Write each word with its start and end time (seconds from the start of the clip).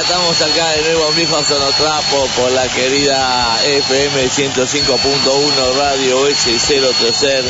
Estamos 0.00 0.40
acá 0.40 0.70
de 0.72 0.82
nuevo 0.82 1.08
en 1.08 1.16
Mijos 1.16 1.46
Sonotrapo 1.46 2.28
por 2.36 2.52
la 2.52 2.68
querida 2.68 3.58
FM 3.64 4.28
105.1 4.28 5.74
Radio 5.76 6.28
S030 6.28 7.44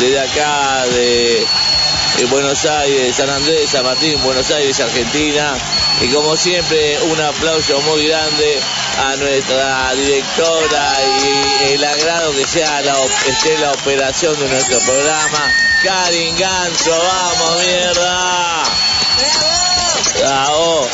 desde 0.00 0.20
acá 0.20 0.84
de 0.86 1.46
Buenos 2.30 2.64
Aires, 2.66 3.16
San 3.16 3.30
Andrés, 3.30 3.70
San 3.70 3.84
Martín, 3.84 4.22
Buenos 4.22 4.50
Aires, 4.50 4.78
Argentina. 4.80 5.54
Y 6.02 6.08
como 6.08 6.36
siempre, 6.36 7.00
un 7.02 7.20
aplauso 7.20 7.80
muy 7.82 8.06
grande 8.06 8.60
a 8.98 9.16
nuestra 9.16 9.94
directora 9.94 10.96
y 11.22 11.72
el 11.72 11.84
agrado 11.84 12.32
que 12.32 12.46
sea 12.46 12.82
la, 12.82 12.96
esté 13.26 13.58
la 13.58 13.72
operación 13.72 14.38
de 14.38 14.48
nuestro 14.48 14.78
programa. 14.80 15.52
Karin 15.82 16.36
Ganso, 16.36 16.90
vamos, 16.90 17.62
mierda. 17.62 18.64
Bravo. 20.18 20.88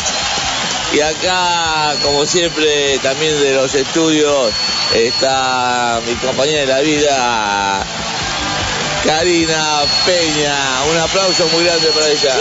Y 0.93 1.01
acá, 1.01 1.95
como 2.03 2.27
siempre, 2.27 2.99
también 2.99 3.41
de 3.41 3.55
los 3.55 3.73
estudios, 3.75 4.53
está 4.93 6.01
mi 6.07 6.15
compañera 6.17 6.61
de 6.63 6.67
la 6.67 6.81
vida, 6.81 7.85
Karina 9.05 9.83
Peña. 10.05 10.57
Un 10.91 10.99
aplauso 10.99 11.47
muy 11.49 11.65
grande 11.65 11.89
para 11.91 12.09
ella. 12.09 12.35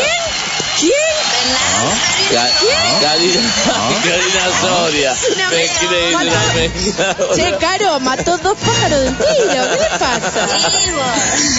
¿Quién? 0.80 0.92
Ca- 2.32 2.50
Karina, 3.02 3.42
Karina 4.04 4.50
Soria. 4.62 5.16
Me 5.52 5.68
crees, 5.68 6.14
la 6.14 7.36
Che, 7.36 7.58
Caro, 7.60 8.00
mató 8.00 8.38
dos 8.40 8.58
pájaros 8.66 9.02
de 9.02 9.08
un 9.10 9.16
tiro. 9.16 9.70
¿Qué 9.70 9.78
le 9.80 9.90
pasa? 10.00 10.20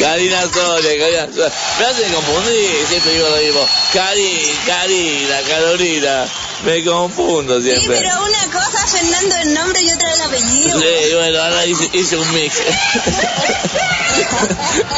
Karina 0.01 0.43
Soria, 0.53 0.99
Karina 0.99 1.27
Soria. 1.35 1.53
Me 1.79 1.87
hacen 1.87 2.13
confundir, 2.13 2.87
siempre 2.89 3.13
digo 3.13 3.29
lo 3.29 3.37
mismo. 3.37 3.67
Cari, 3.93 4.59
Karina, 4.67 5.37
Carolina. 5.49 6.27
Me 6.65 6.85
confundo 6.85 7.61
Sí, 7.61 7.71
siempre. 7.71 7.99
pero 8.01 8.23
una 8.23 8.53
cosa 8.53 8.87
Fernando 8.87 9.37
el 9.43 9.55
nombre 9.55 9.81
y 9.83 9.93
otra 9.93 10.13
el 10.13 10.21
apellido. 10.23 10.81
Sí, 10.81 11.15
bueno, 11.15 11.43
ahora 11.43 11.67
hice, 11.67 11.91
hice 11.93 12.17
un 12.17 12.33
mix. 12.35 12.57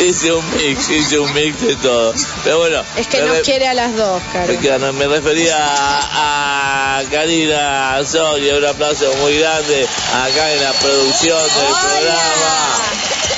hice 0.00 0.32
un 0.32 0.44
mix, 0.56 0.90
hice 0.90 1.18
un 1.18 1.32
mix 1.34 1.60
de 1.60 1.76
todo. 1.76 2.14
Pero 2.44 2.58
bueno. 2.58 2.82
Es 2.96 3.06
que 3.06 3.20
nos 3.22 3.36
re- 3.36 3.42
quiere 3.42 3.68
a 3.68 3.74
las 3.74 3.94
dos, 3.96 4.22
me, 4.32 4.78
no, 4.78 4.92
me 4.92 5.06
refería 5.06 5.56
a, 5.56 6.98
a 6.98 7.02
Karina 7.10 8.00
Soria, 8.04 8.56
un 8.56 8.64
aplauso 8.64 9.12
muy 9.20 9.38
grande 9.38 9.86
acá 10.12 10.52
en 10.52 10.62
la 10.64 10.72
producción 10.72 11.38
del 11.38 11.74
programa. 11.80 12.71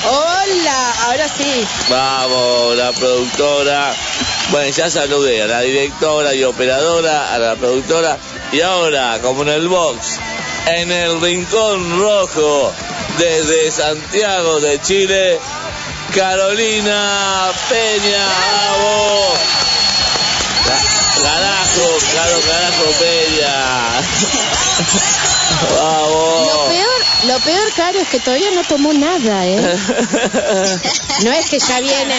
Hola, 0.07 0.93
ahora 1.05 1.27
sí. 1.27 1.65
Vamos, 1.89 2.75
la 2.77 2.91
productora. 2.91 3.93
Bueno, 4.51 4.69
ya 4.75 4.89
saludé 4.89 5.41
a 5.43 5.47
la 5.47 5.61
directora 5.61 6.33
y 6.35 6.43
operadora, 6.43 7.33
a 7.33 7.39
la 7.39 7.55
productora. 7.55 8.17
Y 8.51 8.61
ahora, 8.61 9.19
como 9.21 9.41
en 9.43 9.49
el 9.49 9.67
box, 9.67 10.17
en 10.67 10.91
el 10.91 11.19
rincón 11.21 11.99
rojo, 11.99 12.71
desde 13.17 13.71
Santiago 13.71 14.59
de 14.59 14.79
Chile, 14.81 15.39
Carolina 16.13 17.51
Peña. 17.69 18.25
¡Vamos! 18.27 19.39
Ca- 20.65 21.23
Carajo, 21.23 21.97
caro, 22.13 22.37
carajo, 22.41 22.85
Peña. 22.99 23.55
Lo 25.75 25.83
Vamos. 25.83 26.69
peor, 26.69 27.01
lo 27.27 27.39
peor, 27.39 27.71
Caro, 27.75 27.99
es 27.99 28.07
que 28.09 28.19
todavía 28.19 28.51
no 28.51 28.63
tomó 28.63 28.93
nada, 28.93 29.45
¿eh? 29.47 29.57
No 31.23 31.31
es 31.31 31.49
que 31.49 31.59
ya 31.59 31.79
viene. 31.79 32.15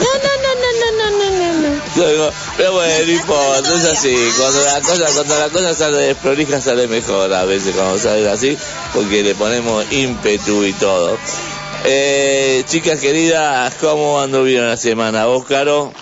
No, 0.00 0.06
no, 0.24 0.32
no, 0.42 0.54
no, 0.62 0.90
no, 0.96 1.10
no, 1.10 1.50
no. 1.60 2.26
no. 2.26 2.32
Pero 2.56 2.72
bueno, 2.72 3.04
no 3.04 3.12
importa, 3.12 3.74
es 3.74 3.84
así. 3.84 4.16
Cuando 4.38 4.64
la 4.64 4.80
cosa, 4.80 5.06
cuando 5.12 5.38
la 5.38 5.48
cosa 5.48 5.74
sale 5.74 5.98
desprolija, 5.98 6.60
sale 6.60 6.86
mejor 6.86 7.32
a 7.34 7.44
veces 7.44 7.74
cuando 7.74 7.98
sale 7.98 8.30
así, 8.30 8.56
porque 8.94 9.22
le 9.22 9.34
ponemos 9.34 9.84
ímpetu 9.92 10.64
y 10.64 10.72
todo. 10.74 11.18
Eh, 11.84 12.64
chicas 12.66 13.00
queridas, 13.00 13.74
¿cómo 13.80 14.20
anduvieron 14.20 14.68
la 14.68 14.76
semana? 14.76 15.26
¿Vos, 15.26 15.44
Caro? 15.44 15.92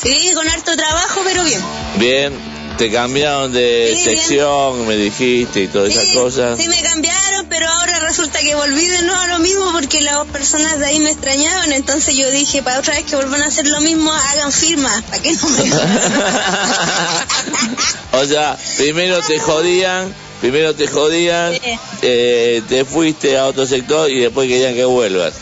Sí, 0.00 0.32
con 0.34 0.48
harto 0.48 0.76
trabajo, 0.76 1.20
pero 1.24 1.42
bien. 1.42 1.60
Bien 1.96 2.47
te 2.78 2.90
cambiaron 2.92 3.52
de 3.52 3.92
Sí, 3.96 4.04
bien. 4.04 4.18
sección, 4.18 4.86
me 4.86 4.96
dijiste 4.96 5.62
y 5.62 5.66
todas 5.68 5.90
esas 5.90 6.04
Sí, 6.08 6.14
cosas. 6.14 6.58
sí 6.58 6.68
me 6.68 6.80
cambiaron, 6.80 7.46
pero 7.48 7.66
ahora 7.68 7.98
resulta 8.00 8.38
que 8.40 8.54
volví 8.54 8.86
de 8.86 9.02
nuevo 9.02 9.20
a 9.20 9.26
lo 9.26 9.38
mismo 9.40 9.72
porque 9.72 10.00
las 10.00 10.24
personas 10.28 10.78
de 10.78 10.86
ahí 10.86 11.00
me 11.00 11.10
extrañaban, 11.10 11.72
entonces 11.72 12.16
yo 12.16 12.30
dije, 12.30 12.62
para 12.62 12.78
otra 12.78 12.94
vez 12.94 13.04
que 13.04 13.16
vuelvan 13.16 13.42
a 13.42 13.46
hacer 13.46 13.66
lo 13.66 13.80
mismo, 13.80 14.12
hagan 14.12 14.52
firma, 14.52 15.02
para 15.10 15.20
que 15.20 15.32
no 15.34 15.48
me... 15.50 15.70
o 18.12 18.24
sea, 18.24 18.56
primero 18.76 19.20
te 19.22 19.38
jodían, 19.38 20.14
primero 20.40 20.74
te 20.74 20.86
jodían, 20.86 21.54
Sí. 21.54 21.78
eh, 22.02 22.62
te 22.68 22.84
fuiste 22.84 23.36
a 23.38 23.46
otro 23.46 23.66
sector 23.66 24.10
y 24.10 24.20
después 24.20 24.48
querían 24.48 24.74
que 24.74 24.84
vuelvas. 24.84 25.34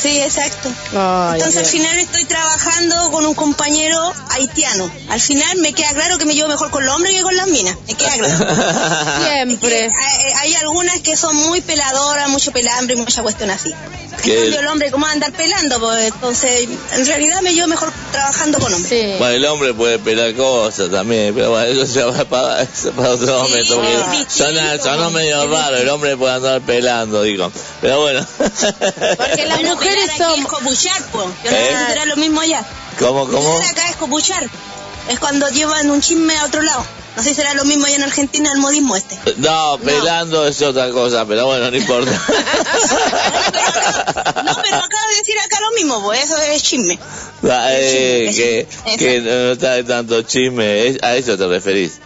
Sí, 0.00 0.18
exacto. 0.20 0.68
Ay, 0.94 1.38
Entonces 1.38 1.56
al 1.62 1.66
final 1.66 1.98
estoy 1.98 2.24
trabajando 2.26 3.10
con 3.10 3.24
un 3.26 3.34
compañero 3.34 4.12
haitiano. 4.30 4.90
Al 5.08 5.20
final 5.20 5.58
me 5.58 5.72
queda 5.72 5.90
claro 5.94 6.18
que 6.18 6.24
me 6.26 6.34
llevo 6.34 6.48
mejor 6.48 6.70
con 6.70 6.84
los 6.84 6.94
hombres 6.94 7.14
que 7.16 7.22
con 7.22 7.34
las 7.36 7.46
minas. 7.48 7.76
Me 7.86 7.94
queda 7.94 8.12
claro. 8.12 9.24
Siempre. 9.24 9.86
Eh, 9.86 9.90
hay 10.40 10.54
algunas 10.56 11.00
que 11.00 11.16
son 11.16 11.34
muy 11.36 11.60
peladoras, 11.60 12.28
mucho 12.28 12.52
pelambre 12.52 12.94
y 12.94 12.98
mucha 12.98 13.22
cuestión 13.22 13.50
así. 13.50 13.72
Que- 14.22 14.34
En 14.34 14.40
cambio 14.42 14.60
el 14.60 14.66
hombre, 14.68 14.90
¿cómo 14.90 15.04
va 15.06 15.10
a 15.10 15.14
andar 15.14 15.32
pelando? 15.32 15.78
Pues 15.80 16.06
entonces, 16.12 16.68
en 16.92 17.06
realidad 17.06 17.40
me 17.42 17.54
llevo 17.54 17.68
mejor 17.68 17.92
trabajando 18.12 18.58
con 18.58 18.72
hombres. 18.72 18.88
Sí. 18.88 19.14
Bueno, 19.18 19.34
el 19.34 19.44
hombre 19.46 19.74
puede 19.74 19.98
pelar 19.98 20.34
cosas 20.34 20.90
también, 20.90 21.34
pero 21.34 21.50
bueno, 21.50 21.66
eso 21.82 21.84
ya 22.00 22.06
va 22.06 22.24
para, 22.24 22.62
eso 22.62 22.90
para 22.92 23.10
otro 23.10 23.42
momento. 23.42 23.82
Sí, 24.30 24.40
sonó 24.80 24.96
como- 24.96 25.10
medio 25.10 25.46
raro, 25.48 25.76
el 25.76 25.88
hombre 25.88 26.16
puede 26.16 26.34
andar 26.34 26.60
pelando, 26.62 27.22
digo. 27.22 27.50
Pero 27.80 28.00
bueno. 28.00 28.26
Porque 28.38 29.46
las 29.46 29.62
mujeres 29.62 30.10
son- 30.16 30.38
es 30.40 30.46
copuchar, 30.46 31.02
po. 31.12 31.30
Yo 31.44 31.50
no 31.50 31.56
¿Eh? 31.56 31.68
sé 31.70 31.78
si 31.78 31.86
será 31.86 32.04
lo 32.06 32.16
mismo 32.16 32.40
allá. 32.40 32.64
¿Cómo, 32.98 33.28
cómo? 33.28 33.58
Acá 33.58 33.88
es 33.90 33.96
copuchar. 33.96 34.48
Es 35.08 35.18
cuando 35.20 35.48
llevan 35.50 35.90
un 35.90 36.00
chisme 36.00 36.36
a 36.38 36.44
otro 36.46 36.62
lado. 36.62 36.84
No 37.16 37.22
sé 37.22 37.30
si 37.30 37.36
será 37.36 37.54
lo 37.54 37.64
mismo 37.64 37.86
allá 37.86 37.96
en 37.96 38.02
Argentina 38.02 38.50
el 38.52 38.58
modismo 38.60 38.94
este. 38.96 39.18
No, 39.38 39.78
pelando 39.82 40.46
es 40.46 40.60
otra 40.60 40.90
cosa, 40.90 41.24
pero 41.24 41.46
bueno, 41.46 41.70
no 41.70 41.76
importa. 41.76 42.10
No, 44.70 44.76
pero 44.76 44.84
acaba 44.84 45.10
de 45.10 45.16
decir 45.16 45.34
acá 45.44 45.58
lo 45.60 45.70
mismo, 45.76 46.02
pues 46.04 46.24
eso 46.24 46.36
es 46.42 46.62
chisme. 46.62 46.98
Ah, 47.48 47.68
eh, 47.72 48.26
chisme, 48.30 48.66
que, 48.92 48.96
que 48.98 49.20
no 49.20 49.52
está 49.52 49.72
de 49.74 49.84
tanto 49.84 50.22
chisme, 50.22 50.86
es- 50.88 51.02
a 51.02 51.16
eso 51.16 51.36
te 51.36 51.46
referís. 51.46 51.98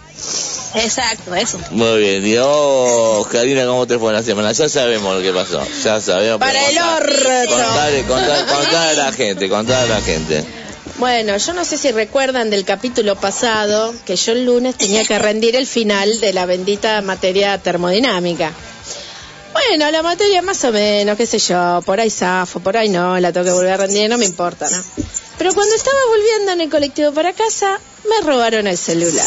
Exacto, 0.75 1.35
eso. 1.35 1.59
Muy 1.71 1.99
bien, 2.21 2.39
oh, 2.45 3.27
Karina, 3.31 3.67
¿cómo 3.67 3.87
te 3.87 3.99
fue 3.99 4.13
la 4.13 4.23
semana? 4.23 4.53
Ya 4.53 4.69
sabemos 4.69 5.17
lo 5.17 5.23
que 5.23 5.33
pasó, 5.33 5.61
ya 5.83 6.01
sabemos. 6.01 6.39
Para 6.39 6.69
el 6.69 6.79
orto. 6.79 7.51
Contale, 7.51 8.03
contale, 8.05 8.45
contale 8.47 9.01
a 9.01 9.05
la 9.05 9.13
gente, 9.13 9.49
contale 9.49 9.93
a 9.93 9.97
la 9.97 10.01
gente. 10.01 10.45
Bueno, 10.99 11.37
yo 11.39 11.53
no 11.55 11.65
sé 11.65 11.79
si 11.79 11.91
recuerdan 11.93 12.51
del 12.51 12.65
capítulo 12.65 13.17
pasado 13.17 13.95
que 14.05 14.17
yo 14.17 14.33
el 14.33 14.45
lunes 14.45 14.77
tenía 14.77 15.03
que 15.05 15.19
rendir 15.19 15.57
el 15.57 15.67
final 15.67 16.21
de 16.21 16.33
la 16.35 16.45
bendita 16.47 17.01
materia 17.01 17.57
termodinámica. 17.59 18.53
Bueno, 19.53 19.91
la 19.91 20.03
materia 20.03 20.43
más 20.43 20.63
o 20.65 20.73
menos, 20.73 21.17
qué 21.17 21.27
sé 21.27 21.39
yo, 21.39 21.83
por 21.85 22.01
ahí 22.01 22.11
zafo, 22.11 22.61
por 22.61 22.77
ahí 22.77 22.89
no, 22.89 23.19
la 23.19 23.33
tengo 23.33 23.47
que 23.47 23.53
volver 23.53 23.73
a 23.73 23.77
rendir, 23.77 24.09
no 24.09 24.19
me 24.19 24.25
importa, 24.25 24.69
¿no? 24.69 24.83
Pero 25.39 25.55
cuando 25.55 25.75
estaba 25.75 25.99
volviendo 26.09 26.53
en 26.53 26.61
el 26.61 26.71
colectivo 26.71 27.13
para 27.13 27.33
casa, 27.33 27.81
me 28.09 28.27
robaron 28.27 28.67
el 28.67 28.77
celular. 28.77 29.27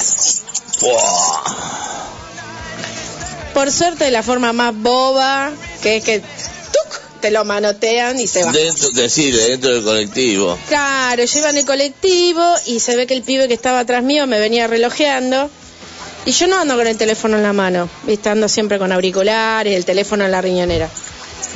Por 3.53 3.71
suerte, 3.71 4.05
de 4.05 4.11
la 4.11 4.23
forma 4.23 4.53
más 4.53 4.75
boba, 4.75 5.51
que 5.81 5.97
es 5.97 6.03
que 6.03 6.19
¡tuc! 6.19 7.01
te 7.21 7.31
lo 7.31 7.45
manotean 7.45 8.19
y 8.19 8.27
se 8.27 8.43
va. 8.43 8.51
Dentro, 8.51 8.89
decirle, 8.91 9.49
dentro 9.49 9.71
del 9.71 9.83
colectivo. 9.83 10.57
Claro, 10.67 11.23
en 11.23 11.57
el 11.57 11.65
colectivo 11.65 12.43
y 12.65 12.79
se 12.79 12.95
ve 12.95 13.07
que 13.07 13.13
el 13.13 13.23
pibe 13.23 13.47
que 13.47 13.53
estaba 13.53 13.79
atrás 13.79 14.03
mío 14.03 14.27
me 14.27 14.39
venía 14.39 14.67
relojeando. 14.67 15.49
Y 16.25 16.31
yo 16.31 16.47
no 16.47 16.57
ando 16.57 16.75
con 16.77 16.87
el 16.87 16.97
teléfono 16.97 17.37
en 17.37 17.43
la 17.43 17.53
mano, 17.53 17.89
¿viste? 18.03 18.29
ando 18.29 18.47
siempre 18.47 18.79
con 18.79 18.91
auriculares, 18.91 19.75
el 19.75 19.83
teléfono 19.83 20.23
en 20.23 20.31
la 20.31 20.41
riñonera. 20.41 20.89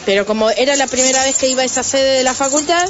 Pero 0.06 0.26
como 0.26 0.50
era 0.50 0.76
la 0.76 0.88
primera 0.88 1.24
vez 1.24 1.38
que 1.38 1.48
iba 1.48 1.62
a 1.62 1.66
esa 1.66 1.84
sede 1.84 2.18
de 2.18 2.24
la 2.24 2.34
facultad, 2.34 2.88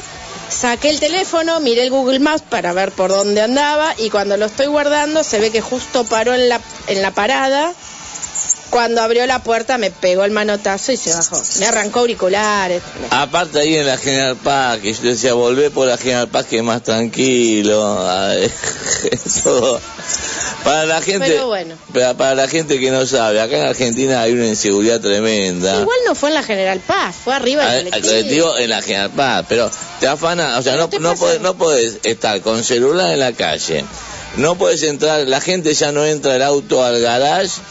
saqué 0.50 0.90
el 0.90 1.00
teléfono, 1.00 1.60
miré 1.60 1.84
el 1.84 1.90
Google 1.90 2.20
Maps 2.20 2.44
para 2.50 2.74
ver 2.74 2.92
por 2.92 3.10
dónde 3.10 3.42
andaba 3.42 3.94
y 3.98 4.10
cuando 4.10 4.38
lo 4.38 4.46
estoy 4.46 4.68
guardando 4.68 5.24
se 5.24 5.40
ve 5.40 5.52
que 5.52 5.62
justo 5.62 6.04
paró 6.04 6.34
en 6.34 6.50
la, 6.50 6.62
en 6.88 7.02
la 7.02 7.12
parada. 7.12 7.74
Cuando 8.70 9.02
abrió 9.02 9.26
la 9.26 9.42
puerta 9.44 9.78
me 9.78 9.92
pegó 9.92 10.26
el 10.26 10.32
manotazo 10.32 10.92
y 10.92 10.98
se 10.98 11.14
bajó. 11.14 11.42
Me 11.60 11.68
arrancó 11.68 12.02
auriculares. 12.02 12.82
Aparte 13.12 13.60
ahí 13.60 13.78
en 13.78 13.86
la 13.86 13.98
General 13.98 14.36
Paz, 14.36 14.80
que 14.80 14.94
yo 14.94 15.02
decía, 15.04 15.34
volvé 15.34 15.70
por 15.70 15.88
la 15.88 15.98
General 15.98 16.28
Paz 16.28 16.48
que 16.48 16.58
es 16.58 16.64
más 16.64 16.84
tranquilo. 16.84 17.98
Ay, 18.10 18.52
todo. 19.44 19.80
Para 20.68 20.86
la 20.86 21.02
gente, 21.02 21.28
Pero 21.30 21.48
bueno. 21.48 21.76
para, 21.94 22.14
para 22.16 22.36
la 22.36 22.48
gente 22.50 22.78
que 22.78 22.92
no 22.92 23.06
sabe, 23.06 23.40
acá 23.40 23.56
en 23.56 23.68
Argentina 23.68 24.22
hay 24.22 24.34
una 24.34 24.48
inseguridad 24.48 25.00
tremenda. 25.00 25.80
Igual 25.80 25.98
no 26.06 26.14
fue 26.14 26.28
en 26.28 26.36
la 26.36 26.44
General 26.44 26.80
Paz, 26.82 27.16
fue 27.24 27.34
arriba 27.34 27.64
del 27.72 27.86
al 27.86 28.02
colectivo. 28.02 28.12
colectivo 28.12 28.58
en 28.58 28.70
la 28.70 28.82
General 28.82 29.12
Paz, 29.12 29.46
pero 29.48 29.72
te 30.02 30.08
afana, 30.08 30.58
o 30.58 30.62
sea, 30.62 30.76
no, 30.76 30.90
no, 31.00 31.16
podés, 31.16 31.40
no 31.40 31.58
podés 31.58 32.00
estar 32.04 32.42
con 32.42 32.66
celular 32.66 33.14
en 33.14 33.20
la 33.20 33.32
calle, 33.32 33.86
no 34.36 34.56
puedes 34.56 34.84
entrar, 34.84 35.26
la 35.26 35.40
gente 35.40 35.74
ya 35.74 35.94
no 35.94 36.06
entra 36.06 36.36
el 36.36 36.44
auto 36.44 36.84
al 36.84 37.00
garage, 37.00 37.62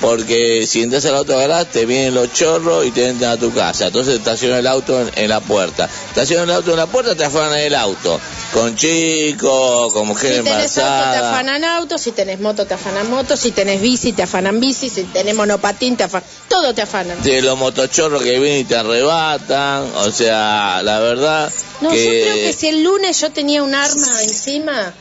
porque 0.00 0.66
si 0.66 0.82
entras 0.82 1.04
al 1.06 1.14
auto 1.16 1.36
garage 1.38 1.66
te 1.72 1.86
vienen 1.86 2.14
los 2.14 2.32
chorros 2.32 2.84
y 2.86 2.90
te 2.90 3.08
entran 3.08 3.32
a 3.32 3.36
tu 3.36 3.52
casa, 3.52 3.86
entonces 3.86 4.14
estaciona 4.16 4.58
el 4.58 4.66
auto 4.66 5.00
en, 5.00 5.10
en 5.14 5.28
la 5.28 5.40
puerta, 5.40 5.88
estaciona 6.08 6.42
el 6.44 6.50
auto 6.50 6.72
en 6.72 6.76
la 6.78 6.86
puerta, 6.86 7.14
te 7.14 7.24
afanan 7.24 7.58
el 7.58 7.74
auto, 7.74 8.18
con 8.52 8.74
chicos, 8.76 9.92
con 9.92 10.08
mujeres 10.08 10.38
Si 10.38 10.44
tenés 10.44 10.78
auto 10.78 11.10
te 11.12 11.16
afanan 11.18 11.64
auto, 11.64 11.98
si 11.98 12.12
tenés 12.12 12.40
moto 12.40 12.66
te 12.66 12.74
afanan 12.74 13.08
moto, 13.10 13.36
si 13.36 13.52
tenés 13.52 13.80
bici 13.80 14.12
te 14.12 14.22
afanan 14.22 14.58
bici, 14.60 14.88
si 14.90 15.04
tenés 15.04 15.34
monopatín 15.34 15.96
te 15.96 16.04
afanan... 16.04 16.28
Todo 16.48 16.74
te 16.74 16.82
afanan. 16.82 17.22
de 17.22 17.40
los 17.42 17.56
motochorros 17.58 18.22
que 18.22 18.38
vienen 18.38 18.60
y 18.60 18.64
te 18.64 18.76
arrebatan, 18.76 19.84
o 19.96 20.10
sea, 20.10 20.80
la 20.82 21.00
verdad 21.00 21.50
No, 21.80 21.90
que... 21.90 22.04
yo 22.04 22.10
creo 22.32 22.34
que 22.34 22.52
si 22.52 22.68
el 22.68 22.82
lunes 22.82 23.20
yo 23.20 23.30
tenía 23.30 23.62
un 23.62 23.74
arma 23.74 24.22
encima, 24.22 24.92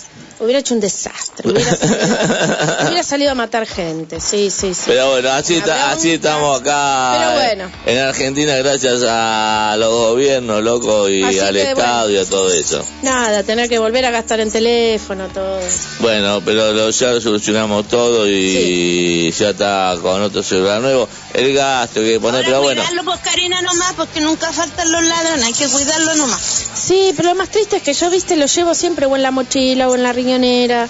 hubiera 0.41 0.59
hecho 0.59 0.73
un 0.73 0.79
desastre. 0.79 1.49
Hubiera 1.49 1.75
salido, 1.75 2.85
hubiera 2.87 3.03
salido 3.03 3.31
a 3.31 3.35
matar 3.35 3.65
gente, 3.65 4.19
sí, 4.19 4.49
sí, 4.49 4.73
sí. 4.73 4.83
Pero 4.87 5.11
bueno, 5.11 5.29
así, 5.31 5.55
está- 5.55 5.91
así 5.91 6.11
estamos 6.11 6.59
acá 6.61 7.17
Pero 7.17 7.31
eh, 7.31 7.45
bueno. 7.55 7.71
en 7.85 7.97
Argentina 7.99 8.55
gracias 8.57 9.01
a 9.07 9.75
los 9.77 9.89
gobiernos, 9.91 10.61
loco, 10.63 11.07
y 11.09 11.23
Así 11.23 11.39
al 11.39 11.53
que, 11.53 11.69
Estado 11.71 12.09
y 12.09 12.17
a 12.17 12.25
todo 12.25 12.51
eso. 12.51 12.83
Nada, 13.01 13.43
tener 13.43 13.69
que 13.69 13.79
volver 13.79 14.05
a 14.05 14.11
gastar 14.11 14.39
en 14.39 14.51
teléfono, 14.51 15.27
todo. 15.29 15.59
Bueno, 15.99 16.41
pero 16.43 16.73
lo, 16.73 16.89
ya 16.89 17.11
lo 17.11 17.21
solucionamos 17.21 17.87
todo 17.87 18.27
y 18.27 19.31
ya 19.31 19.49
está 19.51 19.95
con 20.01 20.21
otro 20.21 20.43
celular 20.43 20.81
nuevo. 20.81 21.07
El 21.33 21.53
gasto 21.53 22.01
que 22.01 22.07
hay 22.07 22.13
que 22.13 22.19
poner, 22.19 22.39
Ahora 22.43 22.47
pero 22.47 22.61
bueno. 22.61 22.81
cuidarlo, 22.81 23.03
pues 23.05 23.19
Karina 23.21 23.61
nomás, 23.61 23.93
porque 23.95 24.19
nunca 24.21 24.51
faltan 24.51 24.91
los 24.91 25.03
ladrones, 25.03 25.43
hay 25.45 25.53
que 25.53 25.67
cuidarlo 25.67 26.15
nomás. 26.15 26.63
Sí, 26.81 27.13
pero 27.15 27.29
lo 27.29 27.35
más 27.35 27.49
triste 27.49 27.77
es 27.77 27.83
que 27.83 27.93
yo, 27.93 28.09
viste, 28.09 28.35
lo 28.35 28.45
llevo 28.47 28.73
siempre 28.73 29.05
o 29.05 29.15
en 29.15 29.21
la 29.21 29.31
mochila 29.31 29.87
o 29.87 29.95
en 29.95 30.03
la 30.03 30.13
riñonera. 30.13 30.89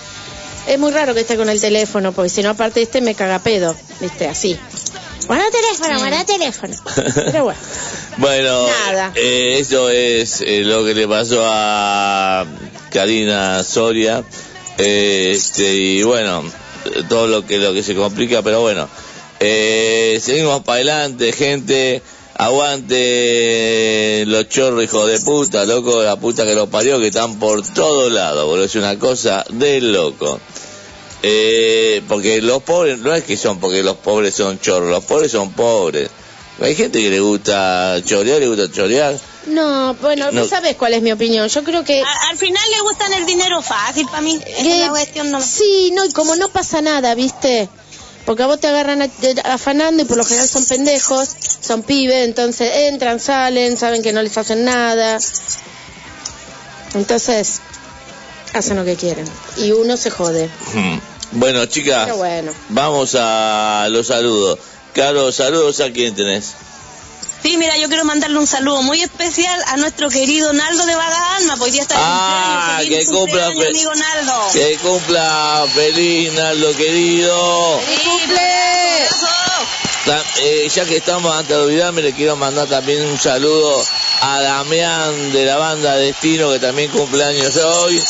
Es 0.68 0.80
muy 0.80 0.92
raro 0.92 1.14
que 1.14 1.22
esté 1.22 1.36
con 1.36 1.50
el 1.50 1.60
teléfono, 1.60 2.14
porque 2.14 2.30
si 2.30 2.42
no, 2.44 2.52
aparte 2.52 2.80
de 2.80 2.84
este, 2.84 3.02
me 3.02 3.16
caga 3.16 3.40
pedo, 3.40 3.76
viste, 4.00 4.28
así. 4.28 4.58
Guarda 5.28 5.46
teléfono, 5.52 6.00
guarda 6.00 6.26
teléfono. 6.26 6.76
Pero 7.16 7.44
bueno. 7.46 7.60
Bueno, 8.18 8.68
Nada. 8.68 9.14
eh, 9.16 9.56
eso 9.60 9.90
es 9.90 10.42
eh, 10.42 10.64
lo 10.66 10.84
que 10.84 10.94
le 10.94 11.08
pasó 11.08 11.42
a 11.46 12.46
Karina 12.92 13.64
Soria. 13.64 14.22
Eh, 14.78 15.32
este, 15.34 15.74
y 15.74 16.04
bueno, 16.04 16.44
todo 17.08 17.28
lo 17.28 17.46
que, 17.46 17.58
lo 17.58 17.74
que 17.74 17.82
se 17.82 17.96
complica, 17.96 18.42
pero 18.42 18.60
bueno. 18.60 18.90
Eh, 19.40 20.20
seguimos 20.22 20.62
para 20.64 20.76
adelante, 20.76 21.32
gente. 21.32 22.02
Aguante 22.42 24.24
los 24.28 24.48
chorros, 24.50 24.84
hijos 24.84 25.08
de 25.12 25.20
puta, 25.20 25.66
loco, 25.66 26.02
la 26.02 26.16
puta 26.16 26.44
que 26.46 26.56
los 26.56 26.70
parió, 26.70 27.00
que 27.00 27.08
están 27.08 27.38
por 27.40 27.62
todos 27.74 28.12
lados, 28.12 28.46
boludo. 28.46 28.66
Es 28.66 28.76
una 28.76 28.98
cosa 29.00 29.44
de 29.50 29.80
loco. 29.82 30.40
Eh, 31.24 32.02
porque 32.08 32.42
los 32.42 32.64
pobres, 32.64 32.98
no 33.00 33.14
es 33.14 33.24
que 33.24 33.38
son 33.38 33.60
porque 33.60 33.84
los 33.84 33.98
pobres 33.98 34.34
son 34.36 34.60
chorros, 34.60 34.90
los 34.90 35.04
pobres 35.06 35.32
son 35.32 35.52
pobres. 35.54 36.10
Hay 36.62 36.76
gente 36.76 37.02
que 37.02 37.10
le 37.10 37.20
gusta 37.20 37.98
chorear, 38.06 38.40
le 38.40 38.48
gusta 38.48 38.72
chorear. 38.72 39.16
No, 39.48 39.96
bueno, 40.02 40.32
No. 40.32 40.42
no 40.42 40.48
sabes 40.48 40.76
cuál 40.76 40.94
es 40.94 41.02
mi 41.02 41.12
opinión. 41.12 41.48
Yo 41.48 41.64
creo 41.64 41.84
que... 41.84 42.02
A- 42.02 42.30
al 42.30 42.38
final 42.38 42.62
le 42.76 42.82
gustan 42.82 43.14
el 43.14 43.26
dinero 43.26 43.62
fácil 43.62 44.06
para 44.08 44.22
mí. 44.22 44.40
Es 44.46 44.56
que- 44.64 44.74
una 44.82 44.90
cuestión 44.90 45.32
nomás. 45.32 45.50
sí, 45.50 45.92
no, 45.94 46.06
y 46.06 46.12
como 46.12 46.36
no 46.36 46.50
pasa 46.50 46.82
nada, 46.82 47.16
viste. 47.16 47.68
Porque 48.26 48.44
a 48.44 48.48
vos 48.48 48.60
te 48.60 48.68
agarran 48.68 49.00
de- 49.00 49.42
afanando 49.44 50.04
y 50.04 50.06
por 50.06 50.18
lo 50.18 50.24
general 50.24 50.48
son 50.48 50.64
pendejos, 50.66 51.30
son 51.60 51.82
pibes, 51.84 52.24
entonces 52.26 52.70
entran, 52.90 53.20
salen, 53.20 53.78
saben 53.78 54.02
que 54.04 54.14
no 54.14 54.22
les 54.22 54.38
hacen 54.38 54.64
nada. 54.64 55.18
Entonces, 56.94 57.62
hacen 58.54 58.78
lo 58.78 58.86
que 58.86 58.96
quieren. 58.96 59.26
Y 59.58 59.72
uno 59.72 59.98
se 59.98 60.10
jode. 60.12 60.50
Hmm. 60.74 61.00
Bueno, 61.34 61.66
chicas, 61.66 62.16
bueno. 62.18 62.52
vamos 62.70 63.16
a 63.18 63.88
los 63.90 64.08
saludos. 64.08 64.60
Carlos, 64.94 65.36
saludos 65.36 65.80
a 65.80 65.90
quién 65.92 66.14
tenés. 66.14 66.52
Sí, 67.44 67.58
mira, 67.58 67.76
yo 67.78 67.88
quiero 67.88 68.06
mandarle 68.06 68.38
un 68.38 68.46
saludo 68.48 68.84
muy 68.84 69.02
especial 69.02 69.60
a 69.68 69.78
nuestro 69.78 70.10
querido 70.10 70.54
Naldo 70.54 70.86
de 70.86 70.96
Vaga 70.96 71.36
Alma, 71.38 71.56
porque 71.58 71.66
hoy 71.66 71.72
día 71.72 71.82
está 71.82 71.96
Ah, 71.98 72.78
cumpleaños. 72.82 72.88
Feliz 72.88 73.08
que 73.08 73.14
cumpla 73.16 73.46
amigo 73.48 73.96
Naldo. 73.96 74.52
Que 74.54 74.78
cumpla 74.78 75.66
feliz, 75.74 76.34
Naldo 76.34 76.76
querido. 76.76 77.82
Cumple! 78.04 78.62
eh, 80.42 80.70
ya 80.74 80.86
que 80.86 80.98
estamos, 80.98 81.34
antes 81.36 81.56
de 81.56 81.64
olvidarme, 81.64 82.02
le 82.02 82.14
quiero 82.14 82.36
mandar 82.36 82.68
también 82.68 83.06
un 83.06 83.20
saludo 83.20 83.84
a 84.22 84.42
Damián 84.42 85.32
de 85.32 85.46
la 85.46 85.58
banda 85.58 85.96
Destino, 85.96 86.52
que 86.52 86.60
también 86.60 86.92
cumpleaños 86.92 87.56
hoy. 87.58 88.04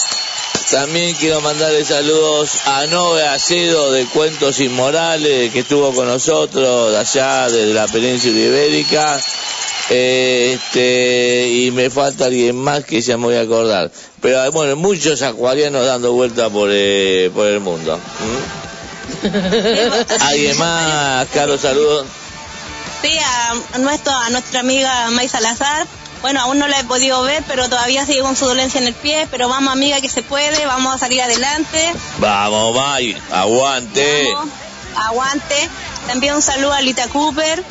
También 0.71 1.13
quiero 1.15 1.41
mandarle 1.41 1.83
saludos 1.83 2.51
a 2.65 2.85
Noé 2.87 3.27
Acedo 3.27 3.91
de 3.91 4.05
Cuentos 4.05 4.59
Inmorales, 4.61 5.51
que 5.51 5.59
estuvo 5.59 5.93
con 5.93 6.07
nosotros 6.07 6.95
allá 6.95 7.49
desde 7.49 7.73
la 7.73 7.87
península 7.87 8.39
ibérica. 8.39 9.19
Eh, 9.89 10.53
Este, 10.53 11.49
y 11.49 11.71
me 11.71 11.89
falta 11.89 12.25
alguien 12.25 12.55
más 12.55 12.85
que 12.85 13.01
ya 13.01 13.17
me 13.17 13.25
voy 13.25 13.35
a 13.35 13.41
acordar. 13.41 13.91
Pero 14.21 14.49
bueno, 14.53 14.77
muchos 14.77 15.21
acuarianos 15.21 15.85
dando 15.85 16.13
vuelta 16.13 16.49
por, 16.49 16.69
eh, 16.71 17.29
por 17.33 17.47
el 17.47 17.59
mundo. 17.59 17.97
¿Mm? 17.97 19.27
¿Alguien 20.21 20.57
más, 20.57 21.27
Carlos? 21.33 21.59
Saludos. 21.59 22.07
Sí, 23.01 23.17
a 23.19 23.77
nuestro, 23.79 24.13
a 24.13 24.29
nuestra 24.29 24.61
amiga 24.61 25.09
May 25.11 25.27
Salazar. 25.27 25.85
Bueno, 26.21 26.41
aún 26.41 26.59
no 26.59 26.67
la 26.67 26.79
he 26.79 26.83
podido 26.83 27.21
ver, 27.23 27.43
pero 27.47 27.67
todavía 27.67 28.05
sigue 28.05 28.21
con 28.21 28.35
su 28.35 28.45
dolencia 28.45 28.79
en 28.79 28.87
el 28.87 28.93
pie. 28.93 29.27
Pero 29.31 29.49
vamos, 29.49 29.73
amiga, 29.73 29.99
que 30.01 30.09
se 30.09 30.21
puede. 30.21 30.65
Vamos 30.65 30.95
a 30.95 30.97
salir 30.97 31.21
adelante. 31.21 31.93
Vamos, 32.19 32.75
May, 32.75 33.17
aguante. 33.31 34.33
Vamos, 34.33 34.53
aguante. 34.95 35.69
También 36.07 36.35
un 36.35 36.41
saludo 36.41 36.73
a 36.73 36.81
Lita 36.81 37.07
Cooper, 37.07 37.63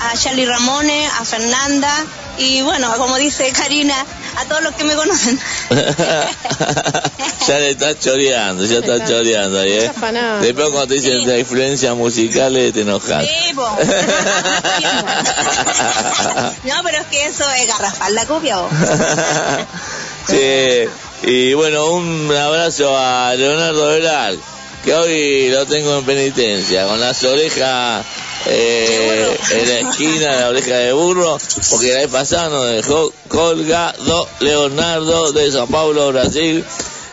a 0.00 0.16
Charlie 0.16 0.46
Ramones, 0.46 1.10
a 1.20 1.24
Fernanda. 1.24 1.92
Y 2.38 2.60
bueno, 2.62 2.92
como 2.96 3.16
dice 3.16 3.50
Karina, 3.52 3.94
a 4.36 4.44
todos 4.44 4.62
los 4.62 4.74
que 4.74 4.84
me 4.84 4.94
conocen. 4.94 5.38
ya 7.48 7.58
le 7.58 7.70
estás 7.70 7.98
choreando, 8.00 8.64
ya 8.64 8.78
estás 8.78 9.00
Está. 9.00 9.08
choreando 9.08 9.60
ahí, 9.60 9.72
¿eh? 9.72 9.90
Después 10.42 10.68
cuando 10.70 10.86
te 10.88 10.94
dicen 10.94 11.24
de 11.24 11.38
influencias 11.40 11.96
musicales 11.96 12.72
te 12.72 12.82
enojas. 12.82 13.24
Sí. 13.24 13.54
No, 16.64 16.74
pero 16.84 16.98
es 16.98 17.06
que 17.06 17.26
eso 17.26 17.44
es 17.50 17.66
garrafal 17.66 18.14
la 18.14 18.26
copia, 18.26 18.58
vos. 18.58 18.70
sí, 20.28 20.88
y 21.22 21.54
bueno, 21.54 21.86
un 21.92 22.30
abrazo 22.34 22.96
a 22.96 23.34
Leonardo 23.34 23.88
Veral, 23.88 24.38
que 24.84 24.94
hoy 24.94 25.48
lo 25.50 25.64
tengo 25.66 25.98
en 25.98 26.04
penitencia, 26.04 26.86
con 26.86 27.00
las 27.00 27.22
orejas 27.24 28.04
eh, 28.46 29.36
en 29.50 29.68
la 29.68 29.90
esquina, 29.90 30.40
la 30.40 30.48
oreja 30.48 30.76
de 30.76 30.92
burro, 30.92 31.38
porque 31.70 31.92
la 31.92 31.98
vez 32.00 32.08
pasada 32.08 32.48
nos 32.48 32.70
dejó 32.70 33.12
colgado 33.28 34.28
Leonardo 34.40 35.32
de 35.32 35.50
Sao 35.50 35.66
Paulo, 35.66 36.12
Brasil. 36.12 36.64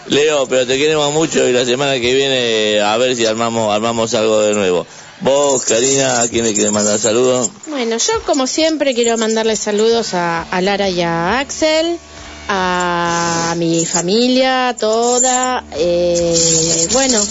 Leo, 0.07 0.47
pero 0.47 0.67
te 0.67 0.77
queremos 0.77 1.13
mucho 1.13 1.47
y 1.47 1.53
la 1.53 1.63
semana 1.63 1.93
que 1.93 2.13
viene 2.13 2.81
a 2.81 2.97
ver 2.97 3.15
si 3.15 3.25
armamos 3.25 3.73
armamos 3.73 4.13
algo 4.13 4.41
de 4.41 4.53
nuevo. 4.53 4.85
Vos, 5.21 5.63
Karina, 5.63 6.21
¿a 6.21 6.27
quién 6.27 6.43
le 6.43 6.53
quieres 6.53 6.73
mandar 6.73 6.99
saludos? 6.99 7.49
Bueno, 7.67 7.95
yo 7.97 8.21
como 8.25 8.45
siempre 8.45 8.93
quiero 8.93 9.17
mandarle 9.17 9.55
saludos 9.55 10.13
a, 10.13 10.41
a 10.41 10.61
Lara 10.61 10.89
y 10.89 11.01
a 11.01 11.39
Axel, 11.39 11.97
a 12.49 13.53
mi 13.57 13.85
familia 13.85 14.75
toda, 14.77 15.63
eh, 15.77 16.87
bueno, 16.91 17.21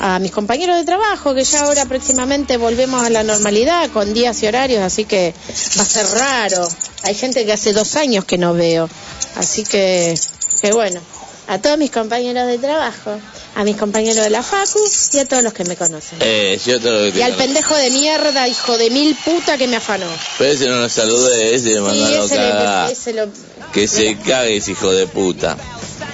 a 0.00 0.18
mis 0.18 0.32
compañeros 0.32 0.76
de 0.78 0.84
trabajo, 0.84 1.34
que 1.34 1.44
ya 1.44 1.60
ahora 1.62 1.84
próximamente 1.86 2.56
volvemos 2.56 3.02
a 3.04 3.10
la 3.10 3.22
normalidad 3.22 3.90
con 3.90 4.12
días 4.12 4.42
y 4.42 4.46
horarios, 4.46 4.82
así 4.82 5.04
que 5.04 5.34
va 5.78 5.82
a 5.82 5.86
ser 5.86 6.06
raro. 6.18 6.68
Hay 7.04 7.14
gente 7.14 7.44
que 7.46 7.52
hace 7.52 7.72
dos 7.72 7.96
años 7.96 8.24
que 8.24 8.38
no 8.38 8.54
veo, 8.54 8.88
así 9.36 9.62
que, 9.64 10.14
que 10.60 10.72
bueno, 10.72 11.00
a 11.46 11.58
todos 11.58 11.78
mis 11.78 11.90
compañeros 11.90 12.46
de 12.48 12.58
trabajo, 12.58 13.18
a 13.54 13.64
mis 13.64 13.76
compañeros 13.76 14.24
de 14.24 14.30
la 14.30 14.42
Facu 14.42 14.80
y 15.12 15.18
a 15.18 15.26
todos 15.26 15.42
los 15.42 15.52
que 15.52 15.64
me 15.64 15.76
conocen. 15.76 16.18
Eh, 16.20 16.58
yo 16.66 16.80
te 16.80 16.90
lo 16.90 16.98
que 17.04 17.12
te 17.12 17.18
Y 17.18 17.22
al 17.22 17.32
conozco. 17.32 17.44
pendejo 17.46 17.74
de 17.76 17.90
mierda, 17.90 18.48
hijo 18.48 18.76
de 18.78 18.90
mil 18.90 19.14
puta 19.24 19.56
que 19.58 19.68
me 19.68 19.76
afanó. 19.76 20.06
Pero 20.38 20.52
ese 20.52 20.66
no 20.66 20.80
nos 20.80 20.92
saludé, 20.92 21.54
ese 21.54 21.74
Sí, 21.74 22.34
le, 22.36 22.92
ese 22.92 23.12
lo... 23.12 23.28
Que 23.72 23.86
se 23.86 24.16
cague 24.18 24.56
ese 24.56 24.72
hijo 24.72 24.90
de 24.90 25.06
puta. 25.06 25.56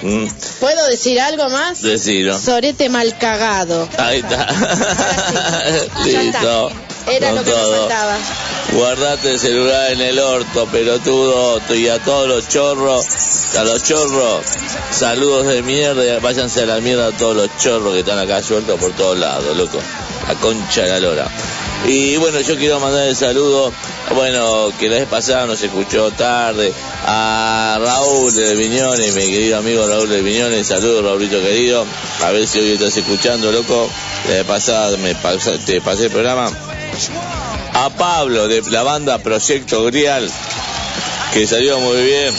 Mm, 0.01 0.25
¿Puedo 0.59 0.87
decir 0.87 1.19
algo 1.21 1.49
más? 1.49 1.81
decilo. 1.81 2.37
Sorete 2.39 2.89
mal 2.89 3.17
cagado. 3.17 3.87
Ahí 3.97 4.19
está. 4.19 4.47
Ya 6.05 6.21
Listo. 6.21 6.69
está. 6.69 7.11
Era 7.11 7.27
Con 7.29 7.35
lo 7.37 7.43
que 7.43 7.49
me 7.51 7.55
todo. 7.55 7.79
faltaba. 7.87 8.17
Guardate 8.73 9.31
el 9.31 9.39
celular 9.39 9.91
en 9.91 10.01
el 10.01 10.19
orto, 10.19 10.65
pelotudo. 10.67 11.61
Y 11.75 11.87
a 11.87 11.99
todos 11.99 12.27
los 12.27 12.47
chorros, 12.47 13.05
a 13.57 13.63
los 13.63 13.83
chorros, 13.83 14.43
saludos 14.91 15.47
de 15.47 15.61
mierda. 15.63 16.19
Váyanse 16.19 16.61
a 16.61 16.65
la 16.67 16.79
mierda 16.79 17.07
a 17.07 17.11
todos 17.11 17.35
los 17.35 17.49
chorros 17.57 17.93
que 17.93 17.99
están 17.99 18.19
acá 18.19 18.41
sueltos 18.43 18.79
por 18.79 18.91
todos 18.93 19.17
lados, 19.17 19.55
loco. 19.57 19.79
La 20.27 20.35
concha 20.35 20.83
de 20.83 20.89
la 20.89 20.99
lora. 20.99 21.27
Y 21.87 22.17
bueno, 22.17 22.39
yo 22.41 22.55
quiero 22.55 22.79
mandar 22.79 23.07
el 23.07 23.15
saludo, 23.15 23.73
bueno, 24.15 24.71
que 24.79 24.87
la 24.89 24.95
vez 24.97 25.07
pasada 25.07 25.45
nos 25.45 25.61
escuchó 25.61 26.11
tarde, 26.11 26.73
a 27.05 27.77
Raúl 27.81 28.33
de 28.33 28.55
Viñones, 28.55 29.15
mi 29.15 29.21
querido 29.31 29.57
amigo 29.57 29.87
Raúl 29.87 30.09
de 30.09 30.21
Viñones, 30.21 30.67
saludos 30.67 31.03
Raulito 31.03 31.41
querido, 31.41 31.85
a 32.23 32.31
ver 32.31 32.47
si 32.47 32.59
hoy 32.59 32.73
estás 32.73 32.95
escuchando, 32.97 33.51
loco, 33.51 33.89
la 34.27 34.33
vez 34.35 34.43
pasada 34.45 34.97
me 34.97 35.15
pasa- 35.15 35.57
te 35.65 35.81
pasé 35.81 36.05
el 36.05 36.11
programa, 36.11 36.51
a 37.73 37.89
Pablo 37.91 38.47
de 38.47 38.61
la 38.69 38.83
banda 38.83 39.17
Proyecto 39.19 39.83
Grial, 39.85 40.29
que 41.33 41.47
salió 41.47 41.79
muy 41.79 42.01
bien, 42.03 42.33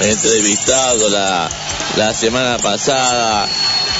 entrevistado 0.00 1.08
la, 1.08 1.48
la 1.96 2.12
semana 2.14 2.58
pasada 2.58 3.46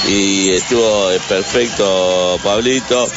y 0.07 0.51
estuvo 0.51 1.09
perfecto 1.27 2.39
Pablito. 2.43 3.07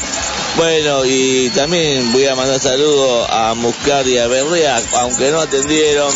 Bueno, 0.57 1.05
y 1.07 1.49
también 1.51 2.13
voy 2.13 2.27
a 2.27 2.35
mandar 2.35 2.61
saludos 2.61 3.27
a 3.31 3.55
Muscar 3.55 4.07
y 4.07 4.19
a 4.19 4.27
Berrea, 4.27 4.83
aunque 4.99 5.31
no 5.31 5.41
atendieron, 5.41 6.13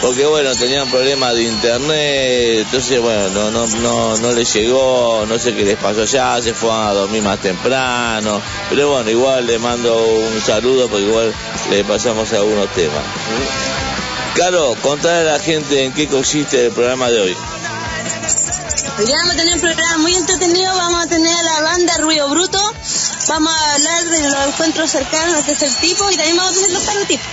porque 0.00 0.26
bueno, 0.26 0.52
tenían 0.56 0.90
problemas 0.90 1.34
de 1.34 1.44
internet, 1.44 2.58
entonces 2.64 3.00
bueno, 3.00 3.28
no, 3.28 3.50
no, 3.52 3.66
no, 3.66 4.16
no 4.16 4.32
les 4.32 4.52
llegó, 4.52 5.24
no 5.28 5.38
sé 5.38 5.54
qué 5.54 5.64
les 5.64 5.76
pasó 5.76 6.02
allá, 6.02 6.42
se 6.42 6.54
fueron 6.54 6.88
a 6.88 6.92
dormir 6.92 7.22
más 7.22 7.38
temprano, 7.38 8.42
pero 8.68 8.90
bueno, 8.90 9.10
igual 9.10 9.46
le 9.46 9.60
mando 9.60 9.96
un 9.96 10.40
saludo 10.40 10.88
porque 10.88 11.06
igual 11.06 11.32
le 11.70 11.84
pasamos 11.84 12.32
algunos 12.32 12.68
temas. 12.74 13.04
Caro, 14.34 14.74
contale 14.82 15.28
a 15.28 15.32
la 15.34 15.38
gente 15.38 15.84
en 15.84 15.92
qué 15.92 16.08
consiste 16.08 16.66
el 16.66 16.72
programa 16.72 17.10
de 17.10 17.20
hoy. 17.20 17.36
Hoy 18.98 19.06
vamos 19.06 19.34
a 19.34 19.36
tener 19.36 19.54
un 19.54 19.60
programa 19.60 19.98
muy 19.98 20.14
entretenido, 20.14 20.74
vamos 20.74 21.04
a 21.04 21.08
tener 21.08 21.32
a 21.32 21.42
la 21.42 21.62
banda 21.62 21.96
Ruido 21.98 22.28
Bruto, 22.28 22.58
vamos 23.28 23.52
a 23.54 23.74
hablar 23.74 24.04
de 24.08 24.22
los 24.22 24.48
encuentros 24.48 24.90
cercanos 24.90 25.36
al 25.36 25.44
tercer 25.44 25.70
tipo 25.80 26.10
y 26.10 26.16
también 26.16 26.36
vamos 26.36 26.52
a 26.52 26.54
tener 26.54 26.70
los 26.72 26.82
parotipos. 26.82 27.26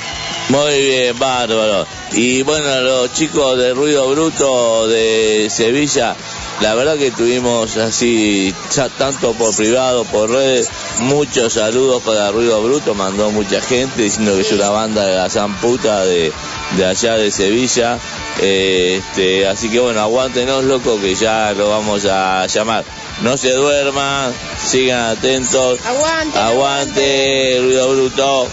Muy 0.50 0.82
bien, 0.82 1.18
bárbaro. 1.18 1.88
Y 2.12 2.44
bueno, 2.44 2.82
los 2.82 3.14
chicos 3.14 3.58
de 3.58 3.74
Ruido 3.74 4.08
Bruto 4.10 4.88
de 4.88 5.50
Sevilla, 5.50 6.16
la 6.62 6.76
verdad 6.76 6.98
que 6.98 7.12
tuvimos 7.12 7.78
así, 7.78 8.54
ya 8.74 8.90
tanto 8.90 9.34
por 9.34 9.56
privado, 9.56 10.06
por 10.06 10.30
redes, 10.30 10.70
muchos 11.00 11.54
saludos 11.54 12.04
para 12.04 12.32
Ruido 12.32 12.62
Bruto, 12.62 12.94
mandó 12.94 13.32
mucha 13.32 13.60
gente 13.60 14.04
diciendo 14.04 14.36
que 14.36 14.42
es 14.42 14.52
una 14.52 14.70
banda 14.70 15.06
de 15.06 15.16
la 15.16 15.30
san 15.30 15.56
puta 15.56 16.06
de, 16.06 16.32
de 16.72 16.86
allá 16.86 17.16
de 17.16 17.32
Sevilla. 17.32 17.98
Eh, 18.42 19.02
este, 19.02 19.48
así 19.48 19.70
que 19.70 19.80
bueno, 19.80 20.02
aguántenos 20.02 20.64
loco 20.64 21.00
que 21.00 21.16
ya 21.16 21.54
lo 21.54 21.70
vamos 21.70 22.06
a 22.06 22.46
llamar. 22.48 22.84
No 23.22 23.38
se 23.38 23.52
duerman, 23.52 24.34
sigan 24.66 25.18
atentos. 25.18 25.80
Aguante. 25.86 26.38
Aguante, 26.38 27.58
ruido 27.62 27.90
bruto. 27.94 28.48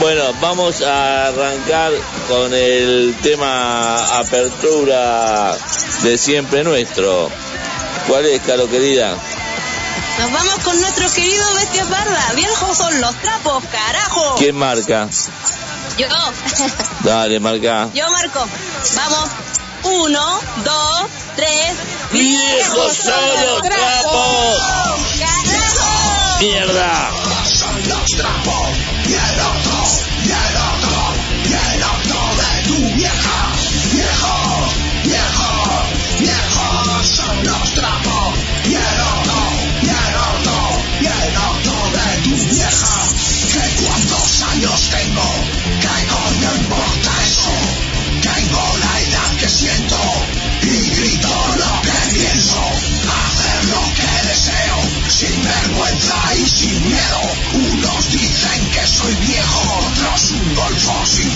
Bueno, 0.00 0.24
vamos 0.40 0.82
a 0.82 1.28
arrancar 1.28 1.92
con 2.28 2.52
el 2.52 3.14
tema 3.22 4.18
apertura 4.18 5.56
de 6.02 6.18
siempre 6.18 6.64
nuestro. 6.64 7.30
¿Cuál 8.08 8.26
es, 8.26 8.40
Caro 8.42 8.68
querida? 8.68 9.14
Nos 10.18 10.32
vamos 10.32 10.64
con 10.64 10.80
nuestros 10.80 11.12
queridos 11.12 11.54
bestias 11.54 11.86
pardas, 11.88 12.34
viejos 12.34 12.76
son 12.76 13.00
los 13.00 13.14
trapos, 13.16 13.62
carajo. 13.70 14.36
¿Quién 14.38 14.56
marca? 14.56 15.08
Yo, 15.98 16.08
Dale, 17.04 17.40
marca. 17.40 17.88
yo 17.94 18.10
marco. 18.10 18.46
Vamos, 18.96 19.30
uno, 19.82 20.40
dos, 20.62 21.06
tres. 21.36 21.72
¡Viejos 22.12 22.96
son 22.96 23.40
los 23.42 23.62
trapos! 23.62 24.62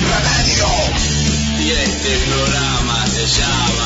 ¡Mierda! 0.00 0.40
Y 1.60 1.70
este 1.72 2.18
programa 2.26 3.06
se 3.06 3.26
llama 3.26 3.79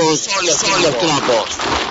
los, 0.00 0.20
son 0.20 0.82
los 0.82 0.98
trapos. 0.98 1.81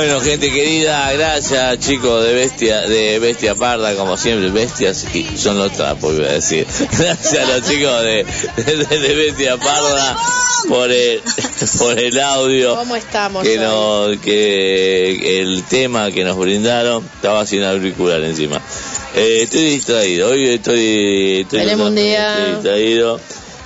Bueno, 0.00 0.18
gente 0.22 0.50
querida, 0.50 1.12
gracias 1.12 1.78
chicos 1.80 2.24
de 2.24 2.32
Bestia, 2.32 2.80
de 2.88 3.18
Bestia 3.18 3.54
Parda, 3.54 3.94
como 3.94 4.16
siempre, 4.16 4.50
bestias 4.50 5.06
y 5.14 5.36
son 5.36 5.58
los 5.58 5.72
trapos, 5.72 6.14
iba 6.16 6.26
a 6.26 6.32
decir. 6.32 6.66
Gracias 6.98 7.46
a 7.46 7.58
los 7.58 7.68
chicos 7.68 8.02
de, 8.02 8.24
de, 8.56 8.98
de 8.98 9.14
Bestia 9.14 9.58
Parda 9.58 10.16
por 10.68 10.90
el, 10.90 11.20
por 11.78 11.98
el 11.98 12.18
audio. 12.18 12.76
¿Cómo 12.76 12.96
estamos? 12.96 13.42
que 13.42 13.58
hoy? 13.58 14.16
no, 14.16 14.22
que 14.22 15.42
el 15.42 15.64
tema 15.64 16.10
que 16.10 16.24
nos 16.24 16.38
brindaron 16.38 17.04
estaba 17.16 17.44
sin 17.44 17.62
auricular 17.62 18.22
encima. 18.22 18.58
Eh, 19.14 19.40
estoy 19.42 19.64
distraído, 19.64 20.30
hoy 20.30 20.48
estoy, 20.48 21.40
estoy 21.42 21.60
estoy 21.60 22.52
distraído. 22.54 23.20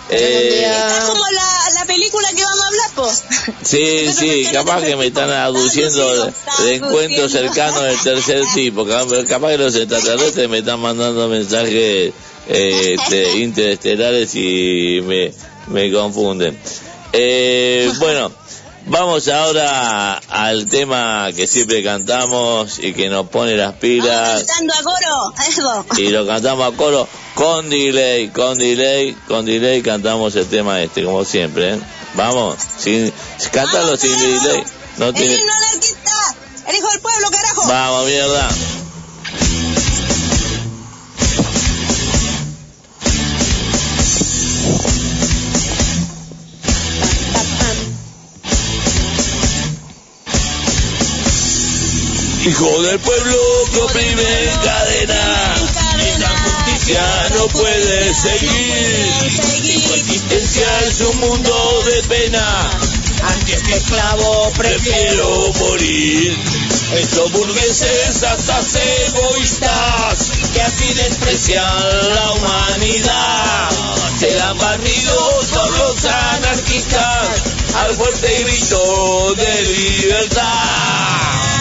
Día. 0.08 0.88
Está 0.88 1.06
como 1.06 1.24
la, 1.30 1.70
la 1.80 1.84
película 1.86 2.28
que 2.36 2.42
vamos 2.44 2.64
a 2.64 2.68
hablar, 2.68 2.90
po. 2.94 3.54
Sí, 3.62 4.12
sí, 4.18 4.46
capaz 4.52 4.82
que 4.82 4.96
me 4.96 5.06
están 5.06 5.30
aduciendo 5.30 6.32
de, 6.64 6.74
encuentros 6.74 7.32
cercanos 7.32 7.82
del 7.82 7.98
tercer 8.00 8.42
tipo. 8.54 8.86
Capaz 8.86 9.24
capaz 9.24 9.50
que 9.50 9.58
los 9.58 9.74
extraterrestres 9.74 10.48
me 10.48 10.58
están 10.58 10.80
mandando 10.80 11.28
mensajes 11.28 12.12
eh, 12.48 12.96
este, 12.98 13.38
interestelares 13.38 14.34
y 14.34 15.00
me, 15.04 15.32
me 15.68 15.90
confunden. 15.92 16.58
Eh, 17.12 17.90
bueno, 17.98 18.30
vamos 18.86 19.28
ahora 19.28 20.14
al 20.28 20.66
tema 20.66 21.28
que 21.34 21.46
siempre 21.46 21.82
cantamos 21.82 22.78
y 22.78 22.92
que 22.92 23.08
nos 23.08 23.28
pone 23.28 23.56
las 23.56 23.74
pilas 23.74 24.44
cantando 24.44 24.74
a 24.74 24.82
coro, 24.82 25.34
algo. 25.36 25.86
y 25.98 26.08
lo 26.08 26.26
cantamos 26.26 26.72
a 26.72 26.76
coro 26.76 27.08
con 27.34 27.68
delay, 27.70 28.28
con 28.28 28.58
delay, 28.58 29.14
con 29.26 29.44
delay 29.44 29.82
cantamos 29.82 30.34
el 30.36 30.46
tema 30.46 30.80
este, 30.82 31.04
como 31.04 31.24
siempre, 31.24 31.74
¿eh? 31.74 31.80
Vamos, 32.14 32.56
sin, 32.78 33.12
cántalo 33.50 33.96
sin 33.96 34.16
delay. 34.16 34.64
No 34.98 35.06
El 35.06 35.14
tiene... 35.14 35.34
himno 35.34 35.52
anarquista, 35.52 36.36
el 36.68 36.76
hijo 36.76 36.88
del 36.90 37.00
pueblo, 37.00 37.30
carajo. 37.30 37.66
Vamos, 37.66 38.06
mierda. 38.06 38.48
Hijo 52.46 52.82
del 52.82 53.00
pueblo 53.00 53.38
que 53.72 53.80
oprime 53.80 54.44
en 54.44 54.58
cadena, 54.58 55.54
esta 56.04 56.28
justicia 56.28 57.02
no 57.36 57.46
puede 57.48 58.14
seguir. 58.14 59.82
Su 59.82 59.94
existencia 59.94 60.66
es 60.86 61.00
un 61.00 61.20
mundo 61.20 61.82
de 61.86 62.02
pena. 62.02 62.70
Antes 63.22 63.62
que 63.62 63.74
esclavo 63.76 64.52
prefiero 64.58 65.52
morir. 65.58 66.38
Estos 66.92 67.32
burgueses 67.32 68.22
hasta 68.22 68.60
egoístas 69.06 70.30
que 70.52 70.60
así 70.60 70.92
desprecian 70.92 72.14
la 72.14 72.30
humanidad. 72.32 73.70
Se 74.20 74.38
han 74.42 74.58
barrido 74.58 75.40
por 75.50 75.78
los 75.78 76.04
anarquistas 76.04 77.42
al 77.74 77.96
fuerte 77.96 78.44
grito 78.44 79.34
de 79.34 79.62
libertad. 79.62 81.53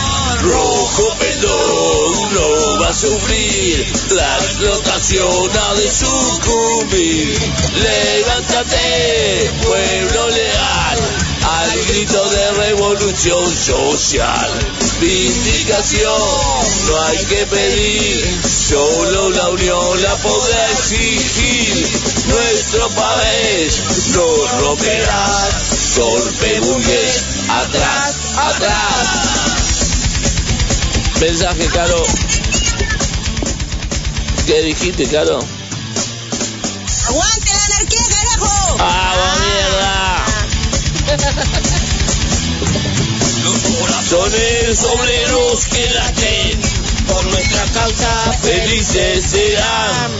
Rojo 0.43 1.15
pelón 1.19 2.33
no 2.33 2.79
va 2.81 2.89
a 2.89 2.93
sufrir, 2.93 3.93
la 4.11 4.37
explotación 4.39 5.49
ha 5.57 5.73
de 5.75 5.89
sucumbir. 5.89 7.39
Levántate, 7.75 9.51
pueblo 9.63 10.27
leal, 10.27 10.99
al 11.43 11.85
grito 11.85 12.29
de 12.29 12.51
revolución 12.51 13.55
social. 13.55 14.51
Vindicación 14.99 16.11
no 16.87 17.01
hay 17.03 17.17
que 17.25 17.45
pedir, 17.45 18.41
solo 18.45 19.29
la 19.29 19.49
unión 19.49 20.01
la 20.01 20.15
podrá 20.17 20.71
exigir. 20.71 21.87
Nuestro 22.27 22.89
país 22.89 23.81
no 24.13 24.59
romperá, 24.59 25.49
burgués, 26.59 27.23
atrás, 27.47 28.15
atrás. 28.35 29.42
Mensaje, 31.23 31.65
Caro. 31.67 32.03
¿Qué 34.45 34.61
dijiste, 34.63 35.07
Caro? 35.07 35.39
Aguante 37.07 37.51
la 37.53 37.63
anarquía, 37.63 38.01
carajo. 38.09 38.77
¡Vamos, 38.77 39.39
mierda! 39.39 40.25
Son 44.09 44.31
esos 44.35 44.83
obreros 44.83 45.65
que 45.67 45.89
laten 45.91 46.59
por 47.07 47.25
nuestra 47.27 47.63
causa 47.67 48.33
felices 48.41 49.23
serán. 49.23 50.11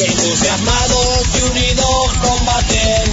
Entusiasmados 0.00 1.28
y 1.38 1.42
unidos 1.42 2.12
combaten, 2.22 3.04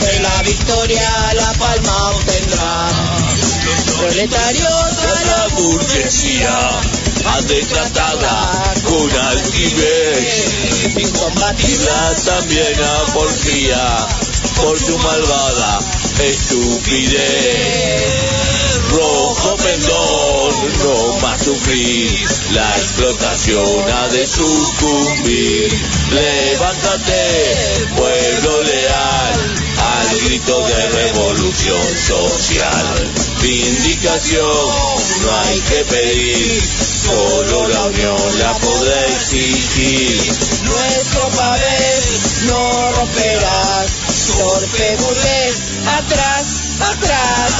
de 0.00 0.18
la 0.18 0.42
victoria 0.42 1.34
la 1.34 1.52
palma 1.52 2.10
obtendrán. 2.10 3.29
Proletarios 3.98 5.04
a 5.04 5.24
la 5.24 5.48
burguesía, 5.54 6.80
han 7.26 7.46
de 7.46 7.62
tratarla 7.64 8.74
con 8.84 9.10
altivez, 9.10 10.94
sin 10.94 11.10
combatirla 11.10 12.14
también 12.24 12.82
a 12.82 13.12
porfía, 13.12 14.08
por 14.56 14.78
su 14.78 14.98
malvada 14.98 15.80
estupidez. 16.18 17.60
Rojo 18.90 19.56
pendón, 19.56 20.54
no 20.82 21.18
más 21.20 21.42
sufrir, 21.42 22.28
la 22.52 22.76
explotación 22.76 23.88
ha 23.88 24.08
de 24.08 24.26
sucumbir. 24.26 25.72
Levántate, 26.10 27.86
pueblo 27.96 28.62
leal, 28.62 29.09
grito 30.24 30.66
de 30.66 30.88
revolución 30.88 31.96
social. 32.06 33.12
Vindicación 33.42 34.46
no 35.22 35.38
hay 35.40 35.60
que 35.60 35.84
pedir, 35.84 36.62
solo 37.04 37.68
la 37.68 37.82
unión 37.84 38.38
la 38.38 38.52
podrá 38.54 39.06
exigir. 39.06 40.20
Nuestro 40.64 41.28
papel 41.28 42.02
no 42.46 42.92
romperás, 42.96 43.90
torpe 44.36 44.96
burgués, 44.96 45.56
atrás, 45.86 46.46
atrás. 46.80 47.52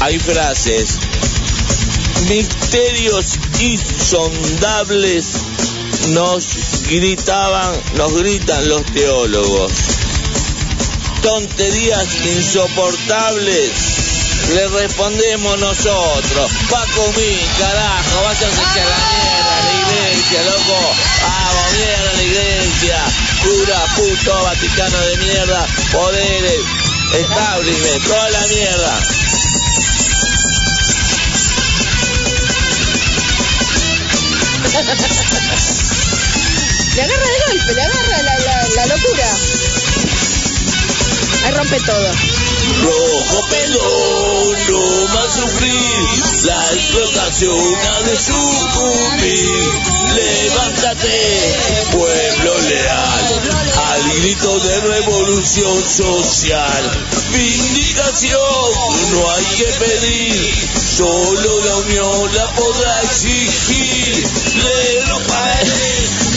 Hay 0.00 0.18
frases, 0.18 0.98
misterios 2.28 3.38
insondables 3.60 5.32
nos 6.10 6.46
gritaban, 6.88 7.74
nos 7.96 8.14
gritan 8.14 8.68
los 8.68 8.84
teólogos. 8.86 9.72
Tonterías 11.22 12.08
insoportables 12.24 13.72
le 14.54 14.68
respondemos 14.68 15.58
nosotros. 15.58 16.50
Paco 16.70 17.12
mi 17.16 17.36
carajo, 17.58 18.22
váyanse 18.22 18.62
a 18.62 18.74
la 18.74 18.98
mierda, 19.10 19.54
la 19.64 19.72
iglesia, 19.80 20.42
loco. 20.44 20.78
Vamos, 21.22 21.72
mierda, 21.72 22.12
la 22.14 22.22
iglesia. 22.22 22.98
Cura, 23.42 23.80
puto, 23.96 24.42
Vaticano 24.44 24.98
de 24.98 25.16
mierda, 25.18 25.66
poderes, 25.92 26.64
establishment, 27.14 28.04
toda 28.04 28.30
la 28.30 28.46
mierda. 28.46 29.00
Le 36.96 37.02
agarra 37.02 37.26
de 37.26 37.38
golpe, 37.46 37.74
le 37.74 37.82
agarra 37.82 38.22
la, 38.22 38.86
locura. 38.86 39.28
Ahí 41.46 41.52
rompe 41.52 41.78
todo. 41.78 42.08
Rojo 42.82 43.46
pelón, 43.48 44.66
no 44.68 45.14
más 45.14 45.32
sufrir, 45.32 46.44
la 46.44 46.72
explotación 46.72 47.74
ha 47.86 48.02
de 48.02 48.16
sucumbir. 48.16 49.70
Levántate, 50.16 51.88
pueblo 51.92 52.60
leal, 52.62 53.40
al 53.92 54.20
grito 54.20 54.58
de 54.58 54.80
revolución 54.80 55.88
social. 55.88 57.06
Vindicación 57.30 58.40
no 59.12 59.30
hay 59.30 59.44
que 59.44 59.72
pedir, 59.84 60.54
solo 60.96 61.64
la 61.64 61.76
unión 61.76 62.34
la 62.34 62.52
podrá 62.54 63.02
exigir. 63.02 64.26
Le 64.64 65.06
lo 65.06 65.20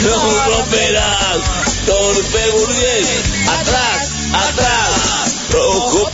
no 0.04 0.46
romperás, 0.50 1.40
torpe 1.86 2.50
burgués, 2.52 3.08
atrás, 3.48 4.12
atrás. 4.34 4.79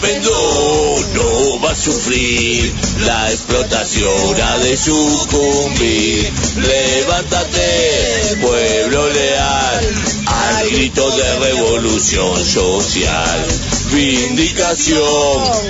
No 0.06 1.60
va 1.64 1.72
a 1.72 1.76
sufrir, 1.76 2.72
la 3.06 3.32
explotación 3.32 4.40
ha 4.40 4.58
de 4.60 4.78
sucumbir. 4.78 6.32
Levántate, 6.58 8.38
pueblo 8.40 9.10
leal, 9.10 9.96
al 10.28 10.70
grito 10.70 11.10
de 11.10 11.40
revolución 11.40 12.46
social. 12.46 13.46
Vindicación 13.92 15.00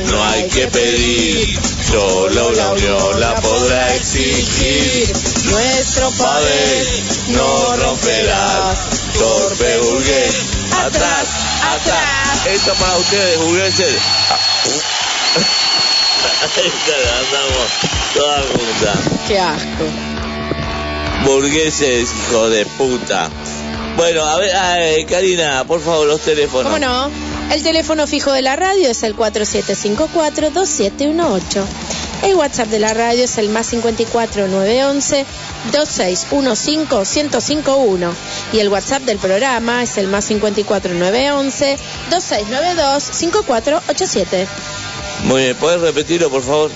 no 0.07 0.23
hay 0.25 0.47
que 0.49 0.67
pedir, 0.67 1.57
solo 1.89 2.51
la 2.51 2.71
unión 2.71 3.19
la 3.21 3.35
podrá 3.35 3.95
exigir. 3.95 5.13
Nuestro 5.45 6.11
padre 6.11 6.83
no 7.29 7.75
romperás, 7.77 8.79
torpe 9.17 9.77
burgués, 9.77 10.35
atrás, 10.83 11.44
Esto 12.45 12.73
para 12.75 12.97
ustedes, 12.97 13.39
burgueses. 13.39 13.95
Andamos 17.19 17.67
toda. 18.13 18.43
Qué 19.27 19.39
asco. 19.39 19.83
Burgueses, 21.25 22.09
hijo 22.13 22.49
de 22.49 22.65
puta. 22.65 23.29
Bueno, 23.97 24.23
a 24.23 24.37
ver, 24.37 25.05
Karina, 25.05 25.65
por 25.65 25.81
favor, 25.81 26.07
los 26.07 26.21
teléfonos. 26.21 26.71
¿Cómo 26.71 26.79
no? 26.79 27.11
El 27.51 27.61
teléfono 27.61 28.07
fijo 28.07 28.31
de 28.31 28.41
la 28.41 28.55
radio 28.55 28.89
es 28.89 29.03
el 29.03 29.13
4754-2718. 29.15 31.65
El 32.23 32.35
WhatsApp 32.35 32.69
de 32.69 32.79
la 32.79 32.93
radio 32.93 33.25
es 33.25 33.37
el 33.37 33.49
más 33.49 33.67
54 33.67 34.47
911 34.47 35.25
2615 35.71 37.23
1051 37.23 38.13
y 38.53 38.59
el 38.59 38.69
WhatsApp 38.69 39.03
del 39.03 39.17
programa 39.17 39.83
es 39.83 39.97
el 39.97 40.07
más 40.07 40.25
54 40.25 40.93
911 40.93 41.77
2692 42.09 43.03
5487. 43.03 44.47
Muy 45.25 45.43
bien, 45.43 45.55
¿puedes 45.57 45.81
repetirlo, 45.81 46.29
por 46.29 46.41
favor? 46.43 46.71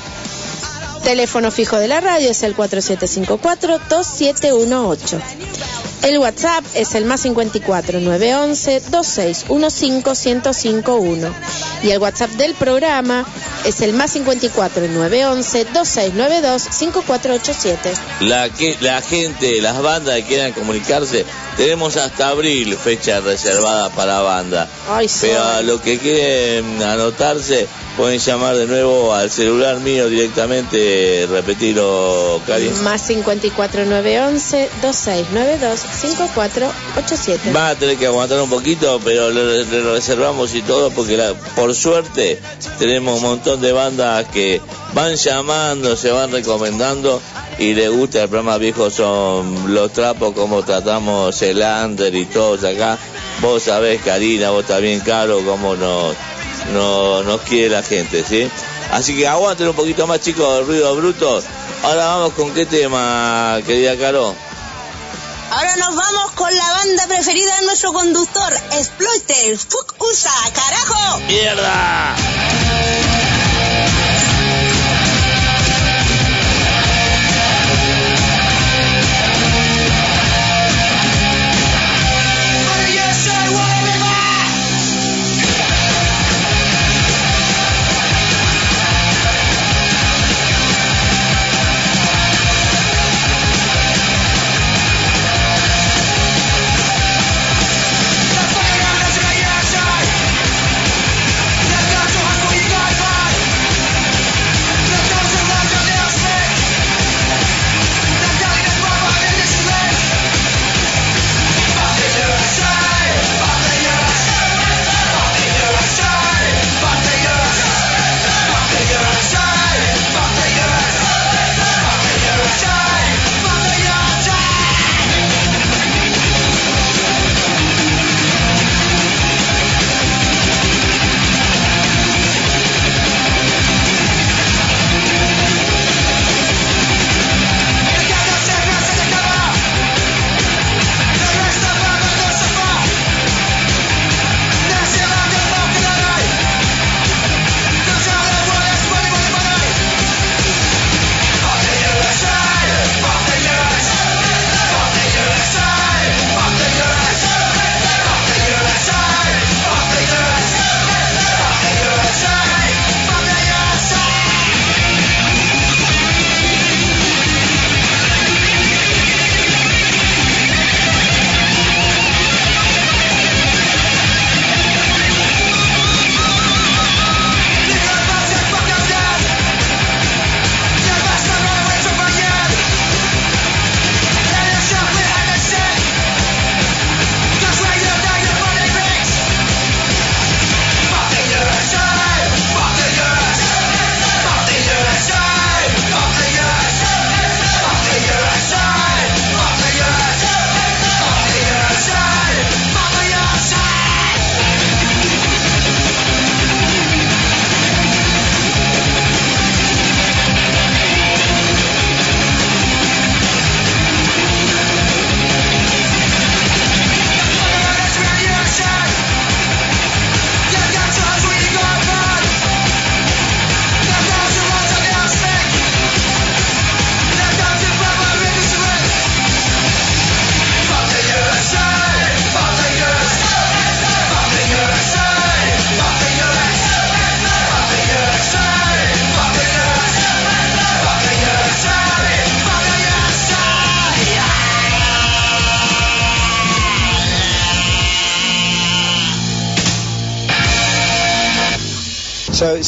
Teléfono 1.04 1.50
fijo 1.52 1.78
de 1.78 1.88
la 1.88 2.02
radio 2.02 2.30
es 2.32 2.44
el 2.44 2.54
4754 2.56 3.80
2718. 3.90 5.20
El 6.04 6.18
WhatsApp 6.18 6.64
es 6.76 6.96
el 6.96 7.06
más 7.06 7.22
54 7.22 8.00
911 8.00 8.82
2615 8.90 10.36
1051 10.36 11.34
y 11.84 11.92
el 11.92 12.00
WhatsApp 12.00 12.32
del 12.32 12.54
programa 12.56 13.26
es 13.66 13.82
el 13.82 13.94
más 13.94 14.12
54 14.12 14.88
911 14.88 15.66
2692 15.74 16.62
5487. 16.62 17.94
La, 18.22 18.50
que, 18.50 18.78
la 18.82 19.02
gente, 19.02 19.62
las 19.62 19.82
bandas 19.82 20.16
que 20.16 20.24
quieran 20.24 20.54
comunicarse, 20.54 21.26
tenemos 21.58 21.98
hasta 21.98 22.30
abril 22.30 22.78
fecha 22.78 23.20
reservada 23.20 23.90
para 23.90 24.22
banda. 24.22 24.68
Ay, 24.90 25.08
sí. 25.08 25.28
Pero 25.28 25.44
a 25.44 25.62
los 25.62 25.82
que 25.82 26.00
quieren 26.00 26.82
anotarse, 26.82 27.68
pueden 28.00 28.20
llamar 28.20 28.56
de 28.56 28.66
nuevo 28.66 29.14
al 29.14 29.30
celular 29.30 29.82
mío 29.82 30.08
directamente, 30.08 31.28
repetirlo, 31.30 32.40
Cari. 32.48 32.70
Más 32.82 33.02
54 33.02 33.86
911 33.86 34.70
2692 34.82 35.80
5487. 35.80 37.52
Va 37.52 37.70
a 37.70 37.76
tener 37.76 37.98
que 37.98 38.06
aguantar 38.08 38.40
un 38.42 38.50
poquito, 38.50 39.02
pero 39.04 39.30
le, 39.32 39.66
le 39.66 39.82
reservamos 39.92 40.56
y 40.56 40.62
todo 40.62 40.92
porque 40.92 41.18
la- 41.18 41.34
por 41.56 41.76
suerte 41.76 42.40
tenemos 42.78 43.18
un 43.18 43.24
montón 43.24 43.60
de 43.60 43.74
bandas 43.74 44.26
que 44.28 44.62
van 44.94 45.16
llamando, 45.16 45.98
se 45.98 46.12
van 46.12 46.32
recomendando 46.32 47.22
y 47.58 47.74
les 47.74 47.90
gusta 47.92 48.24
el 48.24 48.30
programa 48.30 48.58
viejo 48.58 48.90
son 48.90 49.74
los 49.74 49.92
trapos 49.92 50.34
como 50.34 50.64
tratamos 50.64 51.42
el 51.42 51.62
under 51.62 52.16
y 52.16 52.24
todos 52.26 52.64
acá. 52.64 52.98
Vos 53.42 53.64
sabés, 53.64 54.02
Karina, 54.02 54.52
vos 54.52 54.66
también, 54.66 55.02
Caro, 55.02 55.42
cómo 55.46 55.76
nos, 55.76 56.16
nos, 56.74 57.26
nos 57.26 57.42
quiere 57.42 57.70
la 57.70 57.84
gente, 57.84 58.24
¿sí? 58.24 58.50
Así 58.92 59.16
que 59.16 59.28
aguanten 59.28 59.68
un 59.68 59.76
poquito 59.76 60.08
más, 60.08 60.20
chicos, 60.22 60.66
ruido 60.66 60.96
bruto. 60.96 61.42
Ahora 61.84 62.06
vamos 62.08 62.34
con 62.34 62.54
qué 62.54 62.66
tema, 62.66 63.60
querida 63.66 63.98
Caro. 63.98 64.36
Ahora 65.52 65.76
nos 65.78 65.96
vamos 65.96 66.32
con 66.36 66.56
la 66.56 66.70
banda 66.72 67.08
preferida 67.08 67.56
de 67.60 67.66
nuestro 67.66 67.92
conductor, 67.92 68.54
Exploiter. 68.74 69.58
Fuck 69.58 69.96
USA, 70.00 70.52
carajo. 70.54 71.20
¡Mierda! 71.28 72.16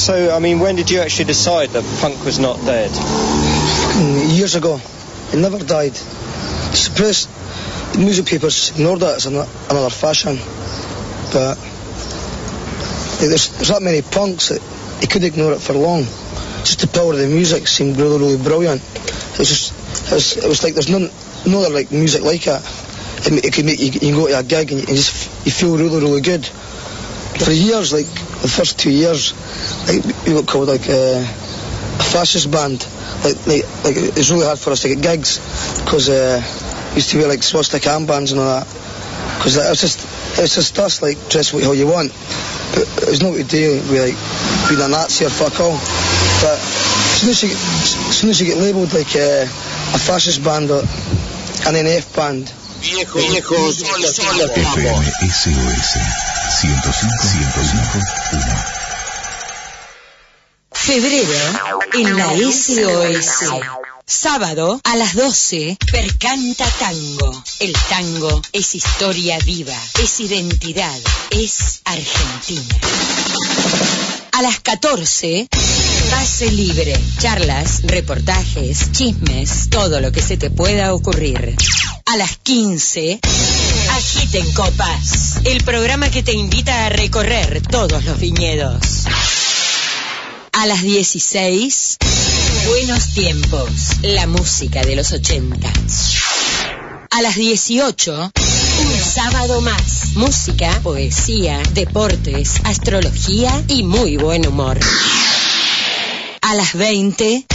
So, 0.02 0.36
I 0.36 0.40
mean, 0.40 0.60
when 0.60 0.78
did 0.78 0.90
you 0.90 1.00
actually 1.00 1.26
decide 1.26 1.70
that 1.70 1.84
punk 2.02 2.26
was 2.26 2.40
not 2.40 2.58
dead? 2.66 2.90
Mm, 2.90 4.36
Years 4.36 4.56
ago, 4.56 4.82
it 5.32 5.38
never 5.38 5.60
died. 5.60 5.96
Suppressed 5.96 7.30
music 8.00 8.26
papers 8.26 8.72
ignored 8.72 9.04
it 9.04 9.10
as 9.10 9.28
an, 9.28 9.36
another 9.70 9.92
fashion, 9.92 10.38
but 11.32 11.54
there's, 13.22 13.50
there's 13.50 13.68
that 13.68 13.84
many 13.84 14.02
punks 14.02 14.50
that 14.50 14.60
you 15.04 15.08
could 15.08 15.24
ignore 15.24 15.54
it 15.54 15.62
for 15.62 15.74
long. 15.74 16.02
Just 16.66 16.80
the 16.80 16.88
power 16.88 17.14
of 17.14 17.20
the 17.20 17.28
music 17.28 17.68
seemed 17.68 17.98
really, 17.98 18.18
really 18.18 18.44
brilliant. 18.44 18.82
It 18.82 19.38
was 19.38 19.50
just, 19.50 20.12
it 20.12 20.16
was, 20.16 20.38
it 20.38 20.48
was 20.48 20.64
like 20.64 20.74
there's 20.74 20.90
none, 20.90 21.12
no 21.46 21.60
other 21.60 21.76
like 21.76 21.92
music 21.92 22.24
like 22.24 22.48
it. 22.48 22.62
It, 23.28 23.46
it 23.46 23.54
could 23.54 23.66
make 23.66 23.80
you, 23.80 23.92
you 23.92 24.00
can 24.00 24.14
go 24.16 24.28
to 24.28 24.40
a 24.40 24.42
gig 24.42 24.72
and 24.72 24.82
you, 24.82 24.88
and 24.88 24.98
just 24.98 25.46
you 25.46 25.52
feel 25.52 25.78
really, 25.78 26.00
really 26.00 26.22
good. 26.22 26.44
For 26.44 27.52
years, 27.52 27.94
like 27.94 28.08
the 28.42 28.48
first 28.48 28.80
two 28.80 28.90
years, 28.92 29.34
like 29.88 30.04
we 30.26 30.34
got 30.34 30.48
called 30.48 30.68
like 30.68 30.88
uh, 30.90 31.24
a 32.02 32.04
fascist 32.04 32.52
band. 32.52 32.86
Like, 33.24 33.38
like, 33.48 33.64
like 33.84 33.96
it 33.98 34.16
was 34.16 34.32
really 34.32 34.46
hard 34.46 34.60
for 34.60 34.72
us 34.72 34.82
to 34.82 34.90
get 34.90 35.02
gigs 35.02 35.40
because 35.84 36.10
uh, 36.10 36.42
used 36.96 37.12
to 37.12 37.18
be 37.18 37.26
like 37.26 37.44
swastika 37.44 37.90
armbands 37.90 38.32
and 38.32 38.40
all 38.42 38.60
that. 38.60 38.68
Because 39.38 39.58
it 39.58 39.70
was 39.70 39.82
just, 39.82 40.00
it 40.38 40.42
was 40.42 40.56
just 40.56 40.78
us 40.80 41.02
like 41.02 41.18
dress 41.30 41.52
how 41.52 41.72
you 41.72 41.88
want. 41.88 42.12
But 42.74 42.88
it 43.04 43.10
was 43.10 43.22
not 43.22 43.36
to 43.36 43.44
do 43.44 43.82
with 43.90 44.02
like 44.02 44.18
being 44.70 44.82
a 44.82 44.88
Nazi 44.88 45.26
or 45.26 45.30
fuck 45.30 45.60
all. 45.60 45.78
But 46.42 46.58
as 46.58 47.22
soon 47.22 47.30
as 47.30 47.44
you, 47.44 47.50
as 47.50 48.18
soon 48.18 48.30
as 48.30 48.42
you 48.42 48.48
get 48.48 48.58
labelled 48.58 48.94
like 48.94 49.16
uh, 49.16 49.46
a 49.46 50.00
fascist 50.00 50.44
band 50.44 50.72
or 50.72 50.82
an 50.82 51.76
NF 51.78 52.16
band, 52.16 52.54
Viejos, 52.82 53.22
viejos, 53.22 53.76
son 53.76 54.02
los, 54.02 54.16
son 54.16 54.38
los 54.40 54.54
trapos. 54.54 54.82
FM 54.82 55.06
SOS 55.30 55.98
105 56.64 57.58
105 57.58 58.71
Febrero 60.94 61.32
en 61.94 62.18
la 62.18 62.34
SOS. 62.36 63.50
Sábado 64.06 64.82
a 64.84 64.98
las 64.98 65.16
12, 65.16 65.78
Percanta 65.90 66.70
Tango. 66.80 67.44
El 67.62 67.74
tango 67.88 68.42
es 68.52 68.76
historia 68.76 69.40
viva, 69.46 69.78
es 70.04 70.20
identidad, 70.20 71.00
es 71.30 71.80
Argentina. 71.86 72.76
A 74.34 74.42
las 74.42 74.60
14, 74.60 75.48
Pase 76.10 76.52
Libre. 76.52 77.00
Charlas, 77.20 77.84
reportajes, 77.84 78.92
chismes, 78.92 79.70
todo 79.70 80.02
lo 80.02 80.12
que 80.12 80.22
se 80.22 80.36
te 80.36 80.50
pueda 80.50 80.94
ocurrir. 80.94 81.56
A 82.06 82.18
las 82.18 82.36
15, 82.36 83.18
Agiten 83.92 84.52
Copas. 84.52 85.38
El 85.46 85.64
programa 85.64 86.12
que 86.12 86.22
te 86.22 86.34
invita 86.34 86.88
a 86.88 86.90
recorrer 86.90 87.62
todos 87.62 88.04
los 88.04 88.20
viñedos. 88.20 89.06
A 90.54 90.66
las 90.68 90.82
16, 90.82 91.98
Buenos 92.68 93.14
Tiempos, 93.14 93.70
la 94.02 94.28
música 94.28 94.84
de 94.84 94.98
los 94.98 95.14
80. 95.14 95.72
A 97.10 97.22
las 97.22 97.36
18, 97.36 98.32
un 98.36 99.00
sábado 99.00 99.62
más. 99.62 100.14
Música, 100.16 100.78
poesía, 100.84 101.62
deportes, 101.74 102.56
astrología 102.66 103.64
y 103.70 103.84
muy 103.84 104.18
buen 104.18 104.46
humor. 104.46 104.78
A 106.42 106.54
las 106.54 106.74
20, 106.76 107.46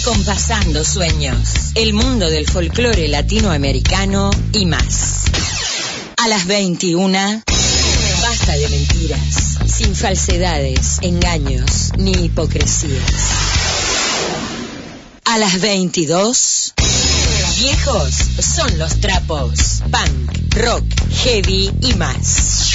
acompasando 0.00 0.84
sueños. 0.84 1.38
El 1.74 1.94
mundo 1.94 2.28
del 2.28 2.46
folclore 2.46 3.08
latinoamericano 3.08 4.30
y 4.52 4.66
más. 4.66 5.24
A 6.18 6.28
las 6.28 6.46
21, 6.46 7.42
de 8.56 8.68
mentiras, 8.68 9.58
sin 9.66 9.94
falsedades, 9.94 10.98
engaños 11.02 11.92
ni 11.96 12.12
hipocresías. 12.12 13.02
A 15.24 15.38
las 15.38 15.60
22, 15.60 16.74
viejos 17.60 18.14
son 18.40 18.78
los 18.78 19.00
trapos, 19.00 19.82
punk, 19.90 20.54
rock, 20.56 20.84
heavy 21.22 21.70
y 21.80 21.94
más. 21.94 22.74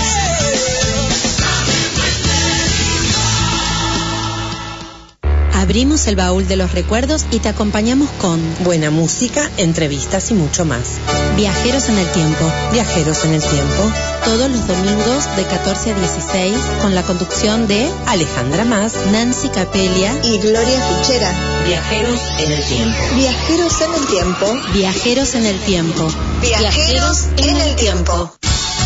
Abrimos 5.61 6.07
el 6.07 6.15
baúl 6.15 6.47
de 6.47 6.55
los 6.55 6.71
recuerdos 6.71 7.27
y 7.29 7.37
te 7.37 7.47
acompañamos 7.47 8.09
con 8.19 8.41
Buena 8.63 8.89
música, 8.89 9.47
entrevistas 9.57 10.31
y 10.31 10.33
mucho 10.33 10.65
más. 10.65 10.97
Viajeros 11.37 11.87
en 11.87 11.99
el 11.99 12.07
Tiempo. 12.07 12.51
Viajeros 12.71 13.23
en 13.25 13.35
el 13.35 13.41
tiempo. 13.41 13.91
Todos 14.25 14.49
los 14.49 14.67
domingos 14.67 15.35
de 15.35 15.43
14 15.43 15.91
a 15.91 15.99
16 15.99 16.57
con 16.81 16.95
la 16.95 17.03
conducción 17.03 17.67
de 17.67 17.87
Alejandra 18.07 18.65
Más. 18.65 18.95
Nancy 19.11 19.49
Capelia. 19.49 20.19
y 20.23 20.39
Gloria 20.39 20.81
Fichera. 20.81 21.31
Viajeros 21.67 22.19
en 22.39 22.51
el 22.53 22.63
tiempo. 22.63 22.97
Viajeros 23.15 23.81
en 23.81 23.93
el 23.93 24.07
tiempo. 24.07 24.57
Viajeros 24.73 25.35
en 25.35 25.45
el 25.45 25.59
Tiempo. 25.59 26.07
Viajeros 26.41 27.25
en 27.37 27.57
el 27.57 27.75
tiempo. 27.75 28.33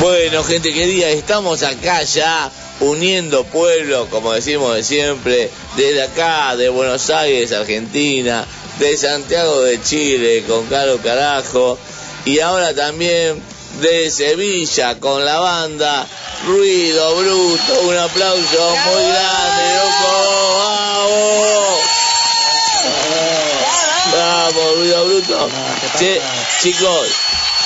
Bueno, 0.00 0.44
gente 0.44 0.74
querida, 0.74 1.08
estamos 1.08 1.62
acá 1.62 2.02
ya 2.02 2.50
uniendo 2.80 3.44
pueblos, 3.44 4.08
como 4.10 4.32
decimos 4.32 4.74
de 4.74 4.82
siempre, 4.82 5.50
desde 5.74 6.02
acá, 6.02 6.54
de 6.54 6.68
Buenos 6.68 7.08
Aires, 7.08 7.50
Argentina, 7.52 8.46
de 8.78 8.96
Santiago 8.96 9.62
de 9.62 9.82
Chile, 9.82 10.44
con 10.46 10.66
Caro 10.66 10.98
Carajo, 10.98 11.78
y 12.26 12.40
ahora 12.40 12.74
también 12.74 13.42
de 13.80 14.10
Sevilla, 14.10 15.00
con 15.00 15.24
la 15.24 15.38
banda 15.38 16.06
Ruido 16.46 17.16
Bruto. 17.16 17.80
Un 17.88 17.96
aplauso 17.96 18.76
muy 18.86 19.02
grande, 19.02 19.74
loco. 19.76 20.56
¡Bravo! 20.56 21.76
vamos, 24.16 24.76
ruido 24.76 25.04
bruto. 25.06 25.48
Che, 25.98 26.20
chicos, 26.60 27.08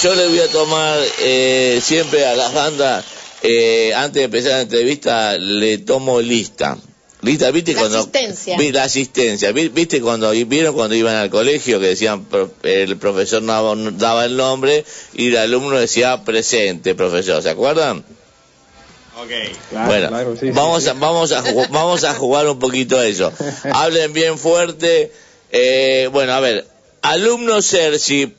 yo 0.02 0.14
les 0.14 0.28
voy 0.28 0.38
a 0.40 0.48
tomar 0.48 0.98
eh, 1.20 1.80
siempre 1.82 2.24
a 2.26 2.34
las 2.34 2.52
bandas, 2.54 3.04
eh, 3.42 3.92
antes 3.94 4.14
de 4.20 4.24
empezar 4.24 4.52
la 4.52 4.60
entrevista, 4.62 5.36
le 5.38 5.78
tomo 5.78 6.20
lista. 6.20 6.76
Lista, 7.22 7.50
¿viste 7.50 7.74
La 7.74 7.80
cuando 7.80 7.98
asistencia. 7.98 8.56
vi- 8.56 8.72
la 8.72 8.84
asistencia, 8.84 9.52
Vi- 9.52 9.68
¿viste 9.68 10.00
cuando 10.00 10.30
vieron 10.30 10.74
cuando 10.74 10.94
iban 10.94 11.16
al 11.16 11.28
colegio 11.28 11.78
que 11.78 11.88
decían 11.88 12.24
pro- 12.24 12.50
el 12.62 12.96
profesor 12.96 13.44
daba, 13.44 13.74
daba 13.76 14.24
el 14.24 14.36
nombre 14.38 14.84
y 15.12 15.28
el 15.28 15.36
alumno 15.36 15.78
decía 15.78 16.24
presente, 16.24 16.94
profesor, 16.94 17.42
¿se 17.42 17.50
acuerdan? 17.50 18.04
bueno, 19.86 20.10
vamos 20.54 20.86
a 20.86 20.94
vamos 20.94 21.32
a 21.32 21.42
vamos 21.70 22.04
a 22.04 22.14
jugar 22.14 22.48
un 22.48 22.58
poquito 22.58 22.98
a 22.98 23.04
eso. 23.06 23.30
Hablen 23.72 24.14
bien 24.14 24.38
fuerte. 24.38 25.12
Eh, 25.52 26.08
bueno, 26.10 26.32
a 26.32 26.40
ver, 26.40 26.66
alumno 27.02 27.60
Sergi, 27.60 28.34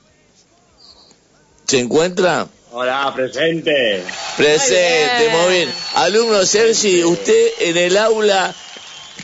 ¿se 1.71 1.79
encuentra? 1.79 2.49
Hola, 2.73 3.13
presente. 3.15 4.03
Presente, 4.35 5.29
muy 5.29 5.55
bien. 5.55 5.69
Alumno 5.93 6.45
Sergi, 6.45 7.01
usted 7.05 7.47
en 7.59 7.77
el 7.77 7.95
aula, 7.95 8.53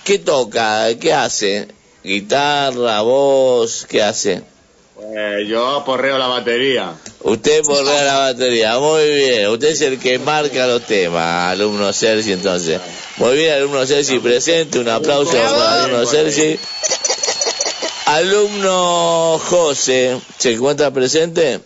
¿qué 0.05 0.17
toca? 0.19 0.87
¿Qué 0.97 1.11
hace? 1.11 1.67
¿Guitarra, 2.05 3.01
voz? 3.01 3.85
¿Qué 3.85 4.01
hace? 4.01 4.43
Pues 4.95 5.45
yo 5.49 5.75
aporreo 5.75 6.17
la 6.17 6.27
batería. 6.27 6.93
Usted 7.19 7.63
borrea 7.65 8.03
la 8.05 8.19
batería, 8.19 8.79
muy 8.79 9.13
bien. 9.13 9.49
Usted 9.49 9.67
es 9.67 9.81
el 9.81 9.99
que 9.99 10.17
marca 10.17 10.67
los 10.67 10.83
temas, 10.83 11.51
alumno 11.51 11.91
Sergi, 11.91 12.31
entonces. 12.31 12.79
Muy 13.17 13.35
bien, 13.35 13.55
alumno 13.55 13.85
Sergi 13.85 14.19
presente. 14.19 14.79
Un 14.79 14.87
aplauso 14.87 15.33
para 15.33 15.83
alumno 15.83 16.05
Sergi. 16.05 16.57
Alumno 18.05 19.37
José, 19.37 20.17
¿se 20.37 20.53
encuentra 20.53 20.91
presente? 20.91 21.59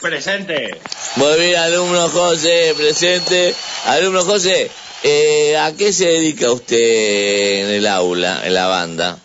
Presente. 0.00 0.80
Muy 1.16 1.40
bien, 1.40 1.56
alumno 1.56 2.08
José, 2.08 2.74
presente. 2.76 3.54
Alumno 3.86 4.22
José, 4.22 4.70
eh, 5.02 5.56
¿a 5.56 5.72
qué 5.72 5.92
se 5.92 6.06
dedica 6.06 6.52
usted 6.52 7.64
en 7.64 7.70
el 7.70 7.86
aula, 7.86 8.42
en 8.44 8.54
la 8.54 8.68
banda? 8.68 9.18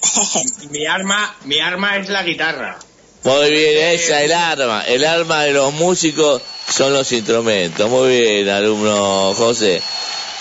Mi 0.70 0.86
arma, 0.86 1.36
mi 1.44 1.60
arma 1.60 1.96
es 1.98 2.08
la 2.08 2.22
guitarra. 2.22 2.78
Muy 3.22 3.50
bien, 3.50 3.90
esa, 3.90 4.22
el 4.22 4.32
arma. 4.32 4.82
El 4.86 5.04
arma 5.04 5.44
de 5.44 5.52
los 5.52 5.72
músicos 5.74 6.40
son 6.68 6.92
los 6.92 7.12
instrumentos. 7.12 7.88
Muy 7.90 8.08
bien, 8.08 8.48
alumno 8.48 9.34
José. 9.34 9.82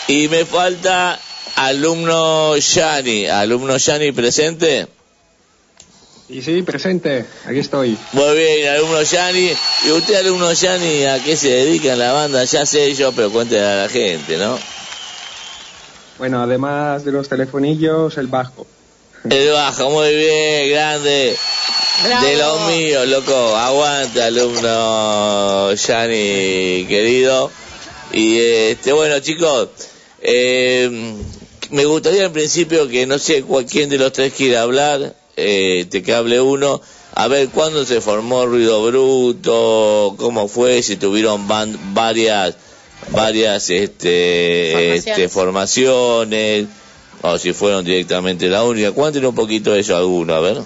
Y 0.07 0.27
me 0.29 0.45
falta 0.45 1.19
alumno 1.55 2.55
Yani. 2.57 3.27
¿Alumno 3.27 3.77
Yani 3.77 4.11
presente? 4.11 4.87
Y 6.29 6.41
sí, 6.43 6.61
presente, 6.61 7.25
aquí 7.45 7.57
estoy. 7.59 7.97
Muy 8.13 8.37
bien, 8.37 8.67
alumno 8.69 9.01
Yani. 9.01 9.51
¿Y 9.87 9.91
usted, 9.91 10.15
alumno 10.15 10.53
Yani, 10.53 11.05
a 11.05 11.23
qué 11.23 11.35
se 11.35 11.49
dedica 11.49 11.93
en 11.93 11.99
la 11.99 12.11
banda? 12.11 12.43
Ya 12.43 12.65
sé 12.67 12.93
yo, 12.93 13.11
pero 13.13 13.31
cuéntele 13.31 13.65
a 13.65 13.75
la 13.83 13.89
gente, 13.89 14.37
¿no? 14.37 14.57
Bueno, 16.19 16.41
además 16.43 17.03
de 17.03 17.11
los 17.13 17.27
telefonillos, 17.29 18.17
el 18.17 18.27
bajo. 18.27 18.67
El 19.27 19.49
bajo, 19.51 19.89
muy 19.89 20.13
bien, 20.15 20.69
grande. 20.69 21.35
Bravo. 22.03 22.25
De 22.27 22.37
los 22.37 22.61
míos, 22.67 23.07
loco. 23.07 23.55
Aguanta, 23.57 24.25
alumno 24.25 25.73
Yani, 25.73 26.85
querido. 26.87 27.51
Y 28.13 28.39
este, 28.39 28.91
bueno, 28.93 29.19
chicos, 29.19 29.69
eh, 30.21 31.15
me 31.71 31.85
gustaría 31.85 32.25
en 32.25 32.33
principio 32.33 32.87
que 32.87 33.07
no 33.07 33.17
sé 33.17 33.41
cuál- 33.43 33.65
quién 33.65 33.89
de 33.89 33.97
los 33.97 34.13
tres 34.13 34.33
quiere 34.33 34.57
hablar, 34.57 35.15
eh, 35.39 35.86
te 35.86 36.04
que 36.04 36.13
hable 36.13 36.41
uno. 36.41 36.82
A 37.15 37.28
ver, 37.28 37.49
¿cuándo 37.49 37.86
se 37.86 38.02
formó 38.02 38.45
Ruido 38.45 38.86
Bruto? 38.86 40.15
¿Cómo 40.17 40.47
fue? 40.47 40.82
Si 40.84 40.95
tuvieron 40.95 41.47
varias, 41.47 42.56
varias, 43.12 43.69
este, 43.69 44.71
Formaciones. 44.71 45.08
este, 45.08 45.30
formaciones, 45.30 46.67
o 47.21 47.38
si 47.38 47.54
fueron 47.54 47.84
directamente 47.84 48.47
la 48.47 48.63
única. 48.63 48.91
Cuéntenos 48.91 49.30
un 49.30 49.36
poquito 49.36 49.71
de 49.71 49.80
eso 49.82 49.95
a 49.95 49.99
alguno, 49.99 50.34
a 50.34 50.39
ver. 50.39 50.62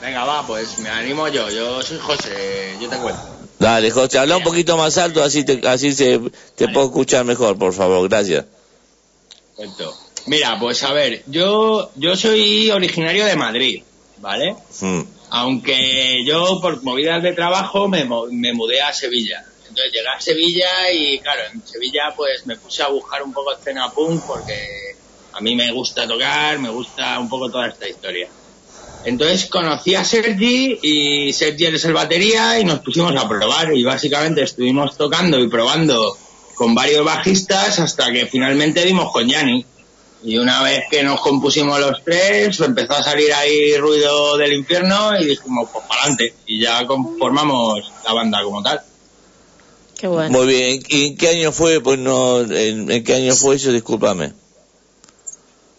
Venga, 0.00 0.24
va, 0.24 0.46
pues 0.46 0.78
me 0.78 0.88
animo 0.88 1.28
yo. 1.28 1.50
Yo 1.50 1.82
soy 1.82 1.98
José, 1.98 2.76
yo 2.80 2.88
te 2.88 2.96
cuento. 2.96 3.20
Dale, 3.58 3.90
José, 3.90 4.18
habla 4.18 4.36
un 4.36 4.44
poquito 4.44 4.76
más 4.76 4.96
alto, 4.98 5.22
así 5.22 5.44
te, 5.44 5.66
así 5.66 5.92
se, 5.92 6.20
te 6.54 6.68
puedo 6.68 6.86
escuchar 6.86 7.24
mejor, 7.24 7.58
por 7.58 7.72
favor, 7.72 8.08
gracias. 8.08 8.44
Cuento. 9.56 9.96
Mira, 10.28 10.58
pues 10.60 10.82
a 10.82 10.92
ver, 10.92 11.22
yo, 11.26 11.90
yo 11.96 12.14
soy 12.14 12.70
originario 12.70 13.24
de 13.24 13.34
Madrid, 13.34 13.82
¿vale? 14.18 14.54
Mm. 14.80 15.00
Aunque 15.30 16.22
yo 16.24 16.60
por 16.60 16.82
movidas 16.82 17.22
de 17.22 17.32
trabajo 17.32 17.88
me, 17.88 18.06
me 18.30 18.52
mudé 18.52 18.80
a 18.82 18.92
Sevilla. 18.92 19.44
Entonces 19.68 19.92
llegué 19.92 20.08
a 20.08 20.20
Sevilla 20.20 20.92
y 20.92 21.18
claro, 21.20 21.40
en 21.52 21.66
Sevilla 21.66 22.12
pues 22.14 22.46
me 22.46 22.56
puse 22.56 22.82
a 22.82 22.88
buscar 22.88 23.22
un 23.22 23.32
poco 23.32 23.54
escena 23.54 23.90
punk 23.90 24.22
porque 24.26 24.96
a 25.32 25.40
mí 25.40 25.56
me 25.56 25.72
gusta 25.72 26.06
tocar, 26.06 26.58
me 26.58 26.68
gusta 26.68 27.18
un 27.18 27.28
poco 27.28 27.50
toda 27.50 27.68
esta 27.68 27.88
historia. 27.88 28.28
Entonces 29.04 29.46
conocí 29.46 29.94
a 29.94 30.04
Sergi 30.04 30.78
y 30.82 31.32
Sergi 31.32 31.66
es 31.66 31.84
el 31.86 31.94
batería 31.94 32.58
y 32.60 32.64
nos 32.64 32.80
pusimos 32.80 33.14
a 33.16 33.28
probar 33.28 33.74
y 33.74 33.82
básicamente 33.82 34.42
estuvimos 34.42 34.96
tocando 34.96 35.38
y 35.38 35.48
probando 35.48 36.16
con 36.54 36.74
varios 36.74 37.04
bajistas 37.04 37.78
hasta 37.78 38.12
que 38.12 38.26
finalmente 38.26 38.84
dimos 38.84 39.10
con 39.12 39.26
Yanni. 39.26 39.64
Y 40.22 40.36
una 40.36 40.62
vez 40.62 40.84
que 40.90 41.02
nos 41.02 41.20
compusimos 41.20 41.78
los 41.78 42.02
tres, 42.04 42.58
empezó 42.60 42.94
a 42.94 43.02
salir 43.02 43.32
ahí 43.32 43.76
ruido 43.76 44.36
del 44.36 44.52
infierno 44.52 45.18
y 45.18 45.26
dijimos, 45.26 45.68
pues 45.72 45.84
para 45.86 46.02
adelante. 46.02 46.34
Y 46.46 46.60
ya 46.60 46.84
conformamos 46.86 47.92
la 48.04 48.12
banda 48.12 48.42
como 48.42 48.62
tal. 48.62 48.80
Qué 49.96 50.06
bueno. 50.06 50.30
Muy 50.30 50.46
bien, 50.46 50.82
¿y 50.88 51.06
en 51.06 51.16
qué 51.16 51.28
año 51.28 51.52
fue? 51.52 51.80
Pues 51.80 51.98
no, 51.98 52.40
en, 52.40 52.90
en 52.90 53.04
qué 53.04 53.14
año 53.14 53.34
fue 53.34 53.56
eso? 53.56 53.72
Discúlpame. 53.72 54.32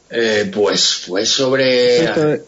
Eh, 0.09 0.51
pues 0.53 0.95
fue 1.07 1.25
sobre... 1.25 2.03
Esto, 2.03 2.43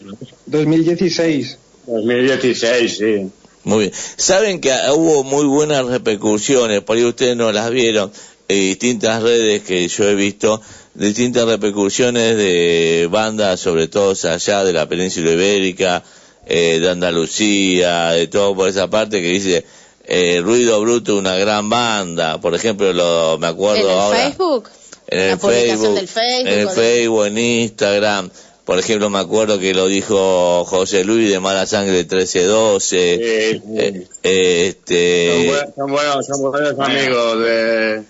2016. 0.46 1.58
2016, 1.86 2.96
sí. 2.96 3.30
Muy 3.64 3.78
bien. 3.78 3.92
Saben 4.16 4.60
que 4.60 4.72
hubo 4.94 5.22
muy 5.22 5.44
buenas 5.46 5.86
repercusiones, 5.86 6.82
por 6.82 6.96
ahí 6.96 7.04
ustedes 7.04 7.36
no 7.36 7.52
las 7.52 7.70
vieron, 7.70 8.10
en 8.48 8.58
distintas 8.58 9.22
redes 9.22 9.62
que 9.62 9.86
yo 9.86 10.08
he 10.08 10.14
visto, 10.14 10.60
distintas 10.94 11.44
repercusiones 11.46 12.36
de 12.36 13.08
bandas, 13.10 13.60
sobre 13.60 13.88
todo 13.88 14.14
allá 14.28 14.64
de 14.64 14.72
la 14.72 14.88
península 14.88 15.30
ibérica, 15.32 16.02
eh, 16.46 16.78
de 16.80 16.90
Andalucía, 16.90 18.10
de 18.10 18.26
todo 18.26 18.54
por 18.54 18.68
esa 18.68 18.88
parte 18.90 19.20
que 19.22 19.28
dice 19.28 19.64
eh, 20.06 20.40
Ruido 20.42 20.80
Bruto, 20.80 21.16
una 21.16 21.36
gran 21.36 21.68
banda, 21.70 22.40
por 22.40 22.54
ejemplo, 22.54 22.92
lo, 22.92 23.38
me 23.38 23.46
acuerdo 23.46 23.82
¿En 23.84 23.90
el 23.94 23.98
ahora. 23.98 24.18
Facebook? 24.18 24.68
En 25.08 25.20
el 25.20 25.30
La 25.30 25.36
publicación 25.36 25.78
Facebook, 25.78 25.94
del 25.94 26.08
Facebook, 26.08 26.48
en 26.52 26.58
el 26.58 26.68
Facebook, 26.68 27.26
en 27.26 27.38
Instagram. 27.38 28.30
Por 28.64 28.78
ejemplo, 28.78 29.10
me 29.10 29.18
acuerdo 29.18 29.58
que 29.58 29.74
lo 29.74 29.86
dijo 29.88 30.64
José 30.64 31.04
Luis 31.04 31.30
de 31.30 31.40
Mala 31.40 31.66
Sangre 31.66 31.98
1312. 31.98 33.18
eh, 33.20 34.06
este, 34.22 35.28
Son, 35.28 35.46
buen- 35.46 35.74
son 35.74 35.90
buenos, 35.92 36.26
son 36.26 36.40
buenos 36.50 36.78
amigos 36.78 37.38
de... 37.44 38.02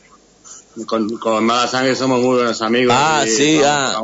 Con, 0.87 1.19
con 1.19 1.45
Mala 1.45 1.67
Sangre 1.69 1.95
somos 1.95 2.21
muy 2.21 2.37
buenos 2.37 2.63
amigos. 2.63 2.95
Ah, 2.97 3.25
y 3.27 3.31
sí, 3.31 3.61
ah. 3.65 4.01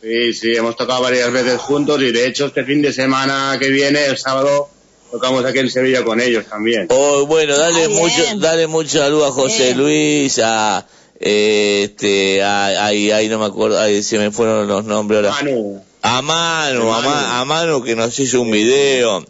Sí, 0.00 0.32
sí, 0.34 0.52
hemos 0.56 0.76
tocado 0.76 1.02
varias 1.02 1.30
veces 1.30 1.58
juntos 1.60 2.00
y 2.02 2.10
de 2.10 2.26
hecho 2.26 2.46
este 2.46 2.64
fin 2.64 2.82
de 2.82 2.92
semana 2.92 3.56
que 3.60 3.68
viene, 3.68 4.04
el 4.06 4.18
sábado, 4.18 4.68
tocamos 5.12 5.44
aquí 5.44 5.60
en 5.60 5.70
Sevilla 5.70 6.02
con 6.02 6.20
ellos 6.20 6.46
también. 6.46 6.88
Oh, 6.90 7.24
bueno, 7.26 7.56
dale 7.56 7.88
mucho, 7.88 8.22
dale 8.36 8.66
mucho 8.66 8.98
saludo 8.98 9.26
a 9.26 9.30
José 9.32 9.76
Luis, 9.76 10.40
a, 10.42 10.84
eh, 11.20 11.82
este, 11.84 12.42
a- 12.42 12.84
ahí, 12.86 13.12
ahí 13.12 13.28
no 13.28 13.38
me 13.38 13.44
acuerdo, 13.46 13.78
ahí 13.80 14.02
se 14.02 14.18
me 14.18 14.32
fueron 14.32 14.66
los 14.66 14.84
nombres 14.84 15.18
ahora. 15.18 15.30
Manu. 15.36 15.84
A 16.04 16.20
Manu, 16.20 16.92
a, 16.92 17.00
Ma- 17.00 17.40
a 17.40 17.44
Manu 17.44 17.84
que 17.84 17.94
nos 17.94 18.18
hizo 18.18 18.40
un 18.40 18.50
video. 18.50 19.24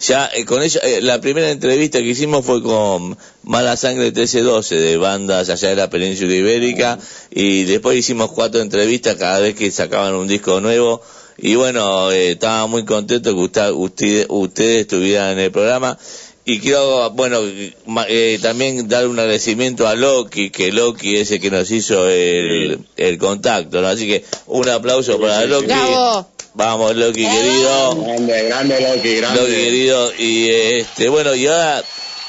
Ya, 0.00 0.30
eh, 0.32 0.44
con 0.44 0.62
ella, 0.62 0.80
eh, 0.84 1.00
la 1.02 1.20
primera 1.20 1.50
entrevista 1.50 1.98
que 1.98 2.04
hicimos 2.06 2.46
fue 2.46 2.62
con 2.62 3.18
Mala 3.42 3.76
Sangre 3.76 4.04
1312 4.12 4.76
de 4.76 4.96
bandas 4.96 5.48
allá 5.50 5.70
de 5.70 5.76
la 5.76 5.90
península 5.90 6.32
ibérica 6.34 6.98
y 7.30 7.64
después 7.64 7.98
hicimos 7.98 8.30
cuatro 8.30 8.60
entrevistas 8.60 9.16
cada 9.16 9.40
vez 9.40 9.56
que 9.56 9.70
sacaban 9.72 10.14
un 10.14 10.28
disco 10.28 10.60
nuevo 10.60 11.02
y 11.36 11.56
bueno, 11.56 12.12
eh, 12.12 12.32
estaba 12.32 12.66
muy 12.68 12.84
contento 12.84 13.34
que 13.34 13.40
usted, 13.40 13.70
usted- 13.72 14.26
ustedes 14.28 14.80
estuvieran 14.82 15.32
en 15.32 15.38
el 15.40 15.50
programa 15.50 15.98
y 16.44 16.60
quiero, 16.60 17.10
bueno, 17.10 17.40
ma- 17.86 18.06
eh, 18.08 18.38
también 18.40 18.88
dar 18.88 19.06
un 19.08 19.18
agradecimiento 19.18 19.86
a 19.86 19.94
Loki, 19.96 20.50
que 20.50 20.70
Loki 20.72 21.16
es 21.16 21.30
el 21.32 21.40
que 21.40 21.50
nos 21.50 21.70
hizo 21.72 22.08
el, 22.08 22.78
el 22.96 23.18
contacto, 23.18 23.80
¿no? 23.82 23.88
Así 23.88 24.06
que 24.06 24.24
un 24.46 24.68
aplauso 24.68 25.20
para 25.20 25.44
Loki. 25.50 25.66
Bravo. 25.66 26.28
Vamos, 26.58 26.96
Loki, 26.96 27.24
querido. 27.24 28.02
Grande, 28.02 28.42
grande 28.48 28.80
Loki, 28.80 29.14
grande. 29.14 29.40
Loki, 29.40 29.54
querido. 29.54 30.12
Y 30.18 30.50
este, 30.50 31.08
bueno, 31.08 31.32
y 31.36 31.46
ahora 31.46 31.84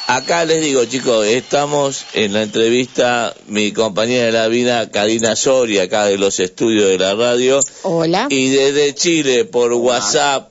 Acá 0.06 0.46
les 0.46 0.62
digo, 0.62 0.86
chicos, 0.86 1.26
estamos 1.26 2.06
en 2.14 2.34
la 2.34 2.42
entrevista, 2.44 3.36
mi 3.48 3.72
compañera 3.72 4.26
de 4.26 4.32
la 4.32 4.48
vida, 4.48 4.90
Karina 4.90 5.36
Soria, 5.36 5.84
acá 5.84 6.06
de 6.06 6.18
los 6.18 6.40
estudios 6.40 6.90
de 6.90 6.98
la 6.98 7.14
radio. 7.14 7.60
Hola. 7.84 8.28
Y 8.30 8.50
desde 8.50 8.96
Chile, 8.96 9.46
por 9.46 9.72
WhatsApp, 9.74 10.50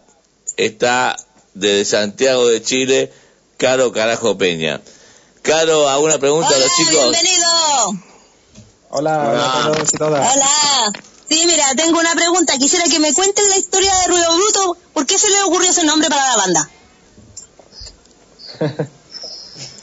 está 0.56 1.16
desde 1.54 1.84
Santiago 1.84 2.46
de 2.46 2.62
Chile, 2.62 3.12
Caro 3.56 3.92
Carajo 3.92 4.38
Peña. 4.38 4.80
Caro, 5.42 5.88
¿alguna 5.88 6.18
pregunta 6.18 6.54
a 6.54 6.58
los 6.58 6.70
chicos? 6.76 7.10
Bienvenido. 7.10 7.46
Hola, 8.90 9.28
hola 9.28 9.60
a 9.60 9.72
todos 9.72 9.94
y 9.94 9.96
todas. 9.96 10.36
Hola. 10.36 10.92
Sí, 11.28 11.44
mira, 11.46 11.64
tengo 11.76 11.98
una 11.98 12.14
pregunta. 12.14 12.56
Quisiera 12.58 12.84
que 12.86 12.98
me 13.00 13.12
cuenten 13.12 13.48
la 13.48 13.58
historia 13.58 13.92
de 14.00 14.06
Ruido 14.08 14.34
Bruto. 14.36 14.76
¿Por 14.94 15.06
qué 15.06 15.18
se 15.18 15.28
le 15.30 15.42
ocurrió 15.42 15.70
ese 15.70 15.84
nombre 15.84 16.08
para 16.08 16.26
la 16.28 16.36
banda? 16.36 16.70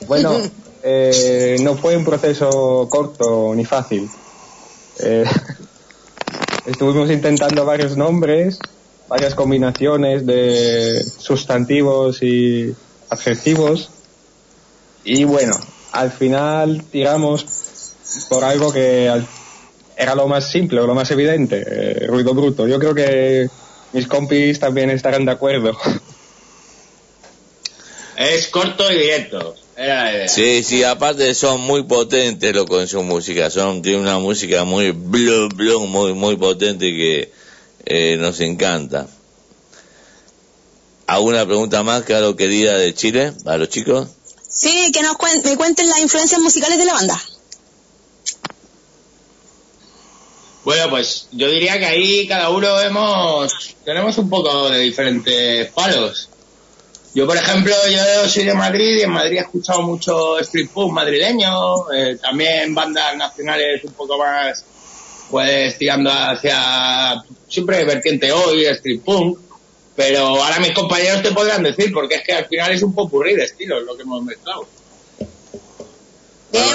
Bueno, 0.08 0.40
eh, 0.84 1.56
no 1.62 1.76
fue 1.78 1.98
un 1.98 2.06
proceso 2.06 2.88
corto 2.92 3.56
ni 3.56 3.66
fácil. 3.66 4.08
Eh, 5.00 5.24
estuvimos 6.68 7.10
intentando 7.10 7.66
varios 7.66 7.98
nombres, 7.98 8.60
varias 9.08 9.34
combinaciones 9.34 10.26
de 10.28 11.04
sustantivos 11.18 12.22
y 12.22 12.76
adjetivos. 13.10 13.90
Y 15.04 15.24
bueno, 15.24 15.54
al 15.92 16.12
final 16.12 16.84
tiramos 16.92 17.46
por 18.30 18.44
algo 18.44 18.72
que 18.72 19.10
al- 19.10 19.28
era 19.98 20.16
lo 20.16 20.28
más 20.28 20.50
simple, 20.52 20.80
o 20.82 20.88
lo 20.88 20.94
más 20.96 21.10
evidente, 21.12 21.64
eh, 21.66 22.08
ruido 22.08 22.34
bruto. 22.34 22.68
Yo 22.68 22.80
creo 22.80 22.94
que 22.94 23.50
mis 23.94 24.08
compis 24.08 24.60
también 24.60 24.90
estarán 24.90 25.26
de 25.26 25.32
acuerdo. 25.32 25.78
Es 28.18 28.48
corto 28.48 28.90
y 28.92 28.98
directo. 28.98 29.56
Era 29.76 30.04
la 30.06 30.14
idea. 30.14 30.28
Sí, 30.30 30.64
sí, 30.64 30.84
aparte 30.86 31.36
son 31.36 31.60
muy 31.60 31.84
potentes 31.84 32.56
lo 32.56 32.66
con 32.66 32.88
su 32.88 33.04
música, 33.04 33.50
son 33.50 33.82
tiene 33.82 33.98
una 34.00 34.20
música 34.20 34.64
muy 34.64 34.92
blum, 34.92 35.50
blum, 35.50 35.90
muy 35.92 36.14
muy 36.14 36.38
potente 36.38 36.86
que 36.94 37.32
eh, 37.86 38.16
nos 38.18 38.40
encanta. 38.40 39.08
¿Alguna 41.08 41.46
pregunta 41.46 41.84
más, 41.84 42.04
Caro 42.04 42.38
querida 42.38 42.78
de 42.78 42.94
Chile, 42.94 43.34
a 43.46 43.58
los 43.58 43.68
chicos? 43.68 44.08
Sí, 44.48 44.92
que 44.94 45.02
nos 45.04 45.18
cuen- 45.18 45.44
me 45.44 45.58
cuenten 45.58 45.90
las 45.90 46.00
influencias 46.00 46.40
musicales 46.40 46.78
de 46.78 46.86
la 46.86 46.94
banda. 46.94 47.22
Bueno, 50.66 50.90
pues 50.90 51.28
yo 51.32 51.48
diría 51.48 51.78
que 51.78 51.86
ahí 51.86 52.28
cada 52.28 52.50
uno 52.50 52.82
hemos 52.82 53.76
tenemos 53.86 54.18
un 54.18 54.30
poco 54.30 54.68
de 54.72 54.80
diferentes 54.80 55.72
palos. 55.72 56.28
Yo, 57.14 57.28
por 57.28 57.38
ejemplo, 57.38 57.74
yo 57.88 58.28
soy 58.28 58.46
de 58.46 58.56
Madrid 58.56 58.98
y 58.98 59.04
en 59.04 59.12
Madrid 59.12 59.38
he 59.38 59.42
escuchado 59.42 59.84
mucho 59.84 60.40
street 60.40 60.70
punk 60.74 60.92
madrileño, 60.92 61.92
eh, 61.94 62.18
también 62.20 62.74
bandas 62.74 63.16
nacionales 63.16 63.84
un 63.84 63.94
poco 63.94 64.18
más, 64.18 64.66
pues 65.30 65.78
tirando 65.78 66.12
hacia 66.12 67.24
siempre 67.48 67.86
vertiente 67.86 68.32
hoy, 68.32 68.66
street 68.66 69.02
punk, 69.02 69.38
pero 69.96 70.42
ahora 70.44 70.60
mis 70.60 70.72
compañeros 70.72 71.22
te 71.22 71.32
podrán 71.32 71.62
decir, 71.62 71.94
porque 71.94 72.16
es 72.16 72.24
que 72.24 72.34
al 72.34 72.48
final 72.48 72.72
es 72.72 72.82
un 72.82 72.94
popurrí 72.94 73.36
de 73.36 73.44
estilos 73.44 73.84
lo 73.84 73.96
que 73.96 74.02
hemos 74.02 74.24
mezclado. 74.24 74.68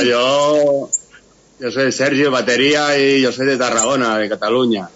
Yo, 0.06 0.88
yo 1.60 1.70
soy 1.70 1.92
Sergio, 1.92 2.30
batería, 2.30 2.98
y 2.98 3.20
yo 3.22 3.32
soy 3.32 3.46
de 3.46 3.56
Tarragona, 3.56 4.18
de 4.18 4.28
Cataluña. 4.28 4.88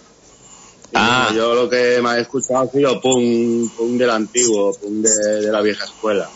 Y 0.91 0.97
Ah. 0.97 1.31
yo 1.35 1.53
lo 1.55 1.69
que 1.69 1.99
me 2.01 2.17
he 2.17 2.21
escuchado 2.21 2.59
ha 2.61 2.71
sido 2.71 2.99
punk, 3.01 3.71
punk 3.75 3.97
del 3.97 4.09
antiguo, 4.09 4.73
punk 4.73 4.93
de, 5.05 5.41
de 5.41 5.51
la 5.51 5.61
vieja 5.61 5.85
escuela. 5.85 6.29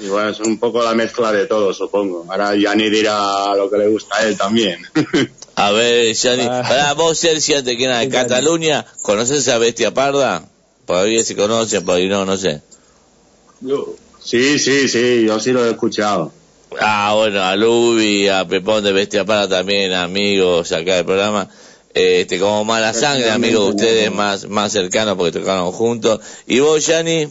Y 0.00 0.08
bueno, 0.08 0.30
es 0.30 0.40
un 0.40 0.58
poco 0.58 0.82
la 0.82 0.94
mezcla 0.94 1.30
de 1.30 1.46
todo, 1.46 1.74
supongo. 1.74 2.24
Ahora 2.30 2.54
Yanni 2.56 2.88
dirá 2.88 3.54
lo 3.54 3.70
que 3.70 3.76
le 3.78 3.88
gusta 3.88 4.16
a 4.16 4.24
él 4.26 4.36
también. 4.36 4.80
A 5.56 5.72
ver, 5.72 6.14
Gianni, 6.14 6.46
para 6.46 6.94
vos, 6.94 7.18
Sergio, 7.18 7.58
antes 7.58 7.76
que 7.76 7.86
nada, 7.86 8.00
de 8.00 8.08
Cataluña, 8.08 8.86
¿conoces 9.02 9.46
a 9.48 9.58
Bestia 9.58 9.92
Parda? 9.92 10.42
Por 10.86 10.96
ahí 10.96 11.22
se 11.22 11.36
conocen, 11.36 11.84
por 11.84 11.96
ahí 11.96 12.08
no, 12.08 12.24
no 12.24 12.34
sé. 12.38 12.62
Sí, 14.24 14.58
sí, 14.58 14.88
sí, 14.88 15.24
yo 15.26 15.38
sí 15.38 15.52
lo 15.52 15.66
he 15.66 15.70
escuchado. 15.70 16.32
Ah, 16.78 17.14
bueno, 17.16 17.42
a 17.42 17.56
Lubi, 17.56 18.28
a 18.28 18.46
Pepón 18.46 18.84
de 18.84 18.92
Bestia 18.92 19.24
Parda 19.24 19.58
también, 19.58 19.92
amigos 19.92 20.70
acá 20.72 20.96
del 20.96 21.04
programa. 21.04 21.48
Este, 21.92 22.38
como 22.38 22.64
mala 22.64 22.94
sangre, 22.94 23.30
amigos 23.30 23.64
de 23.64 23.70
ustedes 23.70 24.12
más, 24.12 24.48
más 24.48 24.70
cercanos 24.70 25.16
porque 25.16 25.38
tocaron 25.40 25.72
juntos. 25.72 26.20
¿Y 26.46 26.60
vos, 26.60 26.86
Gianni? 26.86 27.28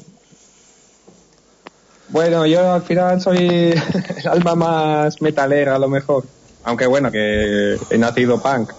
Bueno, 2.10 2.46
yo 2.46 2.74
al 2.74 2.82
final 2.82 3.22
soy 3.22 3.38
el 4.18 4.28
alma 4.28 4.56
más 4.56 5.22
metalera 5.22 5.76
a 5.76 5.80
lo 5.80 5.88
mejor. 5.88 6.26
Aunque 6.64 6.88
bueno, 6.88 7.10
que 7.12 7.78
he 7.90 7.98
nacido 7.98 8.42
punk. 8.42 8.72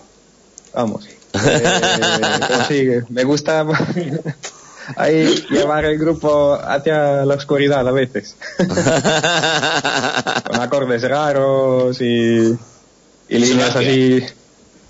Vamos. 0.74 1.08
Eh, 1.32 1.62
pero 2.48 2.64
sí, 2.66 3.06
me 3.08 3.22
gusta 3.22 3.64
ahí 4.96 5.26
llevar 5.50 5.84
el 5.84 5.98
grupo 5.98 6.54
hacia 6.54 7.24
la 7.24 7.34
oscuridad 7.34 7.86
a 7.86 7.92
veces. 7.92 8.36
Con 10.46 10.60
acordes 10.60 11.02
raros 11.02 12.00
y, 12.00 12.56
y 13.28 13.38
líneas 13.38 13.76
así. 13.76 14.24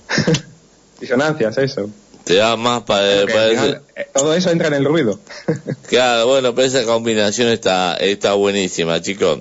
Disonancias, 1.01 1.59
eso. 1.59 1.91
Te 2.24 2.36
da 2.36 2.57
más 2.57 2.82
para... 2.82 3.26
Final, 3.26 3.82
eh, 3.97 4.07
todo 4.12 4.34
eso 4.34 4.51
entra 4.51 4.68
en 4.68 4.74
el 4.74 4.84
ruido. 4.84 5.18
Claro, 5.88 6.28
bueno, 6.28 6.55
pero 6.55 6.68
esa 6.68 6.84
combinación 6.84 7.49
está, 7.49 7.97
está 7.97 8.34
buenísima, 8.34 9.01
chicos. 9.01 9.41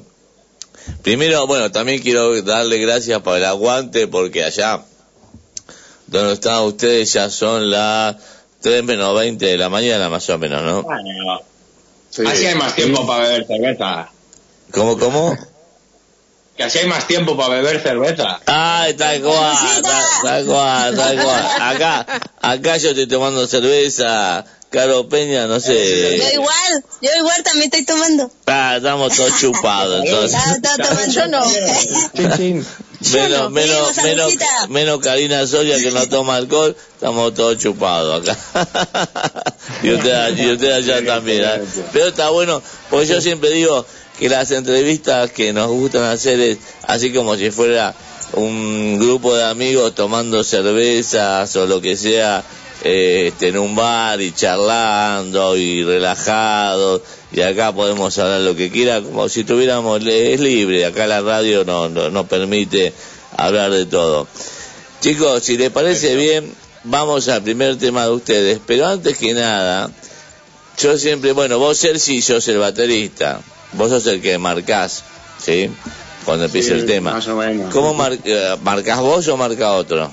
Primero, 1.04 1.46
bueno, 1.46 1.72
también 1.72 2.02
quiero 2.02 2.42
darle 2.42 2.80
gracias 2.80 3.22
por 3.22 3.38
el 3.38 3.46
aguante, 3.46 4.08
porque 4.08 4.44
allá 4.44 4.82
donde 6.08 6.34
están 6.34 6.64
ustedes 6.64 7.14
ya 7.14 7.30
son 7.30 7.70
las 7.70 8.16
3 8.62 8.84
menos 8.84 9.16
20 9.16 9.46
de 9.46 9.58
la 9.58 9.70
mañana, 9.70 10.10
más 10.10 10.30
o 10.30 10.38
menos, 10.38 10.64
¿no? 10.64 10.84
Bueno, 10.84 11.42
así 12.28 12.46
hay 12.46 12.56
más 12.56 12.76
tiempo 12.76 13.06
para 13.08 13.24
beber 13.24 13.48
cerveza. 13.48 14.10
¿Cómo, 14.72 14.98
cómo? 14.98 15.38
Que 16.58 16.64
así 16.64 16.80
hay 16.80 16.88
más 16.88 17.08
tiempo 17.08 17.38
para 17.38 17.56
beber 17.56 17.82
cerveza. 17.82 18.42
Ay, 18.46 18.94
tal 18.96 19.22
cual, 19.22 19.82
tal, 19.82 20.04
tal 20.24 20.46
cual, 20.46 20.96
tal 20.96 21.24
cual. 21.24 21.46
Acá, 21.62 22.06
acá 22.42 22.78
yo 22.78 22.90
estoy 22.90 23.08
tomando 23.08 23.48
cerveza, 23.48 24.46
Caro 24.70 25.08
Peña, 25.08 25.48
no 25.48 25.60
sé. 25.60 26.18
Yo 26.18 26.30
igual, 26.34 26.84
yo 27.02 27.10
igual 27.18 27.44
también 27.44 27.72
estoy 27.72 27.86
tomando. 27.86 28.30
Ah, 28.46 28.76
estamos 28.78 29.16
todos 29.16 29.40
chupados, 29.40 30.04
entonces. 30.06 30.38
Estaba 30.38 30.56
estaba 30.56 30.90
tomando. 30.90 31.12
Yo 31.14 31.28
no. 31.28 32.38
Menos, 32.38 32.68
menos, 33.00 33.52
menos, 33.52 33.96
saludcita. 33.96 34.68
menos 34.68 35.00
Karina 35.00 35.46
Soria 35.48 35.78
que 35.78 35.92
no 35.92 36.08
toma 36.08 36.36
alcohol, 36.36 36.76
estamos 36.94 37.34
todos 37.34 37.58
chupados 37.58 38.28
acá. 38.28 38.38
y 39.84 39.92
usted, 39.92 40.38
y 40.38 40.52
usted 40.52 40.72
allá 40.72 41.06
también. 41.06 41.44
¿eh? 41.44 41.62
Pero 41.94 42.08
está 42.08 42.30
bueno, 42.30 42.62
porque 42.90 43.08
yo 43.08 43.22
siempre 43.22 43.52
digo 43.52 43.86
que 44.18 44.30
las 44.30 44.52
entrevistas 44.52 45.32
que 45.32 45.54
nos 45.54 45.68
gustan 45.70 46.04
hacer 46.04 46.40
es 46.40 46.58
así 46.84 47.14
como 47.14 47.36
si 47.38 47.52
fuera 47.52 47.96
un 48.34 49.00
grupo 49.00 49.36
de 49.36 49.46
amigos 49.46 49.96
tomando 49.96 50.44
cervezas 50.44 51.56
o 51.56 51.66
lo 51.66 51.82
que 51.82 51.96
sea 51.96 52.44
eh, 52.84 53.30
este, 53.30 53.50
en 53.50 53.58
un 53.58 53.76
bar 53.76 54.22
y 54.22 54.32
charlando 54.32 55.58
y 55.58 55.84
relajados 55.84 57.02
y 57.32 57.42
acá 57.42 57.72
podemos 57.74 58.18
hablar 58.18 58.42
lo 58.42 58.56
que 58.56 58.72
quiera 58.72 59.02
como 59.02 59.30
si 59.30 59.44
tuviéramos 59.44 60.04
es 60.06 60.40
libre 60.40 60.86
acá 60.86 61.06
la 61.08 61.22
radio 61.22 61.64
no 61.64 61.88
no, 61.90 62.10
no 62.10 62.28
permite 62.28 62.92
hablar 63.38 63.72
de 63.72 63.86
todo. 63.86 64.28
Chicos 65.02 65.44
si 65.44 65.58
les 65.58 65.70
parece 65.70 66.16
bien 66.16 66.52
vamos 66.84 67.28
al 67.30 67.44
primer 67.44 67.78
tema 67.78 68.06
de 68.06 68.12
ustedes. 68.12 68.60
Pero 68.66 68.88
antes 68.88 69.18
que 69.18 69.34
nada 69.34 69.90
yo 70.78 70.98
siempre 70.98 71.32
bueno 71.34 71.60
vos 71.60 71.78
Sergi 71.78 72.22
sos 72.22 72.48
el 72.48 72.58
baterista. 72.58 73.42
Vos 73.74 73.90
sos 73.90 74.08
el 74.08 74.22
que 74.22 74.38
marcás 74.40 75.04
sí 75.38 75.70
cuando 76.26 76.46
empiece 76.46 76.70
Sí, 76.74 76.80
el 76.80 76.86
tema. 76.86 77.12
Más 77.14 77.28
o 77.28 77.36
menos. 77.36 77.72
¿Cómo 77.74 77.94
mar- 77.94 78.18
eh, 78.24 78.56
marcas 78.64 79.00
vos 79.00 79.28
o 79.28 79.38
marca 79.38 79.72
otro? 79.74 80.12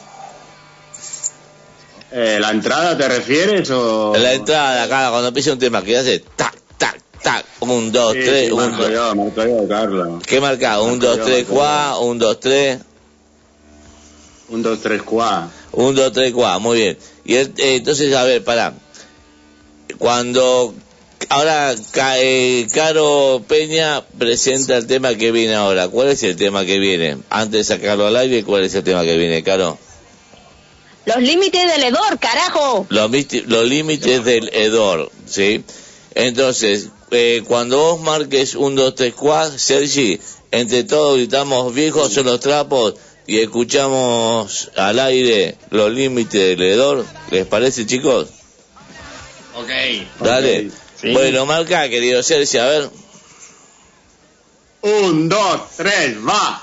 Eh, 2.13 2.39
¿La 2.41 2.51
entrada 2.51 2.97
te 2.97 3.09
refieres 3.09 3.69
o...? 3.71 4.15
La 4.17 4.33
entrada, 4.33 4.85
acá, 4.85 5.11
cuando 5.11 5.29
empieza 5.29 5.53
un 5.53 5.59
tema, 5.59 5.83
que 5.83 5.99
hace 5.99 6.21
tac, 6.21 6.55
tac, 7.27 7.45
un, 7.61 7.91
dos, 7.91 8.13
Sí, 8.15 8.21
tres, 8.25 8.47
sí, 8.47 8.53
un, 8.53 8.59
marco 8.59 8.83
dos. 8.85 8.93
yo, 8.93 9.15
marco 9.17 9.45
yo, 9.45 9.69
Carlos. 9.69 10.23
¿Qué 10.27 10.41
marca? 10.41 10.81
Un, 10.81 10.99
dos, 11.01 11.17
yo, 11.19 11.25
tres, 11.25 11.45
cuá, 11.47 11.99
un, 11.99 12.19
dos, 12.21 12.39
tres, 12.39 12.79
Un, 14.49 14.63
dos, 14.63 14.81
tres, 14.81 15.03
cuá. 15.03 15.51
un, 15.73 15.95
dos, 15.97 16.13
tres, 16.13 16.33
cuá, 16.33 16.59
muy 16.61 16.79
bien. 16.79 16.99
Y 17.25 17.35
el- 17.35 17.53
eh, 17.59 17.77
entonces, 17.77 18.15
a 18.15 18.23
ver, 18.23 18.45
pará. 18.45 18.75
Cuando 19.99 20.73
ahora 21.31 21.75
Ca- 21.91 22.19
eh, 22.21 22.67
Caro 22.73 23.43
Peña 23.49 24.03
presenta 24.19 24.77
el 24.77 24.87
tema 24.87 25.15
que 25.17 25.33
viene 25.33 25.55
ahora, 25.55 25.89
¿cuál 25.89 26.09
es 26.09 26.23
el 26.23 26.37
tema 26.37 26.65
que 26.65 26.79
viene? 26.79 27.19
Antes 27.31 27.67
de 27.67 27.75
sacarlo 27.75 28.07
al 28.07 28.17
aire, 28.17 28.45
¿cuál 28.45 28.63
es 28.65 28.75
el 28.75 28.85
tema 28.85 29.03
que 29.03 29.17
viene, 29.17 29.43
Caro? 29.43 29.79
Los 31.07 31.19
límites 31.19 31.67
del 31.73 31.83
hedor, 31.85 32.19
carajo. 32.21 32.87
los, 32.89 33.11
los 33.47 33.65
límites 33.65 34.25
del 34.25 34.49
hedor, 34.53 35.11
¿sí? 35.27 35.65
Entonces, 36.15 36.89
eh, 37.11 37.43
cuando 37.47 37.79
vos 37.79 38.01
marques 38.01 38.55
un, 38.55 38.75
dos, 38.75 38.95
tres, 38.95 39.15
cuatro, 39.15 39.59
Sergi, 39.59 40.21
entre 40.51 40.85
todos 40.85 41.17
gritamos 41.17 41.73
viejos 41.75 42.13
son 42.13 42.27
los 42.27 42.41
trapos 42.41 42.95
y 43.27 43.41
escuchamos 43.41 44.71
al 44.77 44.99
aire 45.01 45.57
los 45.71 45.93
límites 45.93 46.33
del 46.33 46.63
hedor. 46.63 47.07
¿Les 47.31 47.47
parece, 47.47 47.87
chicos? 47.87 48.29
Ok. 49.57 49.71
Dale. 50.21 50.71
Sí. 51.01 51.13
Bueno, 51.13 51.47
marca, 51.47 51.89
querido 51.89 52.23
Sergi, 52.23 52.59
a 52.59 52.67
ver. 52.67 52.91
Un, 54.83 55.29
dos, 55.29 55.61
tres, 55.77 56.17
va. 56.19 56.63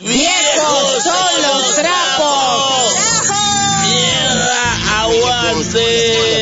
¡Viejos 0.00 1.02
son 1.02 1.42
los 1.42 1.74
trapos! 1.76 2.94
¡Mierda! 3.82 5.02
¡Aguante! 5.02 6.41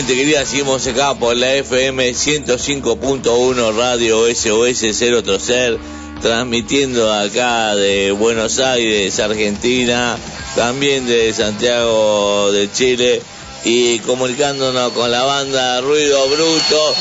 Gente 0.00 0.14
querida, 0.16 0.46
seguimos 0.46 0.86
acá 0.86 1.14
por 1.14 1.36
la 1.36 1.52
FM 1.56 2.12
105.1 2.12 3.76
Radio 3.76 4.34
SOS 4.34 4.96
0 4.96 5.22
Trocer, 5.22 5.78
transmitiendo 6.22 7.12
acá 7.12 7.74
de 7.74 8.10
Buenos 8.10 8.60
Aires, 8.60 9.20
Argentina, 9.20 10.16
también 10.56 11.06
de 11.06 11.34
Santiago 11.34 12.50
de 12.50 12.72
Chile 12.72 13.20
y 13.64 13.98
comunicándonos 13.98 14.90
con 14.92 15.10
la 15.10 15.22
banda 15.22 15.82
Ruido 15.82 16.28
Bruto 16.28 16.94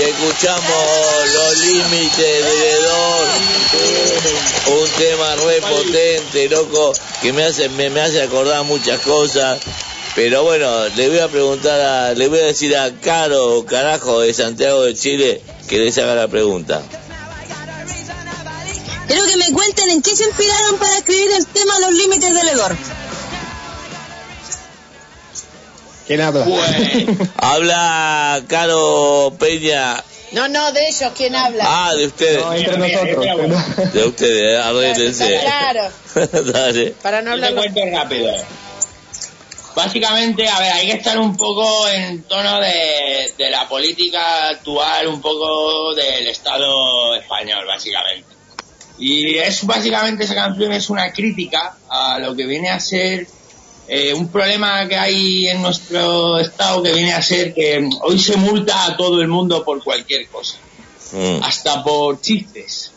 y 0.00 0.04
escuchamos 0.04 1.34
los 1.34 1.58
límites 1.58 2.16
del 2.16 2.62
hedor, 2.62 3.26
un 4.80 4.88
tema 4.98 5.36
re 5.44 5.60
potente, 5.60 6.48
loco, 6.48 6.94
que 7.20 7.34
me 7.34 7.44
hace, 7.44 7.68
me, 7.68 7.90
me 7.90 8.00
hace 8.00 8.22
acordar 8.22 8.64
muchas 8.64 8.98
cosas. 9.00 9.58
Pero 10.16 10.44
bueno, 10.44 10.88
le 10.96 11.08
voy 11.10 11.18
a 11.18 11.28
preguntar 11.28 11.78
a, 11.78 12.14
le 12.14 12.28
voy 12.28 12.38
a 12.38 12.44
decir 12.44 12.74
a 12.74 12.90
Caro, 13.02 13.66
carajo, 13.66 14.20
de 14.22 14.32
Santiago 14.32 14.82
de 14.82 14.94
Chile, 14.94 15.42
que 15.68 15.78
les 15.78 15.96
haga 15.98 16.14
la 16.14 16.26
pregunta. 16.26 16.80
Quiero 19.06 19.26
que 19.26 19.36
me 19.36 19.52
cuenten 19.52 19.90
en 19.90 20.00
qué 20.02 20.16
se 20.16 20.24
inspiraron 20.24 20.78
para 20.78 20.96
escribir 20.96 21.28
el 21.38 21.46
tema 21.46 21.78
Los 21.80 21.92
Límites 21.92 22.34
del 22.34 22.48
Hedor. 22.48 22.76
¿Quién 26.06 26.20
habla? 26.22 26.46
Habla 27.36 28.40
Caro 28.46 29.34
Peña 29.40 30.02
No, 30.30 30.46
no, 30.48 30.70
de 30.70 30.88
ellos, 30.88 31.12
¿quién 31.16 31.34
habla? 31.34 31.64
Ah, 31.66 31.94
de 31.94 32.06
ustedes. 32.06 32.38
No, 32.44 32.52
entre 32.54 32.78
nosotros. 32.78 33.92
De 33.92 34.04
ustedes, 34.04 34.60
arréglense. 34.60 35.40
Claro, 35.40 35.90
Dale. 36.52 36.94
para 37.02 37.22
no 37.22 37.36
te 37.38 37.46
hablar. 37.46 37.54
cuento 37.54 37.80
rápido. 37.92 38.32
Básicamente, 39.76 40.48
a 40.48 40.58
ver, 40.58 40.72
hay 40.72 40.86
que 40.86 40.94
estar 40.94 41.18
un 41.18 41.36
poco 41.36 41.86
en 41.88 42.24
tono 42.24 42.60
de, 42.60 43.32
de 43.38 43.50
la 43.50 43.68
política 43.68 44.48
actual, 44.48 45.06
un 45.06 45.20
poco 45.20 45.94
del 45.94 46.26
Estado 46.26 47.14
español, 47.14 47.64
básicamente. 47.66 48.34
Y 48.98 49.36
es 49.36 49.64
básicamente 49.64 50.24
esa 50.24 50.34
canción 50.34 50.72
es 50.72 50.90
una 50.90 51.12
crítica 51.12 51.76
a 51.88 52.18
lo 52.18 52.34
que 52.34 52.46
viene 52.46 52.70
a 52.70 52.80
ser 52.80 53.28
eh, 53.86 54.12
un 54.14 54.28
problema 54.32 54.88
que 54.88 54.96
hay 54.96 55.46
en 55.46 55.62
nuestro 55.62 56.38
Estado, 56.40 56.82
que 56.82 56.92
viene 56.92 57.12
a 57.12 57.22
ser 57.22 57.54
que 57.54 57.88
hoy 58.02 58.18
se 58.18 58.36
multa 58.36 58.86
a 58.86 58.96
todo 58.96 59.20
el 59.20 59.28
mundo 59.28 59.62
por 59.64 59.84
cualquier 59.84 60.26
cosa 60.28 60.56
Mm. 61.12 61.42
hasta 61.42 61.82
por 61.82 62.20
chistes. 62.20 62.90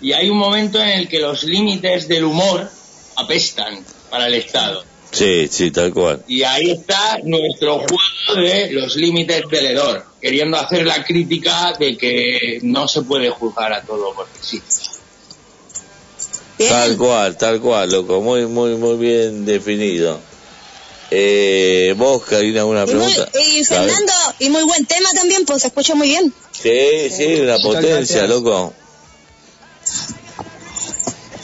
Y 0.00 0.12
hay 0.12 0.28
un 0.28 0.36
momento 0.38 0.80
en 0.80 0.90
el 0.90 1.08
que 1.08 1.20
los 1.20 1.42
límites 1.44 2.06
del 2.06 2.24
humor 2.24 2.70
apestan 3.16 3.84
para 4.10 4.26
el 4.26 4.34
Estado. 4.34 4.84
Sí, 5.12 5.48
sí, 5.50 5.70
tal 5.70 5.92
cual. 5.94 6.22
Y 6.28 6.42
ahí 6.42 6.70
está 6.72 7.18
nuestro 7.24 7.78
juego 7.78 8.40
de 8.42 8.70
los 8.72 8.96
límites 8.96 9.42
del 9.50 9.66
hedor, 9.66 10.04
queriendo 10.20 10.56
hacer 10.58 10.84
la 10.84 11.02
crítica 11.04 11.72
de 11.78 11.96
que 11.96 12.58
no 12.62 12.86
se 12.88 13.02
puede 13.02 13.30
juzgar 13.30 13.72
a 13.72 13.82
todo 13.82 14.12
porque 14.14 14.38
sí. 14.42 14.60
Tal 16.68 16.96
cual, 16.96 17.36
tal 17.36 17.60
cual, 17.60 17.90
loco. 17.90 18.20
Muy, 18.20 18.46
muy, 18.46 18.76
muy 18.76 18.96
bien 18.96 19.44
definido. 19.44 20.18
Eh, 21.10 21.94
¿Vos, 21.96 22.24
Karina, 22.24 22.60
alguna 22.60 22.82
Y, 22.84 22.94
muy- 22.94 23.12
pregunta? 23.12 23.30
y 23.38 23.64
¿Sabes? 23.64 23.92
Fernando, 23.92 24.12
y 24.40 24.48
muy 24.50 24.64
buen 24.64 24.84
tema 24.86 25.08
también, 25.14 25.44
pues 25.46 25.62
se 25.62 25.68
escucha 25.68 25.94
muy 25.94 26.08
bien. 26.08 26.32
Sí, 26.50 27.10
sí, 27.10 27.34
una 27.40 27.58
potencia, 27.58 27.96
gracias. 27.96 28.28
loco. 28.28 28.74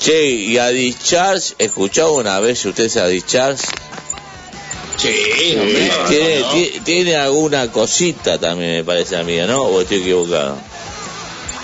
Che, 0.03 0.31
y 0.31 0.59
a 0.59 0.71
Discharge, 0.71 1.55
¿escuchado 1.59 2.15
una 2.15 2.41
vez 2.41 2.65
usted 2.65 2.91
a 2.97 3.07
Discharge? 3.07 3.63
Sí, 4.97 5.57
hombre, 5.57 5.93
tiene, 6.85 7.13
no, 7.13 7.23
alguna 7.23 7.71
cosita 7.71 8.37
también, 8.37 8.79
me 8.79 8.85
parece 8.85 9.17
a 9.17 9.23
mí, 9.23 9.37
¿no? 9.47 9.63
¿O 9.63 9.81
estoy 9.81 9.99
equivocado? 9.99 10.59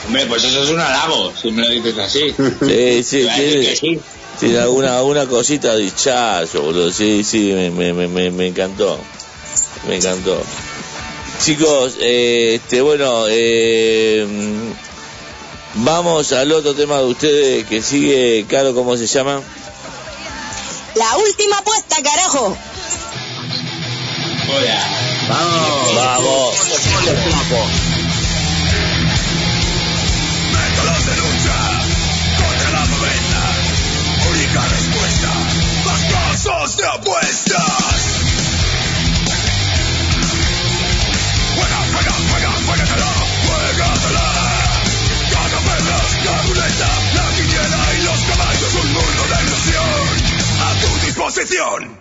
Hombre, 0.07 0.27
pues 0.27 0.45
eso 0.45 0.63
es 0.63 0.71
un 0.71 0.79
halago, 0.79 1.33
si 1.35 1.51
me 1.51 1.63
lo 1.63 1.69
dices 1.69 1.99
así. 1.99 2.33
Sí, 2.65 3.03
sí, 3.03 3.29
tiene, 3.35 3.75
sí. 3.75 4.01
tiene 4.39 4.59
alguna, 4.59 4.99
alguna 4.99 5.27
cosita 5.27 5.75
Discharge, 5.75 6.59
boludo. 6.59 6.93
Sí, 6.93 7.25
sí, 7.25 7.51
me, 7.53 7.73
me, 7.73 7.93
me, 7.93 8.07
me, 8.07 8.31
me 8.31 8.47
encantó. 8.47 9.01
Me 9.89 9.97
encantó. 9.97 10.41
Chicos, 11.45 11.97
eh, 12.01 12.55
este, 12.55 12.83
bueno, 12.83 13.25
eh, 13.29 14.25
vamos 15.75 16.33
al 16.33 16.53
otro 16.53 16.75
tema 16.75 16.99
de 16.99 17.05
ustedes 17.05 17.67
que 17.67 17.83
sigue, 17.83 18.47
Caro, 18.49 18.75
¿cómo 18.75 18.97
se 18.97 19.07
llama? 19.07 19.41
La 20.95 21.17
última 21.17 21.59
apuesta, 21.59 21.97
carajo. 22.03 22.57
Hola. 24.49 24.99
Vamos. 25.29 25.95
Vamos. 25.95 26.55
Métodos 30.53 31.07
de 31.07 31.17
lucha 31.17 31.59
contra 32.39 32.71
la 32.71 32.85
pobreza. 32.87 33.43
Única 34.31 34.69
respuesta. 34.69 35.31
Más 35.85 36.03
casos 36.13 36.77
de 36.79 36.87
apuestas. 36.87 37.78
Ruleta, 46.49 46.89
la 47.15 47.27
quiniela 47.37 47.95
y 47.95 48.03
los 48.03 48.21
caballos. 48.25 48.75
Un 48.75 48.93
mundo 48.93 49.23
de 49.29 49.45
ilusión 49.45 50.09
a 50.61 50.81
tu 50.81 51.07
disposición. 51.07 51.98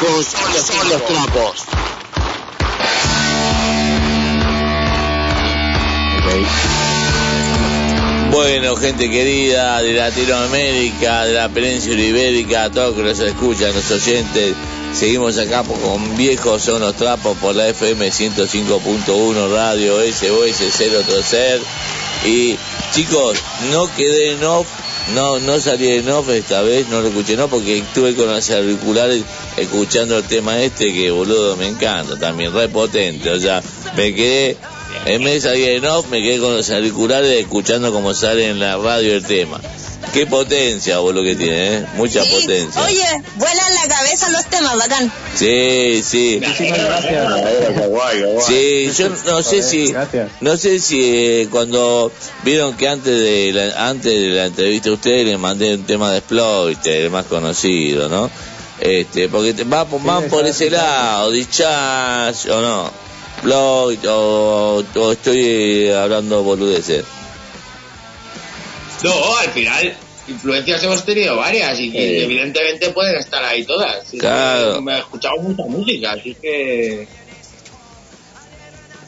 Viejos 0.00 0.26
son 0.66 0.88
los 0.88 1.06
trapos. 1.06 1.64
Bueno, 8.30 8.76
gente 8.76 9.10
querida 9.10 9.80
de 9.80 9.94
Latinoamérica, 9.94 11.24
de 11.24 11.32
la 11.32 11.48
península 11.48 12.00
ibérica, 12.00 12.64
a 12.64 12.70
todos 12.70 12.94
que 12.94 13.02
nos 13.02 13.18
escuchan, 13.18 13.72
los 13.74 13.90
oyentes, 13.90 14.54
seguimos 14.92 15.38
acá 15.38 15.62
con 15.62 16.16
Viejos 16.16 16.62
son 16.62 16.82
los 16.82 16.94
trapos 16.96 17.36
por 17.38 17.54
la 17.54 17.68
FM 17.68 18.08
105.1 18.08 19.52
Radio 19.52 19.96
SOS 20.00 20.76
030 20.76 21.64
y 22.26 22.56
chicos, 22.92 23.38
no 23.70 23.88
quedé 23.94 24.32
en 24.32 24.44
off, 24.44 24.66
no, 25.14 25.38
no 25.38 25.60
salí 25.60 25.92
en 25.92 26.08
off 26.10 26.28
esta 26.30 26.62
vez, 26.62 26.88
no 26.88 27.00
lo 27.00 27.08
escuché 27.08 27.36
no 27.36 27.48
porque 27.48 27.78
estuve 27.78 28.14
con 28.14 28.26
los 28.26 28.50
auriculares 28.50 29.22
escuchando 29.56 30.18
el 30.18 30.24
tema 30.24 30.60
este 30.62 30.92
que 30.92 31.10
boludo 31.10 31.56
me 31.56 31.68
encanta 31.68 32.18
también, 32.18 32.52
re 32.52 32.68
potente, 32.68 33.30
o 33.30 33.40
sea, 33.40 33.62
me 33.96 34.14
quedé 34.14 34.56
en 35.04 35.22
vez 35.22 35.42
de 35.42 35.48
salir 35.50 35.68
en 35.70 35.86
off, 35.86 36.08
me 36.10 36.20
quedé 36.20 36.38
con 36.38 36.56
los 36.56 36.68
auriculares 36.70 37.30
escuchando 37.40 37.92
cómo 37.92 38.14
sale 38.14 38.48
en 38.48 38.58
la 38.58 38.76
radio 38.76 39.14
el 39.14 39.24
tema. 39.24 39.60
Qué 40.12 40.24
potencia, 40.26 40.98
boludo, 40.98 41.22
que 41.24 41.36
tiene, 41.36 41.76
¿eh? 41.76 41.86
Mucha 41.96 42.22
Sí. 42.24 42.30
potencia. 42.40 42.82
Oye, 42.84 43.04
vuelan 43.36 43.74
la 43.74 43.94
cabeza 43.94 44.30
los 44.30 44.46
temas, 44.46 44.78
bacán. 44.78 45.12
Sí, 45.34 46.02
sí. 46.02 46.40
Muchísimas 46.42 46.78
gracias. 46.84 48.46
Sí, 48.46 48.90
yo 48.96 49.08
no 49.26 49.42
sé 49.42 49.62
si, 49.62 49.94
no 50.40 50.56
sé 50.56 50.78
si 50.80 51.00
eh, 51.04 51.48
cuando 51.50 52.10
vieron 52.44 52.76
que 52.76 52.88
antes 52.88 53.12
de 53.18 53.52
la, 53.52 53.88
antes 53.88 54.10
de 54.12 54.28
la 54.28 54.46
entrevista 54.46 54.88
a 54.88 54.92
ustedes 54.94 55.26
les 55.26 55.38
mandé 55.38 55.74
un 55.74 55.84
tema 55.84 56.10
de 56.10 56.18
Exploit, 56.18 56.86
el 56.86 57.10
más 57.10 57.26
conocido, 57.26 58.08
¿no? 58.08 58.30
Este, 58.80 59.28
porque 59.28 59.52
te- 59.54 59.64
va, 59.64 59.84
por- 59.86 60.02
van 60.02 60.24
por 60.30 60.46
ese 60.46 60.70
lado, 60.70 61.30
Discharge 61.30 62.50
o 62.50 62.60
no, 62.62 62.90
Exploit 63.36 64.04
o, 64.06 64.82
o 64.94 65.12
estoy 65.12 65.40
eh, 65.44 65.94
hablando 65.94 66.42
boludeces. 66.42 67.04
No, 69.02 69.36
al 69.38 69.48
final, 69.50 69.96
influencias 70.28 70.82
hemos 70.82 71.04
tenido 71.04 71.36
varias 71.36 71.78
y 71.80 71.90
que 71.92 72.24
evidentemente 72.24 72.90
pueden 72.90 73.16
estar 73.16 73.44
ahí 73.44 73.64
todas. 73.64 74.06
Claro. 74.18 74.80
Me 74.82 74.94
he 74.96 74.98
escuchado 74.98 75.36
mucha 75.38 75.64
música, 75.64 76.12
así 76.12 76.34
que. 76.40 77.06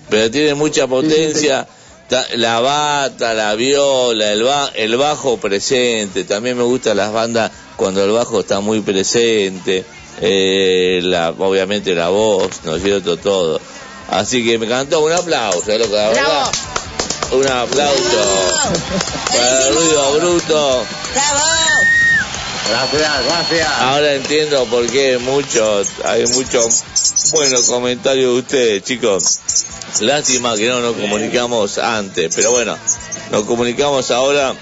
pero 0.08 0.30
tiene 0.30 0.54
mucha 0.54 0.86
potencia. 0.86 1.66
La 2.36 2.60
bata, 2.60 3.34
la 3.34 3.54
viola, 3.54 4.32
el, 4.32 4.42
ba- 4.42 4.70
el 4.74 4.96
bajo 4.96 5.36
presente. 5.36 6.24
También 6.24 6.56
me 6.56 6.62
gustan 6.62 6.96
las 6.96 7.12
bandas 7.12 7.50
cuando 7.76 8.02
el 8.02 8.10
bajo 8.12 8.40
está 8.40 8.60
muy 8.60 8.80
presente. 8.80 9.84
eh, 10.22 11.00
la, 11.02 11.30
obviamente 11.30 11.94
la 11.94 12.08
voz, 12.08 12.60
¿no 12.64 12.76
es 12.76 12.82
cierto? 12.82 13.18
Todo. 13.18 13.60
Así 14.08 14.42
que 14.42 14.56
me 14.58 14.66
cantó 14.66 15.00
un 15.04 15.12
aplauso, 15.12 15.76
loco, 15.76 15.94
la 15.94 16.08
verdad. 16.08 16.50
Un 17.30 17.46
aplauso 17.46 18.47
para 19.30 19.66
el 19.68 19.74
ruido 19.74 20.12
bruto. 20.14 20.86
¡Bravo! 21.14 21.40
Gracias, 22.70 23.24
gracias. 23.24 23.68
Ahora 23.80 24.14
entiendo 24.14 24.64
por 24.66 24.86
qué 24.86 25.18
muchos, 25.18 25.88
hay 26.04 26.26
muchos 26.26 26.82
buenos 27.32 27.64
comentarios 27.64 28.32
de 28.34 28.38
ustedes, 28.40 28.84
chicos. 28.84 29.38
Lástima 30.00 30.54
que 30.54 30.68
no 30.68 30.80
nos 30.80 30.94
comunicamos 30.96 31.78
antes, 31.78 32.34
pero 32.36 32.50
bueno, 32.52 32.76
nos 33.30 33.44
comunicamos 33.44 34.10
ahora 34.10 34.54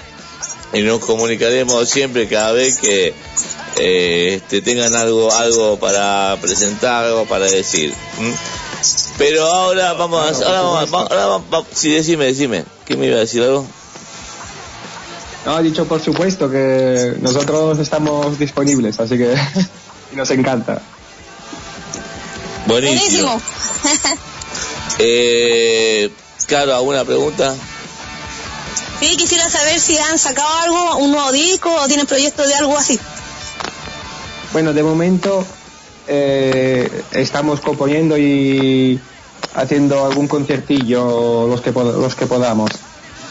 y 0.73 0.81
nos 0.81 0.99
comunicaremos 1.03 1.89
siempre 1.89 2.27
cada 2.29 2.53
vez 2.53 2.77
que 2.77 3.13
eh, 3.75 4.35
este, 4.41 4.61
tengan 4.61 4.95
algo, 4.95 5.31
algo 5.33 5.77
para 5.77 6.37
presentar, 6.41 7.05
algo 7.05 7.25
para 7.25 7.45
decir. 7.45 7.93
Pero 9.17 9.45
ahora 9.47 9.93
vamos 9.93 10.41
a, 10.41 10.45
ahora 10.45 10.61
vamos, 10.61 10.93
a- 10.93 10.97
ahora 11.13 11.25
vamos, 11.25 11.49
vamos- 11.49 11.67
sí, 11.73 11.91
decime, 11.91 12.25
decime, 12.25 12.63
¿qué 12.85 12.95
me 12.95 13.07
iba 13.07 13.17
a 13.17 13.19
decir 13.19 13.41
algo? 13.43 13.67
No, 15.47 15.55
ha 15.55 15.61
dicho 15.61 15.85
por 15.87 16.01
supuesto 16.03 16.49
que 16.51 17.15
nosotros 17.21 17.79
estamos 17.79 18.37
disponibles, 18.37 18.99
así 18.99 19.17
que 19.17 19.33
y 20.11 20.15
nos 20.17 20.29
encanta. 20.31 20.81
Buenísimo. 22.65 23.29
Buenísimo. 23.29 23.41
Eh, 24.99 26.11
claro, 26.47 26.75
¿alguna 26.75 27.05
pregunta? 27.05 27.55
Sí, 28.99 29.15
quisiera 29.15 29.49
saber 29.49 29.79
si 29.79 29.97
han 29.97 30.19
sacado 30.19 30.49
algo, 30.63 30.97
un 30.97 31.11
nuevo 31.11 31.31
disco 31.31 31.73
o 31.73 31.87
tienen 31.87 32.07
proyectos 32.07 32.45
de 32.45 32.55
algo 32.55 32.75
así. 32.77 32.99
Bueno, 34.51 34.73
de 34.73 34.83
momento 34.83 35.45
eh, 36.09 37.03
estamos 37.13 37.61
componiendo 37.61 38.17
y 38.17 38.99
haciendo 39.55 40.05
algún 40.05 40.27
conciertillo 40.27 41.47
los 41.47 41.61
que, 41.61 41.73
pod- 41.73 41.95
los 42.01 42.15
que 42.15 42.25
podamos. 42.25 42.69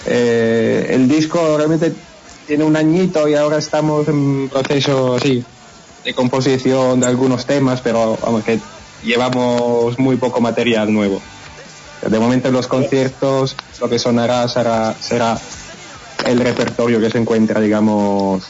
Eh, 0.07 0.87
el 0.91 1.09
disco 1.09 1.57
realmente 1.57 1.93
tiene 2.47 2.65
un 2.65 2.77
añito 2.77 3.29
y 3.29 3.35
ahora 3.35 3.59
estamos 3.59 4.07
en 4.09 4.49
proceso 4.49 5.17
así 5.17 5.45
de 6.05 6.15
composición 6.15 7.01
de 7.01 7.07
algunos 7.07 7.45
temas, 7.45 7.81
pero 7.81 8.17
vamos 8.23 8.45
que 8.45 8.61
llevamos 9.03 9.99
muy 9.99 10.17
poco 10.17 10.41
material 10.41 10.93
nuevo. 10.93 11.21
De 12.09 12.19
momento 12.21 12.49
en 12.49 12.55
los 12.55 12.69
conciertos 12.69 13.57
lo 13.81 13.89
que 13.89 13.99
sonará 13.99 14.47
será, 14.49 14.95
será 15.01 15.37
el 16.25 16.39
repertorio 16.39 17.01
que 17.01 17.11
se 17.11 17.19
encuentra, 17.19 17.61
digamos, 17.61 18.45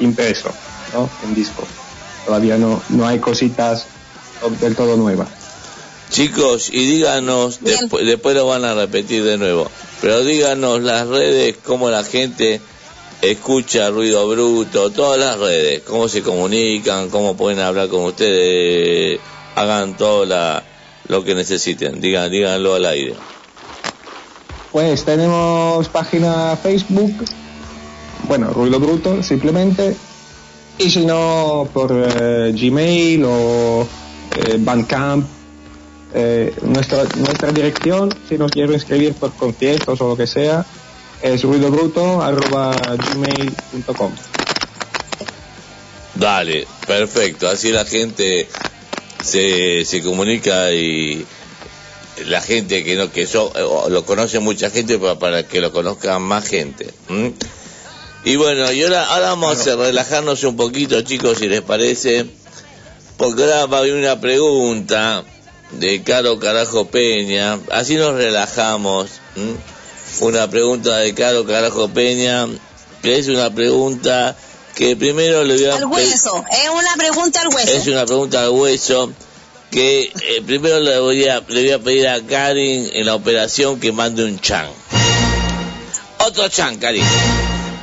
impreso 0.00 0.50
¿no? 0.94 1.10
en 1.24 1.34
disco. 1.34 1.64
Todavía 2.24 2.56
no, 2.56 2.80
no 2.88 3.06
hay 3.06 3.18
cositas 3.18 3.86
del 4.60 4.74
todo 4.74 4.96
nuevas. 4.96 5.41
Chicos, 6.12 6.68
y 6.70 6.84
díganos, 6.84 7.60
después, 7.62 8.04
después 8.04 8.34
lo 8.36 8.46
van 8.46 8.66
a 8.66 8.74
repetir 8.74 9.24
de 9.24 9.38
nuevo, 9.38 9.70
pero 10.02 10.22
díganos 10.22 10.82
las 10.82 11.08
redes, 11.08 11.56
cómo 11.64 11.88
la 11.88 12.04
gente 12.04 12.60
escucha 13.22 13.88
ruido 13.88 14.28
bruto, 14.28 14.90
todas 14.90 15.18
las 15.18 15.38
redes, 15.38 15.80
cómo 15.86 16.08
se 16.08 16.22
comunican, 16.22 17.08
cómo 17.08 17.34
pueden 17.34 17.60
hablar 17.60 17.88
con 17.88 18.04
ustedes, 18.04 19.20
hagan 19.54 19.96
todo 19.96 20.26
la, 20.26 20.62
lo 21.08 21.24
que 21.24 21.34
necesiten, 21.34 21.98
digan, 22.02 22.30
díganlo 22.30 22.74
al 22.74 22.84
aire. 22.84 23.14
Pues 24.70 25.06
tenemos 25.06 25.88
página 25.88 26.58
Facebook, 26.62 27.24
bueno, 28.28 28.50
Ruido 28.50 28.78
Bruto, 28.78 29.22
simplemente, 29.22 29.96
y 30.78 30.90
si 30.90 31.06
no, 31.06 31.66
por 31.72 31.90
eh, 31.90 32.52
Gmail 32.54 33.24
o 33.24 33.86
eh, 34.36 34.56
Bandcamp, 34.58 35.41
eh, 36.14 36.54
nuestra, 36.62 37.04
nuestra 37.16 37.50
dirección, 37.52 38.08
si 38.28 38.36
nos 38.38 38.50
quieren 38.50 38.74
escribir 38.74 39.14
por 39.14 39.32
conciertos 39.34 40.00
o 40.00 40.08
lo 40.08 40.16
que 40.16 40.26
sea, 40.26 40.64
es 41.22 41.42
ruidobruto.gmail.com. 41.42 44.12
Dale, 46.14 46.66
perfecto, 46.86 47.48
así 47.48 47.70
la 47.72 47.84
gente 47.84 48.48
se, 49.24 49.84
se 49.84 50.02
comunica 50.02 50.72
y 50.72 51.24
la 52.26 52.40
gente 52.42 52.84
que 52.84 52.94
no 52.96 53.10
que 53.10 53.26
so- 53.26 53.52
eh, 53.56 53.90
lo 53.90 54.04
conoce 54.04 54.38
mucha 54.38 54.70
gente 54.70 54.98
para, 54.98 55.18
para 55.18 55.48
que 55.48 55.60
lo 55.60 55.72
conozca 55.72 56.18
más 56.18 56.46
gente. 56.46 56.88
Y 58.24 58.36
bueno, 58.36 58.70
y 58.70 58.82
ahora, 58.82 59.06
ahora 59.06 59.28
vamos 59.30 59.66
a 59.66 59.76
relajarnos 59.76 60.44
un 60.44 60.56
poquito, 60.56 61.00
chicos, 61.02 61.38
si 61.38 61.48
les 61.48 61.62
parece, 61.62 62.26
porque 63.16 63.42
ahora 63.42 63.66
va 63.66 63.78
a 63.78 63.80
haber 63.80 63.94
una 63.94 64.20
pregunta 64.20 65.24
de 65.72 66.02
Caro 66.02 66.38
Carajo 66.38 66.86
Peña, 66.86 67.58
así 67.70 67.96
nos 67.96 68.14
relajamos. 68.14 69.10
¿m? 69.36 69.54
Una 70.20 70.48
pregunta 70.48 70.98
de 70.98 71.14
Caro 71.14 71.46
Carajo 71.46 71.88
Peña, 71.88 72.46
que 73.02 73.18
es 73.18 73.28
una 73.28 73.50
pregunta 73.50 74.36
que 74.74 74.96
primero 74.96 75.44
le 75.44 75.54
voy 75.54 75.64
a 75.66 75.76
Al 75.76 75.84
hueso, 75.86 76.44
es 76.50 76.68
una 76.70 76.94
pregunta 76.96 77.40
al 77.40 77.48
hueso. 77.48 77.72
es 77.72 77.86
una 77.86 78.06
pregunta 78.06 78.42
al 78.42 78.50
hueso 78.50 79.12
que 79.70 80.02
eh, 80.02 80.42
primero 80.46 80.80
le 80.80 80.98
voy, 81.00 81.26
a, 81.26 81.42
le 81.48 81.62
voy 81.62 81.70
a 81.70 81.78
pedir 81.78 82.08
a 82.08 82.20
Karin 82.20 82.90
en 82.92 83.06
la 83.06 83.14
operación 83.14 83.80
que 83.80 83.90
mande 83.90 84.24
un 84.24 84.38
chan. 84.38 84.66
Otro 86.18 86.48
chan, 86.48 86.76
Karin. 86.78 87.04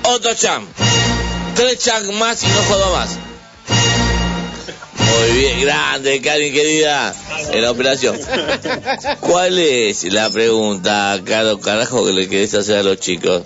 Otro 0.03 0.33
chan. 0.35 0.67
Tres 1.55 1.79
chan 1.79 2.13
más 2.17 2.41
y 2.43 2.47
no 2.47 2.61
jodo 2.69 2.91
más. 2.93 3.09
Muy 5.19 5.31
bien, 5.31 5.61
grande, 5.61 6.21
Karin 6.21 6.53
querida, 6.53 7.13
en 7.51 7.61
la 7.61 7.71
operación. 7.71 8.19
¿Cuál 9.19 9.59
es 9.59 10.03
la 10.05 10.29
pregunta, 10.29 11.19
caro 11.25 11.59
carajo, 11.59 12.05
que 12.05 12.13
le 12.13 12.29
querés 12.29 12.53
hacer 12.53 12.77
a 12.77 12.83
los 12.83 12.99
chicos? 12.99 13.43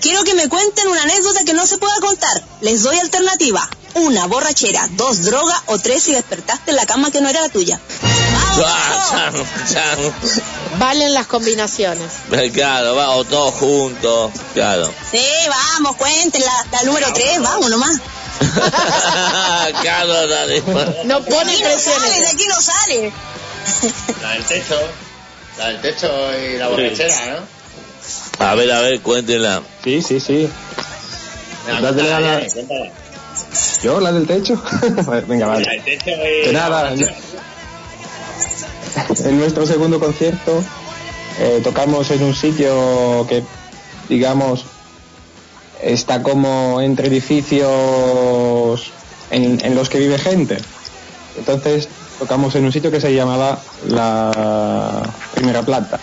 Quiero 0.00 0.24
que 0.24 0.34
me 0.34 0.48
cuenten 0.48 0.88
una 0.88 1.02
anécdota 1.02 1.44
que 1.44 1.52
no 1.52 1.66
se 1.66 1.76
pueda 1.78 1.94
contar. 2.00 2.42
Les 2.62 2.82
doy 2.82 2.98
alternativa. 2.98 3.68
Una, 3.94 4.26
borrachera. 4.26 4.88
Dos, 4.92 5.24
droga. 5.24 5.62
O 5.66 5.78
tres, 5.78 6.04
si 6.04 6.12
despertaste 6.12 6.70
en 6.70 6.76
la 6.76 6.86
cama 6.86 7.10
que 7.10 7.20
no 7.20 7.28
era 7.28 7.42
la 7.42 7.48
tuya. 7.50 7.78
Ah, 8.02 9.10
chan, 9.10 9.44
chan. 9.72 9.98
Valen 10.78 11.12
las 11.12 11.26
combinaciones. 11.26 12.12
Claro, 12.54 12.94
va, 12.94 13.10
o 13.10 13.24
todos 13.24 13.54
juntos, 13.54 14.30
claro. 14.54 14.92
Sí, 15.10 15.26
vamos, 15.48 15.96
cuenten 15.96 16.42
la, 16.42 16.66
la 16.72 16.82
número 16.84 17.12
tres. 17.12 17.40
Vamos 17.40 17.68
nomás. 17.68 18.00
Carlos, 19.84 20.30
dale. 20.30 20.62
No 21.04 21.22
pone 21.24 21.52
aquí 21.52 21.62
no 21.62 21.68
presión. 21.68 21.94
sale, 22.00 22.20
de 22.20 22.26
aquí 22.28 22.46
no 22.46 22.60
sale. 22.60 23.12
La 24.22 24.30
del 24.32 24.44
techo. 24.44 24.76
La 25.58 25.66
del 25.68 25.80
techo 25.80 26.08
y 26.38 26.56
la 26.58 26.68
borrachera, 26.68 27.14
¿no? 28.38 28.46
A 28.46 28.54
ver, 28.54 28.72
a 28.72 28.80
ver, 28.80 29.00
cuéntenla. 29.00 29.62
Sí, 29.84 30.00
sí, 30.02 30.20
sí. 30.20 30.48
Venga, 31.66 31.92
dale. 31.92 32.08
Yanni, 32.08 32.50
cuéntala. 32.50 32.90
¿Yo, 33.82 34.00
la 34.00 34.12
del 34.12 34.26
techo? 34.26 34.62
Venga, 35.26 35.46
La 35.46 35.52
vale. 35.52 35.66
del 35.70 35.84
techo 35.84 36.10
y 36.10 36.44
Que 36.44 36.52
la 36.52 36.68
nada, 36.68 36.94
en 39.24 39.38
nuestro 39.38 39.66
segundo 39.66 40.00
concierto 40.00 40.62
eh, 41.38 41.60
tocamos 41.62 42.10
en 42.10 42.22
un 42.22 42.34
sitio 42.34 43.26
que, 43.28 43.42
digamos, 44.08 44.64
está 45.82 46.22
como 46.22 46.80
entre 46.80 47.08
edificios 47.08 48.92
en, 49.30 49.74
los 49.74 49.88
que 49.88 49.98
vive 49.98 50.18
gente. 50.18 50.58
Entonces 51.38 51.88
tocamos 52.18 52.54
en 52.54 52.64
un 52.64 52.72
sitio 52.72 52.90
que 52.90 53.00
se 53.00 53.14
llamaba 53.14 53.58
la 53.88 55.02
primera 55.34 55.62
planta. 55.62 55.98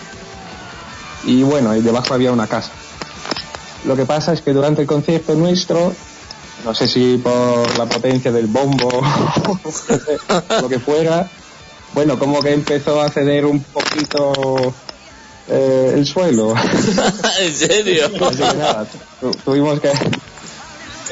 Y 1.24 1.42
bueno, 1.42 1.76
y 1.76 1.80
debajo 1.80 2.14
había 2.14 2.32
una 2.32 2.46
casa. 2.46 2.70
Lo 3.84 3.96
que 3.96 4.04
pasa 4.04 4.32
es 4.32 4.42
que 4.42 4.52
durante 4.52 4.82
el 4.82 4.86
concierto 4.86 5.34
nuestro, 5.34 5.92
no 6.64 6.74
sé 6.74 6.88
si 6.88 7.18
por 7.18 7.78
la 7.78 7.86
potencia 7.86 8.32
del 8.32 8.46
bombo 8.46 8.88
o 8.88 10.62
lo 10.62 10.68
que 10.68 10.80
fuera, 10.80 11.28
bueno, 11.94 12.18
como 12.18 12.40
que 12.40 12.52
empezó 12.52 13.00
a 13.00 13.08
ceder 13.08 13.46
un 13.46 13.60
poquito 13.62 14.74
eh, 15.50 15.92
el 15.96 16.06
suelo. 16.06 16.54
¿En 17.40 17.56
serio? 17.56 18.06
Así 18.06 18.36
que 18.36 18.44
nada, 18.56 18.86
tu- 19.20 19.30
tuvimos 19.30 19.80
que 19.80 19.90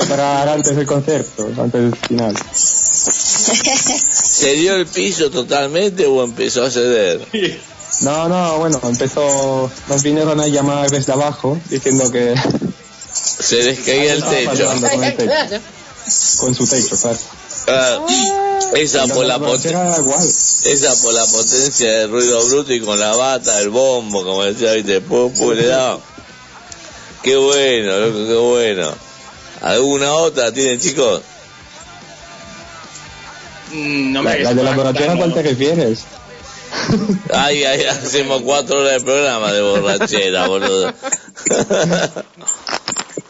parar 0.09 0.49
antes 0.49 0.77
del 0.77 0.87
concierto, 0.87 1.49
antes 1.59 1.81
del 1.83 1.97
final. 1.97 2.35
¿Se 4.13 4.53
dio 4.55 4.75
el 4.77 4.87
piso 4.87 5.31
totalmente 5.31 6.07
o 6.07 6.23
empezó 6.25 6.65
a 6.65 6.71
ceder? 6.71 7.27
No, 8.03 8.29
no, 8.29 8.59
bueno, 8.59 8.79
empezó, 8.83 9.71
nos 9.89 10.03
vinieron 10.03 10.39
a 10.41 10.47
llamar 10.49 10.91
desde 10.91 11.13
abajo 11.13 11.59
diciendo 11.71 12.11
que 12.11 12.35
Se 13.13 13.63
les 13.63 13.81
caía 13.81 14.13
el 14.13 14.23
techo. 14.25 14.67
con 14.67 15.03
el 15.05 15.17
techo, 15.17 15.25
Claro. 15.25 15.59
con 16.41 16.55
su 16.55 16.67
techo, 16.67 16.97
claro. 17.01 17.19
Ah, 17.69 18.07
esa 18.75 19.07
por 19.07 19.27
la 19.27 19.37
esa 19.37 20.95
por 21.03 21.15
la 21.15 21.27
potencia 21.27 21.99
del 21.99 22.11
ruido 22.11 22.45
bruto 22.47 22.73
y 22.73 22.81
con 22.81 22.99
la 22.99 23.15
bata, 23.15 23.61
el 23.61 23.71
bombo, 23.71 24.25
como 24.25 24.45
decía, 24.45 24.73
viste, 24.73 25.01
pum, 25.01 25.33
pum, 25.33 25.53
le 25.53 25.67
daba. 25.67 25.99
Qué 27.23 27.37
bueno, 27.37 27.99
loco, 27.99 28.27
qué 28.27 28.35
bueno. 28.35 28.95
¿Alguna 29.63 30.15
otra 30.15 30.53
tienen, 30.53 30.79
chicos? 30.79 31.23
Mm, 33.73 34.13
No 34.13 34.23
La, 34.23 34.31
me 34.31 34.39
la 34.41 34.55
de 34.55 34.63
la 34.63 34.75
borrachera, 34.75 35.13
¿a 35.13 35.17
cuál 35.17 35.35
te 35.35 35.43
refieres? 35.43 36.05
Ay, 37.33 37.65
ay, 37.65 37.85
hacemos 37.85 38.43
cuatro 38.43 38.81
horas 38.81 38.93
de 38.93 39.01
programa 39.01 39.53
de 39.53 39.63
borrachera, 39.63 40.47
boludo. 40.47 40.93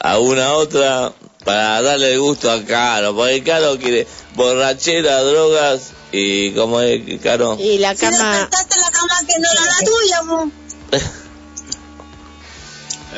¿Alguna 0.01 0.53
otra? 0.53 1.13
Para 1.47 1.81
darle 1.81 2.13
el 2.13 2.21
gusto 2.21 2.51
a 2.51 2.63
Caro, 2.65 3.15
porque 3.17 3.43
Caro 3.43 3.79
quiere 3.79 4.07
borrachera, 4.35 5.23
drogas 5.23 5.93
y 6.13 6.51
como 6.51 6.81
es, 6.83 7.21
Caro. 7.23 7.57
Y 7.59 7.79
la 7.79 7.95
Si 7.95 8.05
no 8.05 8.11
cama. 8.11 8.33
cantaste 8.51 8.77
la 8.81 8.91
cama 8.91 9.15
que 9.27 9.39
no 9.41 9.49
era 9.51 9.65
la 9.65 10.99
tuya. 10.99 11.03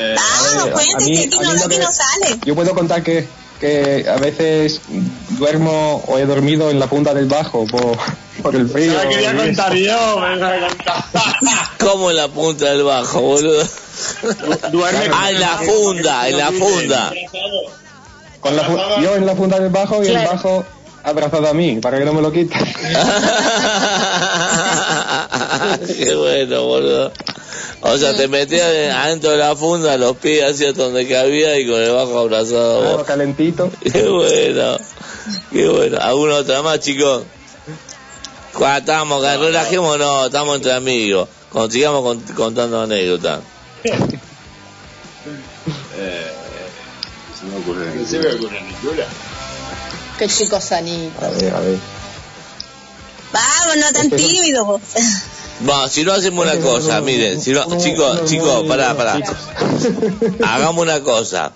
Eh, 0.00 0.14
Ah, 0.16 0.62
ver, 0.64 0.72
cuente 0.74 0.94
a 0.94 0.98
mí- 1.00 1.12
que 1.18 1.24
aquí 1.24 1.38
a 1.38 1.42
no, 1.42 1.50
aquí 1.64 1.68
que- 1.70 1.78
no 1.80 1.90
sale. 1.90 2.38
Yo 2.44 2.54
puedo 2.54 2.72
contar 2.72 3.02
que, 3.02 3.26
que 3.58 4.06
a 4.08 4.14
veces 4.16 4.80
duermo 5.30 6.04
o 6.06 6.18
he 6.18 6.24
dormido 6.24 6.70
en 6.70 6.78
la 6.78 6.86
punta 6.86 7.12
del 7.14 7.26
bajo 7.26 7.66
por, 7.66 7.98
por 8.40 8.54
el 8.54 8.68
frío. 8.68 8.92
la 8.94 9.08
quería 9.08 9.34
contar 9.36 9.74
yo, 9.74 10.20
me 10.20 10.36
la 10.36 10.68
contar. 10.68 11.04
¿Cómo 11.80 12.10
en 12.10 12.16
la 12.16 12.28
punta 12.28 12.66
del 12.66 12.84
bajo, 12.84 13.20
boludo? 13.22 13.66
Duerme 14.70 15.10
Ah, 15.12 15.30
en 15.32 15.40
la 15.40 15.58
funda, 15.58 16.28
en 16.28 16.38
la 16.38 16.52
funda. 16.52 17.12
Con 18.48 18.56
la 18.56 18.64
fu- 18.64 19.02
yo 19.02 19.16
en 19.16 19.26
la 19.26 19.34
punta 19.34 19.58
del 19.60 19.70
bajo 19.70 20.02
y 20.02 20.06
el 20.06 20.12
Claro. 20.12 20.30
bajo 20.32 20.64
abrazado 21.04 21.48
a 21.48 21.54
mí, 21.54 21.78
para 21.80 21.98
que 21.98 22.04
no 22.04 22.12
me 22.12 22.22
lo 22.22 22.32
quite. 22.32 22.54
Qué 25.98 26.14
bueno, 26.14 26.62
boludo. 26.64 27.12
O 27.80 27.96
sea, 27.96 28.14
te 28.14 28.26
metías 28.28 28.66
adentro 28.94 29.30
de 29.30 29.36
la 29.38 29.54
funda, 29.54 29.96
los 29.96 30.16
pies 30.16 30.44
así 30.44 30.66
hasta 30.66 30.82
donde 30.82 31.06
cabía 31.08 31.58
y 31.58 31.66
con 31.68 31.80
el 31.80 31.92
bajo 31.92 32.18
abrazado. 32.18 32.96
vos. 32.98 33.06
calentito. 33.06 33.70
Qué 33.92 34.02
bueno, 34.08 34.76
qué 35.52 35.68
bueno. 35.68 35.98
¿Alguna 36.00 36.34
otra 36.36 36.62
más, 36.62 36.80
chicos? 36.80 37.22
Cuando 38.52 38.78
estamos, 38.78 39.22
que 39.22 39.36
relajémonos, 39.36 40.26
estamos 40.26 40.56
entre 40.56 40.72
amigos. 40.72 41.28
Cuando 41.52 41.70
sigamos 41.70 42.02
cont- 42.04 42.34
contando 42.34 42.80
anécdotas. 42.82 43.40
Se 47.38 47.44
me 47.46 47.56
ocurre. 47.58 47.94
No 47.94 48.06
se 48.06 48.18
me 48.18 48.26
ocurre 48.34 48.60
ninguna. 48.62 49.04
Qué 50.18 50.26
chico 50.28 50.60
sanito. 50.60 51.24
A 51.24 51.28
ver, 51.30 51.54
a 51.54 51.60
ver. 51.60 51.78
Vamos, 53.32 53.76
no 53.76 53.92
tan 53.92 54.10
tímido, 54.10 54.66
po. 54.66 54.80
Bueno, 55.60 55.88
si 55.88 56.04
no 56.04 56.12
hacemos 56.12 56.44
una 56.46 56.58
cosa, 56.60 57.00
miren, 57.00 57.40
si 57.40 57.50
no, 57.52 57.64
chicos, 57.78 58.24
chicos, 58.26 58.64
pará, 58.66 58.96
pará. 58.96 59.20
Hagamos 60.44 60.82
una 60.82 61.00
cosa. 61.00 61.52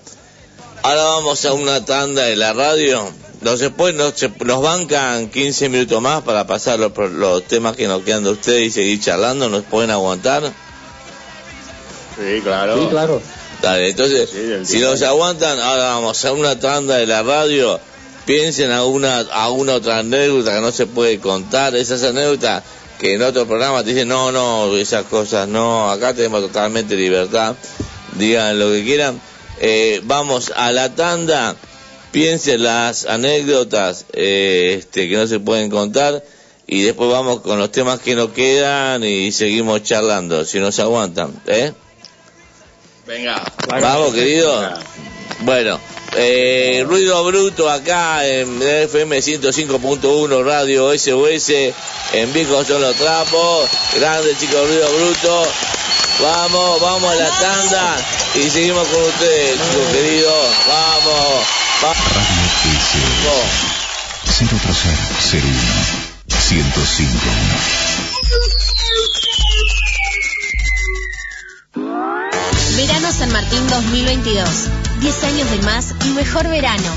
Ahora 0.83 1.03
vamos 1.05 1.45
a 1.45 1.53
una 1.53 1.85
tanda 1.85 2.25
de 2.25 2.37
la 2.37 2.53
radio. 2.53 3.09
Nos, 3.41 3.59
después 3.61 3.95
nos, 3.95 4.15
se- 4.15 4.31
nos 4.45 4.63
bancan 4.63 5.29
15 5.29 5.69
minutos 5.69 6.01
más 6.03 6.23
para 6.23 6.47
pasar 6.47 6.79
los, 6.79 6.93
los 7.13 7.45
temas 7.45 7.75
que 7.77 7.87
nos 7.89 8.03
quedan 8.03 8.23
de 8.25 8.31
ustedes 8.31 8.69
y 8.69 8.71
seguir 8.71 9.01
charlando. 9.01 9.49
¿Nos 9.49 9.63
pueden 9.65 9.91
aguantar? 9.91 10.43
Sí, 12.17 12.41
claro. 12.43 12.79
Sí, 12.83 12.87
claro. 12.91 13.23
Dale, 13.63 13.91
entonces, 13.91 14.29
si 14.65 14.81
nos 14.81 15.03
aguantan, 15.03 15.61
ahora 15.61 15.95
vamos 15.95 16.25
a 16.25 16.33
una 16.33 16.59
tanda 16.59 16.97
de 16.97 17.07
la 17.07 17.23
radio. 17.23 17.79
Piensen 18.27 18.73
alguna, 18.73 19.21
alguna 19.21 19.75
otra 19.75 19.99
anécdota 19.99 20.57
que 20.57 20.61
no 20.61 20.73
se 20.73 20.87
puede 20.87 21.21
contar. 21.21 21.77
Esas 21.77 22.03
anécdotas 22.03 22.65
que 22.99 23.15
en 23.15 23.23
otro 23.23 23.47
programa 23.47 23.85
te 23.85 23.91
dicen, 23.91 24.09
no, 24.09 24.33
no, 24.33 24.77
esas 24.77 25.05
cosas 25.05 25.47
no. 25.47 25.93
Acá 25.93 26.13
tenemos 26.13 26.41
totalmente 26.41 26.97
libertad. 26.97 27.55
Digan 28.19 28.59
lo 28.59 28.73
que 28.73 28.83
quieran. 28.83 29.21
Eh, 29.61 30.01
vamos 30.03 30.53
a 30.57 30.73
la 30.73 30.97
tanda. 30.97 31.55
Piensen 32.11 32.65
las 32.65 33.07
anécdotas 33.07 34.07
eh, 34.13 34.75
este, 34.81 35.09
que 35.09 35.17
no 35.17 35.29
se 35.29 35.39
pueden 35.39 35.71
contar. 35.71 36.25
Y 36.67 36.83
después 36.83 37.09
vamos 37.11 37.43
con 37.43 37.61
los 37.61 37.71
temas 37.71 38.01
que 38.01 38.17
nos 38.17 38.31
quedan 38.31 39.05
y 39.05 39.31
seguimos 39.31 39.85
charlando, 39.85 40.45
si 40.45 40.59
nos 40.59 40.81
aguantan. 40.81 41.33
¿Eh? 41.47 41.73
Venga. 43.07 43.43
Vamos, 43.69 44.15
querido. 44.15 44.75
Bueno, 45.41 45.81
eh, 46.17 46.85
ruido 46.87 47.25
bruto 47.25 47.69
acá 47.69 48.27
en 48.27 48.63
FM 48.63 49.19
105.1 49.19 50.45
Radio 50.45 50.97
SOS. 50.97 51.51
En 52.13 52.33
Vico 52.33 52.65
son 52.65 52.83
los 52.83 52.95
trapos. 52.97 53.69
Grande, 53.99 54.37
chicos, 54.39 54.69
ruido 54.69 54.89
bruto. 54.93 55.47
Vamos, 56.21 56.81
vamos 56.81 57.11
a 57.11 57.15
la 57.17 57.29
tanda 57.29 57.97
y 58.35 58.49
seguimos 58.51 58.87
con 58.87 59.03
ustedes, 59.03 59.53
chicos 59.53 59.87
queridos. 59.93 60.47
Vamos, 60.69 61.47
vamos. 61.83 61.97
Radio 62.15 62.49
105 66.29 67.53
Verano 72.87 73.13
San 73.13 73.31
Martín 73.31 73.65
2022. 73.69 74.49
10 75.01 75.25
años 75.25 75.51
de 75.53 75.59
más 75.59 75.95
y 76.05 76.09
mejor 76.15 76.49
verano. 76.49 76.91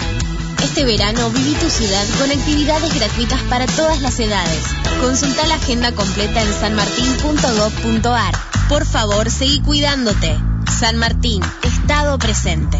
Este 0.63 0.83
verano 0.83 1.29
viví 1.29 1.53
tu 1.53 1.69
ciudad 1.69 2.03
con 2.17 2.31
actividades 2.31 2.95
gratuitas 2.95 3.39
para 3.43 3.67
todas 3.67 4.01
las 4.01 4.19
edades. 4.19 4.63
Consulta 4.99 5.45
la 5.45 5.55
agenda 5.55 5.91
completa 5.91 6.41
en 6.41 6.51
sanmartin.gov.ar. 6.51 8.33
Por 8.67 8.83
favor, 8.87 9.29
seguí 9.29 9.61
cuidándote. 9.61 10.35
San 10.79 10.97
Martín, 10.97 11.43
Estado 11.61 12.17
presente. 12.17 12.79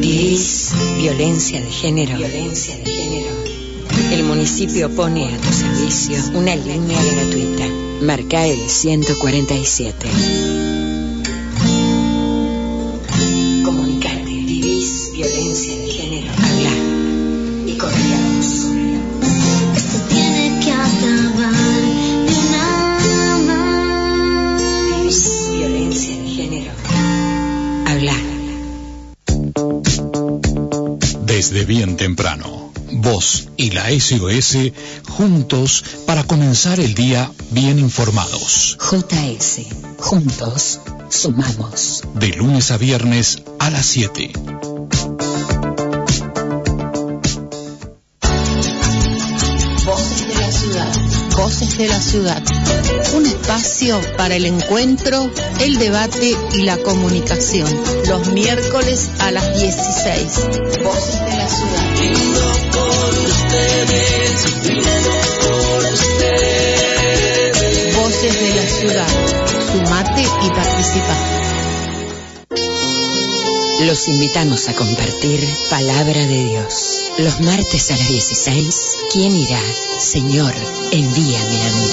¿Vivís 0.00 0.72
violencia 0.98 1.60
de 1.60 1.70
género? 1.70 2.16
Violencia 2.16 2.76
de 2.78 2.84
género. 2.84 3.49
El 4.10 4.24
municipio 4.24 4.90
pone 4.90 5.32
a 5.32 5.38
tu 5.38 5.52
servicio 5.52 6.16
una 6.34 6.56
línea 6.56 6.98
gratuita. 7.00 7.64
Marca 8.02 8.44
el 8.44 8.68
147. 8.68 10.08
Comunicate. 13.64 14.24
¿Vivís 14.24 15.12
violencia 15.12 15.78
de 15.78 15.88
género? 15.88 16.32
Habla 16.32 16.72
y 17.66 17.78
corrigamos. 17.78 18.46
Esto 19.76 19.98
tiene 20.08 20.58
que 20.60 20.72
acabar 20.72 21.80
de 22.26 22.34
una 22.48 22.66
¿Vivís 24.98 25.50
violencia 25.52 26.16
de 26.16 26.28
género? 26.28 26.72
Habla. 27.86 28.16
Vos 33.10 33.48
y 33.56 33.70
la 33.70 33.90
SOS 33.90 34.70
juntos 35.08 35.84
para 36.06 36.22
comenzar 36.22 36.78
el 36.78 36.94
día 36.94 37.28
bien 37.50 37.80
informados. 37.80 38.78
JS. 38.78 39.62
Juntos 39.98 40.78
sumamos. 41.08 42.04
De 42.14 42.28
lunes 42.28 42.70
a 42.70 42.76
viernes 42.76 43.42
a 43.58 43.70
las 43.70 43.86
7. 43.86 44.49
Voces 51.60 51.76
de 51.76 51.88
la 51.88 52.00
ciudad. 52.00 52.42
Un 53.14 53.26
espacio 53.26 54.00
para 54.16 54.34
el 54.34 54.46
encuentro, 54.46 55.30
el 55.60 55.78
debate 55.78 56.34
y 56.54 56.62
la 56.62 56.78
comunicación. 56.78 57.68
Los 58.08 58.28
miércoles 58.28 59.10
a 59.18 59.30
las 59.30 59.60
16. 59.60 60.22
Voces 60.82 61.20
de 61.20 61.36
la 61.36 61.48
ciudad. 61.50 61.84
Voces 67.94 68.40
de 68.40 68.54
la 68.54 68.66
ciudad. 68.66 69.08
Sumate 69.70 70.22
y 70.22 70.48
participa. 70.48 71.14
Los 73.84 74.08
invitamos 74.08 74.66
a 74.70 74.72
compartir 74.72 75.46
Palabra 75.68 76.26
de 76.26 76.44
Dios. 76.44 76.99
Los 77.18 77.40
martes 77.40 77.90
a 77.90 77.96
las 77.96 78.08
16, 78.08 78.96
¿quién 79.12 79.34
irá? 79.34 79.60
Señor, 79.98 80.54
envíame 80.90 81.62
a 81.62 81.70
mí. 81.76 81.88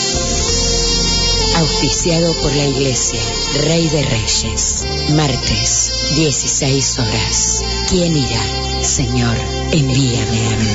Auspiciado 1.58 2.34
por 2.36 2.54
la 2.54 2.66
Iglesia, 2.66 3.20
Rey 3.64 3.90
de 3.90 4.04
Reyes. 4.04 4.86
Martes, 5.10 5.92
16 6.16 7.00
horas. 7.00 7.62
¿Quién 7.90 8.16
irá? 8.16 8.42
Señor, 8.84 9.36
envíame 9.72 10.48
a 10.48 10.58
mí. 10.58 10.70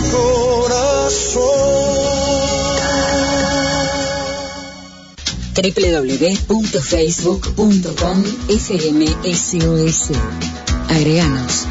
mi 0.00 0.08
corazón. 0.10 1.44
www.facebook.com 5.54 8.24
FMSOS. 8.48 10.10
Agreganos. 10.88 11.68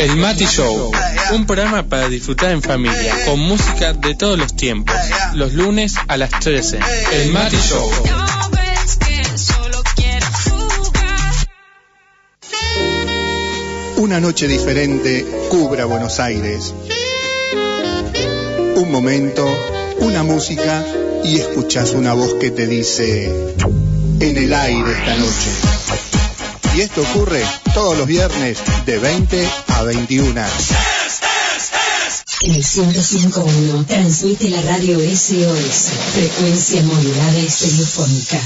El 0.00 0.16
Mati 0.16 0.46
Show, 0.46 0.90
un 1.32 1.44
programa 1.44 1.82
para 1.82 2.08
disfrutar 2.08 2.52
en 2.52 2.62
familia, 2.62 3.26
con 3.26 3.38
música 3.38 3.92
de 3.92 4.14
todos 4.14 4.38
los 4.38 4.56
tiempos, 4.56 4.96
los 5.34 5.52
lunes 5.52 5.94
a 6.08 6.16
las 6.16 6.30
13. 6.30 6.80
El 7.12 7.32
Mati 7.32 7.58
Show. 7.58 7.90
Una 13.98 14.20
noche 14.20 14.48
diferente 14.48 15.26
cubra 15.50 15.84
Buenos 15.84 16.18
Aires. 16.18 16.72
Un 18.76 18.90
momento, 18.90 19.46
una 19.98 20.22
música 20.22 20.82
y 21.24 21.40
escuchas 21.40 21.92
una 21.92 22.14
voz 22.14 22.36
que 22.40 22.50
te 22.50 22.66
dice 22.66 23.26
en 24.20 24.36
el 24.38 24.54
aire 24.54 24.92
esta 24.92 25.16
noche. 25.16 25.79
Y 26.74 26.82
esto 26.82 27.02
ocurre 27.02 27.44
todos 27.74 27.98
los 27.98 28.06
viernes 28.06 28.58
de 28.86 28.98
20 28.98 29.48
a 29.68 29.82
21. 29.82 30.40
En 32.42 32.54
el 32.54 32.64
105.1 32.64 33.86
transmite 33.86 34.48
la 34.48 34.62
radio 34.62 34.98
SOS, 34.98 35.90
frecuencia 36.14 36.82
modulada 36.82 37.38
estereofónica. 37.38 38.40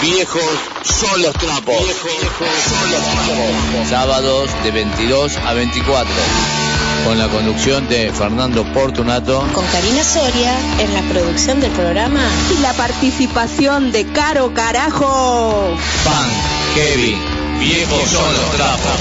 Viejos 0.00 0.42
son 0.84 1.22
los 1.22 1.34
trapos. 1.34 1.76
Viejos 1.76 2.48
son 2.68 2.92
los 2.92 3.02
trapos. 3.02 3.88
Sábados 3.88 4.50
de 4.62 4.70
22 4.70 5.36
a 5.38 5.54
24. 5.54 6.67
Con 7.04 7.18
la 7.18 7.28
conducción 7.28 7.88
de 7.88 8.12
Fernando 8.12 8.64
Portunato. 8.72 9.46
Con 9.54 9.64
Karina 9.66 10.04
Soria 10.04 10.54
en 10.78 10.92
la 10.94 11.02
producción 11.02 11.60
del 11.60 11.70
programa. 11.72 12.20
Y 12.56 12.60
la 12.60 12.72
participación 12.74 13.92
de 13.92 14.06
Caro 14.06 14.52
Carajo. 14.52 15.76
Pan, 16.04 16.30
Kevin, 16.74 17.18
viejos 17.60 18.10
son 18.10 18.32
los 18.32 18.50
trapos. 18.52 18.92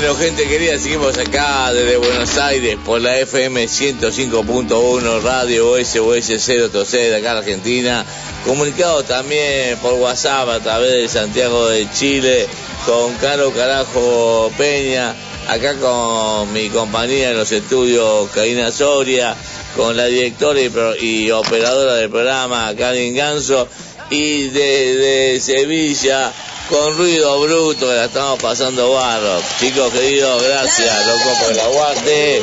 Bueno, 0.00 0.16
gente 0.16 0.48
querida, 0.48 0.78
seguimos 0.78 1.18
acá 1.18 1.74
desde 1.74 1.98
Buenos 1.98 2.38
Aires 2.38 2.78
por 2.86 3.02
la 3.02 3.18
FM 3.18 3.66
105.1 3.66 5.20
Radio 5.20 5.76
SOS 5.76 6.42
0 6.42 6.68
de 6.70 7.16
acá 7.16 7.32
en 7.32 7.36
Argentina. 7.36 8.06
Comunicado 8.46 9.02
también 9.02 9.76
por 9.80 9.92
WhatsApp 9.92 10.48
a 10.48 10.60
través 10.60 10.90
de 10.90 11.06
Santiago 11.06 11.68
de 11.68 11.86
Chile 11.92 12.48
con 12.86 13.12
Caro 13.16 13.52
Carajo 13.52 14.50
Peña, 14.56 15.14
acá 15.46 15.74
con 15.74 16.50
mi 16.54 16.70
compañía 16.70 17.32
en 17.32 17.36
los 17.36 17.52
estudios 17.52 18.30
Karina 18.30 18.72
Soria, 18.72 19.36
con 19.76 19.98
la 19.98 20.06
directora 20.06 20.60
y 20.98 21.30
operadora 21.30 21.96
del 21.96 22.08
programa 22.08 22.74
Karin 22.74 23.14
Ganso 23.14 23.68
y 24.08 24.48
desde 24.48 25.40
Sevilla 25.40 26.32
con 26.70 26.96
ruido 26.96 27.40
bruto 27.40 27.86
que 27.88 27.94
la 27.94 28.04
estamos 28.04 28.38
pasando 28.40 28.92
barro. 28.92 29.40
Chicos 29.58 29.92
queridos, 29.92 30.42
gracias, 30.42 31.06
loco, 31.06 31.30
por 31.42 31.52
el 31.52 31.60
aguante. 31.60 32.42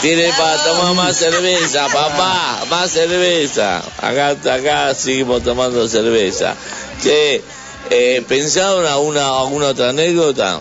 Tiene 0.00 0.30
para 0.36 0.56
tomar 0.64 0.94
más 0.94 1.16
cerveza, 1.16 1.86
papá, 1.88 2.64
más 2.70 2.90
cerveza. 2.90 3.82
Acá, 3.98 4.30
acá 4.30 4.94
seguimos 4.94 5.42
tomando 5.42 5.86
cerveza. 5.88 6.54
Che, 7.02 7.42
eh, 7.90 8.24
¿pensaron 8.26 8.86
alguna, 8.86 9.26
alguna 9.28 9.66
otra 9.68 9.90
anécdota? 9.90 10.60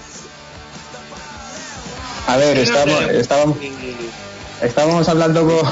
A 2.28 2.38
ver, 2.38 2.58
estábamos, 2.58 3.02
estábamos, 3.12 3.58
estábamos 4.62 5.08
hablando 5.10 5.48
por, 5.48 5.66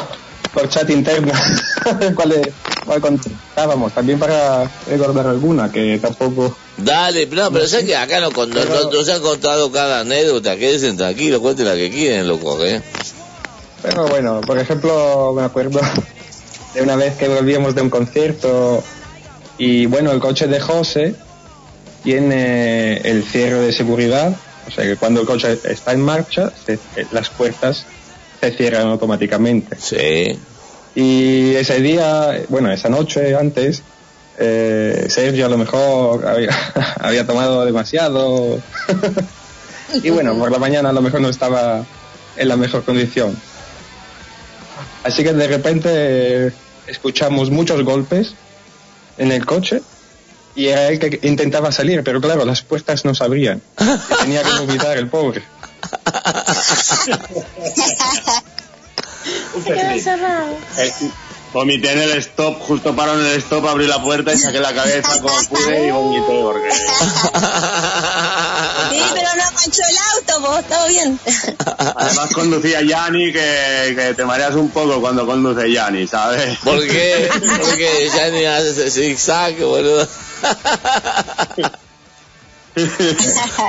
por 0.53 0.69
chat 0.69 0.89
interno. 0.89 1.31
¿Cuál, 2.15 2.31
es- 2.33 2.49
cuál 2.85 3.01
contábamos? 3.01 3.93
También 3.93 4.19
para 4.19 4.69
recordar 4.87 5.27
alguna, 5.27 5.71
que 5.71 5.99
tampoco... 5.99 6.55
Dale, 6.77 7.25
no, 7.27 7.51
pero 7.51 7.67
sé 7.67 7.85
que 7.85 7.95
acá 7.95 8.19
no, 8.19 8.31
con- 8.31 8.49
no- 8.49 8.65
no- 8.65 8.89
nos 8.91 9.09
han 9.09 9.21
contado 9.21 9.71
cada 9.71 9.99
anécdota, 10.01 10.55
quédense 10.57 10.91
tranquilos, 10.93 11.39
cuenten 11.39 11.65
la 11.67 11.75
que 11.75 11.89
quieren, 11.89 12.27
loco, 12.27 12.63
¿eh? 12.65 12.81
Pero 13.81 14.07
bueno, 14.07 14.41
por 14.41 14.57
ejemplo, 14.57 15.33
me 15.35 15.43
acuerdo 15.43 15.79
de 16.73 16.81
una 16.81 16.95
vez 16.95 17.15
que 17.15 17.27
volvíamos 17.27 17.75
de 17.75 17.81
un 17.81 17.89
concierto 17.89 18.83
y 19.57 19.85
bueno, 19.85 20.11
el 20.11 20.19
coche 20.19 20.47
de 20.47 20.59
José 20.59 21.15
tiene 22.03 22.97
el 22.97 23.23
cierre 23.23 23.59
de 23.59 23.71
seguridad, 23.71 24.35
o 24.67 24.71
sea 24.71 24.83
que 24.85 24.95
cuando 24.97 25.21
el 25.21 25.27
coche 25.27 25.59
está 25.65 25.91
en 25.93 26.01
marcha, 26.01 26.51
se- 26.65 26.79
eh, 26.95 27.07
las 27.11 27.29
puertas 27.29 27.85
se 28.41 28.51
cierran 28.51 28.87
automáticamente. 28.87 29.77
Sí. 29.79 30.39
Y 30.95 31.55
ese 31.55 31.81
día, 31.81 32.43
bueno, 32.49 32.71
esa 32.71 32.89
noche 32.89 33.35
antes, 33.35 33.81
eh, 34.37 35.07
Sergio 35.09 35.45
a 35.45 35.49
lo 35.49 35.57
mejor 35.57 36.27
había, 36.27 36.55
había 36.99 37.25
tomado 37.25 37.65
demasiado 37.65 38.59
y 40.03 40.09
bueno, 40.09 40.35
por 40.35 40.51
la 40.51 40.57
mañana 40.57 40.89
a 40.89 40.93
lo 40.93 41.01
mejor 41.01 41.21
no 41.21 41.29
estaba 41.29 41.85
en 42.35 42.47
la 42.47 42.57
mejor 42.57 42.83
condición. 42.83 43.37
Así 45.03 45.23
que 45.23 45.33
de 45.33 45.47
repente 45.47 45.89
eh, 45.91 46.51
escuchamos 46.87 47.51
muchos 47.51 47.83
golpes 47.83 48.33
en 49.17 49.31
el 49.31 49.45
coche 49.45 49.81
y 50.55 50.67
era 50.67 50.87
él 50.87 50.99
que 50.99 51.19
intentaba 51.23 51.71
salir, 51.71 52.03
pero 52.03 52.21
claro, 52.21 52.45
las 52.45 52.61
puertas 52.61 53.05
no 53.05 53.15
se 53.15 53.23
abrían. 53.23 53.61
Tenía 54.21 54.43
que 54.43 54.59
vomitar 54.59 54.97
el 54.97 55.07
pobre. 55.07 55.43
Vomité 61.53 61.91
en 61.91 61.99
el 61.99 62.17
stop, 62.17 62.59
justo 62.61 62.95
paró 62.95 63.13
en 63.13 63.27
el 63.27 63.37
stop, 63.37 63.67
abrí 63.67 63.85
la 63.85 64.01
puerta 64.01 64.33
y 64.33 64.39
saqué 64.39 64.59
la 64.59 64.73
cabeza 64.73 65.21
como 65.21 65.37
pude 65.49 65.87
y 65.87 65.91
vomité 65.91 66.41
porque... 66.41 66.69
Sí, 68.89 68.99
pero 69.13 69.29
no 69.35 69.51
manchó 69.51 69.81
el 69.89 69.97
auto, 70.15 70.41
vos, 70.41 70.63
todo 70.67 70.87
bien. 70.87 71.19
Además 71.95 72.33
conducía 72.33 72.81
Yanni, 72.81 73.31
que, 73.31 73.93
que 73.95 74.13
te 74.15 74.25
mareas 74.25 74.55
un 74.55 74.69
poco 74.69 74.99
cuando 74.99 75.25
conduce 75.25 75.71
Yanni, 75.71 76.07
¿sabes? 76.07 76.57
¿Por 76.63 76.85
qué? 76.87 77.29
Porque 77.59 78.09
ya 78.15 78.29
ni 78.29 78.45
hace 78.45 78.71
ese 78.71 78.91
zigzag, 78.91 79.57
boludo. 79.59 80.07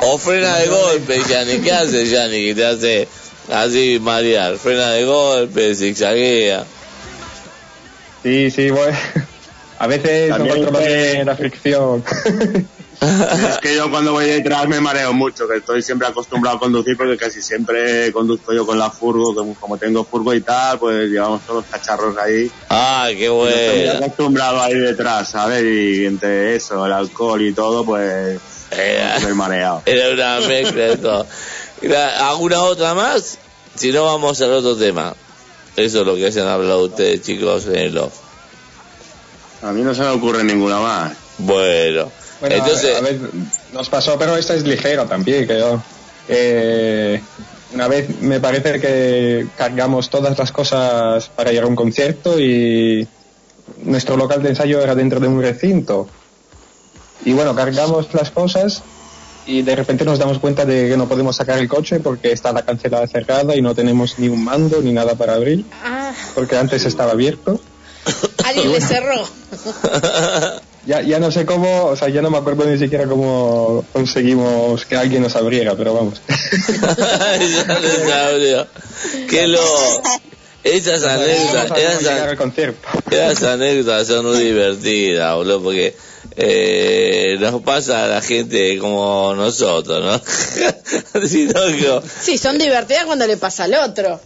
o 0.03 0.19
frena 0.19 0.57
de 0.57 0.69
golpe, 0.69 1.23
Yanni. 1.29 1.61
¿Qué 1.61 1.73
hace 1.73 2.07
Yanni 2.07 2.47
que 2.47 2.55
te 2.55 2.67
hace 2.67 3.09
así 3.51 3.99
marear? 4.01 4.57
Frena 4.57 4.91
de 4.93 5.05
golpe, 5.05 5.75
zigzaguea. 5.75 6.65
Sí, 8.23 8.51
sí, 8.51 8.71
bueno. 8.71 8.97
A 9.79 9.87
veces 9.87 10.31
no 10.31 10.37
También 10.37 10.69
fue- 10.73 11.13
bien 11.15 11.27
la 11.27 11.37
fricción. 11.37 12.05
Es 13.05 13.59
que 13.59 13.75
yo 13.77 13.91
cuando 13.91 14.13
voy 14.13 14.25
detrás 14.25 14.67
me 14.67 14.81
mareo 14.81 15.13
mucho, 15.13 15.47
que 15.47 15.59
estoy 15.59 15.83
siempre 15.83 16.09
acostumbrado 16.09 16.57
a 16.57 16.61
conducir 16.61 16.97
porque 16.97 17.19
casi 17.19 17.43
siempre 17.43 18.11
conduzco 18.13 18.55
yo 18.55 18.65
con 18.65 18.79
la 18.79 18.89
furgo, 18.91 19.35
como, 19.35 19.55
como 19.57 19.77
tengo 19.77 20.07
furgo 20.07 20.33
y 20.33 20.41
tal, 20.41 20.79
pues 20.79 21.11
llevamos 21.11 21.45
todos 21.45 21.63
los 21.65 21.71
cacharros 21.71 22.17
ahí. 22.17 22.51
Ah, 22.71 23.09
qué 23.11 23.27
Yo 23.27 23.47
Estoy 23.47 23.85
bueno. 23.85 24.05
acostumbrado 24.07 24.63
a 24.63 24.71
ir 24.71 24.81
detrás, 24.87 25.29
¿sabes? 25.29 25.65
Y 25.65 26.07
entre 26.07 26.57
eso, 26.57 26.87
el 26.87 26.93
alcohol 26.93 27.43
y 27.43 27.53
todo, 27.53 27.85
pues 27.85 28.41
Era, 28.71 29.17
estoy 29.19 29.35
mareado. 29.35 29.83
era 29.87 30.11
una 30.39 30.47
mezcla 30.49 30.85
de 30.85 30.97
todo. 30.97 31.27
Mira, 31.89 32.29
¿Alguna 32.29 32.63
otra 32.63 32.95
más? 32.95 33.39
Si 33.75 33.93
no, 33.93 34.05
vamos 34.05 34.41
al 34.41 34.53
otro 34.53 34.77
tema. 34.77 35.15
Eso 35.77 36.01
es 36.01 36.07
lo 36.07 36.15
que 36.15 36.27
hacen 36.29 36.47
hablado 36.47 36.85
ustedes, 36.85 37.23
chicos, 37.23 37.67
en 37.67 37.77
el 37.77 37.99
off. 37.99 38.15
A 39.63 39.73
mí 39.73 39.83
no 39.83 39.95
se 39.95 40.03
me 40.03 40.09
ocurre 40.09 40.45
ninguna 40.45 40.79
más. 40.81 41.13
Bueno, 41.39 42.11
Bueno, 42.41 42.55
entonces, 42.57 42.97
a 42.97 43.01
ver, 43.01 43.19
nos 43.73 43.89
pasó, 43.89 44.17
pero 44.19 44.37
esta 44.37 44.55
es 44.55 44.63
ligera 44.65 45.05
también, 45.07 45.47
que 45.47 45.59
yo. 45.59 45.83
eh, 46.29 47.21
una 47.73 47.89
vez 47.89 48.21
me 48.21 48.39
parece 48.39 48.81
que 48.81 49.49
cargamos 49.57 50.09
todas 50.09 50.39
las 50.39 50.53
cosas 50.53 51.29
para 51.31 51.53
ir 51.53 51.61
a 51.63 51.67
un 51.67 51.75
concierto 51.75 52.39
y 52.39 53.07
nuestro 53.79 54.17
local 54.17 54.43
de 54.43 54.51
ensayo 54.51 54.81
era 54.81 54.95
dentro 54.95 55.19
de 55.19 55.27
un 55.27 55.43
recinto. 55.43 56.09
Y 57.25 57.33
bueno, 57.33 57.55
cargamos 57.57 58.13
las 58.15 58.31
cosas 58.31 58.83
y 59.47 59.63
de 59.63 59.77
repente 59.77 60.05
nos 60.05 60.19
damos 60.19 60.39
cuenta 60.39 60.65
de 60.65 60.89
que 60.89 60.97
no 60.97 61.09
podemos 61.09 61.37
sacar 61.37 61.59
el 61.59 61.69
coche 61.69 62.01
porque 62.01 62.33
está 62.33 62.53
la 62.53 62.63
cancelada 62.63 63.07
cerrada 63.07 63.55
y 63.57 63.63
no 63.63 63.75
tenemos 63.75 64.19
ni 64.19 64.29
un 64.29 64.45
mando 64.45 64.81
ni 64.81 64.93
nada 64.93 65.15
para 65.15 65.35
abrir, 65.35 65.65
Ah, 65.83 66.13
porque 66.35 66.57
antes 66.57 66.85
estaba 66.85 67.13
abierto. 67.13 67.61
alguien 68.45 68.73
le 68.73 68.81
cerró. 68.81 69.25
Ya, 70.87 71.01
ya 71.01 71.19
no 71.19 71.31
sé 71.31 71.47
cómo, 71.47 71.87
o 71.87 71.97
sea, 71.97 72.11
ya 72.11 72.21
no 72.21 72.29
me 72.29 72.37
acuerdo 72.37 72.67
ni 72.67 72.79
siquiera 72.79 73.07
cómo 73.07 73.87
conseguimos 73.91 74.85
que 74.85 74.97
alguien 74.97 75.23
nos 75.23 75.35
abriera, 75.35 75.75
pero 75.77 75.95
vamos. 75.95 76.21
ya 76.29 77.81
lo 77.81 78.11
sabría. 78.11 78.69
Qué 79.31 79.47
lo... 79.47 79.63
Esas 80.63 81.05
anécdotas, 81.05 81.79
esas, 81.79 82.03
llegar 82.03 82.29
al 82.29 82.37
concierto. 82.37 82.87
esas 83.11 83.43
anécdotas 83.45 84.07
son 84.09 84.27
muy 84.27 84.39
divertidas, 84.39 85.35
boludo, 85.35 85.63
porque 85.63 85.95
eh, 86.37 87.37
nos 87.41 87.63
pasa 87.63 88.05
a 88.05 88.09
la 88.09 88.21
gente 88.21 88.79
como 88.79 89.35
nosotros, 89.37 90.03
¿no? 90.05 90.21
Que, 91.15 92.01
Sí, 92.21 92.39
son 92.39 92.59
divertidas 92.59 93.05
cuando 93.05 93.27
le 93.27 93.37
pasa 93.37 93.65
al 93.65 93.75
otro. 93.75 94.21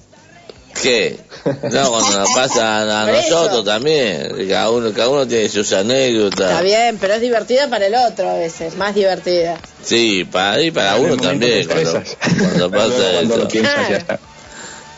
¿qué? 0.83 1.19
No, 1.45 1.91
cuando 1.91 2.19
nos 2.19 2.29
pasa 2.35 3.05
a 3.05 3.19
eso. 3.19 3.35
nosotros 3.35 3.65
también, 3.65 4.49
cada 4.49 4.71
uno, 4.71 4.93
cada 4.93 5.09
uno 5.09 5.27
tiene 5.27 5.49
sus 5.49 5.73
anécdotas. 5.73 6.51
Está 6.51 6.63
bien, 6.63 6.99
pero 7.01 7.15
es 7.15 7.21
divertida 7.21 7.69
para 7.69 7.87
el 7.87 7.95
otro 7.95 8.31
a 8.31 8.35
veces, 8.35 8.77
más 8.77 8.95
divertida. 8.95 9.59
Sí, 9.83 10.25
para, 10.31 10.61
y 10.61 10.71
para 10.71 10.97
uno 10.97 11.17
también, 11.17 11.67
cuando, 11.67 12.03
cuando 12.39 12.71
pasa 12.71 12.87
Luego 12.89 13.13
cuando 13.13 13.35
eso. 13.35 13.37
lo 13.37 13.49
piensas 13.49 13.89
ya 13.89 13.97
está. 13.97 14.21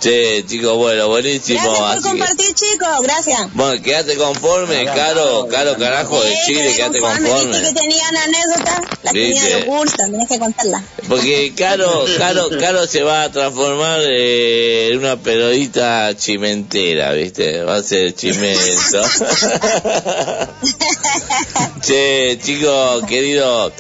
Che, 0.01 0.47
chicos, 0.47 0.77
bueno, 0.79 1.09
buenísimo. 1.09 1.61
Gracias 1.61 1.79
por 1.79 1.89
así 1.91 2.03
que- 2.03 2.09
compartir, 2.09 2.55
chicos. 2.55 2.89
Gracias. 3.03 3.53
Bueno, 3.53 3.83
quédate 3.83 4.17
conforme, 4.17 4.87
caro, 4.87 5.47
caro 5.51 5.77
carajo 5.77 6.23
de 6.23 6.35
Chile, 6.47 6.73
quédate 6.75 7.01
conforme. 7.01 7.29
Viste 7.29 7.47
que 7.47 7.53
conforme. 7.53 7.81
tenían 7.81 8.17
anécdotas, 8.17 8.81
las 9.03 9.13
tenían 9.13 9.63
ocultas, 9.63 10.11
tenés 10.11 10.29
que 10.29 10.39
contarlas. 10.39 10.83
Porque 11.07 11.53
Caro, 11.55 12.07
Caro, 12.17 12.49
Caro 12.61 12.87
se 12.87 13.03
va 13.03 13.25
a 13.25 13.31
transformar 13.31 14.01
eh, 14.05 14.89
en 14.93 14.99
una 15.01 15.17
pelodita 15.17 16.17
chimentera, 16.17 17.13
¿viste? 17.13 17.63
Va 17.63 17.77
a 17.77 17.83
ser 17.83 18.15
chimento. 18.15 19.03
che, 21.83 22.39
chicos, 22.43 23.05
querido, 23.07 23.71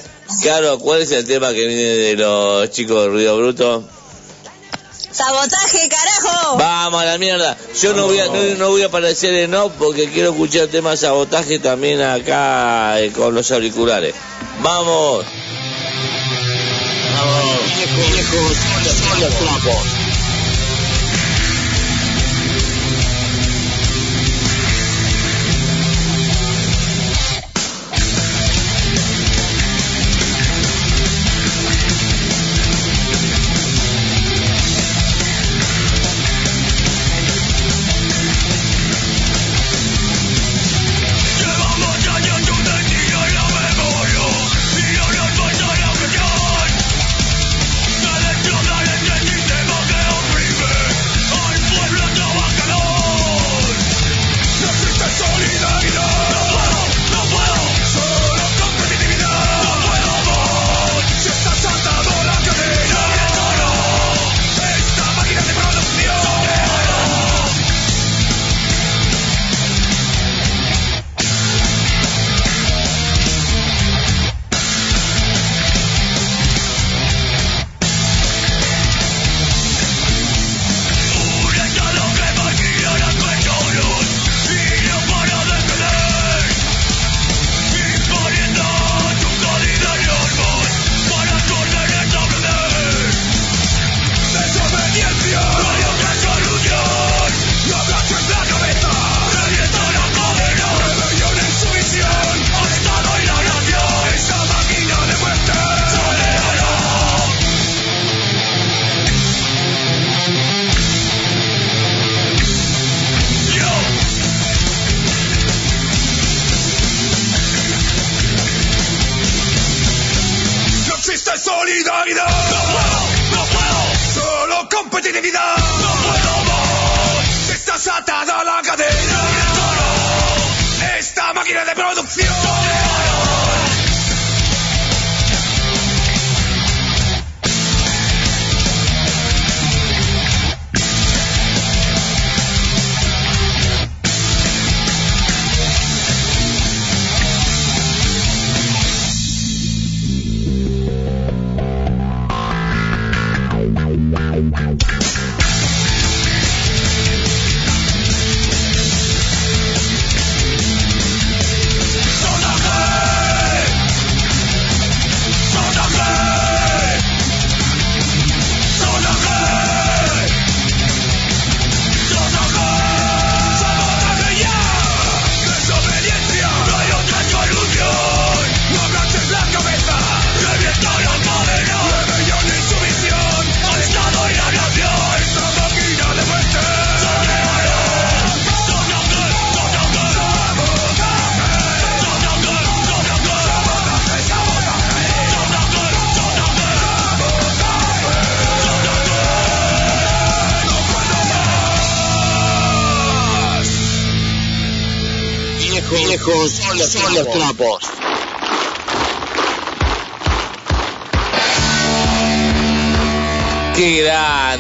Caro, 0.44 0.78
¿cuál 0.80 1.00
es 1.00 1.10
el 1.12 1.24
tema 1.26 1.52
que 1.52 1.66
viene 1.66 1.82
de 1.82 2.16
los 2.16 2.70
chicos 2.70 3.04
de 3.04 3.08
Ruido 3.08 3.38
Bruto? 3.38 3.84
¡Sabotaje, 5.12 5.88
carajo! 5.88 6.09
Vamos 6.56 7.02
a 7.02 7.04
la 7.04 7.18
mierda. 7.18 7.56
Yo 7.80 7.92
no 7.92 8.06
voy 8.06 8.18
a, 8.18 8.26
no, 8.26 8.42
no 8.56 8.68
voy 8.68 8.82
a 8.82 8.86
aparecer 8.86 9.34
en 9.34 9.54
off 9.54 9.72
porque 9.78 10.10
quiero 10.10 10.30
escuchar 10.30 10.62
el 10.62 10.68
tema 10.68 10.90
de 10.90 10.96
sabotaje 10.96 11.58
también 11.58 12.00
acá 12.00 13.00
eh, 13.00 13.12
con 13.12 13.34
los 13.34 13.50
auriculares. 13.50 14.14
Vamos. 14.62 15.24
Viejos, 17.96 18.56
viejos, 19.18 19.99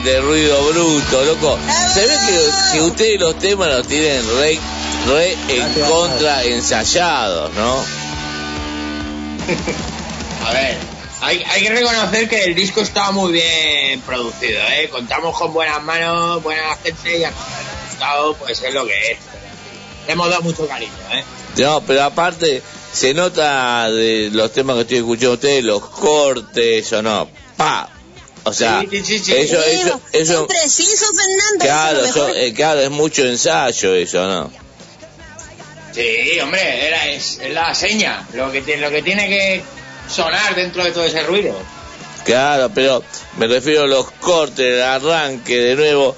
grande, 0.02 0.20
ruido 0.20 0.72
bruto, 0.72 1.24
loco. 1.24 1.58
Se 1.92 2.06
ve 2.06 2.14
que, 2.26 2.50
que 2.72 2.80
ustedes 2.82 3.20
los 3.20 3.38
temas 3.38 3.68
los 3.68 3.86
tienen 3.86 4.22
re, 4.38 4.58
re 5.06 5.36
en 5.48 5.72
contra 5.88 6.42
ensayados, 6.44 7.52
¿no? 7.54 7.76
A 10.46 10.52
ver, 10.52 10.76
hay, 11.20 11.42
hay 11.48 11.62
que 11.62 11.70
reconocer 11.70 12.28
que 12.28 12.44
el 12.44 12.54
disco 12.54 12.80
está 12.80 13.10
muy 13.10 13.32
bien 13.32 14.00
producido, 14.02 14.60
¿eh? 14.70 14.88
Contamos 14.90 15.36
con 15.36 15.52
buenas 15.52 15.82
manos, 15.82 16.42
buena 16.42 16.76
gente 16.82 17.18
y 17.18 17.24
al 17.24 17.34
resultado 17.84 18.34
pues 18.34 18.62
es 18.62 18.74
lo 18.74 18.86
que 18.86 19.12
es. 19.12 19.18
Le 20.06 20.14
hemos 20.14 20.30
dado 20.30 20.42
mucho 20.42 20.66
cariño, 20.66 20.92
¿eh? 21.12 21.24
No, 21.58 21.82
pero 21.82 22.04
aparte 22.04 22.62
se 22.92 23.12
nota 23.12 23.90
de 23.90 24.30
los 24.32 24.52
temas 24.52 24.76
que 24.76 24.82
estoy 24.82 24.98
escuchando 24.98 25.34
ustedes, 25.34 25.64
los 25.64 25.84
cortes 25.88 26.92
o 26.92 27.02
no. 27.02 27.28
Pa. 27.56 27.88
O 28.44 28.52
sea, 28.52 28.80
Sí, 28.90 29.02
sí, 29.04 29.18
sí, 29.18 29.32
eso, 29.34 29.62
eso, 29.62 30.00
eso, 30.12 30.32
Son 30.34 30.46
precisos, 30.46 31.08
Fernando. 31.10 31.58
claro, 31.64 32.04
eso 32.04 32.28
eh, 32.34 32.52
claro, 32.54 32.80
es 32.80 32.90
mucho 32.90 33.24
ensayo 33.24 33.94
eso, 33.94 34.26
¿no? 34.26 34.50
Sí, 35.92 36.38
hombre, 36.40 36.86
era, 36.86 37.06
es, 37.08 37.38
es 37.40 37.52
la 37.52 37.74
seña, 37.74 38.26
lo 38.34 38.50
que, 38.52 38.62
tiene, 38.62 38.80
lo 38.82 38.90
que 38.90 39.02
tiene 39.02 39.28
que 39.28 39.62
sonar 40.08 40.54
dentro 40.54 40.84
de 40.84 40.92
todo 40.92 41.04
ese 41.04 41.22
ruido. 41.24 41.54
Claro, 42.24 42.70
pero 42.74 43.02
me 43.38 43.46
refiero 43.48 43.82
a 43.82 43.86
los 43.86 44.10
cortes, 44.12 44.74
el 44.76 44.82
arranque 44.82 45.56
de 45.58 45.74
nuevo, 45.76 46.14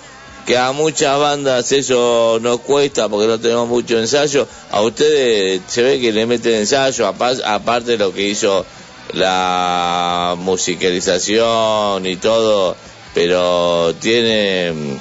que 0.47 0.59
a 0.59 0.73
muchas 0.73 1.19
bandas 1.19 1.73
eso 1.73 2.39
nos 2.43 2.61
cuesta 2.61 3.09
porque 3.09 3.27
no 3.29 3.41
tenemos 3.41 3.67
mucho 3.69 3.99
ensayo. 3.99 4.47
A 4.73 4.83
ustedes 4.83 5.63
se 5.69 5.83
ve 5.83 6.01
que 6.01 6.13
le 6.13 6.27
meten 6.27 6.55
ensayo, 6.55 7.07
apa- 7.07 7.37
aparte 7.47 7.93
de 7.93 7.99
lo 7.99 8.13
que 8.13 8.23
hizo 8.29 8.67
la 9.13 10.35
musicalización 10.39 12.07
y 12.07 12.17
todo, 12.17 12.77
pero 13.15 13.95
tienen, 14.01 15.01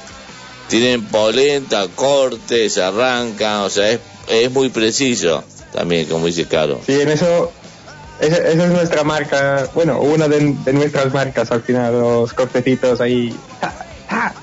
tienen 0.67 1.05
polenta, 1.05 1.87
cortes, 1.95 2.77
arrancan, 2.77 3.61
o 3.61 3.69
sea, 3.69 3.89
es, 3.89 3.99
es 4.27 4.51
muy 4.51 4.69
preciso 4.69 5.43
también, 5.71 6.07
como 6.07 6.25
dice 6.27 6.45
Caro. 6.45 6.81
Sí, 6.85 6.99
en 6.99 7.09
eso, 7.09 7.51
esa, 8.19 8.37
esa 8.37 8.65
es 8.65 8.71
nuestra 8.71 9.03
marca, 9.03 9.69
bueno, 9.73 9.99
una 10.01 10.27
de, 10.27 10.55
de 10.63 10.73
nuestras 10.73 11.13
marcas 11.13 11.51
al 11.51 11.61
final, 11.61 11.99
los 11.99 12.33
cortecitos 12.33 13.01
ahí. 13.01 13.35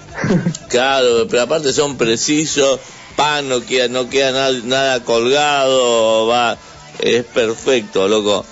Claro, 0.68 1.28
pero 1.30 1.42
aparte 1.42 1.72
son 1.72 1.96
precisos, 1.96 2.80
pan 3.16 3.48
no 3.48 3.64
queda, 3.64 3.88
no 3.88 4.10
queda 4.10 4.32
nada, 4.32 4.52
nada 4.64 5.04
colgado, 5.04 6.26
va, 6.26 6.58
es 6.98 7.24
perfecto, 7.24 8.08
loco. 8.08 8.44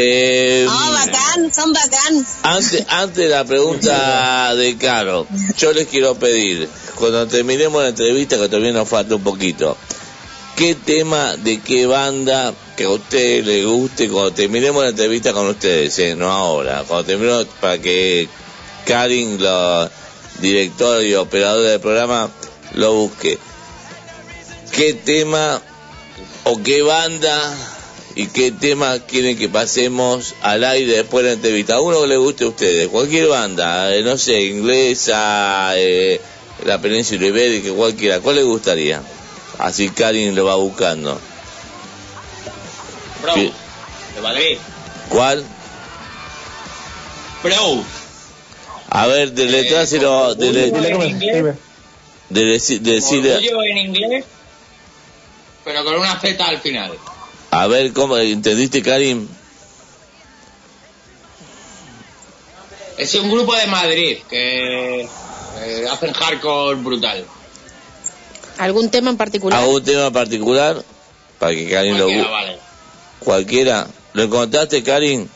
Eh, 0.00 0.64
No, 0.66 0.92
bacán, 0.92 1.52
son 1.52 1.72
bacán. 1.72 2.26
antes, 2.42 2.84
antes 2.88 3.16
de 3.16 3.28
la 3.28 3.44
pregunta 3.44 4.54
de 4.54 4.76
Caro, 4.76 5.26
yo 5.56 5.72
les 5.72 5.88
quiero 5.88 6.14
pedir, 6.14 6.68
cuando 6.94 7.26
terminemos 7.26 7.82
la 7.82 7.88
entrevista, 7.88 8.36
que 8.38 8.48
todavía 8.48 8.72
nos 8.72 8.88
falta 8.88 9.16
un 9.16 9.22
poquito, 9.24 9.76
¿qué 10.56 10.74
tema 10.76 11.36
de 11.36 11.60
qué 11.60 11.86
banda 11.86 12.54
que 12.76 12.84
a 12.84 12.90
usted 12.90 13.44
le 13.44 13.64
guste 13.64 14.08
cuando 14.08 14.32
terminemos 14.32 14.82
la 14.84 14.90
entrevista 14.90 15.32
con 15.32 15.48
ustedes, 15.48 15.98
eh, 15.98 16.14
no 16.14 16.30
ahora, 16.30 16.84
cuando 16.86 17.04
terminemos, 17.06 17.46
para 17.60 17.78
que 17.78 18.28
Karin, 18.86 19.42
la 19.42 19.90
directora 20.40 21.02
y 21.02 21.14
operadora 21.14 21.70
del 21.70 21.80
programa, 21.80 22.30
lo 22.74 22.92
busque? 22.94 23.38
¿Qué 24.70 24.94
tema 24.94 25.60
o 26.44 26.62
qué 26.62 26.82
banda 26.82 27.56
y 28.18 28.26
qué 28.26 28.50
tema 28.50 28.98
quieren 28.98 29.38
que 29.38 29.48
pasemos 29.48 30.34
al 30.42 30.64
aire 30.64 30.92
después 30.96 31.22
de 31.24 31.30
la 31.30 31.34
entrevista. 31.36 31.80
Uno 31.80 32.00
que 32.02 32.08
le 32.08 32.16
guste 32.16 32.42
a 32.44 32.48
ustedes, 32.48 32.88
cualquier 32.88 33.28
banda, 33.28 33.94
eh, 33.94 34.02
no 34.02 34.18
sé, 34.18 34.42
inglesa, 34.42 35.70
eh, 35.76 36.20
la 36.64 36.80
península 36.80 37.24
ibérica, 37.26 37.72
cualquiera. 37.72 38.18
¿Cuál 38.18 38.36
le 38.36 38.42
gustaría? 38.42 39.00
Así 39.58 39.90
Karin 39.90 40.34
lo 40.34 40.44
va 40.46 40.56
buscando. 40.56 41.20
Bro, 43.22 43.34
de 43.34 44.20
Madrid. 44.20 44.58
¿Cuál? 45.08 45.44
Bro, 47.44 47.84
A 48.90 49.06
ver, 49.06 49.32
deletráselo, 49.32 50.34
dele, 50.34 50.72
orgullo 50.72 51.02
en 51.04 51.10
inglés, 51.10 51.54
dele- 52.30 52.52
decirle, 52.80 53.34
orgullo 53.36 53.62
en 53.62 53.78
inglés, 53.78 54.24
pero 55.64 55.84
con 55.84 55.94
una 55.94 56.18
Z 56.18 56.44
al 56.44 56.58
final. 56.60 56.92
A 57.50 57.66
ver 57.66 57.92
cómo, 57.92 58.16
¿entendiste 58.18 58.82
Karin? 58.82 59.28
Es 62.96 63.14
un 63.14 63.30
grupo 63.30 63.54
de 63.54 63.66
Madrid 63.68 64.18
que 64.28 65.02
eh, 65.02 65.86
hacen 65.90 66.12
hardcore 66.12 66.80
brutal. 66.80 67.24
¿Algún 68.58 68.90
tema 68.90 69.10
en 69.10 69.16
particular? 69.16 69.60
¿Algún 69.60 69.84
tema 69.84 70.10
particular? 70.10 70.82
Para 71.38 71.54
que 71.54 71.68
Karin 71.70 71.96
lo 71.96 72.06
Cualquiera, 72.06 72.30
vale. 72.30 72.58
Cualquiera. 73.20 73.86
¿Lo 74.14 74.22
encontraste, 74.24 74.82
Karin? 74.82 75.30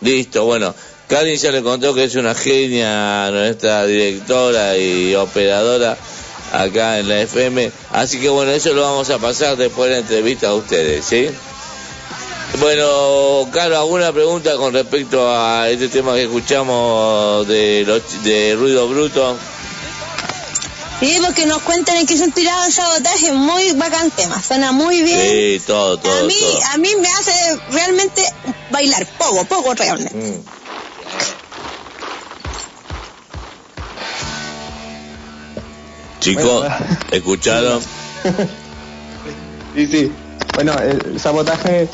Listo, 0.00 0.44
bueno. 0.44 0.74
Karin 1.08 1.36
ya 1.36 1.52
le 1.52 1.62
contó 1.62 1.94
que 1.94 2.04
es 2.04 2.16
una 2.16 2.34
genia, 2.34 3.30
nuestra 3.30 3.86
directora 3.86 4.76
y 4.76 5.14
operadora 5.14 5.96
acá 6.52 6.98
en 6.98 7.08
la 7.08 7.20
FM. 7.20 7.70
Así 7.92 8.20
que 8.20 8.28
bueno, 8.28 8.50
eso 8.52 8.72
lo 8.72 8.82
vamos 8.82 9.10
a 9.10 9.18
pasar 9.18 9.56
después 9.56 9.90
de 9.90 9.96
la 9.96 10.00
entrevista 10.00 10.48
a 10.48 10.54
ustedes, 10.54 11.04
¿sí? 11.04 11.28
Bueno, 12.60 13.48
Caro, 13.52 13.78
¿alguna 13.78 14.12
pregunta 14.12 14.56
con 14.56 14.72
respecto 14.72 15.30
a 15.30 15.68
este 15.68 15.88
tema 15.88 16.14
que 16.14 16.24
escuchamos 16.24 17.46
de, 17.46 17.84
los, 17.86 18.24
de 18.24 18.56
Ruido 18.56 18.88
Bruto? 18.88 19.36
Sí, 21.00 21.16
porque 21.24 21.46
nos 21.46 21.62
cuentan 21.62 21.96
en 21.98 22.06
qué 22.06 22.16
se 22.16 22.24
inspirado 22.24 22.64
el 22.64 22.72
sabotaje. 22.72 23.30
Muy 23.32 23.72
bacán 23.74 24.10
tema, 24.10 24.42
suena 24.42 24.72
muy 24.72 25.02
bien. 25.02 25.20
Sí, 25.20 25.64
todo, 25.64 25.98
todo, 25.98 26.18
a 26.18 26.22
mí, 26.24 26.34
todo. 26.40 26.60
a 26.72 26.78
mí 26.78 26.88
me 27.00 27.08
hace 27.08 27.32
realmente 27.70 28.22
bailar, 28.70 29.06
poco, 29.16 29.44
poco 29.44 29.74
realmente. 29.74 30.16
Mm. 30.16 30.57
Chicos, 36.36 36.66
¿escucharon? 37.10 37.80
Sí, 39.74 39.86
sí. 39.86 40.12
Bueno, 40.54 40.74
el 40.80 41.20
sabotaje 41.20 41.88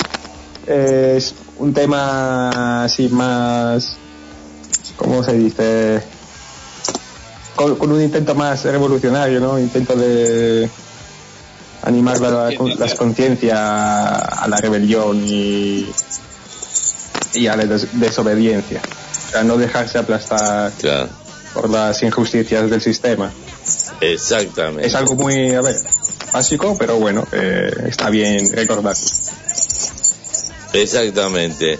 es 0.65 1.35
un 1.57 1.73
tema 1.73 2.83
así 2.85 3.09
más, 3.09 3.97
¿cómo 4.95 5.23
se 5.23 5.33
dice? 5.33 6.01
Con, 7.55 7.75
con 7.75 7.91
un 7.91 8.01
intento 8.01 8.33
más 8.33 8.63
revolucionario, 8.63 9.39
¿no? 9.39 9.59
Intento 9.59 9.95
de 9.95 10.67
animar 11.83 12.19
la- 12.19 12.49
las 12.79 12.95
conciencias 12.95 13.59
a 13.59 14.47
la 14.49 14.57
rebelión 14.57 15.21
y, 15.23 15.85
y 17.35 17.47
a 17.47 17.55
la 17.55 17.65
des- 17.65 17.99
desobediencia. 17.99 18.81
O 19.27 19.31
sea, 19.31 19.43
no 19.43 19.57
dejarse 19.57 19.99
aplastar 19.99 20.71
por 21.53 21.69
las 21.69 22.01
injusticias 22.01 22.69
del 22.69 22.81
sistema. 22.81 23.31
Exactamente. 24.01 24.87
Es 24.87 24.95
algo 24.95 25.15
muy, 25.15 25.53
a 25.53 25.61
ver, 25.61 25.75
básico, 26.33 26.75
pero 26.77 26.97
bueno, 26.97 27.25
eh, 27.31 27.71
está 27.87 28.09
bien 28.09 28.51
recordar. 28.53 28.95
Exactamente. 30.73 31.79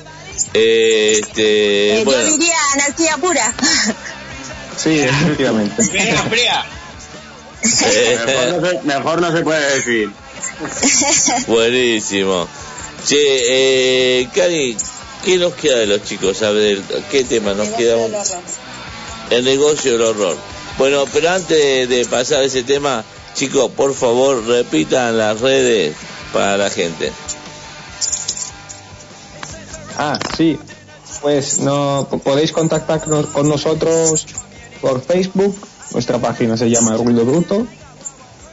Eh, 0.53 1.19
Este, 1.21 1.99
Eh, 1.99 2.03
bueno, 2.05 2.23
Yo 2.23 2.31
diría 2.37 2.55
anarquía 2.73 3.17
pura. 3.17 3.53
Sí, 4.77 4.99
efectivamente. 4.99 5.83
Fría, 5.83 6.23
fría. 6.29 6.65
Mejor 8.25 8.61
no, 8.61 8.69
se, 8.69 8.81
mejor 8.83 9.21
no 9.21 9.31
se 9.35 9.43
puede 9.43 9.75
decir. 9.75 10.11
buenísimo. 11.47 12.47
Che, 13.07 14.19
eh, 14.21 14.29
Cari, 14.33 14.77
¿qué 15.23 15.37
nos 15.37 15.53
queda 15.53 15.77
de 15.77 15.87
los 15.87 16.03
chicos? 16.03 16.41
A 16.43 16.51
ver, 16.51 16.81
¿qué 17.11 17.23
tema 17.23 17.53
nos 17.53 17.69
queda? 17.69 17.95
El 19.29 19.45
negocio 19.45 19.93
del 19.93 20.01
horror. 20.01 20.37
Bueno, 20.77 21.05
pero 21.11 21.29
antes 21.29 21.87
de 21.87 22.05
pasar 22.05 22.43
ese 22.43 22.63
tema, 22.63 23.03
chicos, 23.33 23.71
por 23.71 23.93
favor, 23.93 24.45
repitan 24.45 25.17
las 25.17 25.39
redes 25.39 25.95
para 26.33 26.57
la 26.57 26.69
gente. 26.69 27.13
Ah, 29.97 30.19
sí. 30.35 30.59
Pues 31.21 31.59
no 31.59 32.07
podéis 32.23 32.51
contactarnos 32.51 33.27
con 33.27 33.47
nosotros 33.47 34.25
por 34.81 35.01
Facebook. 35.01 35.55
Nuestra 35.93 36.19
página 36.19 36.57
se 36.57 36.69
llama 36.69 36.97
Ruido 36.97 37.23
Bruto. 37.23 37.65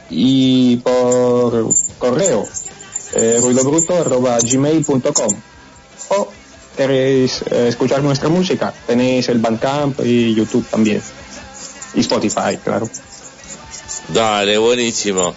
Y 0.09 0.77
por 0.77 1.67
correo, 1.97 2.47
eh, 3.15 3.39
ruidobruto.gmail.com. 3.41 5.35
O 6.09 6.27
queréis 6.77 7.43
eh, 7.49 7.67
escuchar 7.67 8.01
nuestra 8.01 8.29
música, 8.29 8.73
tenéis 8.87 9.27
el 9.29 9.39
Bandcamp 9.39 9.99
y 10.05 10.33
YouTube 10.33 10.65
también. 10.69 11.01
Y 11.95 12.01
Spotify, 12.01 12.57
claro. 12.63 12.89
Dale, 14.09 14.57
buenísimo. 14.57 15.33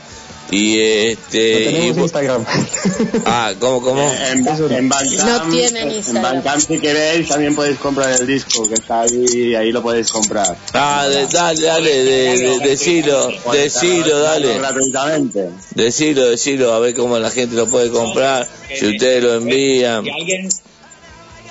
Y 0.49 0.79
este. 0.79 1.65
No 1.65 1.71
tenemos 1.73 1.97
y- 1.97 2.01
Instagram. 2.03 2.45
ah, 3.27 3.53
¿cómo, 3.59 3.83
cómo? 3.83 4.13
En, 4.13 4.47
en 4.73 4.89
Bandcamp, 4.89 5.45
No 5.45 5.51
tienen 5.51 5.89
en 5.89 5.97
Instagram. 5.97 6.23
Bandcamp, 6.23 6.61
si 6.61 6.79
queréis, 6.79 7.29
también 7.29 7.55
podéis 7.57 7.79
comprar 7.79 8.13
el 8.21 8.27
disco 8.29 8.69
que 8.69 8.75
está 8.75 9.01
ahí, 9.03 9.57
ahí 9.57 9.73
lo 9.73 9.83
podéis 9.83 10.09
comprar. 10.09 10.57
Ah, 10.73 11.07
de- 11.09 11.27
dale, 11.27 11.61
dale, 11.63 12.05
de, 12.05 12.39
de, 12.39 12.59
decilo, 12.61 13.29
decilo, 13.53 14.21
dale. 14.21 14.57
Gratuitamente. 14.59 15.51
Decilo, 15.75 16.27
decilo, 16.31 16.73
a 16.75 16.79
ver 16.79 16.95
cómo 16.95 17.19
la 17.19 17.31
gente 17.33 17.57
lo 17.57 17.67
puede 17.67 17.91
comprar, 17.91 18.47
si 18.73 18.87
ustedes 18.87 19.25
lo 19.25 19.35
envían. 19.35 20.05
Si 20.05 20.11
alguien, 20.11 20.49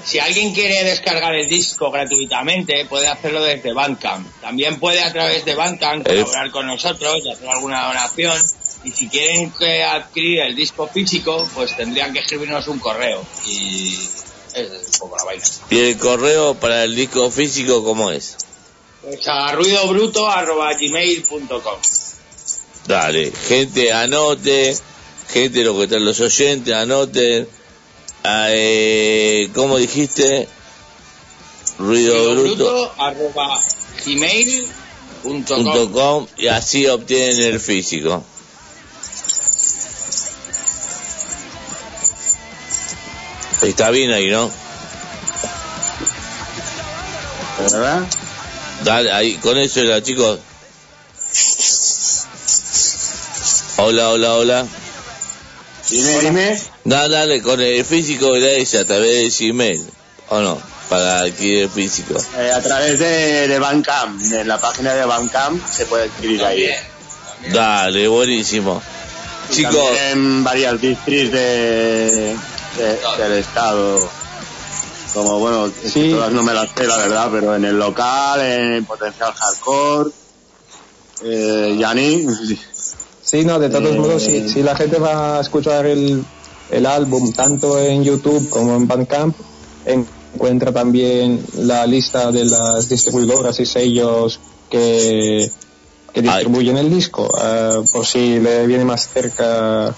si 0.06 0.20
alguien 0.20 0.54
quiere 0.54 0.84
descargar 0.84 1.34
el 1.34 1.50
disco 1.50 1.90
gratuitamente, 1.90 2.86
puede 2.86 3.08
hacerlo 3.08 3.44
desde 3.44 3.74
Bandcamp. 3.74 4.28
También 4.40 4.80
puede 4.80 5.02
a 5.02 5.12
través 5.12 5.44
de 5.46 5.56
Bandcamp 5.56 6.06
colaborar 6.06 6.52
con 6.52 6.68
nosotros 6.68 7.26
y 7.26 7.32
hacer 7.32 7.50
alguna 7.50 7.88
donación. 7.88 8.40
Y 8.84 8.92
si 8.92 9.10
quieren 9.10 9.52
que 9.52 9.84
adquirir 9.84 10.42
el 10.42 10.56
disco 10.56 10.88
físico, 10.88 11.50
pues 11.56 11.76
tendrían 11.76 12.14
que 12.14 12.20
escribirnos 12.20 12.68
un 12.68 12.78
correo. 12.78 13.26
Y 13.48 13.98
es 14.54 14.70
un 14.70 15.00
poco 15.00 15.18
la 15.18 15.24
vaina. 15.24 15.44
¿Y 15.72 15.80
el 15.80 15.98
correo 15.98 16.54
para 16.54 16.84
el 16.84 16.96
disco 16.96 17.32
físico 17.32 17.84
cómo 17.84 18.12
es? 18.12 18.38
Pues 19.02 19.28
a 19.28 19.54
ruidobruto.gmail.com 19.54 21.80
Dale, 22.86 23.34
gente 23.48 23.92
anote, 23.92 24.78
gente 25.30 25.64
lo 25.64 25.76
que 25.76 25.86
están 25.86 26.06
los 26.06 26.20
oyentes 26.20 26.72
anoten. 26.72 27.48
Ah, 28.28 28.48
eh, 28.50 29.52
¿Cómo 29.54 29.78
dijiste? 29.78 30.48
Ruido 31.78 32.32
bruto. 32.34 32.92
ruidobruto.gmail.com 32.98 34.86
punto 35.44 35.92
com, 35.92 36.28
y 36.38 36.48
así 36.48 36.88
obtienen 36.88 37.40
el 37.40 37.60
físico. 37.60 38.24
Está 43.62 43.90
bien 43.90 44.12
ahí, 44.12 44.28
¿no? 44.30 44.52
¿Verdad? 47.60 48.04
Dale, 48.84 49.12
ahí, 49.12 49.36
con 49.36 49.58
eso 49.58 49.80
era, 49.82 50.04
chicos. 50.04 50.40
Hola, 53.78 54.10
hola, 54.10 54.34
hola. 54.36 54.68
Dime, 55.90 56.20
dime. 56.22 56.62
Dale, 56.84 57.16
dale, 57.16 57.42
con 57.42 57.62
el 57.62 57.84
físico 57.86 58.36
era 58.36 58.48
ese 58.52 58.80
a 58.80 58.86
través 58.86 59.38
de 59.38 59.48
Gmail, 59.52 59.86
¿o 60.30 60.40
no? 60.40 60.62
Para 60.90 61.20
adquirir 61.22 61.64
el 61.64 61.70
físico. 61.70 62.14
Eh, 62.38 62.52
a 62.52 62.62
través 62.62 63.00
de, 63.00 63.48
de 63.48 63.60
Bandcamp, 63.60 64.22
en 64.32 64.48
la 64.48 64.60
página 64.60 64.94
de 64.94 65.06
Bandcamp 65.06 65.62
se 65.72 65.86
puede 65.86 66.06
adquirir 66.06 66.44
ahí. 66.44 66.70
Dale, 67.52 68.08
buenísimo. 68.08 68.82
Y 69.50 69.54
Chicos, 69.54 69.74
también 69.76 70.04
en 70.12 70.44
varias 70.44 70.82
districts 70.82 71.32
de, 71.32 72.36
de- 72.78 73.00
del 73.24 73.34
estado. 73.40 74.10
Como 75.14 75.40
bueno, 75.40 75.72
es 75.84 75.94
que 75.94 76.10
todas 76.10 76.32
no 76.34 76.44
me 76.44 76.54
las 76.54 76.70
sé 76.76 76.86
la 76.88 76.98
verdad, 76.98 77.30
pero 77.32 77.56
en 77.56 77.64
el 77.64 77.78
local, 77.80 78.42
en 78.42 78.84
potencial 78.86 79.32
hardcore, 79.34 80.10
eh, 81.24 81.76
Yanni, 81.80 82.28
Sí, 83.36 83.44
no, 83.44 83.60
de 83.60 83.70
todos 83.70 83.96
Eh, 83.96 84.00
modos, 84.00 84.24
si, 84.24 84.48
si 84.48 84.64
la 84.64 84.78
gente 84.78 84.98
va 84.98 85.38
a 85.38 85.42
escuchar 85.42 85.86
el, 85.86 86.24
el 86.72 86.86
álbum 86.86 87.34
tanto 87.34 87.78
en 87.78 88.02
YouTube 88.02 88.48
como 88.50 88.78
en 88.78 88.88
Bandcamp, 88.88 89.36
encuentra 89.86 90.72
también 90.72 91.44
la 91.58 91.86
lista 91.86 92.32
de 92.32 92.46
las 92.46 92.88
distribuidoras 92.88 93.60
y 93.60 93.66
sellos 93.66 94.40
que, 94.70 95.52
que 96.14 96.22
distribuyen 96.22 96.78
el 96.78 96.90
disco, 96.90 97.30
eh, 97.44 97.84
por 97.92 98.06
si 98.06 98.40
le 98.40 98.66
viene 98.68 98.86
más 98.86 99.10
cerca 99.10 99.94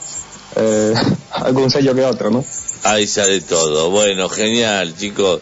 eh, 0.55 0.93
algún 1.31 1.69
sello 1.69 1.93
que 1.93 2.05
otro, 2.05 2.31
¿no? 2.31 2.43
ahí 2.83 3.05
sale 3.05 3.41
todo. 3.41 3.91
Bueno, 3.91 4.29
genial, 4.29 4.95
chicos. 4.97 5.41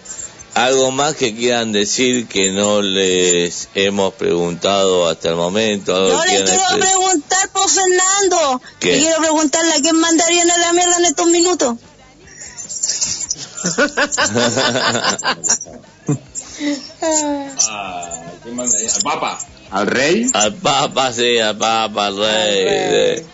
¿Algo 0.56 0.90
más 0.92 1.16
que 1.16 1.36
quieran 1.36 1.74
decir 1.74 2.28
que 2.30 2.54
no 2.54 2.82
les 2.82 3.68
hemos 3.76 4.14
preguntado 4.14 5.10
hasta 5.10 5.28
el 5.28 5.36
momento? 5.36 5.94
¿Algo 5.94 6.12
Yo 6.14 6.24
que 6.24 6.40
le 6.40 6.46
quiero 6.46 6.80
preguntar 6.80 7.50
por 7.50 7.70
Fernando. 7.70 8.62
¿Qué? 8.80 8.94
Le 8.94 9.00
quiero 9.00 9.18
preguntarle 9.20 9.74
a 9.74 9.82
quién 9.82 9.98
mandarían 9.98 10.50
a 10.50 10.58
la 10.58 10.72
mierda 10.72 10.98
en 10.98 11.06
estos 11.06 11.28
minutos. 11.28 11.76
Ah. 17.70 18.10
Al 18.46 19.02
Papa. 19.04 19.40
al 19.72 19.88
rey, 19.88 20.26
Al 20.34 20.54
Papa, 20.54 21.12
sí, 21.12 21.38
al 21.38 21.58
Papa, 21.58 22.08
al 22.08 22.18
Rey. 22.18 23.26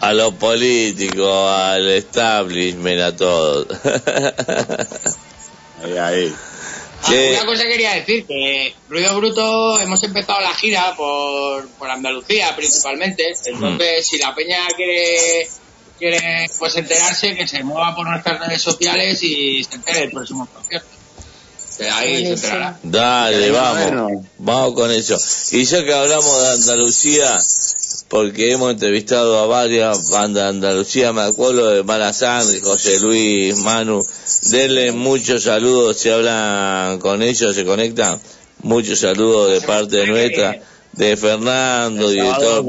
A 0.00 0.12
los 0.12 0.34
políticos, 0.34 1.50
al 1.50 1.88
establishment, 1.88 3.00
a 3.00 3.16
todos. 3.16 3.66
ahí, 5.84 5.98
ahí. 5.98 6.34
Ah, 7.06 7.12
Una 7.42 7.46
cosa 7.46 7.64
quería 7.64 7.94
decir, 7.94 8.24
que 8.26 8.74
Ruido 8.88 9.16
Bruto 9.16 9.78
hemos 9.80 10.02
empezado 10.02 10.40
la 10.40 10.54
gira 10.54 10.94
por, 10.96 11.68
por 11.70 11.90
Andalucía 11.90 12.56
principalmente, 12.56 13.34
entonces 13.44 14.06
si 14.06 14.18
la 14.18 14.34
peña 14.34 14.66
quiere, 14.74 15.46
quiere 15.98 16.46
pues 16.58 16.76
enterarse, 16.76 17.34
que 17.34 17.46
se 17.46 17.62
mueva 17.62 17.94
por 17.94 18.08
nuestras 18.08 18.40
redes 18.40 18.62
sociales 18.62 19.22
y 19.22 19.62
se 19.64 19.74
entere 19.74 20.00
del 20.00 20.10
próximo 20.12 20.46
concierto. 20.46 20.88
Ahí 21.92 22.24
se 22.24 22.32
enterará. 22.32 22.78
Dale, 22.82 23.50
vamos. 23.50 23.82
Bueno. 23.82 24.08
Vamos 24.38 24.74
con 24.74 24.90
eso. 24.92 25.18
Y 25.50 25.64
ya 25.64 25.84
que 25.84 25.92
hablamos 25.92 26.40
de 26.40 26.48
Andalucía, 26.52 27.36
porque 28.14 28.52
hemos 28.52 28.70
entrevistado 28.70 29.40
a 29.40 29.46
varias 29.48 30.08
bandas 30.10 30.44
de 30.44 30.48
Andalucía, 30.50 31.12
me 31.12 31.22
acuerdo 31.22 31.70
de 31.70 31.82
Malazán, 31.82 32.48
de 32.48 32.60
José 32.60 33.00
Luis, 33.00 33.56
Manu. 33.56 34.06
Denle 34.52 34.92
muchos 34.92 35.42
saludos 35.42 35.96
si 35.96 36.10
hablan 36.10 37.00
con 37.00 37.22
ellos, 37.22 37.56
se 37.56 37.64
conectan. 37.64 38.20
Muchos 38.62 39.00
saludos 39.00 39.50
de 39.50 39.66
parte 39.66 39.96
de 39.96 40.06
nuestra, 40.06 40.62
de 40.92 41.16
Fernando, 41.16 42.08
director, 42.08 42.64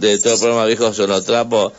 director 0.00 0.32
del 0.32 0.40
programa 0.40 0.66
Viejos 0.66 0.96
son 0.96 1.10
los 1.10 1.24
trapos, 1.24 1.74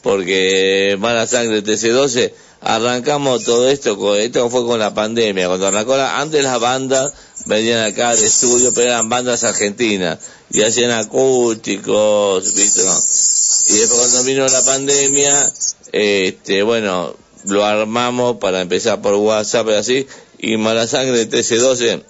porque 0.00 0.96
Mala 0.98 1.26
Sangre 1.26 1.62
TC12, 1.62 2.32
arrancamos 2.62 3.44
todo 3.44 3.68
esto, 3.68 3.98
con, 3.98 4.16
esto 4.16 4.48
fue 4.48 4.64
con 4.64 4.78
la 4.78 4.94
pandemia, 4.94 5.46
cuando 5.46 5.66
arrancó 5.66 5.98
la, 5.98 6.20
antes 6.20 6.42
las 6.42 6.58
bandas 6.58 7.12
venían 7.44 7.84
acá 7.84 8.10
al 8.10 8.18
estudio, 8.18 8.72
pero 8.72 8.92
eran 8.92 9.10
bandas 9.10 9.44
argentinas, 9.44 10.18
y 10.52 10.62
hacían 10.62 10.90
acústicos, 10.90 12.54
¿viste? 12.54 12.82
Y 12.82 13.78
después 13.78 14.00
cuando 14.00 14.24
vino 14.24 14.46
la 14.46 14.62
pandemia, 14.62 15.52
este, 15.92 16.62
bueno, 16.62 17.16
lo 17.44 17.64
armamos 17.64 18.36
para 18.36 18.60
empezar 18.60 19.00
por 19.00 19.14
WhatsApp 19.14 19.68
y 19.68 19.72
así, 19.72 20.06
y 20.38 20.56
Mala 20.58 20.86
Sangre 20.86 21.28
TC12 21.28 22.02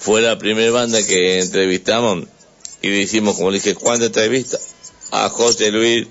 fue 0.00 0.22
la 0.22 0.38
primera 0.38 0.72
banda 0.72 1.04
que 1.06 1.40
entrevistamos, 1.40 2.26
y 2.80 2.88
le 2.88 3.00
hicimos, 3.02 3.36
como 3.36 3.52
dije, 3.52 3.74
¿cuántas 3.74 4.08
entrevistas? 4.08 4.60
A 5.12 5.28
José 5.28 5.70
Luis, 5.70 6.08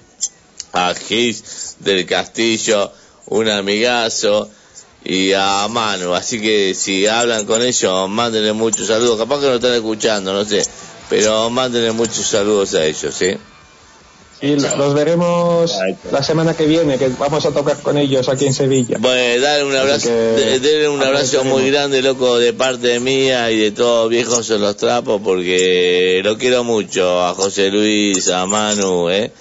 a 0.71 0.93
Gis 0.93 1.75
del 1.79 2.05
Castillo, 2.05 2.93
un 3.25 3.49
amigazo, 3.49 4.49
y 5.03 5.33
a 5.33 5.67
Manu. 5.67 6.13
Así 6.13 6.39
que 6.39 6.73
si 6.75 7.07
hablan 7.07 7.45
con 7.45 7.61
ellos, 7.61 8.09
mándenle 8.09 8.53
muchos 8.53 8.87
saludos. 8.87 9.17
Capaz 9.17 9.39
que 9.39 9.47
no 9.47 9.55
están 9.55 9.73
escuchando, 9.73 10.33
no 10.33 10.45
sé. 10.45 10.63
Pero 11.11 11.49
mándenle 11.49 11.91
muchos 11.91 12.25
saludos 12.25 12.73
a 12.73 12.85
ellos, 12.85 13.13
¿sí? 13.13 13.35
Y 14.43 14.55
lo- 14.55 14.75
los 14.77 14.93
veremos 14.95 15.77
la 16.11 16.23
semana 16.23 16.55
que 16.55 16.65
viene, 16.65 16.97
que 16.97 17.09
vamos 17.09 17.45
a 17.45 17.51
tocar 17.51 17.77
con 17.81 17.97
ellos 17.97 18.27
aquí 18.29 18.47
en 18.47 18.53
Sevilla. 18.53 18.95
Bueno, 18.99 19.41
dale 19.43 19.63
un 19.65 19.75
abrazo, 19.75 20.07
que 20.07 20.13
de- 20.13 20.59
denle 20.61 20.87
un 20.89 21.03
abrazo 21.03 21.43
muy 21.43 21.69
grande, 21.69 22.01
loco, 22.01 22.39
de 22.39 22.53
parte 22.53 22.99
mía 23.01 23.51
y 23.51 23.59
de 23.59 23.71
todos 23.71 24.09
viejos 24.09 24.49
en 24.49 24.61
los 24.61 24.77
trapos, 24.77 25.21
porque 25.23 26.21
lo 26.23 26.37
quiero 26.37 26.63
mucho 26.63 27.21
a 27.23 27.35
José 27.35 27.69
Luis, 27.69 28.29
a 28.29 28.45
Manu, 28.47 29.09
¿eh? 29.09 29.31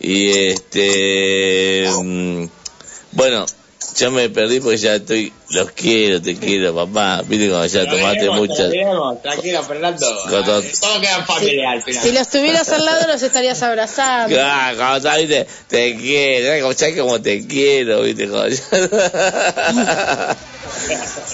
Y 0.00 0.28
este, 0.32 1.88
mm, 2.02 2.44
bueno, 3.12 3.46
ya 3.96 4.10
me 4.10 4.28
perdí 4.30 4.60
porque 4.60 4.76
ya 4.78 4.94
estoy, 4.96 5.32
los 5.50 5.70
quiero, 5.72 6.20
te 6.22 6.36
quiero, 6.36 6.74
papá, 6.74 7.22
viste 7.26 7.48
cuando 7.48 7.66
ya 7.66 7.88
tomaste 7.88 8.30
muchas, 8.30 8.70
diremos. 8.70 9.22
Tranquilo, 9.22 9.62
Fernando. 9.62 10.06
Todo- 10.30 10.62
Todo 10.62 11.00
queda 11.00 11.16
en 11.18 11.26
familia 11.26 11.70
al 11.72 11.82
final. 11.82 12.02
Si 12.02 12.12
los 12.12 12.28
tuvieras 12.28 12.68
al 12.70 12.84
lado, 12.84 13.06
los 13.06 13.22
estarías 13.22 13.62
abrazando. 13.62 14.34
Claro, 14.34 14.76
cuando 14.76 14.96
estás, 14.98 15.18
viste, 15.18 15.46
te 15.68 15.96
quiero, 15.96 16.46
¿sabes 16.46 16.62
cómo- 16.62 16.74
sabes 16.74 17.00
cómo 17.00 17.20
te 17.22 17.46
quiero, 17.46 18.02
viste, 18.02 18.28
Cuando 18.28 18.48
ya- 18.48 20.36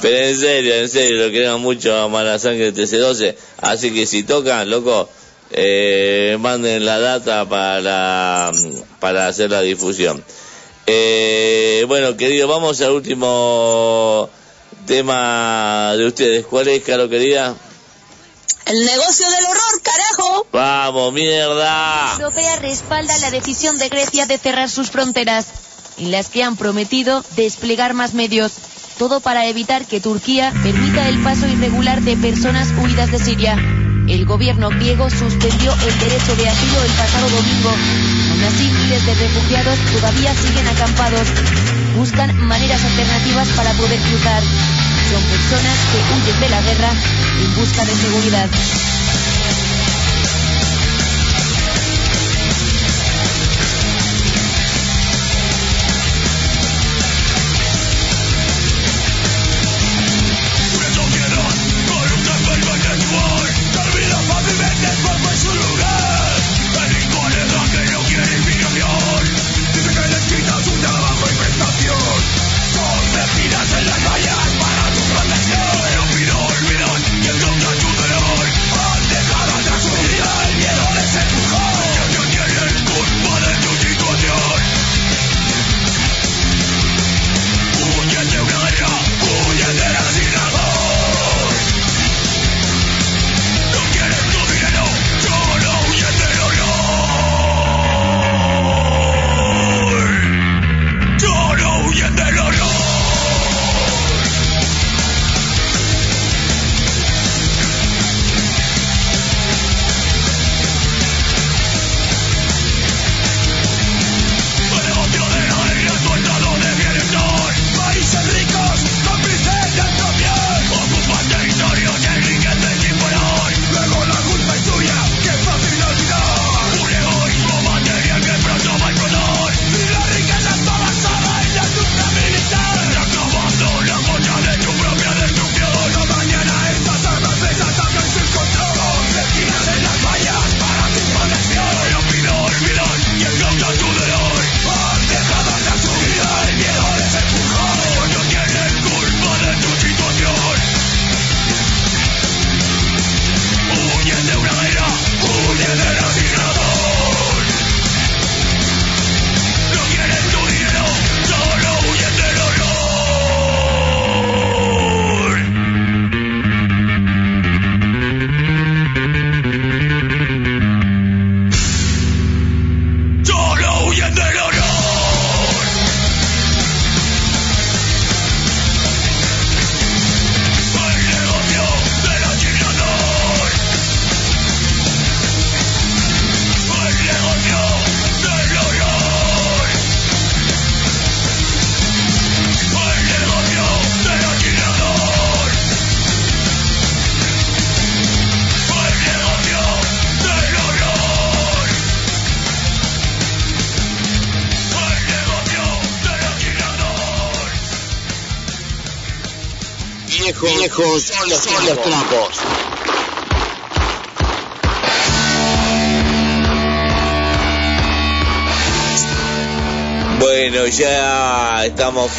Pero 0.03 0.17
en 0.27 0.39
serio, 0.39 0.75
en 0.75 0.89
serio, 0.89 1.27
lo 1.27 1.33
queremos 1.33 1.61
mucho 1.61 1.97
a 1.97 2.09
Mala 2.09 2.39
Sangre 2.39 2.73
TC12. 2.73 3.35
Así 3.61 3.93
que 3.93 4.07
si 4.07 4.23
tocan, 4.23 4.69
loco, 4.71 5.09
eh, 5.51 6.37
manden 6.41 6.85
la 6.85 6.99
data 6.99 7.49
para, 7.49 8.51
para 9.01 9.27
hacer 9.29 9.51
la 9.51 9.61
difusión. 9.63 10.23
Eh, 10.91 11.85
bueno, 11.87 12.17
querido, 12.17 12.49
vamos 12.49 12.81
al 12.81 12.93
último 12.93 14.31
tema 14.87 15.93
de 15.95 16.07
ustedes. 16.07 16.47
¿Cuál 16.47 16.69
es, 16.69 16.83
Caro, 16.83 17.11
querida? 17.11 17.55
El 18.65 18.87
negocio 18.87 19.29
del 19.31 19.45
horror, 19.45 19.83
carajo. 19.83 20.47
Vamos, 20.51 21.13
mierda. 21.13 22.07
La 22.07 22.13
Europea 22.15 22.57
respalda 22.57 23.19
la 23.19 23.31
decisión 23.31 23.77
de 23.77 23.91
Grecia 23.91 24.25
de 24.25 24.39
cerrar 24.39 24.71
sus 24.71 24.91
fronteras, 24.91 25.47
en 25.99 26.11
las 26.11 26.31
que 26.31 26.43
han 26.43 26.57
prometido 26.57 27.23
desplegar 27.37 27.93
más 27.93 28.15
medios. 28.15 28.53
Todo 28.99 29.21
para 29.21 29.47
evitar 29.47 29.85
que 29.85 30.01
Turquía 30.01 30.55
permita 30.63 31.07
el 31.07 31.23
paso 31.23 31.47
irregular 31.47 32.01
de 32.01 32.17
personas 32.17 32.69
huidas 32.83 33.11
de 33.13 33.19
Siria. 33.19 33.88
El 34.09 34.25
gobierno 34.25 34.71
griego 34.71 35.11
suspendió 35.11 35.73
el 35.73 35.99
derecho 36.01 36.35
de 36.37 36.49
asilo 36.49 36.83
el 36.83 36.91
pasado 36.93 37.29
domingo. 37.29 37.71
Aún 38.31 38.45
así, 38.45 38.71
miles 38.71 39.05
de 39.05 39.15
refugiados 39.15 39.79
todavía 39.93 40.35
siguen 40.35 40.67
acampados. 40.67 41.29
Buscan 41.95 42.35
maneras 42.47 42.83
alternativas 42.83 43.49
para 43.49 43.73
poder 43.75 44.01
cruzar. 44.01 44.43
Son 45.11 45.23
personas 45.23 45.77
que 45.93 45.99
huyen 46.15 46.41
de 46.41 46.49
la 46.49 46.63
guerra 46.63 46.91
en 47.43 47.55
busca 47.57 47.85
de 47.85 47.95
seguridad. 47.95 48.98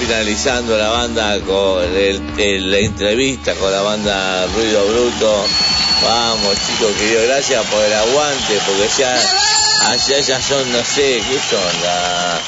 Finalizando 0.09 0.75
la 0.75 0.89
banda 0.89 1.39
con 1.41 1.83
el, 1.83 2.19
el- 2.39 2.71
la 2.71 2.77
entrevista 2.79 3.53
con 3.53 3.71
la 3.71 3.81
banda 3.83 4.47
Ruido 4.47 4.83
Bruto. 4.87 5.45
Vamos, 6.03 6.55
chicos 6.65 6.91
queridos, 6.97 7.25
gracias 7.27 7.63
por 7.67 7.83
el 7.83 7.93
aguante, 7.93 8.57
porque 8.65 8.89
ya 8.97 9.13
allá 9.91 10.19
ya 10.19 10.41
son, 10.41 10.71
no 10.71 10.79
sé, 10.79 11.21
¿qué 11.29 11.37
son? 11.49 11.81
Las 11.83 12.39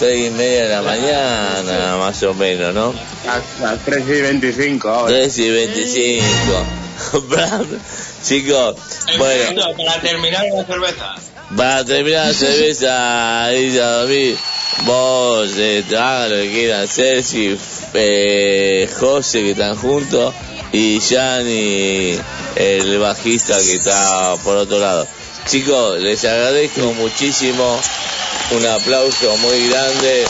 tres 0.00 0.26
y 0.26 0.30
media 0.30 0.62
de 0.64 0.68
la 0.70 0.82
mañana, 0.82 1.96
más 1.98 2.20
o 2.24 2.34
menos, 2.34 2.74
¿no? 2.74 2.92
A 3.28 3.40
las 3.62 3.84
3 3.84 4.04
y 4.08 4.20
25 4.22 4.88
ahora. 4.88 5.12
3 5.14 5.38
y 5.38 5.50
25. 5.50 6.64
chicos, 8.24 8.74
bueno. 9.18 9.62
Para 9.86 10.00
terminar 10.00 10.44
la 10.52 10.64
cerveza. 10.64 11.14
Para 11.56 11.84
terminar 11.84 12.26
la 12.26 12.34
cerveza, 12.34 13.52
irse 13.54 13.80
a 13.82 13.88
dormir, 13.88 14.36
vos 14.84 15.50
eh, 15.56 15.84
lo 15.88 16.36
que 16.36 16.50
quieran 16.50 16.82
hacer, 16.82 17.22
si 17.22 17.58
eh, 17.94 18.88
José 18.98 19.42
que 19.42 19.50
están 19.52 19.76
juntos 19.76 20.34
y 20.72 20.98
Yanni, 21.00 22.18
el 22.56 22.98
bajista 22.98 23.56
que 23.58 23.74
está 23.74 24.36
por 24.44 24.56
otro 24.56 24.78
lado. 24.78 25.06
Chicos, 25.46 26.00
les 26.00 26.24
agradezco 26.24 26.92
muchísimo, 26.92 27.80
un 28.50 28.66
aplauso 28.66 29.36
muy 29.38 29.68
grande. 29.68 30.26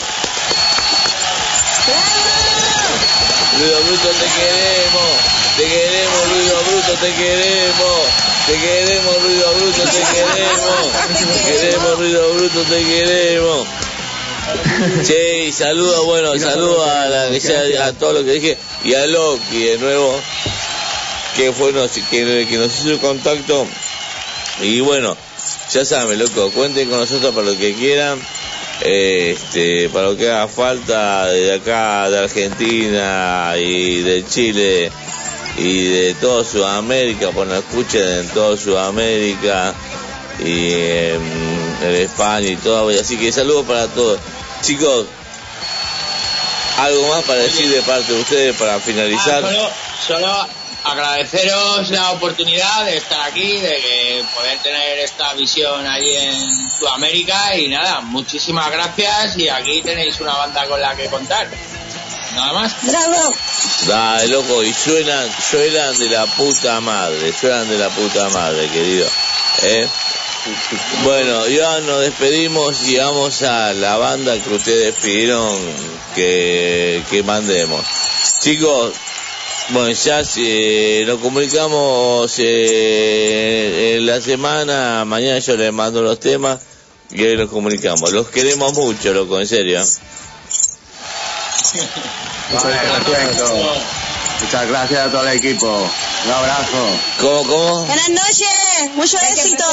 Ruido 3.57 3.83
Bruto, 3.83 4.07
te 4.07 4.25
queremos, 4.39 5.11
te 5.57 5.63
queremos, 5.65 6.29
Ruido 6.29 6.63
Bruto, 6.63 6.93
te 7.01 7.13
queremos, 7.13 7.99
te 8.47 8.53
queremos, 8.57 9.23
Ruido 9.23 9.53
Bruto, 9.55 9.83
te 9.83 10.03
queremos, 10.13 10.87
te 11.33 11.51
queremos, 11.51 11.97
Ruido 11.97 12.33
Bruto, 12.35 12.61
te 12.63 12.83
queremos. 12.85 13.78
Che, 15.05 15.45
y 15.45 15.51
saludo, 15.51 16.05
bueno, 16.05 16.33
saludo 16.39 16.83
a, 16.85 17.05
la, 17.07 17.29
que 17.29 17.39
sea- 17.39 17.85
a 17.87 17.93
todo 17.93 18.13
lo 18.13 18.23
que 18.25 18.31
dije 18.33 18.57
y 18.83 18.93
a 18.93 19.05
Loki 19.07 19.63
de 19.63 19.77
nuevo, 19.77 20.19
que 21.35 21.51
fue 21.53 21.71
nos, 21.73 21.91
que, 21.91 22.45
que 22.49 22.57
nos 22.57 22.73
hizo 22.79 22.91
el 22.91 22.99
contacto. 22.99 23.65
Y 24.61 24.79
bueno, 24.81 25.15
ya 25.71 25.85
saben, 25.85 26.19
loco, 26.19 26.51
cuenten 26.51 26.89
con 26.89 26.99
nosotros 26.99 27.33
para 27.33 27.47
lo 27.47 27.57
que 27.57 27.73
quieran, 27.73 28.19
este, 28.81 29.89
para 29.89 30.07
lo 30.09 30.17
que 30.17 30.29
haga 30.29 30.47
falta 30.47 31.27
de 31.27 31.53
acá, 31.53 32.09
de 32.09 32.19
Argentina 32.19 33.53
y 33.57 34.01
de 34.01 34.25
Chile 34.25 34.91
y 35.57 35.85
de 35.87 36.13
toda 36.15 36.43
Sudamérica, 36.45 37.29
pues 37.33 37.47
nos 37.47 37.59
escuchen 37.59 38.01
en 38.07 38.27
toda 38.29 38.55
Sudamérica 38.57 39.73
y 40.43 40.71
en, 40.73 41.21
en 41.83 41.95
España 41.95 42.47
y 42.47 42.55
todo, 42.57 42.89
así 42.89 43.17
que 43.17 43.31
saludos 43.31 43.65
para 43.65 43.87
todos. 43.87 44.19
Chicos, 44.61 45.07
algo 46.77 47.07
más 47.07 47.23
para 47.23 47.39
decir 47.39 47.69
de 47.69 47.81
parte 47.81 48.13
de 48.13 48.21
ustedes 48.21 48.55
para 48.55 48.79
finalizar. 48.79 49.43
Ah, 49.43 49.47
solo, 49.47 49.71
solo 50.07 50.47
agradeceros 50.83 51.89
la 51.89 52.11
oportunidad 52.11 52.85
de 52.85 52.97
estar 52.97 53.21
aquí, 53.21 53.57
de 53.57 53.75
que 53.81 54.25
poder 54.35 54.57
tener 54.59 54.99
esta 54.99 55.33
visión 55.33 55.85
allí 55.85 56.15
en 56.15 56.71
Sudamérica 56.71 57.55
y 57.57 57.67
nada, 57.67 58.01
muchísimas 58.01 58.71
gracias 58.71 59.37
y 59.37 59.49
aquí 59.49 59.81
tenéis 59.81 60.19
una 60.21 60.33
banda 60.33 60.65
con 60.67 60.79
la 60.79 60.95
que 60.95 61.07
contar. 61.07 61.49
Nada 62.35 62.53
más. 62.53 62.75
¡Bravo! 62.83 63.33
Dale, 63.87 64.27
loco, 64.27 64.63
y 64.63 64.71
suenan, 64.71 65.29
suenan 65.49 65.97
de 65.97 66.09
la 66.09 66.25
puta 66.27 66.79
madre, 66.79 67.33
suenan 67.33 67.67
de 67.67 67.77
la 67.77 67.89
puta 67.89 68.29
madre, 68.29 68.69
querido. 68.69 69.07
¿Eh? 69.63 69.87
Bueno, 71.03 71.47
ya 71.47 71.79
nos 71.81 72.01
despedimos 72.01 72.87
y 72.87 72.97
vamos 72.97 73.41
a 73.41 73.73
la 73.73 73.97
banda 73.97 74.37
que 74.41 74.53
ustedes 74.53 74.95
pidieron 74.95 75.57
que, 76.15 77.03
que 77.09 77.23
mandemos. 77.23 77.83
Chicos, 78.41 78.93
bueno, 79.69 79.91
ya 79.91 80.23
si 80.23 81.03
nos 81.05 81.19
comunicamos 81.19 82.33
eh, 82.39 83.97
en 83.97 84.05
la 84.05 84.21
semana, 84.21 85.05
mañana 85.05 85.39
yo 85.39 85.55
les 85.57 85.71
mando 85.73 86.01
los 86.01 86.19
temas 86.19 86.59
y 87.11 87.23
hoy 87.23 87.37
nos 87.37 87.49
comunicamos. 87.49 88.11
Los 88.11 88.29
queremos 88.29 88.73
mucho, 88.73 89.13
loco, 89.13 89.39
en 89.39 89.47
serio. 89.47 89.79
Vale, 92.53 92.77
gracias. 92.83 93.51
Muchas 94.41 94.67
gracias 94.69 95.07
a 95.07 95.11
todo 95.11 95.27
el 95.27 95.37
equipo. 95.37 95.67
Un 96.25 96.31
abrazo. 96.31 96.87
¿Cómo, 97.19 97.43
cómo? 97.43 97.85
Buenas 97.85 98.09
noches, 98.09 98.68
mucho 98.95 99.17
éxito. 99.17 99.63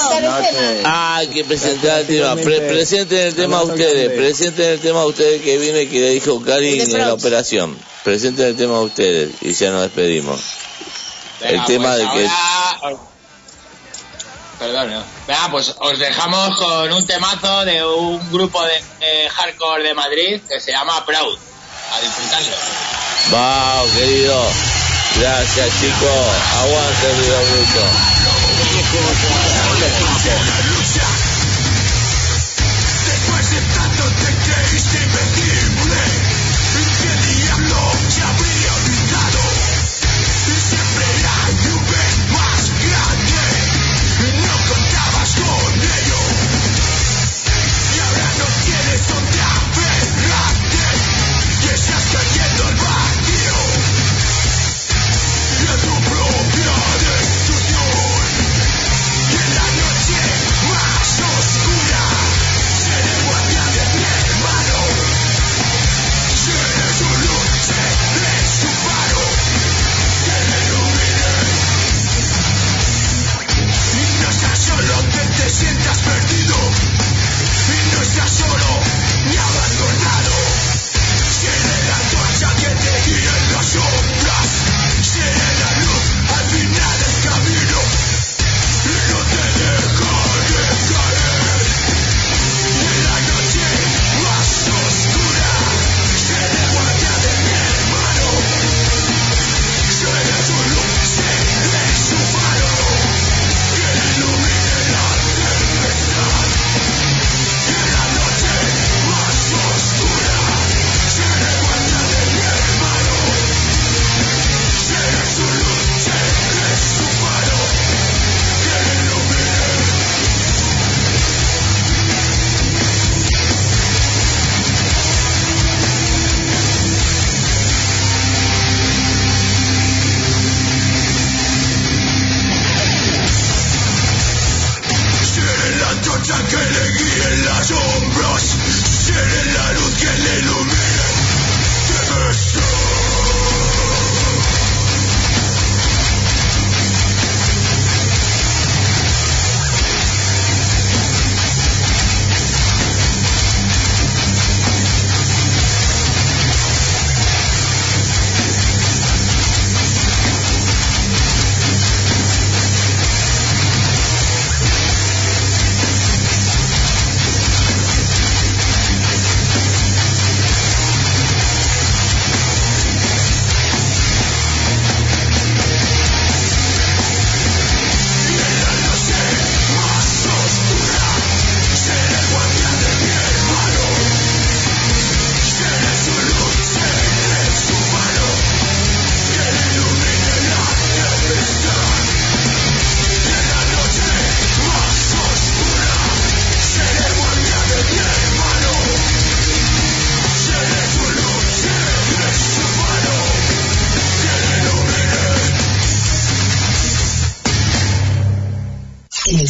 Ah, 0.85 1.17
hay 1.17 1.29
que 1.29 1.45
presentar 1.45 2.01
el 2.01 2.07
tema. 2.07 2.35
Pre- 2.37 2.61
presenten 2.61 3.19
el 3.29 3.35
tema 3.35 3.59
a 3.59 3.63
ustedes. 3.63 4.11
Presenten 4.13 4.71
el 4.71 4.81
tema 4.81 5.01
a 5.01 5.07
ustedes 5.07 5.43
que 5.43 5.59
viene 5.59 5.89
que 5.89 6.01
le 6.01 6.11
dijo 6.11 6.43
Karin 6.43 6.81
en 6.81 6.99
la 6.99 7.13
operación. 7.15 7.79
Presenten 8.05 8.47
el 8.47 8.57
tema 8.57 8.77
a 8.77 8.81
ustedes 8.81 9.31
y 9.41 9.53
ya 9.53 9.71
nos 9.71 9.83
despedimos. 9.83 10.41
el 11.43 11.65
tema 11.65 11.89
pues 11.95 11.99
de 11.99 12.05
que... 12.05 12.29
ahora- 12.29 12.97
Perdón, 14.59 14.91
no. 14.91 15.05
Venga, 15.27 15.51
pues 15.51 15.75
os 15.79 15.99
dejamos 15.99 16.57
con 16.57 16.91
un 16.91 17.07
temazo 17.07 17.65
de 17.67 17.85
un 17.85 18.33
grupo 18.33 18.65
de, 18.65 18.73
de 19.05 19.29
hardcore 19.29 19.83
de 19.83 19.93
Madrid 19.93 20.41
que 20.49 20.59
se 20.61 20.73
llama 20.73 21.05
Proud. 21.05 21.37
A 21.93 22.01
disfrutarlo. 22.01 22.57
Wow, 23.31 23.93
querido. 23.93 24.43
Gracias, 25.21 25.69
chicos. 25.81 26.27
Aguante 26.57 27.11
el 27.11 27.17
Río 27.19 27.37
Bruto. 27.53 28.16
Yeah. 28.97 30.66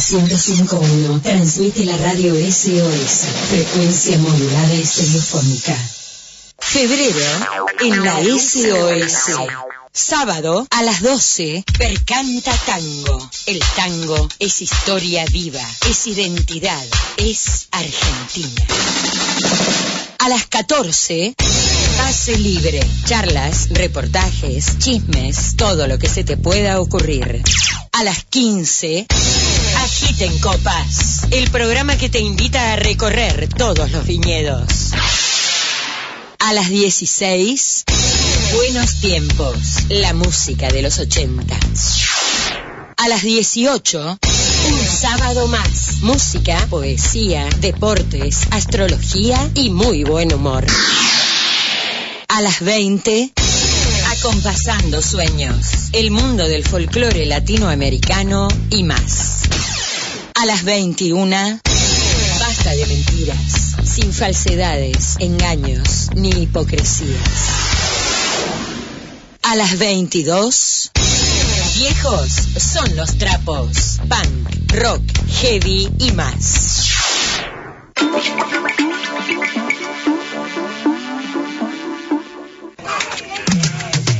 105.1 0.07 1.21
transmite 1.21 1.83
la 1.83 1.97
radio 1.97 2.33
SOS, 2.35 3.25
frecuencia 3.49 4.17
modulada 4.19 4.73
estereofónica. 4.73 5.77
Febrero 6.57 7.19
en 7.81 8.03
la 8.05 8.23
SOS. 8.23 9.35
Sábado 9.91 10.65
a 10.69 10.83
las 10.83 11.01
12, 11.01 11.65
Percanta 11.77 12.53
Tango. 12.65 13.29
El 13.47 13.59
tango 13.75 14.29
es 14.39 14.61
historia 14.61 15.25
viva, 15.25 15.67
es 15.89 16.07
identidad, 16.07 16.85
es 17.17 17.67
Argentina. 17.71 18.65
A 20.19 20.29
las 20.29 20.47
14, 20.47 21.35
Pase 21.97 22.37
Libre. 22.37 22.79
Charlas, 23.05 23.67
reportajes, 23.71 24.77
chismes, 24.79 25.57
todo 25.57 25.85
lo 25.87 25.99
que 25.99 26.07
se 26.07 26.23
te 26.23 26.37
pueda 26.37 26.79
ocurrir. 26.79 27.43
A 27.91 28.03
las 28.03 28.23
15, 28.23 29.07
Agiten 29.87 30.37
Copas. 30.39 31.27
El 31.31 31.49
programa 31.49 31.97
que 31.97 32.09
te 32.09 32.19
invita 32.19 32.73
a 32.73 32.75
recorrer 32.75 33.47
todos 33.47 33.89
los 33.89 34.05
viñedos. 34.05 34.91
A 36.39 36.51
las 36.51 36.67
16, 36.69 37.85
Buenos 38.53 38.99
tiempos. 38.99 39.55
La 39.87 40.13
música 40.13 40.67
de 40.71 40.81
los 40.81 40.99
80. 40.99 41.57
A 42.97 43.07
las 43.07 43.21
18, 43.21 44.19
un 44.67 44.85
sábado 44.85 45.47
más. 45.47 45.99
Música, 46.01 46.67
poesía, 46.69 47.47
deportes, 47.61 48.41
astrología 48.51 49.39
y 49.53 49.69
muy 49.69 50.03
buen 50.03 50.33
humor. 50.33 50.65
A 52.27 52.41
las 52.41 52.59
20, 52.59 53.31
acompasando 54.19 55.01
sueños. 55.01 55.65
El 55.93 56.11
mundo 56.11 56.45
del 56.45 56.65
folclore 56.65 57.25
latinoamericano 57.25 58.49
y 58.69 58.83
más. 58.83 59.36
A 60.39 60.45
las 60.45 60.63
21, 60.65 61.61
basta 62.39 62.75
de 62.75 62.85
mentiras, 62.85 63.75
sin 63.83 64.13
falsedades, 64.13 65.15
engaños 65.17 66.11
ni 66.13 66.29
hipocresías. 66.29 67.19
A 69.41 69.55
las 69.55 69.79
22, 69.79 70.91
viejos 71.79 72.31
son 72.55 72.95
los 72.95 73.17
trapos, 73.17 73.99
punk, 74.07 74.73
rock, 74.73 75.01
heavy 75.41 75.89
y 75.97 76.11
más. 76.11 76.85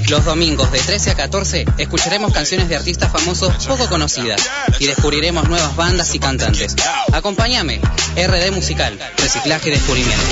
Los 0.09 0.23
domingos 0.23 0.71
de 0.71 0.79
13 0.79 1.11
a 1.11 1.15
14 1.15 1.65
escucharemos 1.77 2.31
canciones 2.31 2.69
de 2.69 2.77
artistas 2.77 3.11
famosos 3.11 3.65
poco 3.65 3.89
conocidas 3.89 4.41
y 4.79 4.87
descubriremos 4.87 5.49
nuevas 5.49 5.75
bandas 5.75 6.15
y 6.15 6.19
cantantes. 6.19 6.75
Acompáñame, 7.11 7.81
RD 8.15 8.51
Musical, 8.53 8.97
Reciclaje 9.17 9.67
y 9.67 9.71
Descubrimiento. 9.73 10.23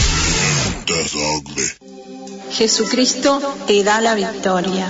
Jesucristo 2.51 3.41
te 3.67 3.83
da 3.83 3.99
la 3.99 4.15
victoria. 4.15 4.87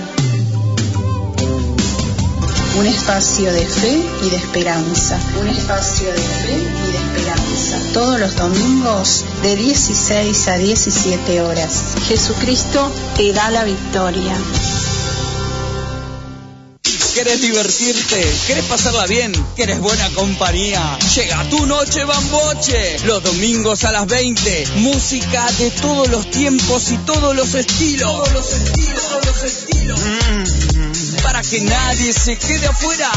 Un 2.78 2.86
espacio 2.86 3.52
de 3.52 3.66
fe 3.66 4.02
y 4.22 4.30
de 4.30 4.36
esperanza. 4.36 5.18
Un 5.40 5.48
espacio 5.48 6.12
de 6.12 6.18
fe 6.18 6.52
y 6.52 6.92
de 6.92 6.98
esperanza. 6.98 7.92
Todos 7.92 8.20
los 8.20 8.36
domingos 8.36 9.24
de 9.42 9.56
16 9.56 10.48
a 10.48 10.58
17 10.58 11.40
horas. 11.40 11.94
Jesucristo 12.06 12.92
te 13.16 13.32
da 13.32 13.50
la 13.50 13.64
victoria. 13.64 14.34
¿Quieres 17.16 17.40
divertirte? 17.40 18.30
¿Quieres 18.44 18.66
pasarla 18.66 19.06
bien? 19.06 19.32
¿Quieres 19.54 19.80
buena 19.80 20.06
compañía? 20.10 20.98
Llega 21.14 21.48
tu 21.48 21.64
noche 21.64 22.04
bamboche. 22.04 22.98
Los 23.06 23.22
domingos 23.22 23.84
a 23.84 23.92
las 23.92 24.06
20. 24.06 24.66
Música 24.76 25.50
de 25.52 25.70
todos 25.70 26.10
los 26.10 26.30
tiempos 26.30 26.90
y 26.90 26.98
todos 26.98 27.34
los 27.34 27.54
estilos. 27.54 28.12
Todos 28.12 28.32
los 28.34 28.52
estilos, 28.52 29.08
todos 29.08 29.24
los 29.24 29.42
estilos. 29.44 29.98
Mm, 29.98 31.22
para 31.22 31.40
que 31.40 31.62
nadie 31.62 32.12
se 32.12 32.36
quede 32.36 32.66
afuera. 32.66 33.10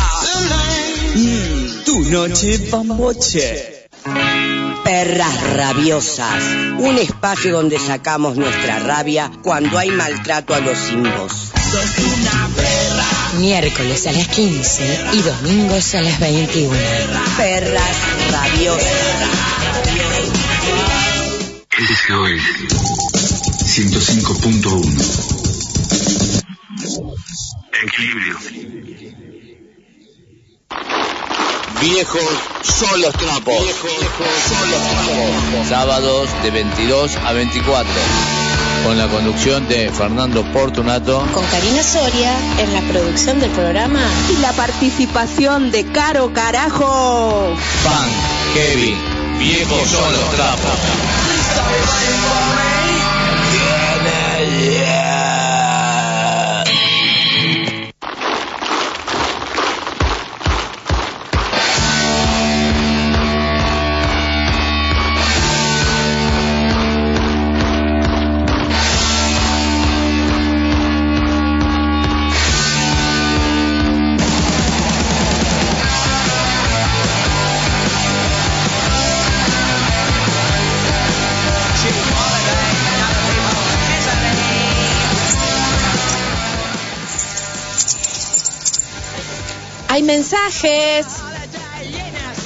Mm, 1.16 1.84
tu 1.84 2.00
noche 2.04 2.58
bamboche. 2.72 3.90
Perras 4.86 5.56
rabiosas, 5.58 6.42
un 6.78 6.98
espacio 6.98 7.52
donde 7.52 7.78
sacamos 7.78 8.38
nuestra 8.38 8.80
rabia 8.80 9.30
cuando 9.44 9.78
hay 9.78 9.92
maltrato 9.92 10.56
a 10.56 10.62
los 10.62 10.78
simbos. 10.78 11.52
Miércoles 13.38 14.08
a 14.08 14.12
las 14.12 14.28
15 14.28 15.06
y 15.14 15.22
domingos 15.22 15.94
a 15.96 16.02
las 16.02 16.20
21. 16.20 16.76
Perras 17.38 17.98
rabiosas. 18.32 19.30
SOS 21.80 22.42
105.1 23.66 25.40
Equilibrio. 27.84 28.38
Viejos 31.82 32.22
son 32.64 33.02
los 33.02 33.14
trapos. 33.14 33.64
Viejos 33.64 33.92
son 34.50 34.72
los 34.72 34.82
trapos. 34.82 35.68
Sábados 35.70 36.30
de 36.44 36.52
22 36.52 37.16
a 37.18 37.32
24. 37.32 37.94
Con 38.84 38.98
la 38.98 39.08
conducción 39.08 39.68
de 39.68 39.92
Fernando 39.92 40.44
Portunato. 40.52 41.26
Con 41.34 41.46
Karina 41.46 41.84
Soria 41.84 42.32
en 42.60 42.74
la 42.74 42.82
producción 42.82 43.40
del 43.40 43.52
programa. 43.52 44.02
Y 44.32 44.42
la 44.42 44.52
participación 44.54 45.72
de 45.72 45.86
Caro 45.92 46.34
Carajo. 46.34 47.54
Pan, 47.84 48.10
Kevin, 48.54 48.96
viejos 49.40 49.88
son 49.90 50.14
los 50.14 50.30
trapos. 50.32 50.72
Hay 90.00 90.04
mensajes. 90.04 91.06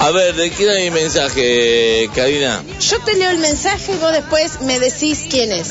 A 0.00 0.10
ver, 0.10 0.34
¿de 0.34 0.50
quién 0.50 0.70
hay 0.70 0.90
mensaje, 0.90 2.10
Karina? 2.12 2.60
Yo 2.80 2.98
te 3.04 3.14
leo 3.14 3.30
el 3.30 3.38
mensaje 3.38 3.92
y 3.92 3.96
vos 3.98 4.10
después 4.10 4.60
me 4.62 4.80
decís 4.80 5.26
quién 5.30 5.52
es. 5.52 5.68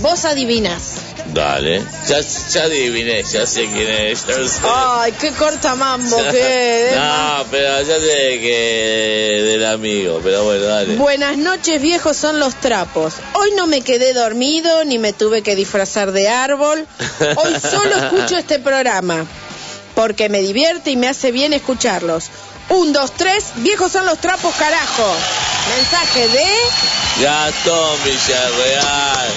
Vos 0.00 0.24
adivinas. 0.24 0.94
Dale. 1.34 1.82
Ya, 2.08 2.20
ya 2.20 2.62
adiviné, 2.62 3.22
ya 3.22 3.46
sé 3.46 3.66
quién 3.66 3.86
es. 3.86 4.26
ya 4.26 4.48
sé. 4.48 4.60
Ay, 4.64 5.12
qué 5.20 5.30
corta 5.32 5.74
mambo 5.74 6.16
que. 6.30 6.92
No, 6.96 7.44
pero 7.50 7.82
ya 7.82 8.00
sé 8.00 8.40
que 8.40 9.42
del 9.46 9.66
amigo, 9.66 10.22
pero 10.24 10.44
bueno, 10.44 10.64
dale. 10.64 10.96
Buenas 10.96 11.36
noches, 11.36 11.82
viejos 11.82 12.16
son 12.16 12.40
los 12.40 12.54
trapos. 12.54 13.12
Hoy 13.34 13.50
no 13.58 13.66
me 13.66 13.82
quedé 13.82 14.14
dormido 14.14 14.86
ni 14.86 14.98
me 14.98 15.12
tuve 15.12 15.42
que 15.42 15.54
disfrazar 15.54 16.12
de 16.12 16.30
árbol. 16.30 16.86
Hoy 17.36 17.54
solo 17.60 17.94
escucho 17.94 18.38
este 18.38 18.58
programa 18.58 19.26
porque 19.96 20.28
me 20.28 20.42
divierte 20.42 20.90
y 20.90 20.96
me 20.96 21.08
hace 21.08 21.32
bien 21.32 21.54
escucharlos. 21.54 22.26
Un, 22.68 22.92
dos, 22.92 23.12
tres, 23.12 23.46
viejos 23.56 23.90
son 23.90 24.04
los 24.04 24.18
trapos, 24.18 24.54
carajo. 24.54 25.10
Mensaje 25.74 26.28
de... 26.28 26.44
Gastón 27.22 27.98
Villarreal, 28.04 29.28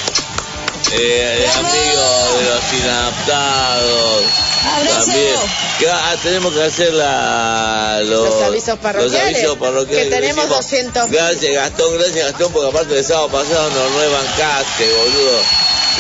eh, 0.92 1.46
el 1.46 1.66
amigo 1.66 2.38
de 2.38 2.46
los 2.50 2.74
inadaptados. 2.74 4.24
También. 4.90 5.36
Ah, 5.92 6.16
tenemos 6.22 6.54
que 6.54 6.64
hacer 6.64 6.94
la, 6.94 8.02
los, 8.04 8.30
Los 8.30 8.42
avisos 8.44 8.78
parroquiales, 8.80 9.14
los 9.14 9.36
avisos 9.38 9.58
parroquiales 9.58 10.04
que 10.04 10.10
tenemos 10.10 10.50
decimos, 10.50 10.58
200. 10.58 11.12
Gracias 11.12 11.54
Gastón, 11.54 11.94
gracias 11.98 12.32
Gastón, 12.32 12.52
porque 12.52 12.68
aparte 12.68 12.94
del 12.96 13.06
sábado 13.06 13.30
pasado 13.30 13.70
nos 13.70 13.96
rebancaste, 13.96 14.92
boludo. 14.92 15.40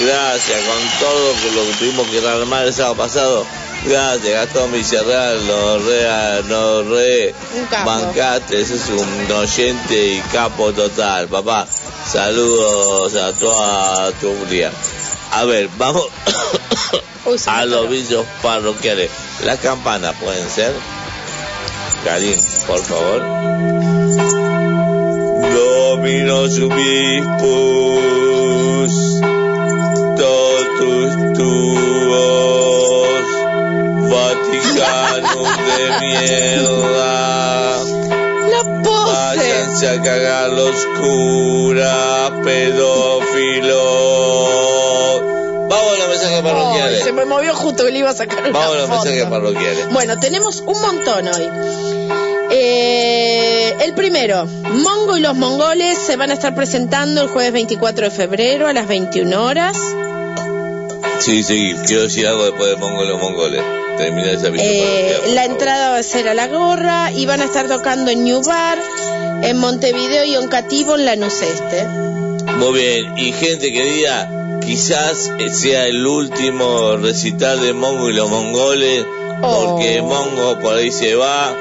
Gracias, 0.02 0.61
con 0.65 0.99
todo 0.99 1.34
lo 1.56 1.72
que 1.72 1.77
tuvimos 1.77 2.07
que 2.10 2.19
rearmar 2.19 2.65
el 2.65 2.73
sábado 2.73 2.95
pasado. 2.95 3.45
Gracias, 3.85 4.34
Gastón 4.34 4.72
Villarreal, 4.72 5.47
nos 5.47 5.85
re, 5.85 6.43
nos 6.47 6.85
re 6.88 7.34
bancaste, 7.85 8.61
ese 8.61 8.76
es 8.76 8.89
un 8.89 9.31
oyente 9.31 10.07
y 10.14 10.19
capo 10.34 10.72
total, 10.73 11.27
papá. 11.27 11.65
Saludos 12.11 13.15
a 13.15 13.31
toda 13.34 14.11
tu 14.14 14.27
comunidad. 14.34 14.72
A 15.31 15.45
ver, 15.45 15.69
vamos 15.77 16.07
a 17.47 17.65
los 17.65 17.85
avisos 17.85 18.26
parroquiales. 18.41 19.11
Las 19.45 19.60
campanas 19.60 20.15
pueden 20.19 20.49
ser. 20.49 20.73
Karim, 22.03 22.39
por 22.65 22.80
favor. 22.80 23.22
Dominos 25.53 26.60
obispus, 26.60 27.31
totus 30.18 31.34
tuos, 31.34 33.23
De 34.80 35.99
mierda. 35.99 37.84
La 38.49 38.81
pose. 38.84 39.38
Váyanse 39.38 39.89
a 39.89 40.01
cagar 40.01 40.49
los 40.49 40.85
curas, 40.99 42.31
pedófilos. 42.43 43.80
Vamos 45.69 45.93
a 45.93 45.97
los 45.99 46.10
mensajes 46.10 46.41
parroquiales. 46.41 47.03
se 47.03 47.11
me 47.11 47.26
movió 47.26 47.53
justo 47.53 47.85
que 47.85 47.91
le 47.91 47.99
iba 47.99 48.10
a 48.10 48.15
sacar 48.15 48.39
una 48.39 48.51
Vamos 48.51 48.76
a 48.76 48.80
los 48.80 48.89
mensajes 48.89 49.26
parroquiales. 49.26 49.89
Bueno, 49.91 50.19
tenemos 50.19 50.61
un 50.65 50.81
montón 50.81 51.27
hoy. 51.27 51.49
Eh, 52.51 53.76
el 53.81 53.93
primero, 53.93 54.45
Mongo 54.45 55.18
y 55.18 55.22
los 55.22 55.35
mongoles 55.35 55.99
se 55.99 56.15
van 56.15 56.31
a 56.31 56.34
estar 56.34 56.56
presentando 56.56 57.22
el 57.22 57.27
jueves 57.27 57.53
24 57.53 58.06
de 58.06 58.11
febrero 58.11 58.68
a 58.68 58.73
las 58.73 58.88
21 58.88 59.43
horas. 59.43 59.77
Sí, 61.19 61.43
sí, 61.43 61.76
quiero 61.85 62.03
decir 62.03 62.27
algo 62.27 62.45
después 62.45 62.69
de 62.69 62.77
Mongo 62.77 63.03
los 63.03 63.22
mongoles. 63.22 63.61
Eh, 64.01 65.31
la 65.34 65.45
entrada 65.45 65.89
va 65.89 65.97
a 65.97 66.03
ser 66.03 66.30
a 66.30 66.34
la 66.34 66.47
gorra 66.47 67.11
y 67.11 67.26
van 67.26 67.41
a 67.41 67.45
estar 67.45 67.67
tocando 67.67 68.09
en 68.11 68.23
New 68.23 68.41
Bar, 68.43 68.77
en 69.43 69.57
Montevideo 69.57 70.23
y 70.23 70.38
Oncativo 70.38 70.95
en 70.95 71.05
Lanús 71.05 71.41
Este. 71.41 71.85
Muy 72.57 72.80
bien, 72.80 73.17
y 73.17 73.31
gente 73.34 73.71
querida, 73.73 74.59
quizás 74.65 75.31
sea 75.51 75.85
el 75.88 76.05
último 76.05 76.97
recital 76.97 77.61
de 77.61 77.73
Mongo 77.73 78.09
y 78.09 78.13
los 78.13 78.30
mongoles, 78.30 79.05
porque 79.41 80.01
Mongo 80.01 80.59
por 80.59 80.76
ahí 80.76 80.91
se 80.91 81.15
va, 81.15 81.53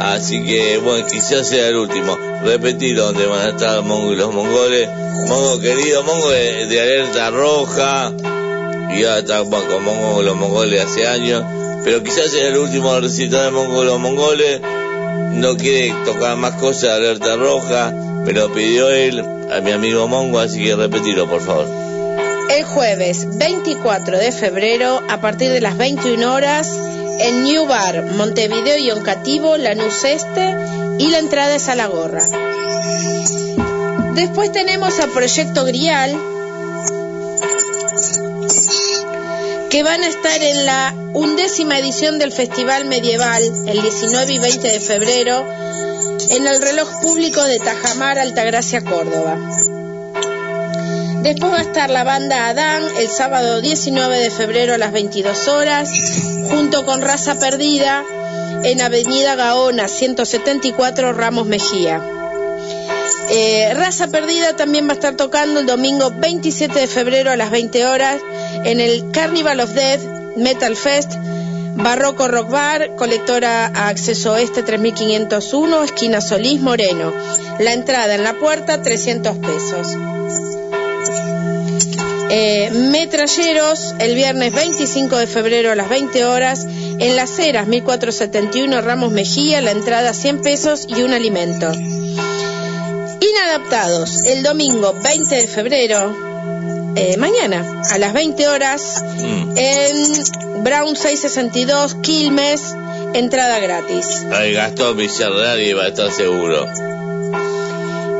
así 0.00 0.44
que 0.44 0.78
bueno, 0.78 1.06
quizás 1.06 1.48
sea 1.48 1.68
el 1.68 1.76
último. 1.76 2.18
Repetir 2.42 2.96
dónde 2.96 3.26
van 3.26 3.46
a 3.46 3.48
estar 3.50 3.82
Mongo 3.82 4.12
y 4.12 4.16
los 4.16 4.32
mongoles. 4.32 4.88
Mongo 5.28 5.60
querido, 5.60 6.02
Mongo 6.02 6.30
de, 6.30 6.66
de 6.66 6.80
alerta 6.80 7.30
roja, 7.30 8.12
y 8.94 9.02
ya 9.02 9.18
está 9.18 9.42
bueno, 9.42 9.66
con 9.70 9.84
Mongo 9.84 10.22
y 10.22 10.24
los 10.24 10.36
mongoles 10.36 10.84
hace 10.84 11.06
años, 11.06 11.44
pero 11.84 12.02
quizás 12.02 12.30
sea 12.30 12.48
el 12.48 12.56
último 12.56 12.98
recital 13.00 13.46
de 13.46 13.50
Mongo 13.50 13.84
los 13.84 13.98
mongoles. 13.98 14.60
No 15.32 15.56
quiere 15.56 15.94
tocar 16.04 16.36
más 16.36 16.54
cosas 16.54 16.90
alerta 16.90 17.36
roja, 17.36 17.90
me 17.90 18.32
lo 18.32 18.52
pidió 18.52 18.90
él, 18.90 19.20
a 19.20 19.60
mi 19.60 19.72
amigo 19.72 20.06
Mongo, 20.06 20.38
así 20.38 20.62
que 20.62 20.76
repetirlo 20.76 21.28
por 21.28 21.40
favor. 21.40 21.66
El 22.50 22.64
jueves 22.64 23.38
24 23.38 24.18
de 24.18 24.30
febrero, 24.30 25.00
a 25.08 25.20
partir 25.20 25.50
de 25.50 25.60
las 25.60 25.76
21 25.78 26.34
horas, 26.34 26.68
en 27.20 27.44
New 27.44 27.66
Bar, 27.66 28.04
Montevideo 28.16 28.78
y 28.78 28.90
Oncativo, 28.90 29.56
Lanús 29.56 30.04
Este, 30.04 30.54
y 30.98 31.08
la 31.08 31.18
entrada 31.18 31.54
es 31.54 31.68
a 31.68 31.74
la 31.74 31.86
gorra. 31.86 32.22
Después 34.14 34.52
tenemos 34.52 35.00
a 35.00 35.06
Proyecto 35.06 35.64
Grial, 35.64 36.14
que 39.72 39.82
van 39.82 40.02
a 40.02 40.06
estar 40.06 40.42
en 40.42 40.66
la 40.66 40.94
undécima 41.14 41.78
edición 41.78 42.18
del 42.18 42.30
Festival 42.30 42.84
Medieval, 42.84 43.42
el 43.66 43.80
19 43.80 44.34
y 44.34 44.38
20 44.38 44.68
de 44.68 44.80
febrero, 44.80 45.46
en 46.28 46.46
el 46.46 46.60
reloj 46.60 47.00
público 47.00 47.42
de 47.42 47.58
Tajamar, 47.58 48.18
Altagracia, 48.18 48.82
Córdoba. 48.82 49.38
Después 51.22 51.52
va 51.52 51.56
a 51.56 51.62
estar 51.62 51.88
la 51.88 52.04
banda 52.04 52.50
Adán 52.50 52.82
el 52.98 53.08
sábado 53.08 53.62
19 53.62 54.18
de 54.18 54.30
febrero 54.30 54.74
a 54.74 54.78
las 54.78 54.92
22 54.92 55.48
horas, 55.48 55.90
junto 56.50 56.84
con 56.84 57.00
Raza 57.00 57.38
Perdida, 57.38 58.04
en 58.64 58.82
Avenida 58.82 59.36
Gaona 59.36 59.88
174 59.88 61.14
Ramos 61.14 61.46
Mejía. 61.46 62.21
Eh, 63.30 63.72
Raza 63.74 64.08
Perdida 64.08 64.56
también 64.56 64.86
va 64.86 64.92
a 64.92 64.94
estar 64.94 65.16
tocando 65.16 65.60
el 65.60 65.66
domingo 65.66 66.10
27 66.10 66.78
de 66.78 66.86
febrero 66.86 67.30
a 67.30 67.36
las 67.36 67.50
20 67.50 67.86
horas 67.86 68.20
en 68.64 68.80
el 68.80 69.10
Carnival 69.10 69.60
of 69.60 69.72
Death 69.72 70.36
Metal 70.36 70.76
Fest 70.76 71.12
Barroco 71.74 72.28
Rock 72.28 72.50
Bar, 72.50 72.96
colectora 72.96 73.66
a 73.66 73.88
acceso 73.88 74.36
este 74.36 74.62
3501, 74.62 75.82
esquina 75.84 76.20
Solís 76.20 76.60
Moreno. 76.60 77.12
La 77.58 77.72
entrada 77.72 78.14
en 78.14 78.24
la 78.24 78.34
puerta 78.34 78.82
300 78.82 79.38
pesos. 79.38 79.96
Eh, 82.30 82.70
metralleros 82.70 83.94
el 83.98 84.14
viernes 84.14 84.54
25 84.54 85.16
de 85.16 85.26
febrero 85.26 85.72
a 85.72 85.74
las 85.74 85.88
20 85.88 86.24
horas 86.24 86.64
en 86.64 87.16
Las 87.16 87.38
Heras 87.38 87.66
1471 87.66 88.80
Ramos 88.80 89.12
Mejía, 89.12 89.60
la 89.60 89.70
entrada 89.70 90.14
100 90.14 90.42
pesos 90.42 90.86
y 90.88 91.02
un 91.02 91.12
alimento. 91.12 91.72
Inadaptados 93.44 94.22
el 94.24 94.44
domingo 94.44 94.94
20 95.02 95.34
de 95.34 95.46
febrero, 95.48 96.14
eh, 96.94 97.16
mañana 97.16 97.82
a 97.90 97.98
las 97.98 98.12
20 98.12 98.46
horas 98.46 99.04
en 99.56 100.62
Brown 100.62 100.94
662 100.94 101.96
Quilmes, 101.96 102.74
entrada 103.14 103.58
gratis. 103.58 104.24
Ahí 104.32 104.52
Gastón 104.52 104.96
Villarreal 104.96 105.60
y 105.60 105.72
va 105.72 105.82
a 105.82 105.88
estar 105.88 106.12
seguro. 106.12 106.66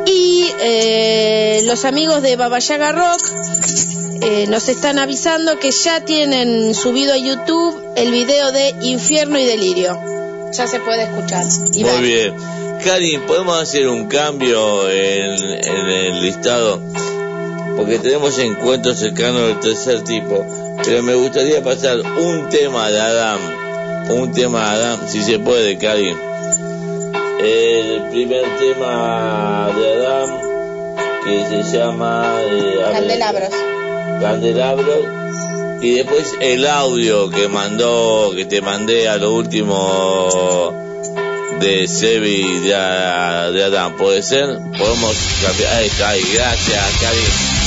Y 0.06 0.48
eh, 0.60 1.62
los 1.66 1.84
amigos 1.84 2.20
de 2.22 2.34
Babayaga 2.34 2.90
Rock 2.90 3.22
eh, 4.22 4.46
nos 4.48 4.68
están 4.68 4.98
avisando 4.98 5.60
que 5.60 5.70
ya 5.70 6.04
tienen 6.04 6.74
subido 6.74 7.14
a 7.14 7.16
YouTube 7.16 7.80
el 7.96 8.10
video 8.10 8.50
de 8.50 8.74
Infierno 8.82 9.38
y 9.38 9.44
Delirio. 9.44 10.00
Ya 10.52 10.66
se 10.66 10.80
puede 10.80 11.04
escuchar. 11.04 11.44
Y 11.74 11.84
Muy 11.84 12.02
bien. 12.02 12.61
Karin, 12.84 13.22
¿podemos 13.22 13.60
hacer 13.60 13.88
un 13.88 14.06
cambio 14.06 14.90
en, 14.90 15.34
en 15.64 15.86
el 15.88 16.20
listado? 16.22 16.80
Porque 17.76 17.98
tenemos 17.98 18.38
encuentros 18.38 18.98
cercanos 18.98 19.48
del 19.48 19.60
tercer 19.60 20.02
tipo. 20.02 20.44
Pero 20.84 21.02
me 21.02 21.14
gustaría 21.14 21.62
pasar 21.62 22.00
un 22.00 22.48
tema 22.48 22.90
de 22.90 23.00
Adam. 23.00 23.40
Un 24.10 24.32
tema 24.32 24.60
de 24.60 24.84
Adam, 24.84 25.00
si 25.06 25.22
se 25.22 25.38
puede, 25.38 25.78
Karin. 25.78 26.16
El 27.40 28.08
primer 28.10 28.44
tema 28.58 29.70
de 29.76 30.06
Adam, 30.06 30.40
que 31.24 31.64
se 31.64 31.78
llama... 31.78 32.34
eh, 32.42 32.80
Candelabros. 32.92 33.50
Candelabros. 34.20 34.98
Y 35.80 35.94
después 35.94 36.32
el 36.40 36.66
audio 36.66 37.30
que 37.30 37.48
mandó, 37.48 38.32
que 38.36 38.44
te 38.44 38.60
mandé 38.60 39.08
a 39.08 39.16
lo 39.16 39.34
último 39.34 40.91
de 41.62 41.86
Sebi 41.86 42.42
de, 42.60 42.70
de 42.70 43.64
Adam, 43.64 43.96
¿puede 43.96 44.22
ser? 44.22 44.46
Podemos 44.76 45.16
cambiar. 45.46 45.74
Ahí 45.76 45.86
está, 45.86 46.12
gracias, 46.34 46.98
Karin. 47.00 47.61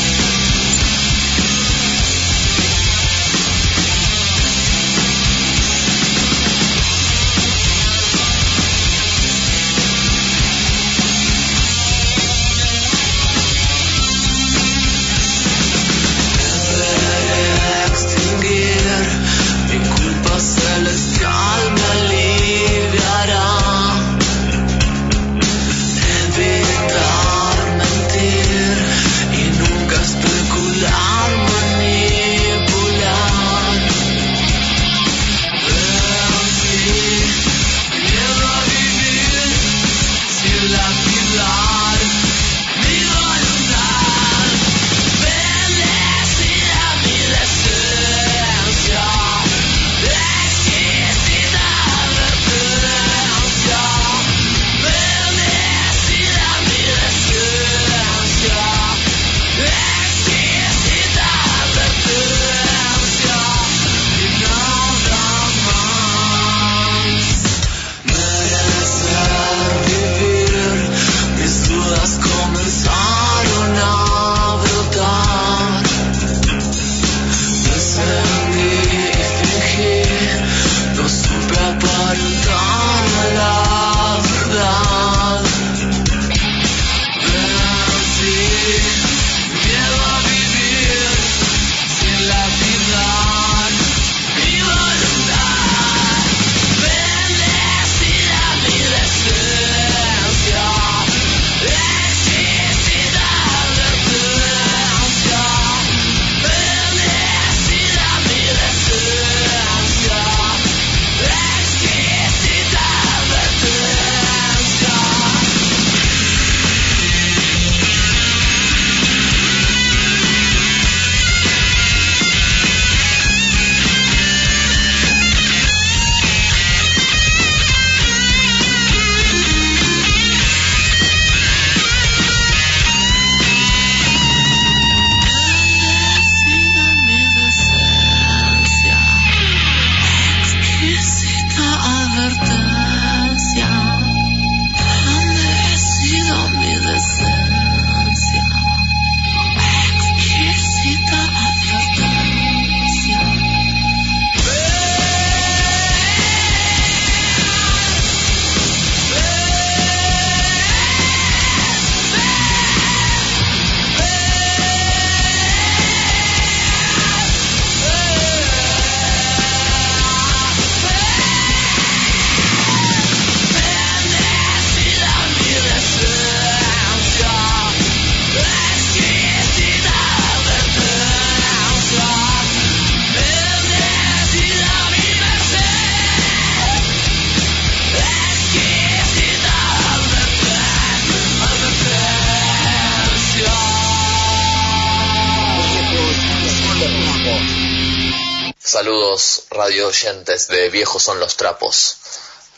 De 200.36 200.70
Viejos 200.70 201.02
son 201.02 201.20
los 201.20 201.38
trapos. 201.38 201.98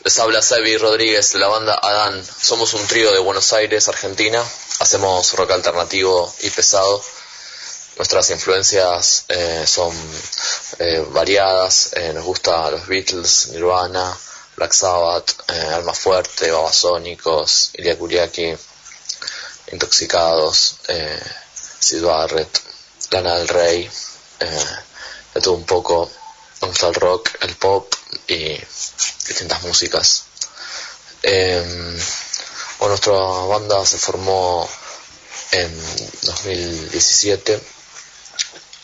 Les 0.02 0.18
habla 0.18 0.42
Sebi 0.42 0.76
Rodríguez 0.76 1.32
de 1.32 1.38
la 1.38 1.46
banda 1.46 1.78
Adán. 1.80 2.24
Somos 2.40 2.74
un 2.74 2.84
trío 2.88 3.12
de 3.12 3.20
Buenos 3.20 3.52
Aires, 3.52 3.88
Argentina. 3.88 4.44
Hacemos 4.80 5.32
rock 5.34 5.52
alternativo 5.52 6.32
y 6.40 6.50
pesado. 6.50 7.00
Nuestras 7.96 8.30
influencias 8.30 9.24
eh, 9.28 9.64
son 9.66 9.96
eh, 10.80 11.04
variadas. 11.10 11.90
Eh, 11.94 12.12
nos 12.14 12.24
gusta 12.24 12.68
los 12.72 12.86
Beatles, 12.88 13.48
Nirvana, 13.52 14.16
Black 14.56 14.72
Sabbath, 14.72 15.48
Alma 15.48 15.94
Fuerte, 15.94 16.50
Babasónicos, 16.50 17.70
Ilia 17.74 17.96
Kuriaki, 17.96 18.56
Intoxicados, 19.72 20.76
Sid 21.78 22.02
Barrett, 22.02 22.60
Lana 23.10 23.36
del 23.36 23.48
Rey, 23.48 23.90
de 25.34 25.40
todo 25.40 25.54
un 25.54 25.64
poco. 25.64 26.10
Gusta 26.60 26.88
el 26.88 26.94
rock, 26.94 27.30
el 27.40 27.54
pop 27.56 27.92
y 28.26 28.58
distintas 29.28 29.62
músicas. 29.62 30.24
Bueno, 32.78 32.90
nuestra 32.90 33.12
banda 33.12 33.84
se 33.84 33.98
formó 33.98 34.68
en 35.52 35.80
2017. 36.22 37.60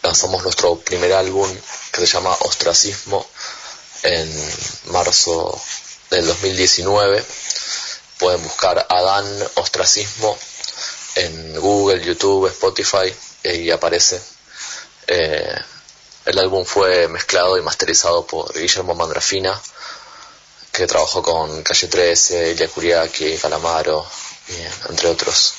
Lanzamos 0.03 0.43
nuestro 0.43 0.77
primer 0.81 1.13
álbum 1.13 1.49
que 1.93 2.01
se 2.01 2.07
llama 2.07 2.37
Ostracismo 2.41 3.27
en 4.03 4.31
marzo 4.87 5.61
del 6.11 6.27
2019. 6.27 7.25
Pueden 8.19 8.43
buscar 8.43 8.87
Adán 8.89 9.27
Ostracismo 9.55 10.37
en 11.17 11.61
Google, 11.61 12.05
YouTube, 12.05 12.49
Spotify 12.49 13.15
y 13.45 13.71
aparece. 13.71 14.21
Eh, 15.07 15.55
el 16.27 16.39
álbum 16.39 16.65
fue 16.65 17.09
mezclado 17.09 17.59
y 17.59 17.63
masterizado 17.63 18.27
por 18.27 18.53
Guillermo 18.53 18.95
Mandrafina, 18.95 19.61
que 20.73 20.87
trabajó 20.87 21.23
con 21.23 21.63
Calle 21.63 21.89
13, 21.89 22.53
Ilia 22.53 22.69
Kuriaki, 22.69 23.37
Calamaro, 23.39 24.07
entre 24.89 25.09
otros. 25.09 25.55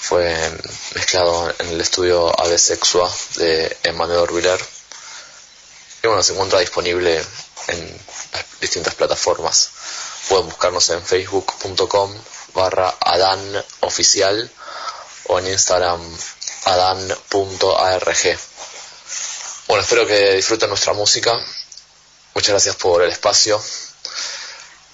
Fue 0.00 0.50
mezclado 0.94 1.54
en 1.58 1.68
el 1.68 1.80
estudio 1.80 2.38
Ave 2.40 2.58
Sexua 2.58 3.12
de 3.36 3.76
Emmanuel 3.84 4.20
Orbiler. 4.20 4.60
Y 6.02 6.06
bueno, 6.06 6.22
se 6.22 6.32
encuentra 6.32 6.60
disponible 6.60 7.24
en 7.68 8.00
las 8.32 8.60
distintas 8.60 8.94
plataformas. 8.94 9.70
Pueden 10.28 10.46
buscarnos 10.46 10.88
en 10.90 11.02
facebook.com 11.02 12.14
barra 12.54 12.94
Adán 13.00 13.64
Oficial 13.80 14.50
o 15.28 15.38
en 15.38 15.48
Instagram 15.48 16.00
adan.arg. 16.64 18.38
Bueno, 19.68 19.82
espero 19.82 20.06
que 20.06 20.32
disfruten 20.32 20.70
nuestra 20.70 20.94
música. 20.94 21.38
Muchas 22.34 22.52
gracias 22.52 22.76
por 22.76 23.02
el 23.02 23.10
espacio. 23.10 23.62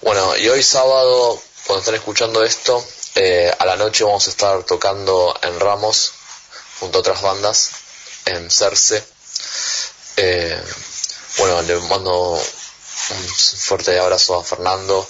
Bueno, 0.02 0.36
y 0.36 0.48
hoy 0.48 0.64
sábado, 0.64 1.40
cuando 1.64 1.78
estén 1.78 1.94
escuchando 1.94 2.42
esto, 2.42 2.84
eh, 3.14 3.55
a 3.56 3.66
la 3.66 3.76
noche 3.76 4.02
vamos 4.02 4.26
a 4.26 4.30
estar 4.30 4.64
tocando 4.64 5.32
en 5.42 5.60
Ramos, 5.60 6.10
junto 6.80 6.98
a 6.98 7.01
otras 7.02 7.22
bandas, 7.22 7.70
en 8.24 8.51
Cerce. 8.51 9.05
Eh, 10.16 10.60
bueno, 11.38 11.62
le 11.62 11.76
mando 11.76 12.32
un 12.32 13.28
fuerte 13.28 13.96
abrazo 13.96 14.40
a 14.40 14.42
Fernando 14.42 15.09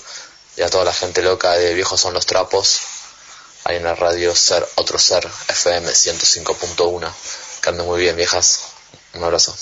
y 0.58 0.62
a 0.62 0.68
toda 0.68 0.84
la 0.84 0.92
gente 0.92 1.22
loca 1.22 1.52
de 1.52 1.72
Viejos 1.72 1.98
son 1.98 2.12
los 2.12 2.26
Trapos, 2.26 2.80
ahí 3.64 3.76
en 3.76 3.84
la 3.84 3.94
radio 3.94 4.36
Ser 4.36 4.68
Otro 4.74 4.98
Ser, 4.98 5.26
FM 5.48 5.90
105.1. 5.90 7.10
Que 7.62 7.70
anden 7.70 7.86
muy 7.86 8.02
bien, 8.02 8.14
viejas. 8.14 8.73
Un 9.14 9.24
abrazo. 9.24 9.54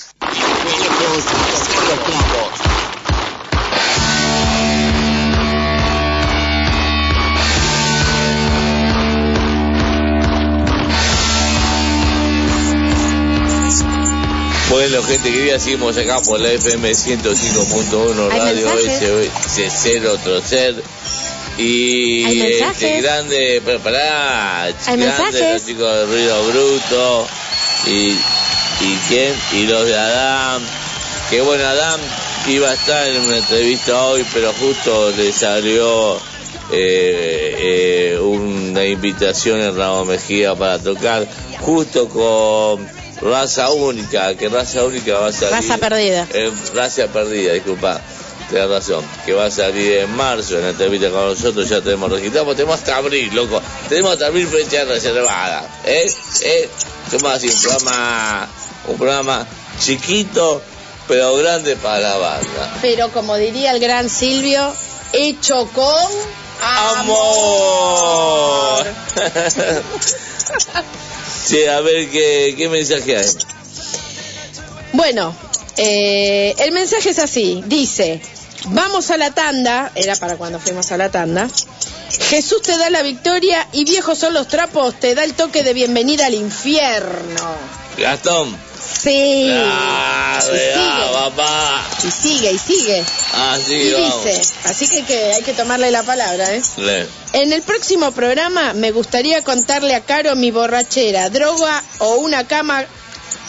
Bueno, 14.72 15.02
gente 15.02 15.30
querida, 15.30 15.58
seguimos 15.58 15.98
acá 15.98 16.20
por 16.22 16.40
la 16.40 16.50
FM 16.50 16.90
105.1 16.92 18.32
¿Hay 18.32 18.38
Radio 18.40 18.66
mensajes? 18.74 19.30
SC 19.70 20.06
Otro 20.06 20.40
Ser. 20.40 20.82
Y 21.58 22.24
¿Hay 22.24 22.42
este 22.42 23.02
grande, 23.02 23.60
prepará, 23.62 24.62
¿Hay 24.62 24.72
grande 24.72 25.06
mensajes? 25.06 25.52
los 25.52 25.66
chicos 25.66 25.94
de 25.94 26.06
Ruido 26.06 26.44
Bruto. 26.48 27.26
Y, 27.86 28.16
y 28.82 28.96
quién, 29.08 29.34
y 29.52 29.66
los 29.66 29.86
de 29.86 29.96
Adam. 29.96 30.62
Que 31.30 31.40
bueno, 31.40 31.64
Adam 31.64 32.00
iba 32.48 32.70
a 32.70 32.74
estar 32.74 33.08
en 33.08 33.22
una 33.22 33.38
entrevista 33.38 34.02
hoy, 34.04 34.26
pero 34.32 34.52
justo 34.52 35.10
le 35.12 35.32
salió 35.32 36.16
eh, 36.70 37.56
eh, 37.58 38.18
una 38.18 38.84
invitación 38.84 39.60
en 39.60 39.76
Ramos 39.76 40.06
Mejía 40.06 40.54
para 40.54 40.78
tocar, 40.78 41.26
justo 41.60 42.08
con 42.08 42.86
Raza 43.20 43.70
Única, 43.70 44.34
que 44.34 44.48
Raza 44.48 44.84
Única 44.84 45.18
va 45.18 45.28
a 45.28 45.32
salir. 45.32 45.54
Raza 45.54 45.78
perdida. 45.78 46.26
Eh, 46.32 46.50
raza 46.74 47.06
perdida, 47.06 47.52
disculpa. 47.52 48.00
Tenés 48.50 48.68
razón, 48.68 49.04
que 49.24 49.32
va 49.32 49.46
a 49.46 49.50
salir 49.50 49.98
en 49.98 50.14
marzo 50.14 50.56
en 50.56 50.64
la 50.64 50.70
entrevista 50.70 51.08
con 51.10 51.26
nosotros, 51.26 51.66
ya 51.66 51.80
tenemos 51.80 52.10
registrado, 52.10 52.54
tenemos 52.54 52.74
hasta 52.74 52.96
abril, 52.96 53.34
loco, 53.34 53.62
tenemos 53.88 54.12
hasta 54.12 54.26
abril 54.26 54.46
fecha 54.46 54.84
reservada, 54.84 55.66
¿eh? 55.86 56.04
¿eh? 56.42 56.68
Somos 57.10 57.32
así, 57.32 57.48
un 57.48 57.60
programa, 57.60 58.48
un 58.88 58.96
programa 58.96 59.46
chiquito, 59.78 60.62
pero 61.08 61.36
grande 61.36 61.76
para 61.76 62.00
la 62.00 62.16
banda. 62.16 62.78
Pero 62.80 63.10
como 63.12 63.36
diría 63.36 63.72
el 63.72 63.80
gran 63.80 64.08
Silvio, 64.08 64.72
hecho 65.12 65.68
con 65.74 66.32
¡Amor! 66.62 67.26
sí, 71.44 71.64
a 71.66 71.80
ver, 71.80 72.08
¿qué, 72.08 72.54
qué 72.56 72.68
mensaje 72.68 73.16
hay? 73.16 73.26
Bueno, 74.92 75.34
eh, 75.76 76.54
el 76.58 76.70
mensaje 76.72 77.10
es 77.10 77.18
así, 77.18 77.64
dice, 77.66 78.22
vamos 78.66 79.10
a 79.10 79.16
la 79.16 79.32
tanda, 79.32 79.90
era 79.96 80.14
para 80.16 80.36
cuando 80.36 80.60
fuimos 80.60 80.92
a 80.92 80.96
la 80.96 81.10
tanda, 81.10 81.48
Jesús 82.28 82.62
te 82.62 82.76
da 82.78 82.90
la 82.90 83.02
victoria 83.02 83.66
y 83.72 83.84
viejos 83.84 84.18
son 84.18 84.34
los 84.34 84.46
trapos, 84.46 84.94
te 85.00 85.14
da 85.14 85.24
el 85.24 85.34
toque 85.34 85.64
de 85.64 85.72
bienvenida 85.72 86.26
al 86.26 86.34
infierno. 86.34 87.56
Gastón. 87.98 88.56
Sí. 89.00 89.48
Ah, 89.52 90.38
Y 90.40 90.42
sigue. 90.44 90.72
ah, 90.76 91.10
papá. 91.12 91.82
Y 92.06 92.10
sigue, 92.10 92.52
y 92.52 92.58
sigue. 92.58 93.04
Ah, 93.34 93.58
sí, 93.64 93.74
y 93.74 93.92
vamos. 93.92 94.24
dice, 94.24 94.40
así 94.64 94.88
que, 94.88 95.04
que 95.04 95.32
hay 95.34 95.42
que 95.42 95.52
tomarle 95.54 95.90
la 95.90 96.02
palabra, 96.02 96.54
¿eh? 96.54 96.62
Le. 96.78 97.06
En 97.32 97.52
el 97.52 97.62
próximo 97.62 98.12
programa 98.12 98.74
me 98.74 98.90
gustaría 98.90 99.42
contarle 99.42 99.94
a 99.94 100.00
Caro 100.00 100.36
mi 100.36 100.50
borrachera, 100.50 101.30
droga 101.30 101.82
o 101.98 102.16
una 102.16 102.46
cama 102.46 102.84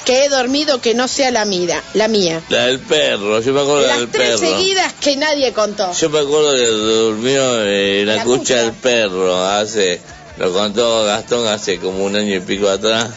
que 0.06 0.26
he 0.26 0.30
dormido 0.30 0.82
que 0.82 0.94
no 0.94 1.08
sea 1.08 1.32
la 1.32 1.46
mía. 1.46 1.82
La 1.94 2.08
mía. 2.08 2.42
La 2.50 2.66
del 2.68 2.80
perro, 2.80 3.40
yo 3.42 3.54
me 3.54 3.62
acuerdo 3.62 3.88
Las 3.88 4.00
del 4.00 4.10
tres 4.10 4.40
perro. 4.40 4.58
seguidas 4.58 4.94
que 5.00 5.16
nadie 5.18 5.54
contó. 5.54 5.92
Yo 5.94 6.10
me 6.10 6.20
acuerdo 6.20 6.54
que 6.54 6.66
durmió 6.68 7.64
en 7.66 8.08
la, 8.08 8.16
La 8.18 8.24
cucha. 8.24 8.56
del 8.58 8.72
perro, 8.74 9.46
hace, 9.46 10.02
lo 10.38 10.52
contó 10.54 11.06
Gastón 11.06 11.48
hace 11.48 11.78
como 11.80 12.04
un 12.04 12.16
año 12.16 12.36
y 12.36 12.40
pico 12.42 12.68
atrás, 12.70 13.10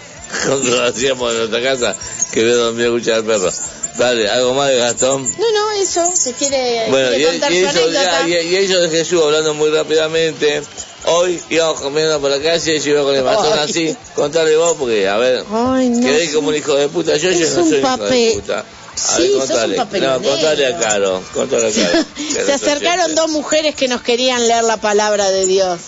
cuando 0.46 0.70
lo 0.76 0.84
hacíamos 0.84 1.32
en 1.32 1.38
nuestra 1.38 1.62
casa, 1.62 1.96
que 2.32 2.40
había 2.40 2.54
dormido 2.54 2.92
cucha 2.92 3.12
del 3.14 3.24
perro. 3.24 3.50
Dale, 3.98 4.28
algo 4.28 4.52
más 4.52 4.68
de 4.68 4.76
Gastón. 4.76 5.22
No, 5.38 5.52
no, 5.52 5.70
eso, 5.80 6.04
se 6.14 6.34
quiere, 6.34 6.84
Bueno, 6.90 7.08
quiere 7.08 7.22
y, 7.22 7.26
contar 7.26 7.52
y 7.52 7.60
su 7.62 7.66
eso, 7.68 7.90
ya- 7.90 8.28
y, 8.28 8.32
y 8.32 8.56
ellos 8.56 8.82
de 8.82 8.90
Jesús, 8.90 9.22
hablando 9.24 9.54
muy 9.54 9.70
rápidamente. 9.70 10.62
Hoy 11.06 11.40
íbamos 11.48 11.80
comiendo 11.80 12.20
por 12.20 12.30
la 12.30 12.40
calle, 12.40 12.78
yo 12.78 12.90
iba 12.90 13.02
con 13.04 13.14
el 13.14 13.22
bastón 13.22 13.58
así. 13.58 13.96
Contale 14.14 14.54
vos, 14.56 14.76
porque, 14.78 15.08
a 15.08 15.16
ver, 15.16 15.44
Ay, 15.50 15.88
no. 15.88 16.06
quedé 16.06 16.30
como 16.32 16.48
un 16.48 16.56
hijo 16.56 16.74
de 16.74 16.88
puta. 16.88 17.16
Yo, 17.16 17.30
yo 17.30 17.38
no 17.48 17.54
soy 17.54 17.62
un 17.62 17.78
hijo 17.78 17.96
de 18.04 18.32
puta. 18.34 18.60
A 18.60 18.64
Sí, 18.98 19.22
ver, 19.22 19.30
sos 19.30 19.34
un 19.34 19.46
contale. 19.76 19.76
No, 20.00 20.22
contale 20.22 20.66
a 20.66 20.78
Caro. 20.78 21.22
Contale 21.32 21.68
a 21.68 21.72
Caro. 21.72 22.04
Se 22.46 22.52
acercaron 22.52 23.14
dos 23.14 23.30
mujeres 23.30 23.74
que 23.74 23.88
nos 23.88 24.02
querían 24.02 24.46
leer 24.48 24.64
la 24.64 24.76
palabra 24.78 25.30
de 25.30 25.46
Dios. 25.46 25.78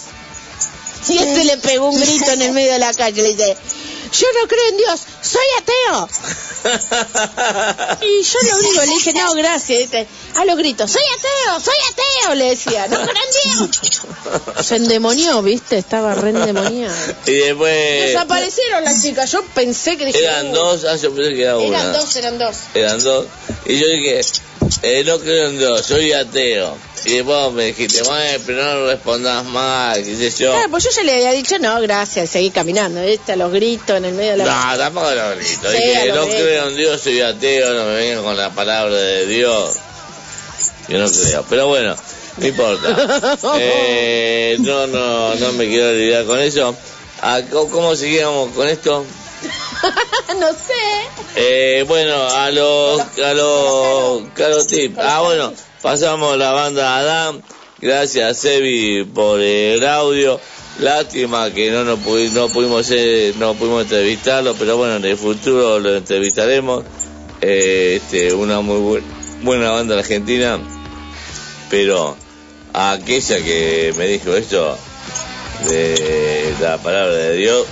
Y 1.08 1.18
este 1.18 1.44
le 1.44 1.56
pegó 1.58 1.88
un 1.90 1.98
grito 2.00 2.30
en 2.32 2.42
el 2.42 2.52
medio 2.52 2.72
de 2.72 2.78
la 2.78 2.92
calle. 2.92 3.22
Le 3.22 3.28
dice, 3.34 3.56
yo 4.12 4.26
no 4.40 4.48
creo 4.48 4.68
en 4.70 4.76
Dios, 4.76 5.06
soy 5.22 5.44
ateo. 5.58 6.08
Y 8.00 8.22
yo 8.22 8.38
lo 8.50 8.56
único 8.58 8.80
le 8.82 8.86
dije, 8.88 9.12
no, 9.12 9.32
gracias. 9.34 9.90
A 10.36 10.44
los 10.44 10.56
gritos, 10.56 10.90
soy 10.90 11.02
ateo, 11.02 11.60
soy 11.60 11.74
ateo, 11.92 12.34
le 12.34 12.50
decía, 12.50 12.86
no 12.88 12.98
Dios. 12.98 14.02
Se 14.64 14.76
endemonió, 14.76 15.42
viste, 15.42 15.78
estaba 15.78 16.14
re 16.14 16.30
endemoniado. 16.30 16.94
Y 17.26 17.32
después. 17.32 18.06
Desaparecieron 18.06 18.84
las 18.84 19.02
chicas, 19.02 19.30
yo 19.32 19.42
pensé 19.54 19.96
que 19.96 20.06
dije, 20.06 20.24
Eran 20.24 20.48
"Uh". 20.50 20.54
dos, 20.54 20.84
ah, 20.84 20.96
yo 20.96 21.14
pensé 21.14 21.34
que 21.34 21.42
era 21.42 21.56
una. 21.56 21.66
Eran 21.80 21.92
dos, 21.92 22.16
eran 22.16 22.38
dos. 22.38 22.56
Eran 22.74 23.02
dos. 23.02 23.26
Y 23.66 23.78
yo 23.78 23.86
dije, 23.86 24.20
eh, 24.82 25.04
no 25.06 25.18
creo 25.20 25.48
en 25.48 25.58
Dios, 25.58 25.86
soy 25.86 26.12
ateo. 26.12 26.76
Y 27.04 27.14
después 27.14 27.52
me 27.52 27.66
dijiste, 27.66 28.02
"Bueno, 28.02 28.42
pero 28.44 28.64
no 28.64 28.86
respondas 28.86 29.44
mal, 29.44 30.02
qué 30.02 30.16
sé 30.30 30.44
yo. 30.44 30.50
Claro, 30.50 30.68
pues 30.70 30.84
yo 30.84 30.90
ya 30.90 31.02
le 31.04 31.12
había 31.14 31.30
dicho, 31.30 31.56
no, 31.60 31.80
gracias, 31.80 32.28
seguí 32.30 32.50
caminando, 32.50 33.00
¿viste? 33.02 33.32
A 33.32 33.36
los 33.36 33.52
gritos 33.52 33.96
en 33.96 34.04
el 34.06 34.14
medio 34.14 34.32
de 34.32 34.38
la... 34.38 34.44
No, 34.72 34.78
tampoco 34.78 35.07
grito. 35.14 35.70
Sí, 35.70 36.08
lo 36.08 36.14
no 36.14 36.26
creo 36.28 36.68
en 36.68 36.76
Dios, 36.76 37.00
soy 37.00 37.20
ateo, 37.20 37.74
no 37.74 37.84
me 37.86 37.94
vengan 37.94 38.22
con 38.24 38.36
la 38.36 38.50
palabra 38.50 38.94
de 38.94 39.26
Dios. 39.26 39.76
Yo 40.88 40.98
no 40.98 41.10
creo. 41.10 41.44
Pero 41.48 41.66
bueno, 41.68 41.96
no 42.36 42.46
importa. 42.46 43.38
Eh, 43.60 44.56
no, 44.60 44.86
no, 44.86 45.34
no 45.34 45.52
me 45.52 45.68
quiero 45.68 45.90
olvidar 45.90 46.24
con 46.24 46.40
eso. 46.40 46.74
Ah, 47.20 47.40
¿Cómo 47.50 47.94
seguíamos 47.96 48.50
con 48.52 48.68
esto? 48.68 49.04
no 50.40 50.48
sé. 50.52 51.18
Eh, 51.36 51.84
bueno, 51.86 52.14
a 52.28 52.50
los, 52.50 53.00
a 53.18 53.34
los, 53.34 54.22
Caro 54.34 54.64
Tip. 54.66 54.98
Ah, 54.98 55.20
bueno, 55.20 55.52
pasamos 55.82 56.36
la 56.38 56.52
banda 56.52 56.98
Adam. 56.98 57.42
Gracias, 57.80 58.38
Sebi, 58.38 59.04
por 59.04 59.40
el 59.40 59.86
audio. 59.86 60.40
Lástima 60.78 61.50
que 61.52 61.70
no 61.72 61.84
nos 61.84 61.98
no 62.32 62.48
pudimos 62.48 62.88
eh, 62.92 63.34
no 63.38 63.54
pudimos 63.54 63.82
entrevistarlo, 63.82 64.54
pero 64.54 64.76
bueno, 64.76 64.96
en 64.96 65.04
el 65.04 65.16
futuro 65.16 65.80
lo 65.80 65.96
entrevistaremos. 65.96 66.84
Eh, 67.40 68.00
este, 68.02 68.32
una 68.32 68.60
muy 68.60 68.78
buen- 68.80 69.04
buena 69.42 69.70
banda 69.70 69.96
argentina, 69.98 70.58
pero 71.70 72.16
a 72.72 72.92
aquella 72.92 73.38
que 73.42 73.92
me 73.96 74.06
dijo 74.06 74.34
esto 74.34 74.76
de 75.66 76.54
la 76.60 76.78
palabra 76.78 77.14
de 77.14 77.36
Dios. 77.36 77.66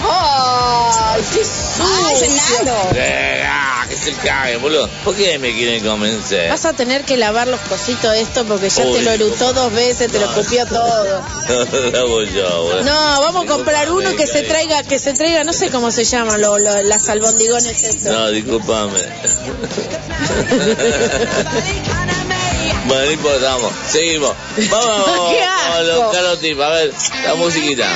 ¡Ay, 0.00 1.22
qué 1.32 1.44
sucio! 1.44 2.72
Eh, 2.94 3.42
ah, 3.46 3.84
que 3.88 3.96
se 3.96 4.12
cague, 4.12 4.56
boludo. 4.56 4.88
¿Por 5.04 5.14
qué 5.14 5.38
me 5.38 5.52
quieren 5.54 5.84
convencer? 5.84 6.50
Vas 6.50 6.64
a 6.64 6.72
tener 6.72 7.04
que 7.04 7.16
lavar 7.16 7.46
los 7.48 7.60
cositos 7.60 8.14
esto 8.14 8.44
porque 8.44 8.68
ya 8.70 8.84
Uy, 8.84 8.92
te 8.94 9.02
lo 9.02 9.10
erutó 9.12 9.52
dos 9.52 9.72
veces, 9.72 10.10
te 10.10 10.18
lo 10.18 10.26
escupió 10.26 10.66
todo. 10.66 11.22
No 11.48 11.90
lo 11.90 11.98
hago 11.98 12.22
yo, 12.24 12.62
boludo. 12.62 12.84
No, 12.84 13.20
vamos 13.22 13.44
a 13.44 13.48
comprar 13.48 13.90
uno 13.90 14.14
que 14.16 14.26
se 14.26 14.42
traiga, 14.42 14.82
que 14.82 14.98
se 14.98 15.14
traiga, 15.14 15.44
no 15.44 15.52
sé 15.52 15.70
cómo 15.70 15.90
se 15.90 16.04
llaman, 16.04 16.40
lo, 16.40 16.58
lo- 16.58 16.82
las 16.82 17.08
albondigones 17.08 17.82
estos. 17.82 18.12
No, 18.12 18.30
discúlpame. 18.30 18.98
bueno, 22.88 23.04
no 23.04 23.10
importa, 23.12 23.54
vamos. 23.54 23.72
Seguimos. 23.90 24.34
Vamos, 24.70 25.06
vamos, 25.06 25.30
¡Qué 25.34 25.40
vamos 25.40 25.76
a 25.76 25.80
los 25.82 26.00
asco! 26.00 26.12
carotip. 26.12 26.60
A 26.60 26.68
ver, 26.70 26.92
la 27.24 27.34
musiquita. 27.34 27.88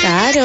Claro. 0.00 0.44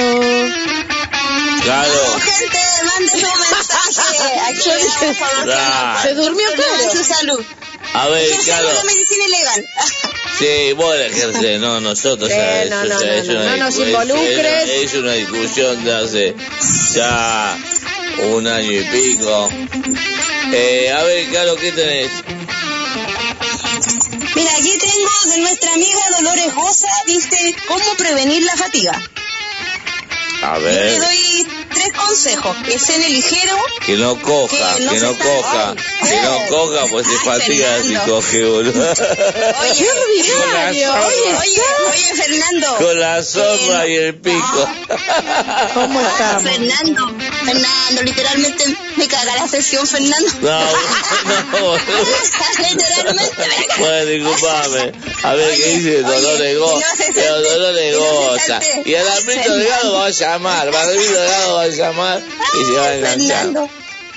Claro. 1.64 2.20
Gente, 2.22 2.60
mande 2.86 3.12
su 3.12 3.28
mensaje. 3.40 4.40
Aquí 4.48 4.62
Yo 4.66 4.76
dije, 4.78 5.16
Claro. 5.44 6.02
se 6.02 6.14
durmió 6.16 6.48
claro. 6.56 6.92
su 6.92 7.04
salud. 7.04 7.46
A 7.94 8.08
ver, 8.08 8.24
Ejercer 8.24 8.46
claro. 8.46 8.74
la 8.74 8.84
medicina 8.84 9.26
ilegal. 9.26 9.66
Sí, 10.42 10.74
vos 10.74 10.98
la 10.98 11.06
ejercés, 11.06 11.60
no 11.60 11.80
nosotros. 11.82 12.28
Sí, 12.28 12.36
ya, 12.36 12.66
no, 12.66 12.84
no, 12.86 13.00
no, 13.00 13.02
es 13.02 13.28
no, 13.28 13.34
una 13.34 13.58
no 13.58 13.66
nos 13.66 13.78
involucres. 13.78 14.70
Es, 14.70 14.94
una 14.96 15.14
discusión 15.14 15.84
de 15.84 15.94
hace 15.94 16.36
ya 16.96 17.60
un 18.32 18.48
año 18.48 18.72
y 18.72 18.84
pico. 18.86 19.50
Eh, 20.52 20.92
a 20.92 21.04
ver, 21.04 21.32
Caro, 21.32 21.56
¿qué 21.58 21.72
tenés? 21.74 22.12
Mira, 24.36 24.52
aquí 24.58 24.78
tengo 24.80 25.32
de 25.32 25.38
nuestra 25.42 25.74
amiga 25.74 26.00
Dolores 26.18 26.56
Goza, 26.56 26.88
dice, 27.06 27.56
¿cómo 27.68 27.86
prevenir 27.98 28.42
la 28.44 28.58
fatiga? 28.58 29.00
A 30.42 30.58
Yo 30.58 30.64
ver, 30.64 31.00
doy 31.02 31.18
tres 32.02 32.36
consejos, 32.38 32.56
que 32.66 32.80
cene 32.80 33.10
ligero, 33.10 33.56
que 33.86 33.96
no 33.96 34.20
coja, 34.22 34.76
que 34.90 35.00
no 35.00 35.18
que 35.18 35.24
coja, 35.24 35.76
Ay, 36.02 36.10
que 36.10 36.22
no 36.22 36.38
coja, 36.50 36.86
pues 36.90 37.08
se 37.08 37.18
fatiga 37.18 37.82
si 37.84 37.96
coge, 37.96 38.44
boludo. 38.46 38.94
Oye, 39.62 39.88
Oye, 40.70 40.88
oye, 40.88 41.62
oye, 41.90 42.14
Fernando. 42.16 42.76
Con 42.78 43.00
la 43.00 43.24
zorra 43.24 43.88
y 43.88 43.96
el 43.96 44.16
pico. 44.16 44.70
¿Cómo 45.74 46.00
Ah, 46.00 46.10
estamos? 46.12 46.44
Fernando, 46.44 47.08
Fernando, 47.46 48.04
literalmente 48.04 48.66
me 48.96 49.08
caga 49.08 49.36
la 49.36 49.48
sesión, 49.48 49.88
Fernando. 49.88 50.32
No, 50.42 50.60
no, 51.52 51.76
literalmente 52.70 53.34
me 53.38 53.66
caga. 53.66 53.78
Bueno, 53.78 54.06
disculpame. 54.06 54.92
A 55.24 55.34
ver 55.34 55.56
qué 55.58 55.68
dice 55.78 56.02
Dolores 56.02 56.58
Goza. 56.58 56.88
no 56.90 56.96
se 56.96 57.14
Pero 57.14 57.42
Dolores 57.42 57.94
se 57.94 57.98
Goza. 57.98 58.60
Y 58.86 58.96
al 58.96 59.08
Albrito 59.08 59.56
Delgado 59.56 59.94
va 59.94 60.06
a 60.06 60.10
llamar. 60.10 60.68
Albrito 60.68 61.14
Delgado 61.14 61.56
va 61.56 61.62
a 61.64 61.68
llamar 61.68 62.22
y 62.60 62.66
se 62.66 62.72
va 62.72 62.86
a 62.86 62.96
enganchar. 62.96 63.70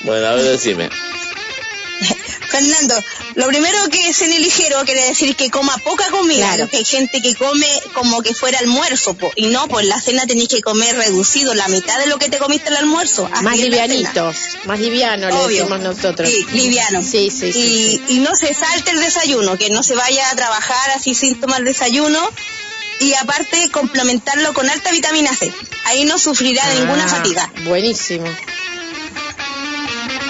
Bueno, 0.03 0.27
a 0.27 0.35
ver, 0.35 0.45
decime. 0.45 0.91
Fernando, 2.51 3.03
lo 3.35 3.47
primero 3.49 3.89
que 3.91 4.09
es 4.09 4.17
cene 4.17 4.39
ligero 4.39 4.83
quiere 4.85 5.07
decir 5.07 5.35
que 5.37 5.51
coma 5.51 5.77
poca 5.79 6.09
comida, 6.11 6.55
Claro. 6.55 6.69
hay 6.73 6.85
gente 6.85 7.21
que 7.21 7.35
come 7.35 7.67
como 7.93 8.23
que 8.23 8.35
fuera 8.35 8.59
almuerzo, 8.61 9.15
po, 9.15 9.33
y 9.37 9.47
no, 9.47 9.67
pues 9.69 9.87
la 9.87 10.01
cena 10.01 10.27
tenés 10.27 10.49
que 10.49 10.61
comer 10.63 10.97
reducido, 10.97 11.53
la 11.55 11.69
mitad 11.69 11.99
de 11.99 12.07
lo 12.07 12.19
que 12.19 12.29
te 12.29 12.39
comiste 12.39 12.69
el 12.71 12.77
almuerzo. 12.77 13.29
Más 13.43 13.59
livianitos, 13.59 14.37
más 14.65 14.79
liviano 14.79 15.29
le 15.29 15.35
Obvio. 15.35 15.65
decimos 15.65 15.81
nosotros. 15.81 16.29
Sí, 16.29 16.47
liviano. 16.53 17.03
Sí, 17.03 17.31
sí, 17.31 17.53
sí. 17.53 18.03
Y, 18.09 18.15
y 18.17 18.19
no 18.21 18.35
se 18.37 18.55
salte 18.55 18.91
el 18.93 19.01
desayuno, 19.01 19.57
que 19.59 19.71
no 19.71 19.83
se 19.83 19.95
vaya 19.95 20.31
a 20.31 20.37
trabajar 20.37 20.91
así 20.93 21.15
sin 21.15 21.41
tomar 21.41 21.63
desayuno. 21.65 22.21
Y 23.01 23.13
aparte, 23.15 23.71
complementarlo 23.73 24.55
con 24.55 24.71
alta 24.71 24.93
vitamina 24.93 25.35
C. 25.35 25.53
Ahí 25.87 26.05
no 26.05 26.17
sufrirá 26.17 26.63
ninguna 26.75 27.05
Ah, 27.05 27.09
fatiga. 27.09 27.53
Buenísimo. 27.65 28.25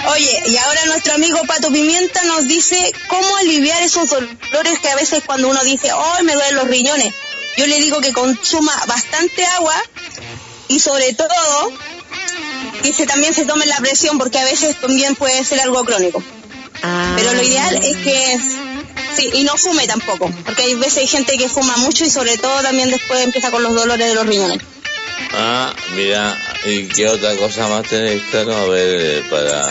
Oye, 0.07 0.43
y 0.47 0.57
ahora 0.57 0.85
nuestro 0.85 1.13
amigo 1.13 1.41
Pato 1.47 1.71
Pimienta 1.71 2.23
nos 2.25 2.47
dice 2.47 2.93
cómo 3.07 3.37
aliviar 3.37 3.81
esos 3.81 4.09
dolores 4.09 4.79
que 4.79 4.89
a 4.89 4.95
veces 4.95 5.23
cuando 5.25 5.49
uno 5.49 5.63
dice, 5.63 5.91
oh, 5.93 6.23
me 6.23 6.33
duelen 6.33 6.55
los 6.55 6.67
riñones. 6.67 7.13
Yo 7.57 7.67
le 7.67 7.79
digo 7.79 8.01
que 8.01 8.11
consuma 8.13 8.73
bastante 8.87 9.45
agua 9.45 9.75
y 10.67 10.79
sobre 10.79 11.13
todo 11.13 11.71
que 12.83 12.93
se, 12.93 13.05
también 13.05 13.33
se 13.33 13.45
tome 13.45 13.65
la 13.65 13.77
presión 13.77 14.17
porque 14.17 14.39
a 14.39 14.45
veces 14.45 14.75
también 14.79 15.15
puede 15.15 15.43
ser 15.43 15.61
algo 15.61 15.83
crónico. 15.85 16.21
Ah. 16.83 17.13
Pero 17.15 17.33
lo 17.33 17.41
ideal 17.41 17.75
es 17.75 17.97
que 17.97 18.39
sí, 19.15 19.29
y 19.33 19.43
no 19.43 19.55
fume 19.57 19.87
tampoco, 19.87 20.29
porque 20.45 20.63
hay 20.63 20.75
veces 20.75 20.97
hay 20.97 21.07
gente 21.07 21.37
que 21.37 21.49
fuma 21.49 21.77
mucho 21.77 22.03
y 22.03 22.09
sobre 22.09 22.37
todo 22.37 22.61
también 22.61 22.89
después 22.91 23.21
empieza 23.23 23.51
con 23.51 23.63
los 23.63 23.73
dolores 23.73 24.07
de 24.07 24.15
los 24.15 24.25
riñones. 24.27 24.59
Ah, 25.33 25.73
mira, 25.95 26.37
¿y 26.65 26.87
qué 26.87 27.07
otra 27.07 27.35
cosa 27.35 27.67
más 27.67 27.83
tenés, 27.87 28.21
Caro? 28.31 28.55
A 28.55 28.65
ver, 28.67 28.99
eh, 29.01 29.23
para... 29.29 29.63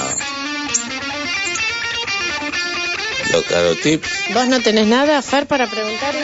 Los 3.33 3.45
Caro 3.47 3.75
Tips. 3.77 4.09
¿Vos 4.33 4.47
no 4.49 4.61
tenés 4.61 4.87
nada, 4.87 5.21
Fer, 5.23 5.47
para 5.47 5.67
preguntarle? 5.69 6.21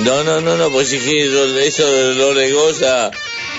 No, 0.00 0.24
no, 0.24 0.40
no, 0.40 0.56
no, 0.56 0.70
pues 0.70 0.88
lo- 1.24 1.58
eso 1.58 1.86
Dolores 1.86 2.52
Goza, 2.52 3.10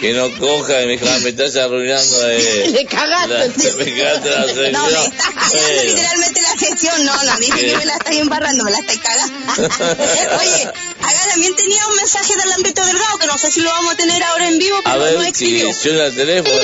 que 0.01 0.13
no 0.13 0.31
coja 0.37 0.81
y 0.83 0.87
me, 0.87 0.97
me 0.97 1.29
estás 1.29 1.55
arruinando 1.57 2.19
de... 2.21 2.67
Le 2.71 2.85
cagaste. 2.85 3.29
La, 3.29 3.75
me 3.75 3.95
cagaste 3.97 4.29
la 4.29 4.45
sección. 4.45 4.71
No, 4.71 4.85
me 4.87 5.05
estás 5.05 5.27
cagando 5.33 5.57
Bueno. 5.57 5.81
literalmente 5.83 6.41
la 6.41 6.59
sesión, 6.59 7.05
no, 7.05 7.23
no, 7.23 7.37
dije 7.39 7.65
que 7.65 7.77
me 7.77 7.85
la 7.85 7.93
estáis 7.95 8.19
embarrando, 8.21 8.63
me 8.63 8.71
la 8.71 8.77
estáis 8.79 8.99
cagando. 8.99 9.51
Oye, 10.39 10.63
acá 10.63 11.27
también 11.31 11.55
tenía 11.55 11.87
un 11.87 11.95
mensaje 11.95 12.35
del 12.35 12.51
ámbito 12.53 12.85
delgado 12.85 13.17
que 13.17 13.27
no 13.27 13.37
sé 13.37 13.51
si 13.51 13.61
lo 13.61 13.69
vamos 13.71 13.93
a 13.93 13.97
tener 13.97 14.21
ahora 14.23 14.47
en 14.47 14.57
vivo, 14.57 14.77
A 14.77 14.93
pero 14.93 14.95
no 14.97 15.19
ver 15.19 15.35
si 15.35 15.61
escribió. 15.67 16.05
el 16.05 16.15
teléfono. 16.15 16.55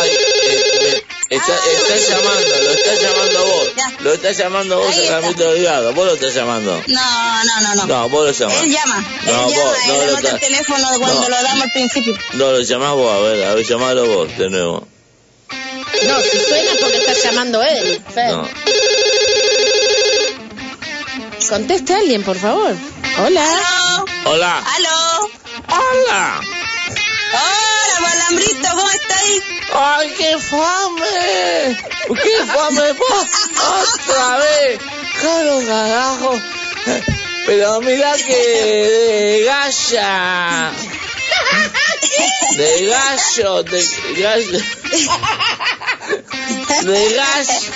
Ay, 0.00 0.10
eh, 0.44 1.04
Está, 1.30 1.54
está 1.54 1.96
llamando, 1.96 2.56
lo 2.64 2.70
está 2.72 2.94
llamando 2.96 3.46
vos. 3.46 3.68
Lo 4.00 4.12
está 4.14 4.32
llamando 4.32 4.78
vos 4.78 4.88
Ahí 4.92 4.98
a 4.98 5.02
está. 5.04 5.20
Carlito 5.20 5.52
Delgado. 5.52 5.92
Vos 5.92 6.06
lo 6.06 6.14
estás 6.14 6.34
llamando. 6.34 6.82
No, 6.88 7.44
no, 7.44 7.60
no, 7.60 7.74
no. 7.76 7.86
No, 7.86 8.08
vos 8.08 8.26
lo 8.26 8.32
llamás. 8.32 8.62
Él 8.64 8.72
llama. 8.72 9.04
No, 9.22 9.30
él 9.30 9.36
vos, 9.44 9.54
llama. 9.54 9.76
no 9.86 9.92
él 9.94 9.98
lo 9.98 10.02
anota 10.02 10.18
el 10.18 10.26
está- 10.26 10.38
teléfono 10.40 10.88
cuando 10.98 11.20
No. 11.22 11.28
lo 11.28 11.42
damos 11.42 11.62
al 11.62 11.70
principio. 11.70 12.18
No, 12.32 12.50
lo 12.50 12.60
llamás 12.60 12.92
vos, 12.94 13.14
a 13.14 13.18
ver, 13.20 13.44
a 13.44 13.54
ver, 13.54 13.64
llamalo 13.64 14.06
vos 14.06 14.38
de 14.38 14.50
nuevo. 14.50 14.88
No, 16.02 16.20
si 16.22 16.38
suena 16.40 16.72
porque 16.80 16.96
está 16.96 17.12
llamando 17.12 17.62
él. 17.62 18.02
Fer. 18.12 18.32
No. 18.32 18.48
Conteste 21.48 21.94
a 21.94 21.98
alguien, 21.98 22.22
por 22.24 22.38
favor. 22.38 22.74
Hola. 23.24 23.46
Hola. 24.24 24.58
¡Aló! 24.58 25.30
¡Hola! 25.68 26.40
¡Hola, 27.32 27.69
Balambrito! 28.00 28.68
¿Cómo 28.70 28.90
estáis? 28.90 29.42
¡Ay, 29.72 30.14
qué 30.16 30.38
fame! 30.38 31.76
¡Qué 32.22 32.44
fame 32.46 32.92
vos! 32.92 33.26
¡Otra 33.56 34.38
vez! 34.38 34.80
¡Caro 35.20 35.60
carajo! 35.66 36.40
Pero 37.46 37.80
mira 37.80 38.16
que 38.16 38.36
de 38.36 39.44
galla. 39.44 40.72
De 42.56 42.86
gallo, 42.86 43.62
de 43.62 43.86
gallo. 44.18 44.58
De 46.82 47.14
gallo. 47.14 47.70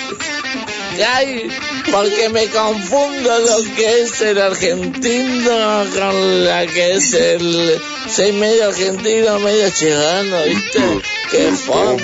Ay, 1.03 1.49
porque 1.91 2.29
me 2.29 2.47
confundo 2.47 3.39
lo 3.39 3.63
que 3.75 4.01
es 4.01 4.21
el 4.21 4.41
argentino 4.41 5.85
con 5.93 6.45
la 6.45 6.65
que 6.67 6.93
es 6.93 7.13
el... 7.13 7.81
Soy 8.13 8.31
medio 8.33 8.67
argentino, 8.67 9.39
medio 9.39 9.69
chileno, 9.71 10.43
¿viste? 10.43 11.01
¡Qué 11.31 11.51
fome! 11.51 12.01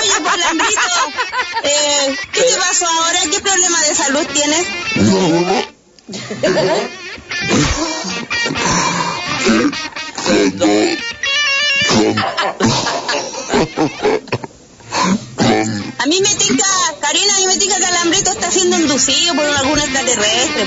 Oye, 0.00 0.18
Balambrito, 0.22 0.80
eh, 1.64 2.16
¿qué 2.32 2.42
te 2.42 2.56
pasó 2.56 2.86
ahora? 2.86 3.20
¿Qué 3.30 3.40
problema 3.40 3.80
de 3.82 3.94
salud 3.94 4.26
tienes? 4.32 4.66
A 15.98 16.06
mí 16.06 16.20
me 16.20 16.34
tinca, 16.36 16.64
Karina, 17.00 17.34
a 17.34 17.38
mí 17.38 17.46
me 17.46 17.56
tinca 17.56 17.76
que 17.78 17.86
Alambrito 17.86 18.30
está 18.30 18.50
siendo 18.50 18.78
inducido 18.78 19.34
por 19.34 19.44
algún 19.44 19.78
extraterrestre. 19.78 20.66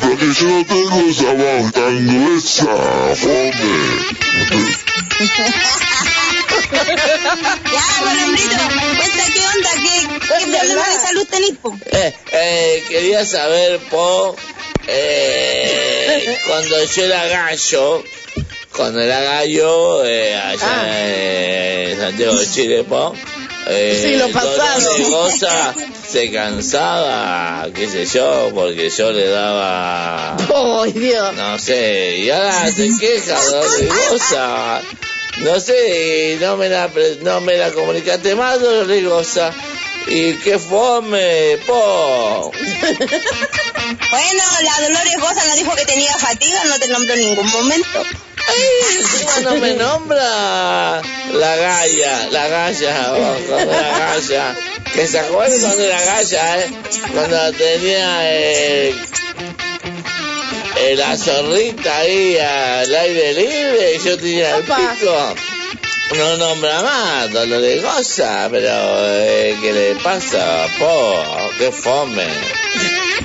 Porque 0.00 0.26
yo 0.34 0.46
no 0.48 0.66
tengo 0.66 1.00
esa 1.08 1.32
voz 1.32 1.72
tan 1.72 2.06
gruesa, 2.06 2.66
fome. 3.16 3.98
Ya, 7.72 8.10
Alambrito, 8.10 8.56
cuenta 8.98 9.24
qué 9.32 9.40
onda, 9.54 9.70
qué, 9.74 10.08
qué 10.20 10.46
problema 10.50 10.88
de 10.88 11.00
salud 11.00 11.26
tenés, 11.28 11.56
po? 11.60 11.76
Eh, 11.90 12.14
eh, 12.32 12.84
quería 12.88 13.24
saber, 13.24 13.80
Po, 13.90 14.36
eh, 14.86 16.38
cuando 16.46 16.84
yo 16.84 17.04
era 17.04 17.26
gallo, 17.26 18.04
cuando 18.78 19.00
era 19.00 19.20
gallo, 19.20 20.04
eh, 20.04 20.36
allá 20.36 21.90
en 21.90 21.98
Santiago 21.98 22.36
de 22.36 22.48
Chile, 22.48 22.84
Po, 22.84 23.12
eh, 23.66 24.30
pasado. 24.32 24.94
de 24.94 25.04
goza 25.04 25.74
se 26.08 26.30
cansaba, 26.30 27.66
qué 27.74 27.88
sé 27.88 28.06
yo, 28.06 28.52
porque 28.54 28.88
yo 28.88 29.10
le 29.10 29.26
daba, 29.28 30.36
¡Ay, 30.36 30.92
Dios! 30.92 31.34
no 31.34 31.58
sé, 31.58 32.18
y 32.18 32.30
ahora 32.30 32.70
se 32.70 32.88
queja, 32.98 33.42
dolor 33.42 33.78
de 33.78 33.86
goza. 33.88 34.80
No 35.38 35.60
sé, 35.60 36.36
y 36.36 36.42
no 36.42 36.56
me 36.56 36.68
la, 36.68 36.88
no 37.22 37.40
me 37.40 37.56
la 37.56 37.72
comunicaste 37.72 38.36
más, 38.36 38.60
dolor 38.60 38.86
de 38.86 39.02
goza. 39.02 39.52
Y 40.06 40.34
qué 40.34 40.58
fome, 40.58 41.58
po. 41.66 42.52
Bueno, 44.10 44.42
la 44.62 44.86
Dolores 44.88 45.16
Goza 45.18 45.44
nos 45.46 45.56
dijo 45.56 45.74
que 45.74 45.84
tenía 45.84 46.12
fatiga, 46.16 46.62
no 46.64 46.78
te 46.78 46.88
nombró 46.88 47.14
en 47.14 47.20
ningún 47.20 47.50
momento. 47.50 48.02
Ay, 48.48 49.44
no 49.44 49.54
me 49.56 49.74
nombra 49.74 51.02
la 51.32 51.56
galla, 51.56 52.28
la 52.30 52.48
galla, 52.48 53.12
cuando 53.46 53.72
era 53.72 53.98
galla. 53.98 54.56
Que 54.92 55.06
se 55.06 55.18
acuerdan 55.18 55.60
cuando 55.60 55.82
era 55.82 56.02
galla, 56.02 56.58
eh? 56.60 56.70
Cuando 57.12 57.52
tenía 57.52 58.32
eh, 58.32 58.94
eh, 60.76 60.94
la 60.96 61.16
zorrita 61.16 61.96
ahí 61.98 62.38
al 62.38 62.94
aire 62.94 63.34
libre 63.34 63.94
y 63.94 63.98
yo 64.04 64.16
tenía 64.16 64.56
el 64.56 64.62
pico. 64.64 65.34
No 66.16 66.36
nombra 66.38 66.82
más, 66.82 67.30
Dolores 67.32 67.82
Goza, 67.82 68.48
pero 68.50 68.70
eh, 68.70 69.58
¿qué 69.60 69.72
le 69.72 69.94
pasa? 69.96 70.66
Po, 70.78 71.22
qué 71.58 71.70
fome. 71.70 72.26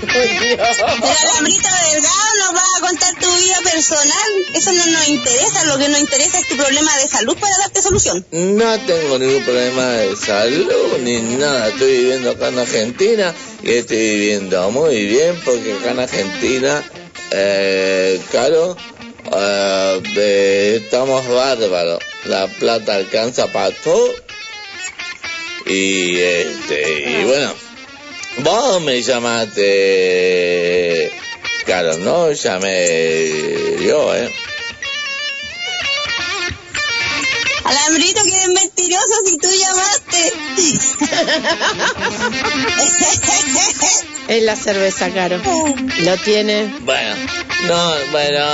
Pero 0.02 0.64
Alambrito 0.64 1.70
Delgado 1.91 2.30
nos 2.40 2.56
va 2.56 2.64
a 2.78 2.82
contar 2.82 3.14
tu 3.20 3.36
vida 3.36 3.57
personal. 3.64 4.32
Eso 4.53 4.74
no 4.74 4.86
nos 4.88 5.07
interesa, 5.07 5.64
lo 5.65 5.78
que 5.78 5.90
nos 5.90 5.99
interesa 5.99 6.40
es 6.40 6.48
tu 6.48 6.56
problema 6.56 6.95
de 6.98 7.07
salud 7.07 7.38
para 7.38 7.57
darte 7.57 7.82
solución. 7.82 8.26
No 8.32 8.80
tengo 8.82 9.20
ningún 9.20 9.44
problema 9.44 9.88
de 9.91 10.15
salud 10.15 10.98
ni 11.02 11.22
nada. 11.22 11.70
Estoy 11.70 11.98
viviendo 11.98 12.32
acá 12.32 12.48
en 12.49 12.60
Argentina 12.60 13.34
y 13.64 13.72
estoy 13.72 13.98
viviendo 13.98 14.72
muy 14.72 15.06
bien 15.06 15.40
porque 15.45 15.74
acá 15.74 15.91
en 15.91 15.99
Argentina, 15.99 16.84
eh, 17.32 18.22
claro, 18.32 18.76
eh, 19.36 20.02
eh, 20.15 20.82
estamos 20.84 21.28
bárbaros. 21.28 21.99
La 22.26 22.48
plata 22.48 22.95
alcanza 22.95 23.48
para 23.52 23.72
todo. 23.76 24.10
Y 25.65 26.18
este, 26.18 27.22
y 27.22 27.24
bueno, 27.24 27.53
vos 28.38 28.81
me 28.81 29.01
llamaste, 29.01 29.61
claro, 31.65 31.97
no 31.99 32.31
llamé 32.31 33.77
yo, 33.85 34.15
eh. 34.15 34.31
Alambrito, 37.64 38.22
que 38.23 38.35
eres 38.35 38.49
mentiroso 38.49 39.14
si 39.26 39.38
tú 39.38 39.47
llamaste. 39.49 40.34
Es 44.27 44.43
la 44.43 44.55
cerveza, 44.55 45.10
Caro. 45.11 45.41
Lo 45.99 46.18
tiene. 46.18 46.65
Bueno, 46.81 47.15
no, 47.68 47.93
bueno, 48.11 48.45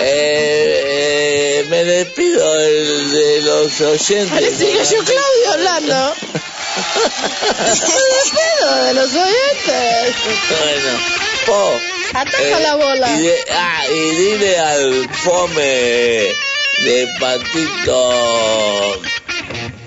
eh, 0.00 1.60
eh, 1.60 1.66
me 1.70 1.84
despido 1.84 2.54
del- 2.58 3.10
de 3.12 3.42
los 3.42 3.80
oyentes. 3.80 4.30
Parece 4.30 4.66
que 4.66 4.78
yo 4.78 5.04
Claudio 5.04 5.52
hablando. 5.52 6.14
Despido 7.64 8.84
de 8.84 8.94
los 8.94 9.10
oyentes. 9.14 10.14
Bueno, 10.48 10.98
po. 11.46 11.72
Ataja 12.14 12.60
la 12.60 12.74
bola. 12.76 13.10
Y, 13.18 13.22
de- 13.22 13.44
ah, 13.52 13.82
y 13.90 14.10
dile 14.16 14.58
al 14.58 15.08
fome 15.10 15.62
de 16.84 17.08
Patito. 17.20 19.00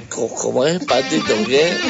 ¿Cómo, 0.09 0.65
es 0.65 0.83
Patito? 0.85 1.33
¿Qué? 1.45 1.73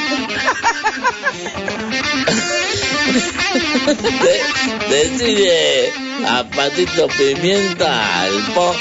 De, 4.12 4.42
decirle 4.90 5.92
a 6.28 6.44
Patito 6.50 7.08
Pimienta, 7.08 8.22
al 8.22 8.54
po, 8.54 8.74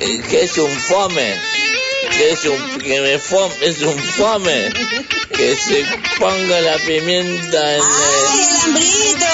eh, 0.00 0.22
que 0.30 0.44
es 0.44 0.56
un 0.58 0.70
fome, 0.70 1.34
que 2.16 2.30
es 2.30 2.44
un, 2.46 2.78
que 2.78 3.00
me 3.00 3.18
fome, 3.18 3.54
es 3.60 3.82
un 3.82 3.98
fome, 3.98 4.72
que 5.36 5.56
se 5.56 5.84
ponga 6.18 6.60
la 6.62 6.76
pimienta 6.78 7.76
en 7.76 7.82
¡Ay, 7.82 8.40
el, 8.40 8.48
Alambrito! 8.48 9.26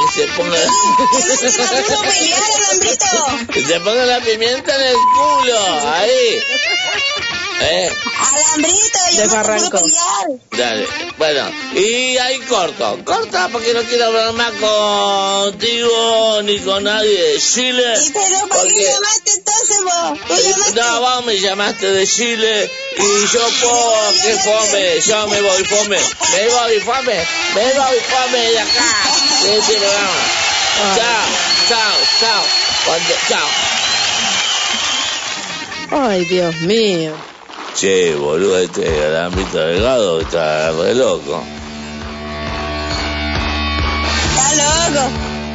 que 0.00 0.20
se 0.22 0.28
ponga, 0.28 0.58
¡No 0.58 2.00
pelear, 2.02 2.42
Alambrito! 2.56 3.46
que 3.52 3.64
se 3.64 3.80
ponga 3.80 4.06
la 4.06 4.20
pimienta 4.20 4.74
en 4.74 4.82
el 4.88 4.96
culo, 4.96 5.90
ahí, 5.92 6.40
eh, 7.60 7.90
Alambrito, 8.18 8.98
yo 9.12 9.20
De 9.22 9.26
Barranco. 9.28 9.80
Dale, 10.52 10.86
bueno, 11.18 11.50
y 11.74 12.16
ahí 12.18 12.38
corto, 12.40 12.98
corta 13.04 13.48
porque 13.52 13.72
no 13.74 13.82
quiero 13.82 14.06
hablar 14.06 14.32
más 14.34 14.52
contigo 14.52 16.42
ni 16.42 16.58
con 16.60 16.84
nadie 16.84 17.32
de 17.32 17.40
Chile. 17.40 17.94
¿Y 18.02 18.10
pero 18.10 18.38
por 18.48 18.62
qué 18.62 18.72
porque- 18.74 18.84
llamaste 18.84 19.30
entonces 19.36 19.78
vos? 19.84 20.18
¿Tú 20.28 20.34
llamaste? 20.50 20.80
No, 20.80 21.00
vos 21.00 21.24
me 21.26 21.38
llamaste 21.40 21.86
de 21.90 22.06
Chile 22.06 22.70
y 22.98 23.26
yo 23.32 23.48
puedo, 23.60 24.12
que 24.22 24.34
fome, 24.36 25.00
yo 25.00 25.26
me 25.28 25.40
voy 25.40 25.64
fome, 25.64 25.98
me 26.32 26.48
voy 26.48 26.80
fome, 26.80 27.26
me 27.54 27.64
voy 27.64 27.98
fome 28.08 28.38
de 28.38 28.58
acá, 28.60 28.94
de 29.42 29.58
este 29.58 29.74
programa. 29.74 30.22
Chao, 30.96 31.26
chao, 31.68 31.96
chao, 32.20 32.42
Cuando- 32.84 33.14
chao. 33.28 33.48
Ay, 36.08 36.24
Dios 36.24 36.54
mío. 36.62 37.14
Che, 37.74 38.14
boludo, 38.14 38.58
este 38.58 39.16
ámbito 39.16 39.58
delgado 39.58 40.20
está 40.20 40.70
re 40.72 40.94
loco. 40.94 41.42
Está 44.30 44.54
loco. 44.54 45.10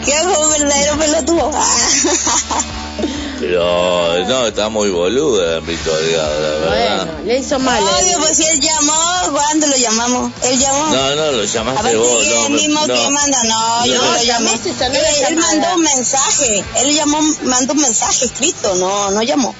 Qué 0.05 0.13
ojo 0.19 0.49
verdadero 0.49 0.97
pelotudo. 0.97 1.51
Pero 3.39 4.25
no, 4.27 4.47
está 4.47 4.67
muy 4.67 4.89
boludo 4.89 5.41
el 5.49 5.57
ámbito 5.59 5.95
delgado, 5.95 6.41
la 6.41 6.49
verdad. 6.49 7.05
Bueno, 7.05 7.19
le 7.25 7.37
hizo 7.39 7.57
mal. 7.59 7.81
Obvio, 7.81 8.09
eh. 8.09 8.15
pues 8.19 8.35
si 8.35 8.43
él 8.45 8.59
llamó, 8.59 9.01
¿cuándo 9.31 9.67
lo 9.67 9.77
llamamos? 9.77 10.31
Él 10.43 10.59
llamó. 10.59 10.87
No, 10.93 11.15
no, 11.15 11.31
lo 11.31 11.43
llamaste 11.45 11.79
Aparte 11.79 11.97
vos. 11.97 12.21
que 12.23 12.29
No, 12.35 12.45
él 12.47 12.51
me- 12.51 12.57
mismo 12.57 12.85
no. 12.85 12.93
que 12.93 13.09
manda, 13.11 13.43
no, 13.45 13.85
yo 13.85 13.95
No, 13.95 14.11
lo 14.13 14.23
llamé. 14.23 14.51
Él, 14.55 15.05
él 15.29 15.35
mandó 15.37 15.73
un 15.75 15.81
mensaje, 15.83 16.65
él 16.81 16.93
llamó, 16.95 17.19
mandó 17.43 17.73
un 17.73 17.79
mensaje 17.81 18.25
escrito, 18.25 18.75
no, 18.75 19.11
no 19.11 19.21
llamó. 19.23 19.55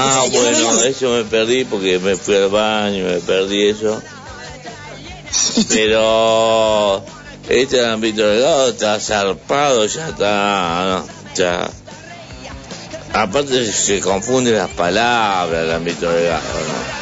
Ah, 0.00 0.22
O 0.26 0.30
sea, 0.30 0.40
yo 0.42 0.50
no 0.52 0.58
lo 0.58 0.66
bueno, 0.74 0.82
eso 0.84 1.10
me 1.10 1.24
perdí 1.24 1.64
porque 1.64 1.98
me 1.98 2.16
fui 2.16 2.36
al 2.36 2.48
baño 2.48 2.98
y 2.98 3.02
me 3.12 3.18
perdí 3.20 3.68
eso. 3.68 4.00
Pero 5.68 7.04
este 7.48 7.84
ámbito 7.86 8.26
delgado 8.26 8.68
está 8.70 8.98
zarpado, 9.00 9.86
ya 9.86 10.08
está, 10.08 10.84
no, 11.06 11.06
ya. 11.34 11.70
Aparte 13.12 13.72
se 13.72 14.00
confunden 14.00 14.56
las 14.56 14.70
palabras 14.70 15.64
el 15.64 15.70
ámbito 15.72 16.10
delgado, 16.10 16.42
¿no? 16.42 16.98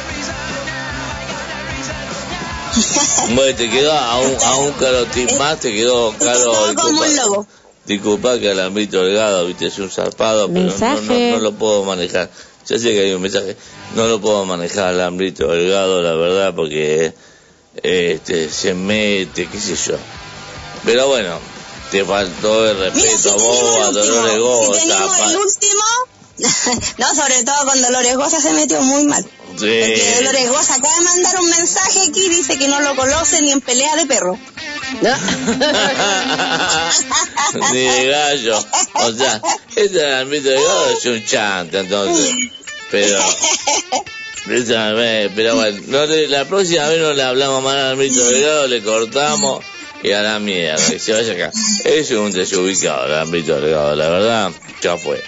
Bueno, 3.35 3.57
te 3.57 3.69
quedó 3.69 3.91
a 3.91 4.19
un, 4.19 4.35
a 4.45 4.55
un 4.57 4.71
caro 4.73 5.05
tip 5.07 5.29
más, 5.37 5.59
te 5.59 5.73
quedó 5.73 6.13
caro. 6.17 6.53
Como 6.75 6.89
un 7.01 7.05
disculpa- 7.07 7.25
lobo. 7.25 7.47
Disculpa 7.85 8.37
que 8.39 8.51
el 8.51 8.59
ámbito 8.59 9.01
delgado, 9.03 9.45
viste, 9.47 9.67
es 9.67 9.79
un 9.79 9.89
zarpado, 9.89 10.47
pero 10.51 10.65
no, 10.77 11.01
no, 11.01 11.13
no 11.31 11.37
lo 11.39 11.51
puedo 11.53 11.83
manejar. 11.85 12.29
Ya 12.67 12.77
sé 12.77 12.91
que 12.93 12.99
hay 13.01 13.13
un 13.13 13.21
mensaje, 13.21 13.55
no 13.95 14.07
lo 14.07 14.19
puedo 14.19 14.43
manejar 14.45 14.93
el 14.93 15.01
ámbito 15.01 15.47
delgado, 15.47 16.01
la 16.01 16.13
verdad, 16.15 16.53
porque 16.55 17.13
este 17.81 18.49
se 18.49 18.73
mete, 18.73 19.47
qué 19.47 19.59
sé 19.59 19.75
yo. 19.75 19.97
Pero 20.83 21.07
bueno, 21.07 21.39
te 21.91 22.03
faltó 22.03 22.69
el 22.69 22.77
respeto 22.79 23.31
a 23.31 23.35
vos, 23.35 23.85
a 23.87 23.91
Dolores 23.91 24.39
Goza, 24.39 24.81
Si 24.81 24.87
pa- 24.89 25.31
el 25.31 25.37
último, 25.37 25.83
no, 26.97 27.15
sobre 27.15 27.43
todo 27.43 27.65
con 27.65 27.81
Dolores 27.81 28.15
Goza 28.17 28.41
se 28.41 28.51
metió 28.53 28.81
muy 28.81 29.05
mal. 29.05 29.25
Porque 29.47 30.03
sí, 30.17 30.23
Dolores 30.23 30.49
Goza 30.49 30.75
acaba 30.75 30.95
de 30.97 31.01
mandar 31.03 31.39
un 31.39 31.49
mensaje 31.49 31.99
aquí, 32.09 32.29
dice 32.29 32.57
que 32.59 32.67
no 32.67 32.79
lo 32.81 32.95
conoce 32.95 33.41
ni 33.41 33.51
en 33.53 33.61
pelea 33.61 33.95
de 33.95 34.05
perro. 34.05 34.37
ni 37.71 37.79
de 37.79 38.07
gallo. 38.07 38.57
O 38.93 39.11
sea, 39.13 39.41
este 39.75 40.13
ámbito 40.15 40.49
delgado 40.49 40.91
es 40.91 41.05
un 41.05 41.25
chanta, 41.25 41.79
entonces. 41.79 42.35
Pero, 42.91 43.19
pero 45.35 45.55
bueno, 45.55 45.77
no 45.87 46.05
le- 46.05 46.27
la 46.27 46.45
próxima 46.45 46.87
vez 46.87 47.01
no 47.01 47.13
le 47.13 47.23
hablamos 47.23 47.63
más 47.63 47.75
al 47.75 47.91
ámbito 47.93 48.25
delgado, 48.29 48.67
le 48.67 48.81
cortamos 48.81 49.63
y 50.03 50.11
a 50.11 50.21
la 50.21 50.39
mierda, 50.39 50.83
que 50.89 50.99
se 50.99 51.11
vaya 51.13 51.33
acá. 51.33 51.51
Es 51.83 52.11
un 52.11 52.31
desubicado 52.31 53.07
el 53.07 53.15
ámbito 53.15 53.59
delgado, 53.59 53.95
la 53.95 54.09
verdad, 54.09 54.51
ya 54.81 54.95
fue. 54.97 55.21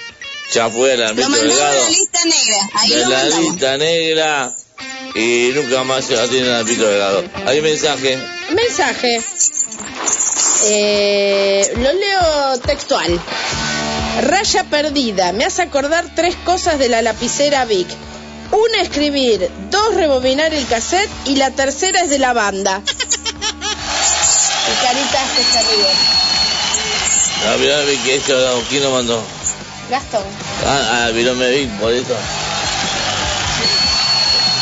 Ya 0.53 0.69
fue 0.69 0.93
el 0.93 0.99
Lo 1.01 1.07
ámbito 1.09 1.29
delgado 1.29 1.83
la 1.83 1.89
lista 1.89 2.19
negra, 2.25 2.69
ahí 2.75 2.89
de 2.89 2.95
lo 2.97 3.09
la 3.09 3.17
mandamos. 3.17 3.51
lista 3.51 3.77
negra 3.77 4.55
y 5.15 5.51
nunca 5.53 5.83
más 5.83 6.05
se 6.05 6.15
va 6.15 6.23
a 6.23 6.27
tener 6.27 6.45
el 6.45 6.55
ámbito 6.55 6.85
delgado. 6.89 7.23
Hay 7.45 7.61
mensaje. 7.61 8.17
Mensaje. 8.51 9.21
Eh, 10.65 11.71
lo 11.77 11.93
leo 11.93 12.59
textual. 12.65 13.19
Raya 14.21 14.63
perdida. 14.65 15.31
Me 15.31 15.45
hace 15.45 15.61
acordar 15.61 16.05
tres 16.15 16.35
cosas 16.43 16.77
de 16.77 16.89
la 16.89 17.01
lapicera 17.01 17.65
Vic. 17.65 17.87
Una 18.51 18.81
escribir, 18.81 19.49
dos 19.69 19.93
rebobinar 19.95 20.53
el 20.53 20.65
cassette 20.67 21.09
y 21.25 21.35
la 21.35 21.51
tercera 21.51 22.01
es 22.01 22.09
de 22.09 22.19
la 22.19 22.33
banda. 22.33 22.81
Y 24.67 24.85
caritas 24.85 25.29
que 25.35 25.43
se 25.43 25.61
ríen. 25.63 25.97
Ah, 27.47 27.55
mirá, 27.59 27.81
vi 27.81 27.95
que 27.97 28.15
esto, 28.15 28.63
¿quién 28.69 28.83
lo 28.83 28.91
mandó? 28.91 29.23
Gastón. 29.89 30.23
Ah, 30.65 31.05
ah, 31.07 31.11
miró 31.13 31.35
me 31.35 31.49
vi 31.51 31.67
por 31.79 31.93
eso. 31.93 32.15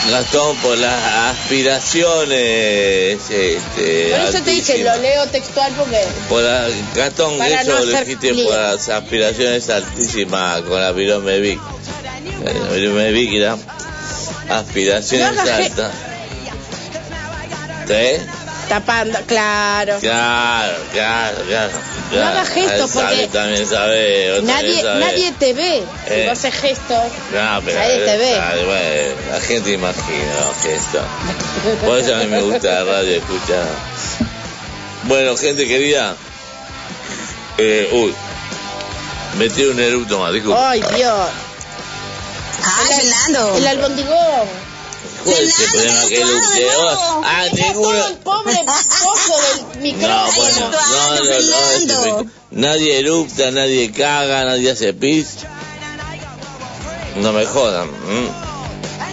Gastón, 0.10 0.56
por 0.58 0.78
las 0.78 1.04
aspiraciones, 1.36 3.20
este, 3.30 4.10
Por 4.12 4.20
eso 4.30 4.42
te 4.44 4.52
dije, 4.52 4.84
lo 4.84 4.96
leo 4.98 5.28
textual 5.28 5.72
porque 5.78 6.02
Por 6.30 6.42
la- 6.44 6.68
Gastón, 6.96 7.38
Para 7.38 7.62
eso 7.62 7.72
no 7.74 7.80
lo 7.86 8.00
dijiste 8.00 8.34
por 8.44 8.56
las 8.56 8.90
aspiraciones 8.90 9.70
altísimas 9.70 10.62
con 10.62 10.80
la 10.80 10.92
Virome 10.94 11.40
Vic. 11.40 11.60
La 12.44 12.72
Virome 12.74 13.12
Vic 13.12 13.34
era 13.34 13.58
aspiraciones 14.50 15.34
No 15.36 15.42
altas. 15.42 15.92
¿Sí? 17.88 18.22
Tapando, 18.70 19.18
claro. 19.26 19.98
Claro, 20.00 20.78
claro, 20.92 21.38
claro. 21.48 21.72
No 22.12 22.24
hagas 22.26 22.50
gestos, 22.50 22.92
porque 22.92 23.28
también 23.28 23.66
sabe, 23.68 24.40
Nadie, 24.44 24.54
también 24.54 24.82
sabe. 24.82 25.00
nadie 25.00 25.32
te 25.34 25.54
ve. 25.54 25.84
Si 26.08 26.14
Eh. 26.14 26.26
vos 26.30 26.38
haces 26.38 26.54
gestos. 26.56 27.04
No, 27.34 27.62
pero 27.66 27.80
Nadie 27.80 28.00
te 28.06 28.18
ve. 28.18 28.36
bueno, 28.66 29.16
la 29.32 29.42
gente 29.42 29.72
imagina 29.72 30.34
los 30.48 30.64
gestos. 30.64 31.02
Por 31.86 31.98
eso 32.00 32.16
a 32.16 32.18
mí 32.20 32.26
me 32.28 32.42
gusta 32.42 32.68
la 32.68 32.84
radio 32.84 33.18
escuchar. 33.18 33.66
Bueno, 35.04 35.36
gente 35.38 35.68
querida. 35.68 36.16
Eh, 37.58 37.90
uy. 37.94 38.14
Metí 39.38 39.64
un 39.66 39.80
eructo 39.80 40.20
más, 40.20 40.34
disculpa. 40.34 40.70
Ay, 40.72 40.82
Dios. 40.96 41.28
Ah, 42.64 42.82
el, 42.90 42.96
Fernando. 42.96 43.58
El 43.58 43.68
albondigón. 43.68 44.67
¿Cuál 45.28 45.44
es 45.44 45.60
el 45.60 45.70
problema 45.70 46.08
que? 46.08 46.24
Ah, 47.24 47.46
ninguno. 47.52 48.08
El 48.08 48.16
pobre 48.16 48.64
pozo 48.64 49.36
del 49.82 50.00
No, 50.00 50.32
bueno, 50.32 50.72
no, 50.72 51.16
no, 51.16 52.22
no, 52.22 52.32
nadie 52.52 53.00
eructa, 53.00 53.52
nadie 53.52 53.92
caga, 53.92 54.46
nadie 54.46 54.72
hace 54.72 54.94
pis. 54.94 55.28
No 57.18 57.34
me 57.34 57.46
jodan. 57.46 57.90
¿m? 58.10 58.30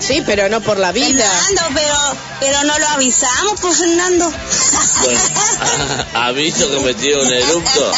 Sí, 0.01 0.23
pero 0.24 0.49
no 0.49 0.61
por 0.61 0.78
la 0.78 0.93
vida. 0.93 1.28
Fernando, 1.28 1.62
pero, 1.74 1.95
pero 2.39 2.65
no 2.65 2.78
lo 2.78 2.89
avisamos, 2.89 3.61
pues 3.61 3.78
Fernando. 3.78 4.31
Bueno, 5.03 5.20
aviso 6.15 6.70
que 6.70 6.81
me 6.81 6.95
tiro 6.95 7.23
un 7.23 7.32
eructo. 7.32 7.93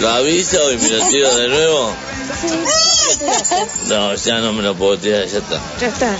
Lo 0.00 0.10
aviso 0.10 0.72
y 0.72 0.76
me 0.78 0.88
lo 0.88 1.06
tiro 1.06 1.34
de 1.36 1.48
nuevo. 1.48 1.94
No, 3.86 4.14
ya 4.14 4.38
no 4.38 4.52
me 4.52 4.62
lo 4.62 4.74
puedo 4.74 4.98
tirar, 4.98 5.26
ya 5.26 5.38
está. 5.38 5.60
Ya 5.78 5.88
está. 5.88 6.16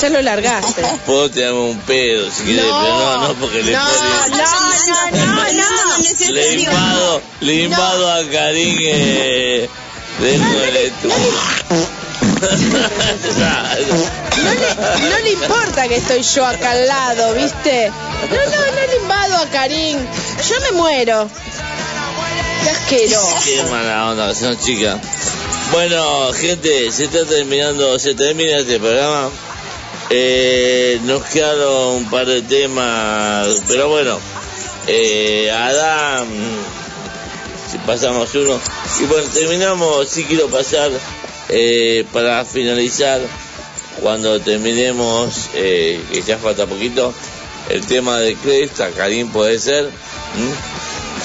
Ya 0.00 0.08
lo 0.08 0.22
largaste. 0.22 0.82
Puedo 1.06 1.30
tirarme 1.30 1.58
un 1.60 1.78
pedo 1.80 2.30
si 2.30 2.42
quieres, 2.44 2.64
No. 2.64 2.80
pero 2.82 2.98
no, 2.98 3.28
no, 3.28 3.34
porque 3.34 3.62
le 3.62 3.72
No, 3.72 3.80
pone- 3.80 3.98
no, 4.00 4.28
no, 4.28 5.52
no, 5.52 5.52
no. 5.52 6.30
le 6.32 6.52
invado, 6.54 7.22
le 7.40 7.54
invado 7.64 8.12
a 8.12 8.24
Karim 8.30 8.78
eh, 8.82 9.68
dentro 10.20 10.58
del 10.60 10.76
estudio. 10.76 11.16
No 14.42 14.50
le, 14.54 15.10
no 15.10 15.18
le 15.20 15.30
importa 15.32 15.88
que 15.88 15.96
estoy 15.96 16.22
yo 16.22 16.44
acá 16.46 16.72
al 16.72 16.86
lado, 16.88 17.34
¿viste? 17.34 17.88
No, 17.88 18.36
no, 18.36 18.72
no 18.72 18.86
le 18.90 18.96
invado 18.96 19.36
a 19.36 19.46
Karim. 19.50 19.98
Yo 20.48 20.60
me 20.60 20.72
muero. 20.72 21.28
Qué 22.64 22.70
asqueroso. 22.70 23.34
Qué 23.44 23.62
mala 23.70 24.10
onda 24.10 24.28
que 24.28 24.34
son 24.34 24.58
chicas. 24.58 24.98
Bueno, 25.70 26.32
gente, 26.32 26.90
se 26.92 27.04
está 27.04 27.24
terminando, 27.24 27.98
se 27.98 28.14
termina 28.14 28.58
este 28.58 28.78
programa. 28.78 29.30
Eh, 30.14 31.00
nos 31.04 31.24
quedaron 31.24 31.94
un 31.94 32.10
par 32.10 32.26
de 32.26 32.42
temas, 32.42 33.62
pero 33.66 33.88
bueno, 33.88 34.18
eh, 34.86 35.50
Adán, 35.50 36.26
si 37.70 37.78
pasamos 37.78 38.34
uno. 38.34 38.60
Y 39.00 39.04
bueno, 39.04 39.26
terminamos, 39.32 40.06
sí 40.06 40.24
quiero 40.24 40.48
pasar 40.48 40.90
eh, 41.48 42.04
para 42.12 42.44
finalizar, 42.44 43.22
cuando 44.02 44.38
terminemos, 44.38 45.48
que 45.50 46.22
ya 46.26 46.36
falta 46.36 46.66
poquito, 46.66 47.14
el 47.70 47.86
tema 47.86 48.18
de 48.18 48.34
Cresta, 48.34 48.90
Karim 48.90 49.30
puede 49.30 49.58
ser. 49.58 49.88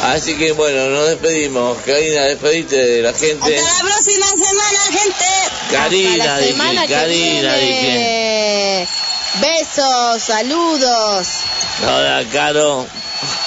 Así 0.04 0.38
que 0.38 0.52
bueno, 0.52 0.88
nos 0.90 1.08
despedimos. 1.10 1.78
Karina, 1.86 2.24
despedite 2.24 2.76
de 2.76 3.02
la 3.02 3.14
gente. 3.14 3.58
Hasta 3.58 3.74
la 3.74 3.90
próxima 3.90 4.28
semana, 4.28 4.80
gente. 4.92 5.26
Karina, 5.72 6.24
Hasta 6.24 6.28
la 6.28 6.40
dije, 6.40 6.88
que 6.88 6.94
Karina, 6.94 7.56
dije. 7.56 8.88
Besos, 9.42 10.24
saludos. 10.24 11.28
Hola, 11.84 12.24
Caro. 12.32 12.88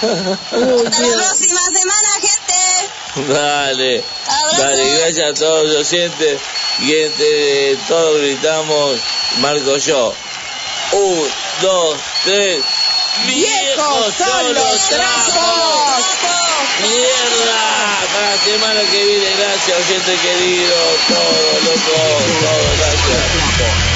Uy, 0.02 0.86
Hasta 0.86 1.02
la 1.02 1.16
próxima 1.16 1.60
semana, 1.72 2.09
gente. 2.20 3.32
Dale, 3.32 4.05
dale, 4.59 4.98
gracias 4.98 5.31
a 5.31 5.35
todos 5.35 5.68
los 5.68 5.93
oyentes. 5.93 6.40
Y 6.81 6.94
entre 6.94 7.77
todos 7.89 8.20
gritamos, 8.20 8.98
marco 9.39 9.77
yo. 9.77 10.14
Un, 10.93 11.28
dos, 11.60 11.97
tres. 12.24 12.62
Viejos 13.27 14.14
son 14.14 14.55
los 14.55 14.89
trapos. 14.89 16.40
¡Mierda! 16.82 17.61
La 18.20 18.37
semana 18.45 18.81
que 18.91 19.05
viene, 19.05 19.31
gracias, 19.37 19.78
oyente 19.78 20.16
querido. 20.16 20.77
Todo, 21.09 21.61
loco, 21.65 21.91
todo, 22.41 22.77
gracias. 22.78 23.90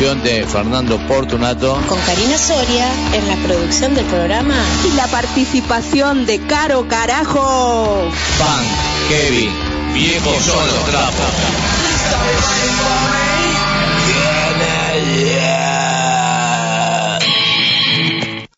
de 0.00 0.46
Fernando 0.46 0.98
Portunato. 1.06 1.78
Con 1.86 2.00
Karina 2.00 2.38
Soria 2.38 2.90
en 3.12 3.28
la 3.28 3.36
producción 3.46 3.94
del 3.94 4.06
programa. 4.06 4.54
Y 4.90 4.96
la 4.96 5.06
participación 5.08 6.24
de 6.24 6.40
Caro 6.46 6.88
Carajo. 6.88 8.10
Pan, 8.38 8.64
Kevin, 9.10 9.50
viejo 9.92 10.40
solo 10.40 10.72
trapo. 10.90 11.69